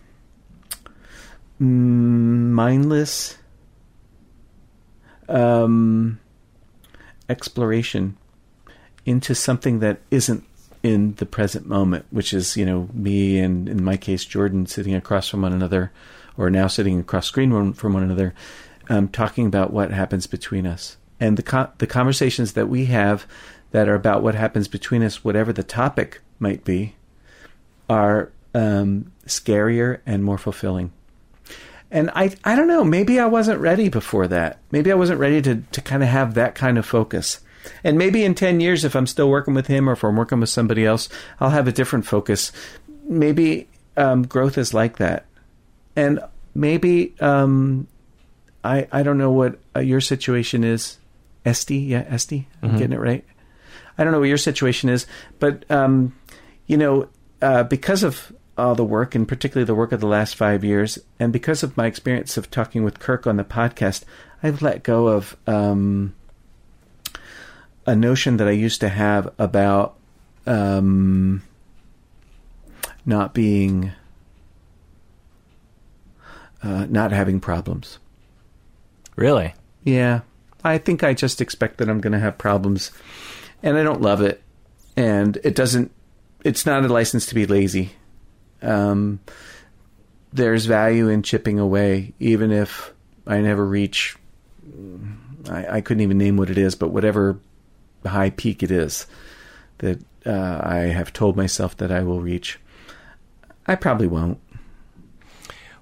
mm, 1.62 1.66
mindless 2.52 3.38
um, 5.32 6.20
exploration 7.30 8.18
into 9.06 9.34
something 9.34 9.80
that 9.80 10.00
isn't 10.12 10.44
in 10.84 11.14
the 11.16 11.26
present 11.26 11.66
moment, 11.68 12.06
which 12.10 12.34
is, 12.34 12.58
you 12.58 12.66
know, 12.66 12.90
me 12.94 13.40
and 13.40 13.70
in 13.70 13.84
my 13.84 13.98
case, 13.98 14.26
Jordan 14.26 14.66
sitting 14.66 14.96
across 14.96 15.28
from 15.28 15.42
one 15.42 15.54
another, 15.54 15.92
or 16.38 16.50
now 16.50 16.68
sitting 16.68 17.00
across 17.00 17.28
screen 17.28 17.74
from 17.74 17.94
one 17.94 18.04
another, 18.04 18.34
um, 18.90 19.08
talking 19.08 19.46
about 19.46 19.72
what 19.72 19.92
happens 19.92 20.28
between 20.28 20.66
us. 20.66 20.98
And 21.20 21.38
the, 21.38 21.44
co- 21.44 21.70
the 21.78 21.88
conversations 21.88 22.54
that 22.54 22.68
we 22.68 22.86
have 22.86 23.28
that 23.72 23.88
are 23.88 23.96
about 23.96 24.24
what 24.24 24.36
happens 24.36 24.68
between 24.68 25.04
us, 25.04 25.24
whatever 25.24 25.54
the 25.54 25.64
topic 25.64 26.22
might 26.40 26.64
be, 26.64 26.96
are 27.90 28.32
um, 28.56 29.12
scarier 29.26 30.00
and 30.06 30.24
more 30.24 30.38
fulfilling. 30.38 30.92
And 31.92 32.10
I, 32.16 32.34
I 32.44 32.56
don't 32.56 32.68
know, 32.68 32.86
maybe 32.86 33.20
I 33.20 33.26
wasn't 33.26 33.60
ready 33.60 33.90
before 33.90 34.28
that. 34.30 34.60
Maybe 34.72 34.92
I 34.92 34.96
wasn't 34.96 35.20
ready 35.20 35.42
to, 35.42 35.56
to 35.56 35.82
kind 35.82 36.02
of 36.02 36.10
have 36.10 36.36
that 36.36 36.56
kind 36.56 36.78
of 36.78 36.86
focus. 36.86 37.42
And 37.84 37.98
maybe 37.98 38.24
in 38.24 38.34
10 38.34 38.62
years, 38.62 38.86
if 38.86 38.96
I'm 38.96 39.06
still 39.06 39.30
working 39.30 39.54
with 39.54 39.68
him 39.68 39.90
or 39.90 39.94
if 39.94 40.04
I'm 40.04 40.16
working 40.16 40.40
with 40.40 40.50
somebody 40.50 40.86
else, 40.86 41.10
I'll 41.40 41.50
have 41.50 41.68
a 41.68 41.72
different 41.72 42.06
focus. 42.06 42.52
Maybe 43.04 43.68
um, 43.98 44.24
growth 44.24 44.58
is 44.58 44.74
like 44.74 44.98
that. 44.98 45.26
And 45.96 46.22
maybe, 46.56 47.14
um, 47.20 47.88
I, 48.64 48.88
I 48.92 49.04
don't 49.04 49.18
know 49.18 49.32
what 49.32 49.60
uh, 49.76 49.80
your 49.82 50.02
situation 50.02 50.64
is. 50.64 50.98
Esty, 51.46 51.78
yeah, 51.78 52.06
Esty, 52.08 52.48
I'm 52.62 52.78
getting 52.78 52.94
it 52.94 53.00
right. 53.00 53.26
I 53.98 54.04
don't 54.04 54.14
know 54.14 54.20
what 54.20 54.30
your 54.30 54.38
situation 54.38 54.90
is, 54.90 55.08
but 55.40 55.70
um, 55.72 56.16
you 56.68 56.78
know, 56.78 57.10
uh, 57.42 57.64
because 57.64 58.04
of 58.04 58.32
all 58.58 58.76
the 58.76 58.84
work, 58.86 59.16
and 59.16 59.28
particularly 59.28 59.66
the 59.66 59.76
work 59.76 59.92
of 59.92 60.00
the 60.02 60.08
last 60.08 60.36
five 60.36 60.64
years, 60.64 61.00
and 61.20 61.32
because 61.34 61.64
of 61.64 61.78
my 61.78 61.86
experience 61.88 62.38
of 62.38 62.52
talking 62.52 62.84
with 62.84 63.00
Kirk 63.00 63.26
on 63.26 63.38
the 63.38 63.44
podcast, 63.44 64.04
I've 64.44 64.62
let 64.62 64.84
go 64.84 65.08
of 65.08 65.36
um, 65.48 66.14
a 67.86 67.96
notion 67.96 68.38
that 68.38 68.48
I 68.48 68.52
used 68.52 68.82
to 68.82 68.90
have 68.90 69.34
about 69.40 69.96
um, 70.46 71.44
not 73.06 73.34
being, 73.34 73.92
uh, 76.62 76.86
not 76.90 77.12
having 77.12 77.40
problems. 77.40 78.00
really. 79.16 79.54
Yeah. 79.84 80.22
I 80.64 80.78
think 80.78 81.04
I 81.04 81.14
just 81.14 81.42
expect 81.42 81.78
that 81.78 81.90
I'm 81.90 82.02
going 82.02 82.14
to 82.14 82.20
have 82.20 82.38
problems. 82.38 82.92
And 83.64 83.78
I 83.78 83.84
don't 83.84 84.02
love 84.02 84.22
it. 84.22 84.42
And 84.96 85.38
it 85.44 85.56
doesn't, 85.56 85.92
it's 86.44 86.66
not 86.66 86.84
a 86.84 86.88
license 86.88 87.26
to 87.28 87.36
be 87.36 87.46
lazy. 87.46 87.94
Um, 88.62 89.20
there's 90.34 90.66
value 90.66 91.10
in 91.10 91.24
chipping 91.24 91.60
away, 91.60 92.14
even 92.20 92.52
if 92.52 92.94
I 93.28 93.42
never 93.42 93.66
reach 93.66 94.18
I, 95.50 95.78
I 95.78 95.82
couldn't 95.82 96.02
even 96.02 96.18
name 96.18 96.38
what 96.38 96.50
it 96.50 96.58
is, 96.58 96.76
but 96.76 96.90
whatever 96.90 97.40
high 98.06 98.30
peak 98.30 98.64
it 98.64 98.72
is 98.72 99.08
that 99.80 100.00
uh, 100.26 100.62
I 100.64 100.78
have 100.78 101.14
told 101.14 101.36
myself 101.36 101.78
that 101.78 101.92
I 101.92 102.04
will 102.04 102.22
reach, 102.22 102.60
I 103.66 103.76
probably 103.76 104.08
won't. 104.08 104.40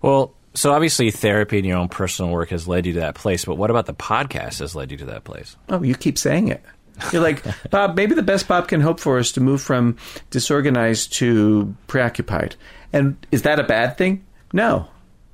Well, 0.01 0.33
so 0.53 0.71
obviously 0.71 1.11
therapy 1.11 1.57
and 1.57 1.67
your 1.67 1.77
own 1.77 1.89
personal 1.89 2.31
work 2.31 2.49
has 2.49 2.67
led 2.67 2.85
you 2.85 2.93
to 2.93 2.99
that 3.01 3.15
place, 3.15 3.45
but 3.45 3.55
what 3.55 3.69
about 3.69 3.85
the 3.85 3.93
podcast 3.93 4.59
has 4.59 4.75
led 4.75 4.91
you 4.91 4.97
to 4.97 5.05
that 5.05 5.23
place? 5.23 5.57
Oh, 5.67 5.83
you 5.83 5.95
keep 5.95 6.17
saying 6.17 6.47
it. 6.47 6.63
You're 7.11 7.21
like, 7.21 7.43
Bob, 7.69 7.95
maybe 7.95 8.15
the 8.15 8.21
best 8.23 8.47
Bob 8.47 8.67
can 8.67 8.81
hope 8.81 8.99
for 8.99 9.17
is 9.17 9.31
to 9.33 9.41
move 9.41 9.61
from 9.61 9.97
disorganized 10.29 11.13
to 11.13 11.75
preoccupied. 11.87 12.55
And 12.91 13.17
is 13.31 13.43
that 13.43 13.59
a 13.59 13.63
bad 13.63 13.97
thing? 13.97 14.25
No, 14.53 14.87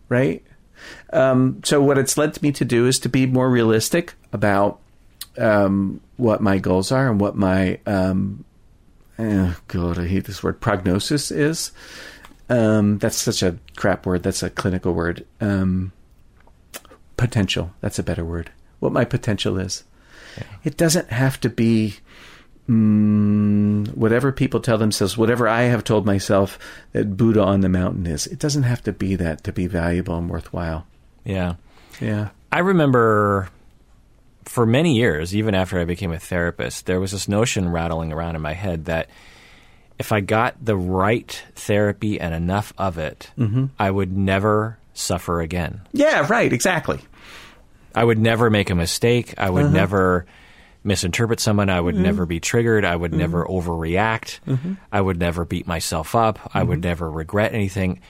right? 0.10 0.44
Um, 1.14 1.62
so, 1.64 1.82
what 1.82 1.98
it's 1.98 2.18
led 2.18 2.42
me 2.42 2.52
to 2.54 2.66
do 2.66 2.86
is 2.86 3.00
to 3.00 3.10
be 3.10 3.26
more 3.26 3.50
realistic 3.50 4.14
about 4.34 4.80
um, 5.38 6.02
what 6.18 6.42
my 6.42 6.58
goals 6.58 6.92
are 6.92 7.10
and 7.10 7.20
what 7.20 7.36
my, 7.36 7.80
um, 7.86 8.44
oh 9.18 9.56
God, 9.68 9.98
I 9.98 10.08
hate 10.08 10.26
this 10.26 10.44
word, 10.44 10.60
prognosis 10.60 11.32
is. 11.32 11.72
Um, 12.50 13.00
that's 13.00 13.18
such 13.18 13.42
a 13.42 13.58
crap 13.76 14.06
word. 14.06 14.24
That's 14.24 14.44
a 14.44 14.50
clinical 14.50 14.94
word. 14.94 15.26
Um, 15.42 15.92
potential. 17.18 17.72
That's 17.82 18.00
a 18.00 18.04
better 18.04 18.26
word. 18.26 18.52
What 18.80 18.92
my 18.92 19.06
potential 19.06 19.58
is. 19.58 19.84
Yeah. 20.38 20.44
It 20.64 20.78
doesn't 20.78 21.10
have 21.10 21.40
to 21.42 21.50
be 21.50 21.96
mm, 22.70 23.96
whatever 23.96 24.32
people 24.32 24.60
tell 24.60 24.78
themselves, 24.78 25.18
whatever 25.18 25.48
I 25.48 25.64
have 25.64 25.84
told 25.84 26.06
myself 26.06 26.60
that 26.94 27.18
Buddha 27.18 27.42
on 27.42 27.62
the 27.62 27.70
mountain 27.70 28.08
is. 28.08 28.28
It 28.28 28.40
doesn't 28.40 28.64
have 28.64 28.84
to 28.84 28.92
be 28.92 29.16
that 29.16 29.44
to 29.44 29.52
be 29.52 29.68
valuable 29.68 30.18
and 30.18 30.30
worthwhile. 30.30 30.86
Yeah. 31.24 31.56
Yeah. 32.00 32.30
I 32.52 32.60
remember 32.60 33.50
for 34.46 34.66
many 34.66 34.96
years, 34.96 35.36
even 35.36 35.56
after 35.56 35.80
I 35.80 35.86
became 35.86 36.12
a 36.12 36.20
therapist, 36.20 36.86
there 36.86 37.00
was 37.00 37.12
this 37.12 37.28
notion 37.28 37.70
rattling 37.70 38.12
around 38.14 38.36
in 38.36 38.42
my 38.42 38.54
head 38.54 38.86
that 38.86 39.10
if 39.98 40.12
I 40.12 40.22
got 40.22 40.64
the 40.64 40.76
right 40.76 41.44
therapy 41.56 42.20
and 42.20 42.34
enough 42.34 42.74
of 42.78 42.98
it, 42.98 43.32
mm-hmm. 43.38 43.66
I 43.80 43.90
would 43.90 44.16
never 44.16 44.78
suffer 44.94 45.42
again. 45.42 45.82
Yeah, 45.94 46.28
right, 46.30 46.52
exactly. 46.52 47.00
I 47.96 48.04
would 48.04 48.20
never 48.20 48.50
make 48.50 48.70
a 48.70 48.76
mistake. 48.76 49.34
I 49.38 49.50
would 49.50 49.66
uh-huh. 49.66 49.74
never 49.74 50.26
misinterpret 50.84 51.40
someone. 51.40 51.70
I 51.70 51.82
would 51.82 51.96
mm-hmm. 51.96 52.04
never 52.04 52.26
be 52.26 52.40
triggered. 52.40 52.86
I 52.86 52.96
would 52.96 53.12
mm-hmm. 53.12 53.22
never 53.22 53.46
overreact. 53.46 54.40
Mm-hmm. 54.48 54.74
I 54.92 55.02
would 55.02 55.18
never 55.18 55.46
beat 55.46 55.66
myself 55.66 56.16
up. 56.16 56.52
I 56.54 56.64
would 56.64 56.80
mm-hmm. 56.80 56.88
never 56.88 57.10
regret 57.10 57.54
anything. 57.54 58.02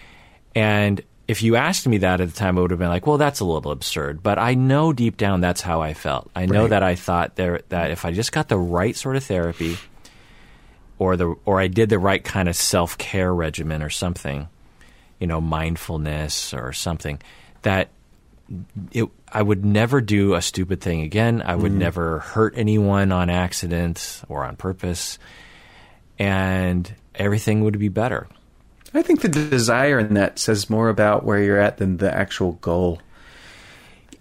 And 0.54 1.02
if 1.28 1.42
you 1.42 1.56
asked 1.56 1.88
me 1.88 2.00
that 2.00 2.22
at 2.22 2.28
the 2.28 2.36
time, 2.36 2.58
I 2.58 2.62
would 2.62 2.72
have 2.72 2.80
been 2.80 2.90
like, 2.90 3.08
well, 3.08 3.18
that's 3.18 3.40
a 3.40 3.46
little 3.46 3.72
absurd. 3.72 4.22
But 4.22 4.40
I 4.40 4.56
know 4.56 4.92
deep 4.94 5.18
down 5.18 5.42
that's 5.42 5.62
how 5.62 5.82
I 5.82 5.94
felt. 5.94 6.30
I 6.36 6.46
know 6.46 6.62
right. 6.62 6.70
that 6.72 6.84
I 6.84 6.96
thought 6.96 7.36
there, 7.36 7.62
that 7.70 7.92
if 7.92 8.06
I 8.06 8.12
just 8.12 8.32
got 8.32 8.50
the 8.50 8.58
right 8.58 8.96
sort 8.96 9.16
of 9.16 9.24
therapy– 9.24 9.78
or 10.98 11.18
the 11.18 11.36
or 11.46 11.60
I 11.60 11.68
did 11.68 11.90
the 11.90 12.00
right 12.00 12.24
kind 12.24 12.48
of 12.48 12.56
self 12.56 12.98
care 12.98 13.34
regimen 13.34 13.82
or 13.82 13.90
something, 13.90 14.48
you 15.20 15.28
know, 15.28 15.42
mindfulness 15.42 16.54
or 16.54 16.74
something 16.74 17.22
that 17.64 17.90
it 18.92 19.10
I 19.32 19.42
would 19.42 19.66
never 19.66 20.02
do 20.02 20.36
a 20.36 20.42
stupid 20.42 20.82
thing 20.82 21.02
again. 21.02 21.42
I 21.46 21.56
would 21.56 21.72
mm. 21.72 21.78
never 21.78 22.20
hurt 22.20 22.54
anyone 22.58 23.12
on 23.12 23.30
accident 23.30 24.22
or 24.30 24.46
on 24.46 24.56
purpose, 24.56 25.20
and 26.18 26.94
everything 27.16 27.64
would 27.64 27.78
be 27.80 27.90
better. 27.90 28.28
I 28.94 29.02
think 29.02 29.22
the 29.22 29.28
desire 29.28 30.00
in 30.00 30.14
that 30.14 30.40
says 30.40 30.70
more 30.70 30.88
about 30.88 31.26
where 31.26 31.42
you're 31.42 31.60
at 31.60 31.78
than 31.78 31.98
the 31.98 32.16
actual 32.16 32.54
goal. 32.54 33.02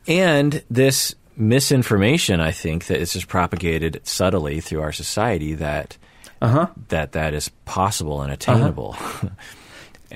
And 0.08 0.64
this 0.68 1.14
misinformation, 1.36 2.40
I 2.40 2.50
think, 2.50 2.86
that 2.86 3.00
is 3.00 3.12
just 3.12 3.28
propagated 3.28 4.00
subtly 4.02 4.60
through 4.60 4.82
our 4.82 4.92
society 4.92 5.54
that 5.54 5.96
uh-huh. 6.42 6.68
that 6.88 7.12
that 7.12 7.34
is 7.34 7.50
possible 7.64 8.20
and 8.22 8.32
attainable. 8.32 8.96
Uh-huh. 8.98 9.28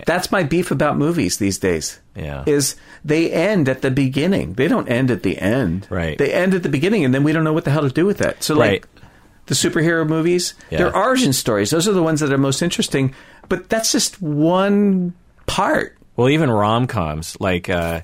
That's 0.07 0.33
my 0.33 0.43
beef 0.43 0.71
about 0.71 0.97
movies 0.97 1.39
these 1.39 1.59
days. 1.59 2.01
Yeah. 2.15 2.45
Is 2.47 2.77
they 3.05 3.31
end 3.31 3.69
at 3.69 3.83
the 3.83 3.91
beginning. 3.91 4.55
They 4.55 4.69
don't 4.69 4.89
end 4.89 5.11
at 5.11 5.23
the 5.23 5.39
end. 5.39 5.87
Right. 5.91 6.19
They 6.19 6.33
end 6.33 6.55
at 6.55 6.63
the 6.63 6.69
beginning 6.69 7.05
and 7.05 7.15
then 7.15 7.25
we 7.25 7.33
don't 7.33 7.45
know 7.45 7.53
what 7.53 7.65
the 7.65 7.71
hell 7.71 7.83
to 7.83 7.91
do 7.91 8.07
with 8.07 8.19
that. 8.19 8.43
So 8.43 8.55
like 8.55 8.87
right. 8.95 9.03
the 9.47 9.55
superhero 9.55 10.07
movies, 10.07 10.55
yeah. 10.71 10.79
they're 10.79 10.97
origin 10.97 11.33
stories. 11.33 11.71
Those 11.71 11.89
are 11.89 11.93
the 11.93 12.03
ones 12.03 12.21
that 12.21 12.33
are 12.33 12.39
most 12.39 12.63
interesting, 12.63 13.15
but 13.49 13.69
that's 13.69 13.93
just 13.93 14.21
one 14.21 15.15
part. 15.47 15.97
Well, 16.17 16.29
even 16.29 16.51
rom-coms 16.51 17.37
like 17.41 17.69
uh 17.69 18.01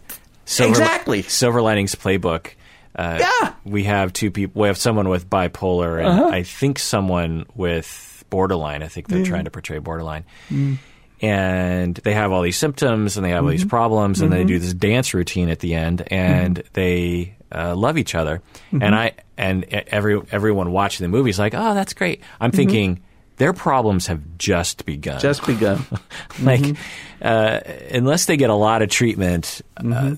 Silver, 0.47 0.73
exactly. 0.73 1.23
Silver 1.23 1.62
Linings 1.62 1.95
Playbook 1.95 2.53
uh, 2.97 3.19
yeah. 3.21 3.55
We 3.65 3.85
have 3.85 4.12
two 4.12 4.31
people. 4.31 4.62
We 4.62 4.69
have 4.69 4.79
someone 4.79 5.09
with 5.09 5.29
bipolar, 5.29 5.99
and 5.99 6.09
uh-huh. 6.09 6.29
I 6.29 6.43
think 6.45 6.79
someone 6.79 7.47
with 7.55 8.25
borderline. 8.31 8.83
I 8.83 8.89
think 8.89 9.09
they're 9.09 9.21
mm. 9.21 9.27
trying 9.27 9.45
to 9.47 9.51
portray 9.51 9.79
borderline. 9.79 10.25
Mm. 10.49 10.79
And 11.25 11.95
they 11.95 12.13
have 12.13 12.33
all 12.33 12.43
these 12.43 12.57
symptoms, 12.57 13.17
and 13.17 13.25
they 13.25 13.31
have 13.31 13.39
mm-hmm. 13.39 13.47
all 13.47 13.51
these 13.51 13.61
mm-hmm. 13.61 13.69
problems, 13.71 14.21
and 14.21 14.31
mm-hmm. 14.31 14.39
they 14.39 14.45
do 14.45 14.59
this 14.59 14.75
dance 14.75 15.15
routine 15.15 15.49
at 15.49 15.61
the 15.61 15.75
end, 15.75 16.03
and 16.11 16.57
mm-hmm. 16.57 16.69
they 16.73 17.37
uh, 17.53 17.75
love 17.75 17.97
each 17.99 18.15
other. 18.15 18.43
Mm-hmm. 18.69 18.83
And 18.83 18.95
I 18.95 19.13
and 19.37 19.65
every 19.65 20.21
everyone 20.31 20.73
watching 20.73 21.05
the 21.05 21.09
movie 21.09 21.31
is 21.31 21.39
like, 21.39 21.55
"Oh, 21.55 21.75
that's 21.75 21.95
great." 21.95 22.21
I'm 22.41 22.51
mm-hmm. 22.51 22.57
thinking 22.57 23.03
their 23.37 23.53
problems 23.53 24.07
have 24.09 24.21
just 24.39 24.85
begun. 24.85 25.21
Just 25.21 25.47
begun. 25.47 25.85
like, 26.43 26.77
uh, 27.21 27.61
unless 27.91 28.27
they 28.27 28.37
get 28.37 28.51
a 28.51 28.55
lot 28.55 28.83
of 28.83 28.91
treatment, 28.91 29.63
uh, 29.77 30.15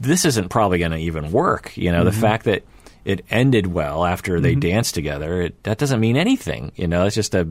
this 0.00 0.24
isn't 0.24 0.48
probably 0.48 0.78
going 0.78 0.92
to 0.92 0.98
even 0.98 1.32
work. 1.32 1.76
You 1.76 1.90
know, 1.90 1.98
mm-hmm. 1.98 2.06
the 2.06 2.12
fact 2.12 2.44
that 2.44 2.64
it 3.04 3.24
ended 3.30 3.66
well 3.66 4.04
after 4.04 4.40
they 4.40 4.52
mm-hmm. 4.52 4.60
danced 4.60 4.94
together, 4.94 5.42
it, 5.42 5.62
that 5.64 5.78
doesn't 5.78 6.00
mean 6.00 6.16
anything. 6.16 6.72
You 6.76 6.86
know, 6.86 7.06
it's 7.06 7.14
just 7.14 7.34
a 7.34 7.48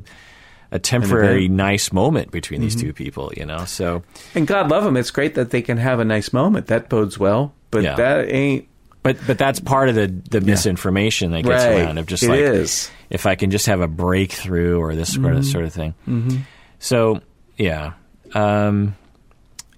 a 0.71 0.79
temporary 0.79 1.47
nice 1.47 1.91
moment 1.91 2.31
between 2.31 2.61
these 2.61 2.75
mm-hmm. 2.75 2.87
two 2.87 2.93
people. 2.93 3.31
You 3.35 3.45
know, 3.45 3.65
so 3.65 4.03
and 4.35 4.47
God 4.47 4.69
love 4.69 4.83
them. 4.83 4.97
It's 4.97 5.11
great 5.11 5.35
that 5.35 5.51
they 5.51 5.61
can 5.61 5.77
have 5.77 5.99
a 5.99 6.05
nice 6.05 6.33
moment. 6.33 6.67
That 6.67 6.89
bodes 6.89 7.17
well, 7.17 7.53
but 7.71 7.83
yeah. 7.83 7.95
that 7.95 8.29
ain't. 8.29 8.67
But 9.03 9.17
but 9.25 9.37
that's 9.37 9.59
part 9.59 9.89
of 9.89 9.95
the 9.95 10.07
the 10.07 10.41
misinformation 10.41 11.31
that 11.31 11.43
gets 11.43 11.63
right. 11.63 11.83
around 11.83 11.97
of 11.97 12.07
just 12.07 12.23
it 12.23 12.29
like 12.29 12.39
is. 12.39 12.91
if 13.09 13.25
I 13.25 13.35
can 13.35 13.51
just 13.51 13.67
have 13.67 13.79
a 13.79 13.87
breakthrough 13.87 14.79
or 14.79 14.95
this 14.95 15.13
sort 15.13 15.33
of 15.33 15.43
Mm-hmm. 15.43 15.51
sort 15.51 15.65
of 15.65 15.73
thing. 15.73 16.45
So 16.79 17.21
yeah, 17.57 17.93
um, 18.33 18.95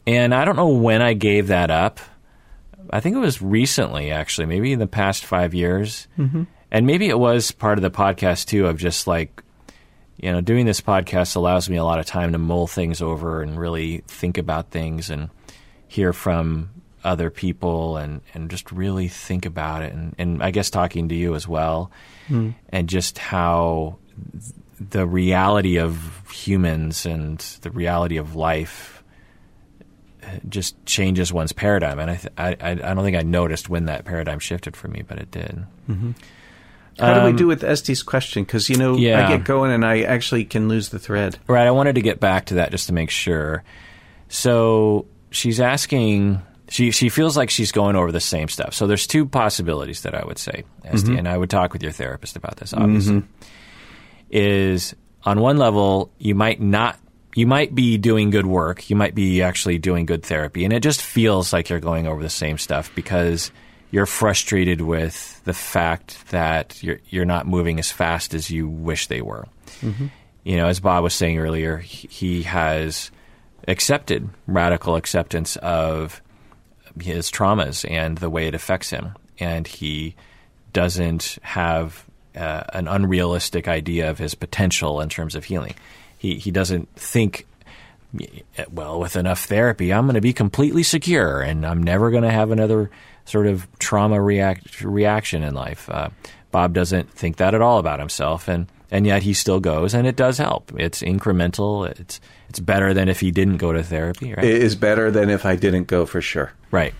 and 0.07 0.34
I 0.34 0.45
don't 0.45 0.56
know 0.56 0.70
when 0.70 1.02
I 1.02 1.14
gave 1.14 1.48
that 1.48 1.70
up. 1.70 1.99
I 2.91 2.99
think 3.02 3.16
it 3.16 3.20
was 3.20 3.40
recently, 3.40 4.10
actually, 4.10 4.48
maybe 4.48 4.74
in 4.74 4.80
the 4.80 4.88
past 4.88 5.24
five 5.24 5.53
years. 5.53 6.07
Mm-hmm. 6.18 6.44
And 6.72 6.88
maybe 6.88 7.07
it 7.07 7.20
was 7.20 7.52
part 7.52 7.78
of 7.78 7.84
the 7.84 7.91
podcast, 7.91 8.48
too, 8.48 8.66
of 8.66 8.78
just 8.78 9.06
like, 9.06 9.44
you 10.22 10.32
know, 10.32 10.41
doing 10.41 10.66
this 10.66 10.82
podcast 10.82 11.36
allows 11.36 11.70
me 11.70 11.78
a 11.78 11.84
lot 11.84 12.00
of 12.00 12.06
time 12.06 12.34
to 12.34 12.38
mull 12.38 12.68
things 12.68 13.02
over 13.02 13.41
and 13.41 13.58
really 13.58 14.04
think 14.08 14.38
about 14.38 14.72
things 14.72 15.10
and 15.10 15.30
hear 15.88 16.12
from 16.12 16.70
other 17.04 17.30
people 17.30 17.96
and, 17.96 18.22
and 18.34 18.50
just 18.50 18.72
really 18.72 19.08
think 19.08 19.46
about 19.46 19.82
it. 19.82 19.94
And, 19.94 20.14
and 20.18 20.44
I 20.44 20.52
guess 20.52 20.70
talking 20.70 21.10
to 21.10 21.16
you 21.16 21.36
as 21.36 21.48
well, 21.48 21.91
mm. 22.28 22.54
and 22.70 22.90
just 22.90 23.18
how 23.18 23.98
the 24.80 25.08
reality 25.08 25.80
of 25.80 26.30
humans 26.30 27.06
and 27.06 27.40
the 27.62 27.72
reality 27.72 28.18
of 28.18 28.36
life 28.36 29.04
just 30.48 30.86
changes 30.86 31.32
one's 31.32 31.54
paradigm. 31.54 32.00
And 32.00 32.12
I, 32.12 32.16
th- 32.16 32.34
I, 32.38 32.72
I 32.72 32.94
don't 32.94 33.04
think 33.04 33.18
I 33.18 33.24
noticed 33.24 33.70
when 33.70 33.86
that 33.86 34.06
paradigm 34.06 34.40
shifted 34.40 34.76
for 34.76 34.90
me, 34.90 35.02
but 35.02 35.18
it 35.18 35.32
did. 35.32 35.66
Mm-hmm. 35.90 36.12
How 37.00 37.14
um, 37.14 37.20
do 37.20 37.24
we 37.26 37.30
um, 37.32 37.36
do 37.36 37.48
with 37.48 37.64
Este's 37.64 38.04
question? 38.04 38.44
Because 38.44 38.70
you 38.70 38.78
know, 38.78 38.96
yeah. 38.96 39.28
I 39.28 39.38
get 39.38 39.46
going 39.46 39.72
and 39.72 39.86
I 39.86 40.02
actually 40.02 40.46
can 40.46 40.68
lose 40.68 40.90
the 40.90 41.00
thread. 41.00 41.38
Right. 41.48 41.68
I 41.68 41.72
wanted 41.72 41.96
to 41.96 42.02
get 42.02 42.20
back 42.20 42.48
to 42.48 42.56
that 42.56 42.72
just 42.72 42.88
to 42.88 42.94
make 42.94 43.10
sure. 43.10 43.64
So 44.28 45.06
she's 45.32 45.60
asking. 45.60 46.42
She 46.70 46.92
she 46.92 47.10
feels 47.10 47.36
like 47.36 47.50
she's 47.50 47.72
going 47.72 47.96
over 47.96 48.12
the 48.12 48.20
same 48.20 48.48
stuff. 48.48 48.76
So 48.76 48.86
there's 48.86 49.08
two 49.08 49.26
possibilities 49.26 50.04
that 50.04 50.14
I 50.14 50.24
would 50.24 50.38
say, 50.38 50.66
Este, 50.84 51.06
mm-hmm. 51.06 51.18
and 51.18 51.28
I 51.28 51.36
would 51.36 51.50
talk 51.50 51.74
with 51.74 51.82
your 51.82 51.92
therapist 51.92 52.36
about 52.36 52.58
this. 52.58 52.76
Obviously, 52.76 53.22
mm-hmm. 53.22 53.44
is 54.30 54.96
on 55.24 55.40
one 55.40 55.58
level 55.58 56.12
you 56.20 56.36
might 56.36 56.62
not 56.62 57.00
you 57.36 57.48
might 57.48 57.74
be 57.74 57.98
doing 57.98 58.30
good 58.30 58.46
work. 58.46 58.90
You 58.90 58.96
might 58.96 59.16
be 59.16 59.42
actually 59.42 59.78
doing 59.78 60.06
good 60.06 60.24
therapy. 60.24 60.66
And 60.66 60.74
it 60.74 60.82
just 60.82 61.02
feels 61.02 61.54
like 61.54 61.70
you're 61.70 61.80
going 61.80 62.08
over 62.08 62.22
the 62.22 62.30
same 62.30 62.58
stuff 62.58 62.94
because 62.96 63.52
you're 63.91 64.06
frustrated 64.06 64.82
with 64.82 65.44
the 65.45 65.53
fact 65.53 66.30
that 66.32 66.82
you're, 66.84 66.99
you're 67.10 67.26
not 67.26 67.48
moving 67.48 67.80
as 67.80 67.91
fast 67.91 68.34
as 68.34 68.49
you 68.49 68.68
wish 68.68 69.07
they 69.07 69.22
were. 69.22 69.48
Mm-hmm. 69.82 70.07
You 70.44 70.57
know, 70.57 70.68
as 70.68 70.80
Bob 70.80 71.03
was 71.03 71.14
saying 71.14 71.38
earlier, 71.38 71.78
he 71.78 72.44
has 72.44 73.11
accepted 73.68 74.30
radical 74.48 74.95
acceptance 74.95 75.56
of 75.57 76.22
his 76.99 77.30
traumas 77.30 77.90
and 77.90 78.18
the 78.18 78.30
way 78.30 78.48
it 78.48 78.56
affects 78.56 78.90
him. 78.90 79.14
And 79.40 79.68
he 79.68 80.16
doesn't 80.74 81.38
have 81.41 82.06
uh, 82.36 82.64
an 82.74 82.88
unrealistic 82.88 83.68
idea 83.68 84.10
of 84.10 84.18
his 84.18 84.36
potential 84.36 85.02
in 85.02 85.10
terms 85.10 85.36
of 85.36 85.45
healing 85.45 85.76
he 86.20 86.36
he 86.38 86.52
doesn't 86.52 86.88
think 86.95 87.48
well 88.72 88.99
with 88.99 89.16
enough 89.16 89.45
therapy 89.45 89.91
I'm 89.91 90.06
going 90.06 90.16
to 90.16 90.22
be 90.22 90.34
completely 90.34 90.84
secure 90.84 91.41
and 91.41 91.66
I'm 91.66 91.82
never 91.82 92.11
going 92.11 92.24
to 92.24 92.32
have 92.32 92.52
another 92.52 92.91
sort 93.30 93.47
of 93.47 93.68
trauma 93.80 94.22
react, 94.22 94.81
reaction 94.81 95.43
in 95.43 95.53
life. 95.53 95.89
Uh, 95.89 96.10
Bob 96.51 96.73
doesn't 96.73 97.11
think 97.11 97.38
that 97.38 97.53
at 97.53 97.61
all 97.61 97.77
about 97.77 97.99
himself, 97.99 98.47
and 98.47 98.68
and 98.91 99.06
yet 99.06 99.22
he 99.22 99.34
still 99.34 99.60
goes, 99.60 99.93
and 99.93 100.07
it 100.07 100.15
does 100.15 100.39
help. 100.39 100.72
It's 100.76 101.01
incremental. 101.01 101.88
It's 101.88 102.19
it's 102.49 102.60
better 102.60 102.93
than 102.93 103.07
if 103.07 103.19
he 103.19 103.31
didn't 103.31 103.57
go 103.57 103.72
to 103.72 103.84
therapy, 103.84 104.34
right? 104.34 104.43
It 104.43 104.64
is 104.64 104.76
better 104.76 105.11
than 105.11 105.30
if 105.30 105.45
I 105.45 105.56
didn't 105.56 105.85
go 105.85 106.06
for 106.06 106.22
sure. 106.22 106.51
Right. 106.72 106.93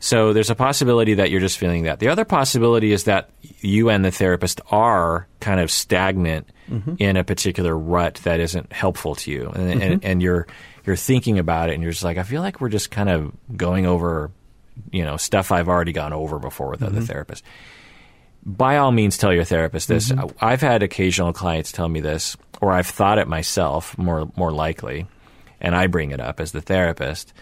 So 0.00 0.32
there's 0.32 0.50
a 0.50 0.56
possibility 0.56 1.14
that 1.14 1.30
you're 1.30 1.40
just 1.40 1.58
feeling 1.58 1.84
that. 1.84 2.00
The 2.00 2.08
other 2.08 2.24
possibility 2.24 2.92
is 2.92 3.04
that 3.04 3.30
you 3.60 3.88
and 3.88 4.04
the 4.04 4.10
therapist 4.10 4.60
are 4.72 5.28
kind 5.38 5.60
of 5.60 5.70
stagnant 5.70 6.48
mm-hmm. 6.68 6.96
in 6.98 7.16
a 7.16 7.22
particular 7.22 7.78
rut 7.78 8.16
that 8.24 8.40
isn't 8.40 8.72
helpful 8.72 9.14
to 9.14 9.30
you, 9.30 9.52
and, 9.54 9.74
mm-hmm. 9.74 9.80
and, 9.80 10.04
and 10.04 10.22
you're 10.22 10.48
you're 10.84 10.96
thinking 10.96 11.38
about 11.38 11.70
it, 11.70 11.74
and 11.74 11.84
you're 11.84 11.92
just 11.92 12.02
like, 12.02 12.18
I 12.18 12.24
feel 12.24 12.42
like 12.42 12.60
we're 12.60 12.68
just 12.68 12.90
kind 12.90 13.08
of 13.08 13.32
going 13.56 13.86
over, 13.86 14.32
you 14.90 15.04
know, 15.04 15.16
stuff 15.16 15.52
I've 15.52 15.68
already 15.68 15.92
gone 15.92 16.12
over 16.12 16.38
before 16.38 16.70
with 16.70 16.80
mm-hmm. 16.80 16.96
other 16.96 17.06
therapists. 17.06 17.42
By 18.44 18.78
all 18.78 18.90
means, 18.90 19.16
tell 19.16 19.32
your 19.32 19.44
therapist 19.44 19.88
this. 19.88 20.10
Mm-hmm. 20.10 20.36
I've 20.44 20.60
had 20.60 20.82
occasional 20.82 21.32
clients 21.32 21.70
tell 21.70 21.88
me 21.88 22.00
this, 22.00 22.36
or 22.60 22.72
I've 22.72 22.88
thought 22.88 23.18
it 23.18 23.28
myself, 23.28 23.96
more 23.96 24.30
more 24.36 24.50
likely, 24.50 25.06
and 25.60 25.76
I 25.76 25.86
bring 25.86 26.10
it 26.10 26.20
up 26.20 26.40
as 26.40 26.52
the 26.52 26.60
therapist 26.60 27.32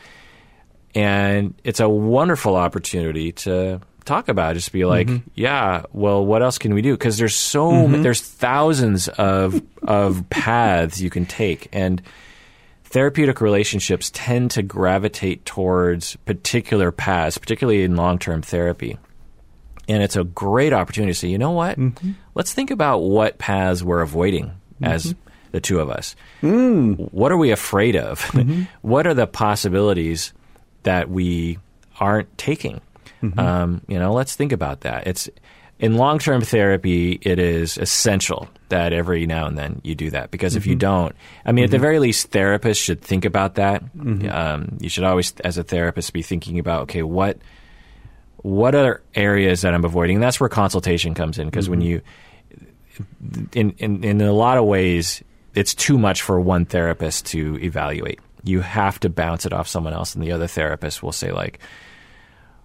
and 0.94 1.54
it's 1.64 1.80
a 1.80 1.88
wonderful 1.88 2.56
opportunity 2.56 3.32
to 3.32 3.80
talk 4.04 4.28
about 4.28 4.54
just 4.56 4.72
be 4.72 4.84
like 4.84 5.06
mm-hmm. 5.06 5.28
yeah 5.34 5.82
well 5.92 6.24
what 6.24 6.42
else 6.42 6.58
can 6.58 6.74
we 6.74 6.82
do 6.82 6.94
because 6.94 7.18
there's 7.18 7.34
so 7.34 7.70
mm-hmm. 7.70 8.02
there's 8.02 8.20
thousands 8.20 9.08
of 9.08 9.62
of 9.82 10.28
paths 10.30 11.00
you 11.00 11.10
can 11.10 11.26
take 11.26 11.68
and 11.72 12.02
therapeutic 12.90 13.40
relationships 13.40 14.10
tend 14.12 14.50
to 14.50 14.62
gravitate 14.62 15.44
towards 15.44 16.16
particular 16.26 16.92
paths 16.92 17.38
particularly 17.38 17.82
in 17.82 17.96
long-term 17.96 18.42
therapy 18.42 18.98
and 19.88 20.02
it's 20.02 20.16
a 20.16 20.24
great 20.24 20.72
opportunity 20.72 21.12
to 21.12 21.18
say 21.18 21.28
you 21.28 21.38
know 21.38 21.52
what 21.52 21.78
mm-hmm. 21.78 22.12
let's 22.34 22.52
think 22.52 22.70
about 22.70 22.98
what 22.98 23.38
paths 23.38 23.82
we're 23.82 24.02
avoiding 24.02 24.52
as 24.82 25.06
mm-hmm. 25.06 25.30
the 25.52 25.60
two 25.60 25.80
of 25.80 25.90
us 25.90 26.16
mm. 26.42 26.96
what 27.12 27.32
are 27.32 27.36
we 27.36 27.50
afraid 27.50 27.96
of 27.96 28.20
mm-hmm. 28.20 28.62
what 28.82 29.06
are 29.06 29.14
the 29.14 29.26
possibilities 29.26 30.32
that 30.82 31.10
we 31.10 31.58
aren't 32.00 32.36
taking. 32.38 32.80
Mm-hmm. 33.22 33.38
Um, 33.38 33.82
you 33.86 33.98
know, 33.98 34.12
let's 34.12 34.34
think 34.34 34.52
about 34.52 34.80
that. 34.80 35.06
It's 35.06 35.28
in 35.80 35.96
long 35.96 36.18
term 36.18 36.42
therapy, 36.42 37.18
it 37.22 37.38
is 37.38 37.78
essential 37.78 38.48
that 38.68 38.92
every 38.92 39.26
now 39.26 39.46
and 39.46 39.58
then 39.58 39.80
you 39.82 39.94
do 39.94 40.10
that 40.10 40.30
because 40.30 40.52
mm-hmm. 40.52 40.58
if 40.58 40.66
you 40.66 40.74
mm-hmm. 40.74 40.78
don't, 40.78 41.16
I 41.44 41.52
mean, 41.52 41.62
mm-hmm. 41.62 41.64
at 41.64 41.70
the 41.70 41.76
mm-hmm. 41.78 41.82
very 41.82 41.98
least, 41.98 42.30
therapists 42.30 42.84
should 42.84 43.00
think 43.00 43.24
about 43.24 43.56
that. 43.56 43.82
Mm-hmm. 43.96 44.30
Um, 44.30 44.78
you 44.80 44.88
should 44.88 45.04
always, 45.04 45.32
as 45.40 45.58
a 45.58 45.64
therapist, 45.64 46.12
be 46.12 46.22
thinking 46.22 46.58
about 46.58 46.82
okay, 46.82 47.02
what 47.02 47.38
what 48.42 48.74
are 48.74 49.02
areas 49.14 49.62
that 49.62 49.74
I'm 49.74 49.84
avoiding? 49.84 50.16
And 50.16 50.22
that's 50.22 50.38
where 50.38 50.48
consultation 50.48 51.14
comes 51.14 51.38
in 51.38 51.48
because 51.48 51.68
when 51.68 51.80
you, 51.80 52.02
in, 53.52 53.72
in 53.78 54.04
in 54.04 54.20
a 54.20 54.32
lot 54.32 54.58
of 54.58 54.66
ways, 54.66 55.24
it's 55.54 55.74
too 55.74 55.98
much 55.98 56.22
for 56.22 56.38
one 56.38 56.66
therapist 56.66 57.26
to 57.26 57.58
evaluate 57.62 58.20
you 58.42 58.60
have 58.60 58.98
to 59.00 59.10
bounce 59.10 59.44
it 59.44 59.52
off 59.52 59.68
someone 59.68 59.92
else, 59.92 60.14
and 60.14 60.24
the 60.24 60.32
other 60.32 60.46
therapist 60.46 61.02
will 61.02 61.12
say 61.12 61.30
like, 61.30 61.58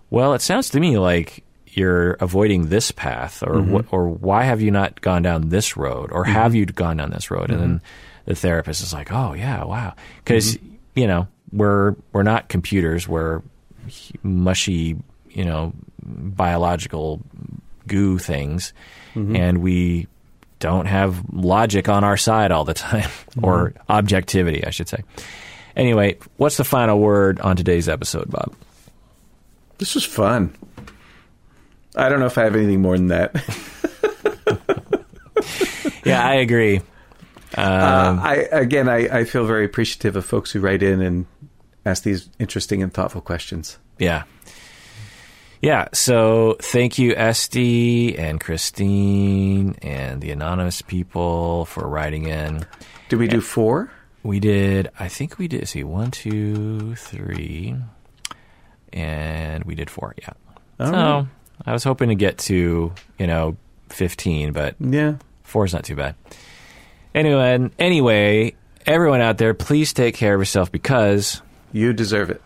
"Well, 0.09 0.33
it 0.33 0.41
sounds 0.41 0.69
to 0.69 0.79
me 0.79 0.97
like 0.97 1.43
you're 1.77 2.13
avoiding 2.13 2.69
this 2.69 2.91
path, 2.91 3.43
or 3.43 3.55
mm-hmm. 3.55 3.77
wh- 3.77 3.93
or 3.93 4.07
why 4.07 4.43
have 4.43 4.61
you 4.61 4.71
not 4.71 5.01
gone 5.01 5.21
down 5.21 5.49
this 5.49 5.77
road, 5.77 6.11
or 6.11 6.23
mm-hmm. 6.23 6.33
have 6.33 6.55
you 6.55 6.65
gone 6.65 6.97
down 6.97 7.11
this 7.11 7.31
road?" 7.31 7.49
And 7.49 7.59
then 7.59 7.69
mm-hmm. 7.75 7.85
the 8.25 8.35
therapist 8.35 8.81
is 8.81 8.93
like, 8.93 9.11
"Oh 9.11 9.33
yeah, 9.33 9.63
wow," 9.63 9.93
because 10.23 10.57
mm-hmm. 10.57 10.99
you 10.99 11.07
know 11.07 11.27
we're 11.51 11.95
we're 12.11 12.23
not 12.23 12.49
computers, 12.49 13.07
we're 13.07 13.41
mushy, 14.23 14.97
you 15.29 15.45
know, 15.45 15.73
biological 16.03 17.21
goo 17.87 18.17
things, 18.17 18.73
mm-hmm. 19.13 19.35
and 19.35 19.59
we 19.59 20.07
don't 20.59 20.85
have 20.85 21.21
logic 21.31 21.89
on 21.89 22.03
our 22.03 22.17
side 22.17 22.51
all 22.51 22.65
the 22.65 22.73
time, 22.73 23.09
or 23.41 23.73
objectivity, 23.89 24.65
I 24.65 24.69
should 24.69 24.89
say. 24.89 25.03
Anyway, 25.75 26.17
what's 26.37 26.57
the 26.57 26.63
final 26.63 26.99
word 26.99 27.39
on 27.41 27.55
today's 27.55 27.89
episode, 27.89 28.29
Bob? 28.29 28.55
This 29.77 29.93
was 29.93 30.05
fun. 30.05 30.55
I 31.95 32.09
don't 32.09 32.19
know 32.19 32.25
if 32.25 32.37
I 32.37 32.43
have 32.43 32.55
anything 32.55 32.81
more 32.81 32.97
than 32.97 33.07
that. 33.07 33.35
yeah, 36.05 36.25
I 36.25 36.35
agree. 36.35 36.81
Uh, 37.57 37.61
um, 37.61 38.19
uh, 38.19 38.23
I 38.23 38.33
again, 38.51 38.89
I, 38.89 39.19
I 39.19 39.23
feel 39.23 39.45
very 39.45 39.65
appreciative 39.65 40.15
of 40.15 40.25
folks 40.25 40.51
who 40.51 40.59
write 40.59 40.83
in 40.83 41.01
and 41.01 41.25
ask 41.85 42.03
these 42.03 42.29
interesting 42.39 42.83
and 42.83 42.93
thoughtful 42.93 43.21
questions. 43.21 43.77
Yeah. 43.97 44.23
Yeah, 45.61 45.87
so 45.93 46.57
thank 46.61 46.99
you, 46.99 47.15
Esty 47.15 48.15
and 48.19 48.39
Christine 48.39 49.75
and 49.81 50.21
the 50.21 50.29
anonymous 50.31 50.83
people 50.83 51.65
for 51.65 51.87
writing 51.87 52.27
in. 52.27 52.65
Did 53.09 53.17
we 53.17 53.27
do 53.27 53.41
four? 53.41 53.89
We 54.21 54.39
did, 54.39 54.91
I 54.99 55.07
think 55.07 55.39
we 55.39 55.47
did, 55.47 55.67
see, 55.67 55.83
one, 55.83 56.11
two, 56.11 56.95
three, 56.95 57.75
and 58.93 59.63
we 59.63 59.73
did 59.75 59.89
four, 59.89 60.13
yeah. 60.19 60.33
All 60.79 60.87
so 60.87 60.93
right. 60.93 61.25
I 61.65 61.73
was 61.73 61.83
hoping 61.83 62.09
to 62.09 62.15
get 62.15 62.37
to, 62.39 62.93
you 63.19 63.27
know, 63.27 63.57
15, 63.89 64.51
but 64.51 64.75
yeah, 64.79 65.15
four 65.43 65.65
is 65.65 65.73
not 65.73 65.83
too 65.83 65.95
bad. 65.95 66.15
Anyway, 67.13 67.69
anyway, 67.79 68.55
everyone 68.85 69.21
out 69.21 69.37
there, 69.37 69.53
please 69.53 69.93
take 69.93 70.15
care 70.15 70.33
of 70.33 70.41
yourself 70.41 70.71
because 70.71 71.41
you 71.71 71.93
deserve 71.93 72.29
it. 72.29 72.41